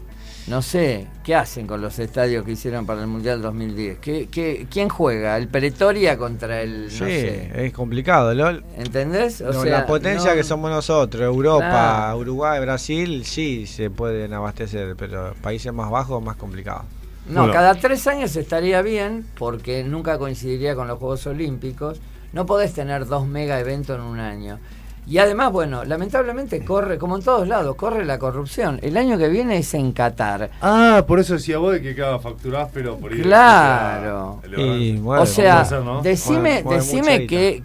no 0.48 0.61
sé, 0.61 1.07
¿qué 1.24 1.36
hacen 1.36 1.68
con 1.68 1.82
los 1.82 1.99
estadios 1.99 2.44
que 2.44 2.52
hicieron 2.52 2.86
para 2.86 3.02
el 3.02 3.07
Mundial 3.07 3.41
2010? 3.41 3.99
¿Qué, 3.99 4.28
qué, 4.30 4.68
quién 4.70 4.90
juega? 4.90 5.38
¿El 5.38 5.48
Pretoria 5.48 6.18
contra 6.18 6.61
el.? 6.61 6.91
Sí, 6.91 6.99
no 7.02 7.06
sé. 7.07 7.65
es 7.68 7.74
complicado. 7.74 8.34
Lo, 8.34 8.49
¿Entendés? 8.78 9.40
O 9.41 9.53
no, 9.53 9.61
sea, 9.64 9.80
la 9.80 9.86
potencia 9.86 10.32
no- 10.32 10.36
que 10.36 10.44
somos 10.44 10.70
nosotros, 10.70 11.24
Europa, 11.24 11.70
Claro. 11.70 12.18
Uruguay, 12.18 12.60
Brasil, 12.60 13.24
sí 13.26 13.65
se 13.68 13.90
pueden 13.90 14.34
abastecer, 14.34 14.95
pero 14.98 15.34
países 15.41 15.72
más 15.72 15.90
bajos 15.90 16.22
más 16.22 16.36
complicado. 16.36 16.84
No, 17.30 17.49
cada 17.52 17.76
tres 17.76 18.06
años 18.07 18.36
estaría 18.36 18.82
bien, 18.82 19.26
porque 19.40 19.84
nunca 19.86 20.18
coincidiría 20.18 20.76
con 20.76 20.90
los 20.90 20.99
Juegos 20.99 21.26
Olímpicos. 21.26 22.02
No 22.34 22.45
podés 22.45 22.74
tener 22.74 23.06
dos 23.06 23.26
mega 23.28 23.60
eventos 23.61 23.98
en 23.98 24.03
un 24.03 24.20
año. 24.20 24.60
Y 25.05 25.17
además, 25.17 25.51
bueno, 25.51 25.84
lamentablemente 25.84 26.63
corre, 26.63 26.97
como 26.97 27.17
en 27.17 27.23
todos 27.23 27.45
lados, 27.47 27.75
corre 27.75 28.05
la 28.05 28.17
corrupción. 28.17 28.80
El 28.81 28.95
año 28.95 29.17
que 29.17 29.27
viene 29.27 29.57
es 29.57 29.73
en 29.73 29.91
Qatar. 29.91 30.49
Ah, 30.61 31.03
por 31.05 31.19
eso 31.19 31.34
decía 31.34 31.57
vos 31.57 31.73
de 31.73 31.81
que 31.81 31.93
cada 31.93 32.19
facturás, 32.19 32.69
pero 32.73 32.97
por 32.97 33.11
ahí. 33.11 33.21
Claro. 33.21 34.39
el- 34.43 34.53
el- 34.53 35.01
o 35.05 35.25
sea, 35.25 35.65
ser, 35.65 35.81
¿no? 35.81 36.01
decime, 36.01 36.63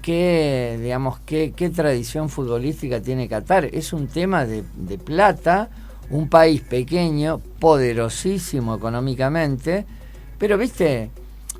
qué, 0.02 0.78
digamos, 0.82 1.20
qué, 1.20 1.52
qué 1.54 1.70
tradición 1.70 2.28
futbolística 2.28 3.00
tiene 3.00 3.28
Qatar. 3.28 3.66
Es 3.66 3.92
un 3.92 4.08
tema 4.08 4.44
de, 4.44 4.64
de 4.76 4.98
plata, 4.98 5.68
un 6.10 6.28
país 6.28 6.60
pequeño, 6.62 7.40
poderosísimo 7.60 8.74
económicamente, 8.74 9.86
pero 10.38 10.58
viste, 10.58 11.10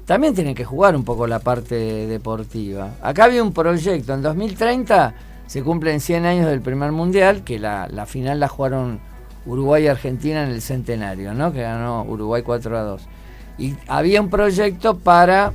también 0.07 0.35
tienen 0.35 0.55
que 0.55 0.65
jugar 0.65 0.97
un 0.97 1.05
poco 1.05 1.27
la 1.27 1.39
parte 1.39 1.75
deportiva. 2.09 2.95
Acá 3.03 3.25
había 3.25 3.43
un 3.43 3.53
proyecto, 3.53 4.15
en 4.15 4.23
2030 4.23 5.15
se 5.49 5.63
cumplen 5.65 5.99
100 6.01 6.25
años 6.27 6.47
del 6.47 6.61
primer 6.61 6.93
mundial, 6.93 7.43
que 7.43 7.59
la, 7.59 7.89
la 7.91 8.07
final 8.07 8.39
la 8.39 8.47
jugaron 8.47 9.01
Uruguay 9.47 9.85
y 9.85 9.89
Argentina 9.89 10.45
en 10.45 10.51
el 10.51 10.63
centenario, 10.63 11.35
¿no? 11.35 11.53
Que 11.53 11.63
ganó 11.63 12.05
Uruguay 12.05 12.43
4 12.43 12.79
a 12.79 12.83
2. 12.83 13.03
Y 13.59 13.75
había 13.89 14.21
un 14.21 14.31
proyecto 14.31 14.99
para 14.99 15.53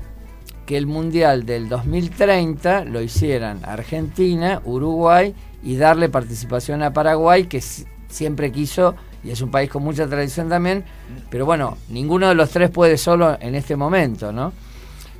que 0.66 0.76
el 0.78 0.88
Mundial 0.88 1.46
del 1.46 1.70
2030 1.70 2.86
lo 2.86 3.02
hicieran 3.02 3.60
Argentina, 3.64 4.62
Uruguay 4.66 5.34
y 5.62 5.76
darle 5.78 6.10
participación 6.10 6.84
a 6.84 6.92
Paraguay, 6.92 7.46
que 7.46 7.62
si- 7.62 7.86
siempre 8.10 8.52
quiso, 8.52 8.96
y 9.24 9.30
es 9.32 9.42
un 9.42 9.52
país 9.52 9.70
con 9.70 9.84
mucha 9.84 10.08
tradición 10.08 10.50
también, 10.50 10.84
pero 11.30 11.46
bueno, 11.46 11.78
ninguno 11.90 12.28
de 12.28 12.36
los 12.36 12.50
tres 12.50 12.70
puede 12.70 12.98
solo 12.98 13.38
en 13.40 13.56
este 13.56 13.76
momento, 13.76 14.32
¿no? 14.34 14.52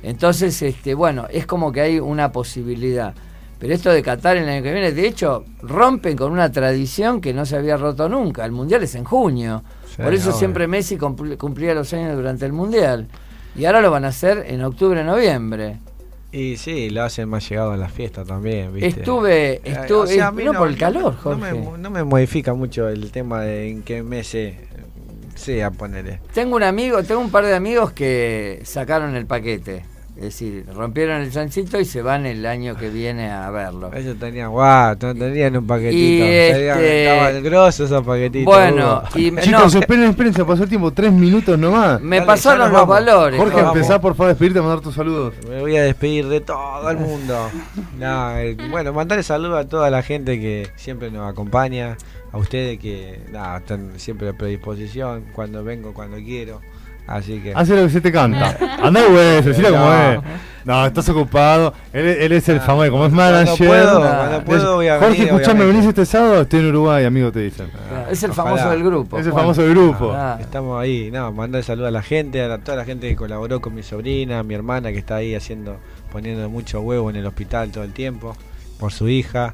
Entonces, 0.02 0.60
este, 0.62 0.94
bueno, 0.94 1.26
es 1.30 1.46
como 1.46 1.72
que 1.72 1.80
hay 1.80 1.98
una 2.00 2.32
posibilidad. 2.32 3.14
Pero 3.64 3.76
esto 3.76 3.90
de 3.90 4.02
Qatar 4.02 4.36
el 4.36 4.46
año 4.46 4.62
que 4.62 4.72
viene, 4.74 4.92
de 4.92 5.06
hecho, 5.06 5.42
rompen 5.62 6.18
con 6.18 6.30
una 6.30 6.52
tradición 6.52 7.22
que 7.22 7.32
no 7.32 7.46
se 7.46 7.56
había 7.56 7.78
roto 7.78 8.10
nunca. 8.10 8.44
El 8.44 8.52
Mundial 8.52 8.82
es 8.82 8.94
en 8.94 9.04
junio. 9.04 9.64
Sí, 9.88 10.02
Por 10.02 10.12
eso 10.12 10.28
obvio. 10.28 10.38
siempre 10.38 10.68
Messi 10.68 10.98
cumpl- 10.98 11.38
cumplía 11.38 11.72
los 11.72 11.90
años 11.94 12.14
durante 12.14 12.44
el 12.44 12.52
Mundial. 12.52 13.08
Y 13.56 13.64
ahora 13.64 13.80
lo 13.80 13.90
van 13.90 14.04
a 14.04 14.08
hacer 14.08 14.44
en 14.48 14.62
octubre, 14.62 15.02
noviembre. 15.02 15.78
Y 16.30 16.58
sí, 16.58 16.90
lo 16.90 17.04
hacen 17.04 17.26
más 17.30 17.48
llegado 17.48 17.72
a 17.72 17.78
las 17.78 17.90
fiestas 17.90 18.26
también, 18.26 18.70
¿viste? 18.74 19.00
Estuve- 19.00 19.52
Eh, 19.54 19.60
estuve- 19.64 20.20
a 20.20 20.30
mí 20.30 20.44
no, 20.44 20.52
por 20.52 20.68
el 20.68 20.76
calor, 20.76 21.14
no 21.24 21.36
me- 21.38 21.50
Jorge. 21.50 21.78
No 21.78 21.88
me, 21.88 22.04
modifica 22.04 22.52
mucho 22.52 22.90
el 22.90 23.10
tema 23.12 23.40
de 23.40 23.70
en 23.70 23.82
qué 23.82 24.02
mes 24.02 24.26
se- 24.26 24.58
sea, 25.36 25.70
ponele. 25.70 26.20
Tengo 26.34 26.54
un 26.56 26.64
amigo, 26.64 27.02
tengo 27.02 27.22
un 27.22 27.30
par 27.30 27.46
de 27.46 27.54
amigos 27.54 27.92
que 27.92 28.60
sacaron 28.64 29.16
el 29.16 29.24
paquete. 29.24 29.86
Es 30.16 30.22
decir, 30.22 30.64
rompieron 30.72 31.22
el 31.22 31.32
chanchito 31.32 31.80
y 31.80 31.84
se 31.84 32.00
van 32.00 32.24
el 32.24 32.46
año 32.46 32.76
que 32.76 32.88
viene 32.88 33.30
a 33.32 33.50
verlo. 33.50 33.90
Ellos 33.92 34.16
tenían, 34.16 34.50
guau, 34.52 34.94
no 35.00 35.12
tenían 35.14 35.56
un 35.56 35.66
paquetito. 35.66 35.96
Y 35.96 36.18
Tenían- 36.52 36.78
este- 36.78 37.02
Estaban 37.12 37.42
grosos 37.42 37.86
esos 37.90 38.06
paquetitos. 38.06 38.44
Bueno, 38.54 39.02
Hugo. 39.10 39.18
y 39.18 39.30
me- 39.32 39.42
Chicos, 39.42 39.74
no, 39.74 39.80
esperen, 39.80 40.04
esperen, 40.10 40.32
se 40.32 40.44
pasó 40.44 40.62
el 40.62 40.68
tiempo, 40.68 40.92
tres 40.92 41.10
minutos 41.12 41.58
nomás. 41.58 42.00
me 42.00 42.22
pasaron 42.22 42.72
los 42.72 42.86
valores. 42.86 43.40
Jorge, 43.40 43.56
Vamos. 43.56 43.74
empezá 43.74 44.00
por 44.00 44.12
favor 44.14 44.26
a 44.26 44.28
despedirte, 44.34 44.60
a 44.60 44.62
mandar 44.62 44.80
tus 44.80 44.94
saludos. 44.94 45.34
Me 45.48 45.60
voy 45.60 45.76
a 45.76 45.82
despedir 45.82 46.28
de 46.28 46.40
todo 46.40 46.88
el 46.90 46.96
mundo. 46.98 47.50
No, 47.98 48.36
eh, 48.38 48.56
bueno, 48.70 48.92
mandarle 48.92 49.22
saludos 49.24 49.64
a 49.64 49.68
toda 49.68 49.88
la 49.90 50.02
gente 50.02 50.38
que 50.40 50.68
siempre 50.76 51.10
nos 51.10 51.28
acompaña, 51.30 51.96
a 52.32 52.38
ustedes 52.38 52.78
que 52.78 53.20
nada, 53.32 53.58
están 53.58 53.92
siempre 53.98 54.28
a 54.28 54.32
predisposición, 54.32 55.24
cuando 55.32 55.62
vengo, 55.64 55.92
cuando 55.94 56.16
quiero. 56.18 56.60
Así 57.06 57.38
que. 57.40 57.52
Hace 57.54 57.76
lo 57.76 57.82
que 57.82 57.90
se 57.90 58.00
te 58.00 58.10
canta. 58.12 58.56
Andá 58.82 59.02
güey, 59.06 59.42
decila 59.42 59.70
como 59.70 59.84
No. 59.84 60.12
es. 60.12 60.20
No, 60.64 60.86
estás 60.86 61.06
ocupado. 61.10 61.74
Él, 61.92 62.06
él 62.06 62.32
es 62.32 62.48
el 62.48 62.58
famoso, 62.58 62.90
como 62.90 63.04
es 63.04 63.12
Cuando 63.12 63.32
manager. 63.38 63.68
puedo, 63.68 64.00
cuando 64.00 64.44
puedo 64.44 64.74
voy 64.76 64.88
a 64.88 64.98
Jorge, 64.98 65.12
venir, 65.18 65.26
escuchame, 65.28 65.66
venís 65.66 65.84
este 65.84 66.06
sábado, 66.06 66.40
estoy 66.40 66.60
en 66.60 66.66
Uruguay, 66.70 67.04
amigo, 67.04 67.30
te 67.30 67.40
dicen. 67.40 67.66
Es 68.10 68.22
el 68.22 68.30
Ojalá. 68.30 68.48
famoso 68.56 68.70
del 68.70 68.82
grupo. 68.82 69.18
Es 69.18 69.26
el 69.26 69.32
famoso 69.34 69.60
del 69.60 69.70
grupo. 69.72 70.12
Ah. 70.14 70.38
Estamos 70.40 70.80
ahí, 70.80 71.10
no, 71.12 71.30
mandar 71.32 71.62
saludos 71.62 71.88
a 71.88 71.90
la 71.90 72.00
gente, 72.00 72.40
a 72.42 72.48
la- 72.48 72.58
toda 72.58 72.78
la 72.78 72.86
gente 72.86 73.06
que 73.10 73.14
colaboró 73.14 73.60
con 73.60 73.74
mi 73.74 73.82
sobrina, 73.82 74.42
mi 74.42 74.54
hermana 74.54 74.90
que 74.90 74.96
está 74.98 75.16
ahí 75.16 75.34
haciendo, 75.34 75.76
poniendo 76.10 76.48
mucho 76.48 76.80
huevo 76.80 77.10
en 77.10 77.16
el 77.16 77.26
hospital 77.26 77.70
todo 77.70 77.84
el 77.84 77.92
tiempo, 77.92 78.34
por 78.80 78.90
su 78.90 79.06
hija. 79.10 79.52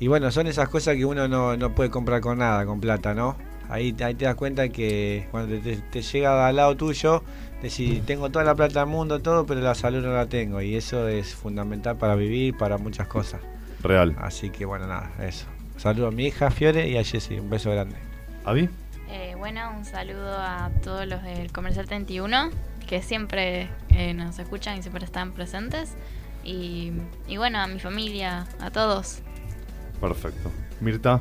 Y 0.00 0.08
bueno, 0.08 0.32
son 0.32 0.48
esas 0.48 0.68
cosas 0.68 0.96
que 0.96 1.04
uno 1.04 1.28
no, 1.28 1.56
no 1.56 1.70
puede 1.76 1.90
comprar 1.90 2.20
con 2.22 2.38
nada, 2.38 2.66
con 2.66 2.80
plata, 2.80 3.14
¿no? 3.14 3.36
Ahí, 3.70 3.94
ahí 4.02 4.14
te 4.14 4.24
das 4.24 4.34
cuenta 4.34 4.68
que 4.68 5.28
cuando 5.30 5.58
te, 5.58 5.76
te 5.76 6.02
llega 6.02 6.46
al 6.46 6.56
lado 6.56 6.76
tuyo, 6.76 7.22
decís, 7.62 8.04
tengo 8.04 8.30
toda 8.30 8.44
la 8.44 8.54
plata 8.54 8.80
del 8.80 8.88
mundo, 8.88 9.20
todo, 9.20 9.46
pero 9.46 9.60
la 9.60 9.74
salud 9.74 10.02
no 10.02 10.12
la 10.12 10.26
tengo. 10.26 10.60
Y 10.60 10.76
eso 10.76 11.06
es 11.08 11.34
fundamental 11.34 11.96
para 11.96 12.14
vivir, 12.14 12.56
para 12.56 12.78
muchas 12.78 13.06
cosas. 13.06 13.40
Real. 13.82 14.16
Así 14.18 14.50
que 14.50 14.64
bueno, 14.64 14.86
nada, 14.86 15.10
eso. 15.20 15.46
Saludo 15.76 16.08
a 16.08 16.10
mi 16.10 16.26
hija 16.26 16.50
Fiore 16.50 16.88
y 16.88 16.98
a 16.98 17.04
Jessy, 17.04 17.38
un 17.38 17.48
beso 17.48 17.70
grande. 17.70 17.96
¿Avi? 18.44 18.68
Eh, 19.08 19.34
bueno, 19.38 19.72
un 19.76 19.84
saludo 19.84 20.36
a 20.38 20.70
todos 20.82 21.06
los 21.06 21.22
del 21.22 21.50
Comercial 21.52 21.86
31, 21.86 22.50
que 22.86 23.02
siempre 23.02 23.68
eh, 23.88 24.14
nos 24.14 24.38
escuchan 24.38 24.78
y 24.78 24.82
siempre 24.82 25.04
están 25.04 25.32
presentes. 25.32 25.94
Y, 26.44 26.92
y 27.26 27.36
bueno, 27.36 27.58
a 27.58 27.66
mi 27.66 27.78
familia, 27.80 28.46
a 28.60 28.70
todos. 28.70 29.20
Perfecto. 30.00 30.50
Mirta, 30.80 31.20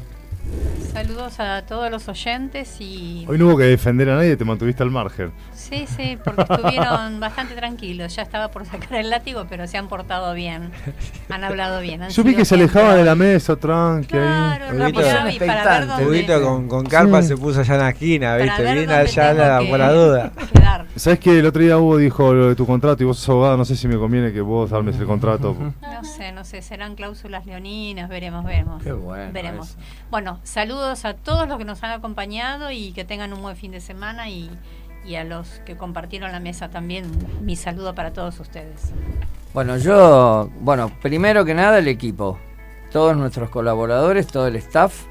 Saludos 0.93 1.39
a 1.39 1.61
todos 1.67 1.91
los 1.91 2.07
oyentes 2.09 2.77
y... 2.79 3.23
hoy 3.29 3.37
no 3.37 3.47
hubo 3.47 3.57
que 3.57 3.65
defender 3.65 4.09
a 4.09 4.15
nadie, 4.15 4.35
te 4.35 4.43
mantuviste 4.43 4.81
al 4.81 4.89
margen. 4.89 5.31
Sí, 5.53 5.85
sí, 5.95 6.17
porque 6.23 6.41
estuvieron 6.41 7.19
bastante 7.19 7.53
tranquilos. 7.53 8.15
Ya 8.15 8.23
estaba 8.23 8.49
por 8.49 8.65
sacar 8.65 8.95
el 8.95 9.09
látigo, 9.11 9.45
pero 9.47 9.67
se 9.67 9.77
han 9.77 9.87
portado 9.87 10.33
bien. 10.33 10.71
Han 11.29 11.43
hablado 11.43 11.79
bien. 11.81 12.01
han 12.01 12.09
Yo 12.09 12.23
vi 12.23 12.33
que 12.35 12.43
se 12.43 12.55
siempre- 12.55 12.79
alejaba 12.79 12.95
de 12.97 13.05
la 13.05 13.13
mesa, 13.15 13.55
tranqui 13.55 14.07
Claro, 14.07 14.65
ahí. 14.65 14.77
rápido, 14.79 15.29
y 15.29 15.39
para 15.39 15.79
ver 15.79 15.87
dónde- 15.87 16.05
Huguito 16.07 16.41
con, 16.41 16.67
con 16.67 16.85
carpa 16.87 17.21
Sí. 17.21 17.27
se 17.29 17.37
puso 17.37 17.59
allá 17.59 17.75
en 17.75 17.81
la 17.81 17.89
esquina, 17.89 18.31
Para 18.31 18.43
¿viste? 18.43 18.63
dónde 18.63 18.93
allá 18.95 19.33
la- 19.33 19.59
que- 19.59 19.69
por 19.69 19.79
la 19.79 19.91
duda. 19.93 20.31
quedar. 20.53 20.85
¿Sabes 20.95 21.19
que 21.19 21.39
el 21.39 21.45
otro 21.45 21.61
día 21.61 21.77
Hugo 21.77 21.97
dijo 21.97 22.33
lo 22.33 22.49
de 22.49 22.55
tu 22.55 22.65
contrato 22.65 23.03
y 23.03 23.05
vos 23.05 23.17
sos 23.19 23.29
abogado? 23.29 23.55
No 23.57 23.65
sé 23.65 23.75
si 23.75 23.87
me 23.87 23.97
conviene 23.97 24.33
que 24.33 24.41
vos 24.41 24.71
armes 24.73 24.97
el 24.99 25.05
contrato. 25.05 25.55
No 25.81 26.03
sé, 26.03 26.31
no 26.31 26.43
sé, 26.43 26.61
serán 26.61 26.95
cláusulas 26.95 27.45
leoninas, 27.45 28.09
veremos, 28.09 28.43
veremos. 28.43 28.81
Qué 28.83 28.91
bueno 28.91 29.31
Veremos. 29.31 29.69
eso. 29.69 29.77
Bueno, 30.09 30.28
saludos 30.43 31.05
a 31.05 31.13
todos 31.13 31.47
los 31.47 31.57
que 31.57 31.65
nos 31.65 31.83
han 31.83 31.91
acompañado 31.91 32.71
y 32.71 32.91
que 32.91 33.05
tengan 33.05 33.33
un 33.33 33.41
buen 33.41 33.55
fin 33.55 33.71
de 33.71 33.81
semana 33.81 34.29
y, 34.29 34.49
y 35.05 35.15
a 35.15 35.23
los 35.23 35.47
que 35.65 35.75
compartieron 35.77 36.31
la 36.31 36.39
mesa 36.39 36.69
también, 36.69 37.05
mi 37.41 37.55
saludo 37.55 37.95
para 37.95 38.11
todos 38.13 38.39
ustedes. 38.39 38.91
Bueno, 39.53 39.77
yo, 39.77 40.49
bueno, 40.59 40.91
primero 41.01 41.43
que 41.45 41.53
nada 41.53 41.79
el 41.79 41.87
equipo, 41.87 42.37
todos 42.91 43.17
nuestros 43.17 43.49
colaboradores, 43.49 44.27
todo 44.27 44.47
el 44.47 44.55
staff, 44.57 45.05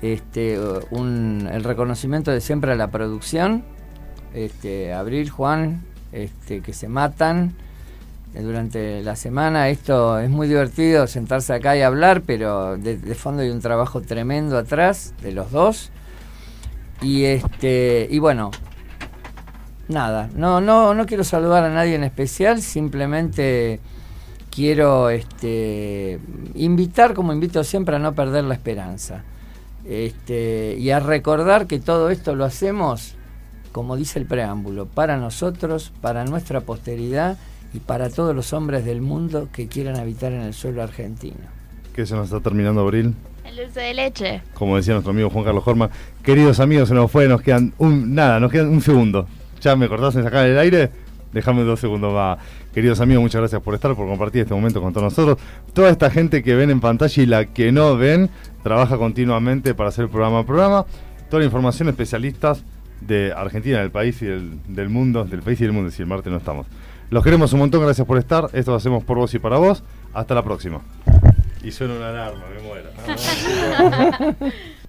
este, 0.00 0.58
un, 0.90 1.48
el 1.52 1.62
reconocimiento 1.62 2.30
de 2.30 2.40
siempre 2.40 2.72
a 2.72 2.76
la 2.76 2.90
producción, 2.90 3.64
este, 4.34 4.92
Abril, 4.92 5.30
Juan, 5.30 5.82
este, 6.12 6.60
que 6.60 6.72
se 6.72 6.88
matan 6.88 7.54
durante 8.34 9.02
la 9.02 9.16
semana. 9.16 9.68
Esto 9.68 10.18
es 10.18 10.30
muy 10.30 10.48
divertido 10.48 11.06
sentarse 11.06 11.52
acá 11.52 11.76
y 11.76 11.82
hablar, 11.82 12.22
pero 12.22 12.76
de, 12.76 12.96
fondo 13.14 13.42
hay 13.42 13.50
un 13.50 13.60
trabajo 13.60 14.00
tremendo 14.00 14.58
atrás 14.58 15.14
de 15.22 15.32
los 15.32 15.50
dos. 15.50 15.90
Y 17.00 17.24
este, 17.24 18.06
y 18.10 18.18
bueno, 18.18 18.50
Nada, 19.88 20.30
no, 20.34 20.60
no, 20.60 20.94
no 20.94 21.06
quiero 21.06 21.24
saludar 21.24 21.64
a 21.64 21.68
nadie 21.68 21.96
en 21.96 22.04
especial, 22.04 22.62
simplemente 22.62 23.80
quiero 24.50 25.10
este, 25.10 26.18
invitar, 26.54 27.14
como 27.14 27.32
invito 27.32 27.62
siempre, 27.64 27.96
a 27.96 27.98
no 27.98 28.14
perder 28.14 28.44
la 28.44 28.54
esperanza. 28.54 29.24
Este, 29.84 30.76
y 30.78 30.90
a 30.90 31.00
recordar 31.00 31.66
que 31.66 31.80
todo 31.80 32.10
esto 32.10 32.36
lo 32.36 32.44
hacemos, 32.44 33.16
como 33.72 33.96
dice 33.96 34.18
el 34.18 34.26
preámbulo, 34.26 34.86
para 34.86 35.16
nosotros, 35.16 35.92
para 36.00 36.24
nuestra 36.24 36.60
posteridad 36.60 37.36
y 37.74 37.80
para 37.80 38.10
todos 38.10 38.34
los 38.34 38.52
hombres 38.52 38.84
del 38.84 39.00
mundo 39.00 39.48
que 39.52 39.66
quieran 39.66 39.96
habitar 39.96 40.32
en 40.32 40.42
el 40.42 40.54
suelo 40.54 40.82
argentino. 40.82 41.36
Que 41.94 42.06
se 42.06 42.14
nos 42.14 42.26
está 42.26 42.40
terminando 42.40 42.82
abril. 42.82 43.14
El 43.44 43.56
dulce 43.56 43.80
de 43.80 43.94
leche. 43.94 44.42
Como 44.54 44.76
decía 44.76 44.94
nuestro 44.94 45.12
amigo 45.12 45.30
Juan 45.30 45.44
Carlos 45.44 45.66
Horma. 45.66 45.90
Queridos 46.22 46.60
amigos, 46.60 46.88
se 46.88 46.94
nos 46.94 47.10
fue, 47.10 47.28
nos 47.28 47.42
quedan 47.42 47.72
un, 47.78 48.14
nada, 48.14 48.40
nos 48.40 48.50
quedan 48.52 48.68
un 48.68 48.80
segundo. 48.80 49.26
Ya 49.60 49.76
me 49.76 49.88
cortás 49.88 50.14
en 50.16 50.24
sacar 50.24 50.46
el 50.46 50.58
aire. 50.58 50.90
Déjame 51.32 51.62
dos 51.62 51.80
segundos 51.80 52.12
más. 52.12 52.38
Queridos 52.74 53.00
amigos, 53.00 53.22
muchas 53.22 53.40
gracias 53.40 53.62
por 53.62 53.74
estar, 53.74 53.94
por 53.94 54.06
compartir 54.06 54.42
este 54.42 54.54
momento 54.54 54.80
con 54.80 54.92
todos 54.92 55.04
nosotros. 55.04 55.38
Toda 55.72 55.90
esta 55.90 56.10
gente 56.10 56.42
que 56.42 56.54
ven 56.54 56.70
en 56.70 56.80
pantalla 56.80 57.22
y 57.22 57.26
la 57.26 57.46
que 57.46 57.72
no 57.72 57.96
ven, 57.96 58.30
trabaja 58.62 58.96
continuamente 58.96 59.74
para 59.74 59.88
hacer 59.88 60.08
programa 60.08 60.40
a 60.40 60.46
programa. 60.46 60.86
Toda 61.30 61.40
la 61.40 61.46
información, 61.46 61.88
especialistas 61.88 62.62
de 63.00 63.32
Argentina, 63.32 63.78
del 63.80 63.90
país 63.90 64.20
y 64.22 64.26
del, 64.26 64.58
del 64.68 64.88
mundo, 64.88 65.24
del 65.24 65.42
país 65.42 65.60
y 65.60 65.64
del 65.64 65.72
mundo, 65.72 65.90
si 65.90 66.02
el 66.02 66.08
martes 66.08 66.30
no 66.30 66.38
estamos. 66.38 66.66
Los 67.12 67.22
queremos 67.22 67.52
un 67.52 67.58
montón, 67.58 67.82
gracias 67.82 68.06
por 68.06 68.16
estar. 68.16 68.48
Esto 68.54 68.70
lo 68.70 68.78
hacemos 68.78 69.04
por 69.04 69.18
vos 69.18 69.34
y 69.34 69.38
para 69.38 69.58
vos. 69.58 69.82
Hasta 70.14 70.34
la 70.34 70.42
próxima. 70.42 70.80
Y 71.62 71.70
suena 71.70 71.92
una 71.92 72.08
alarma, 72.08 72.44
me 72.48 72.62
muero. 72.62 72.88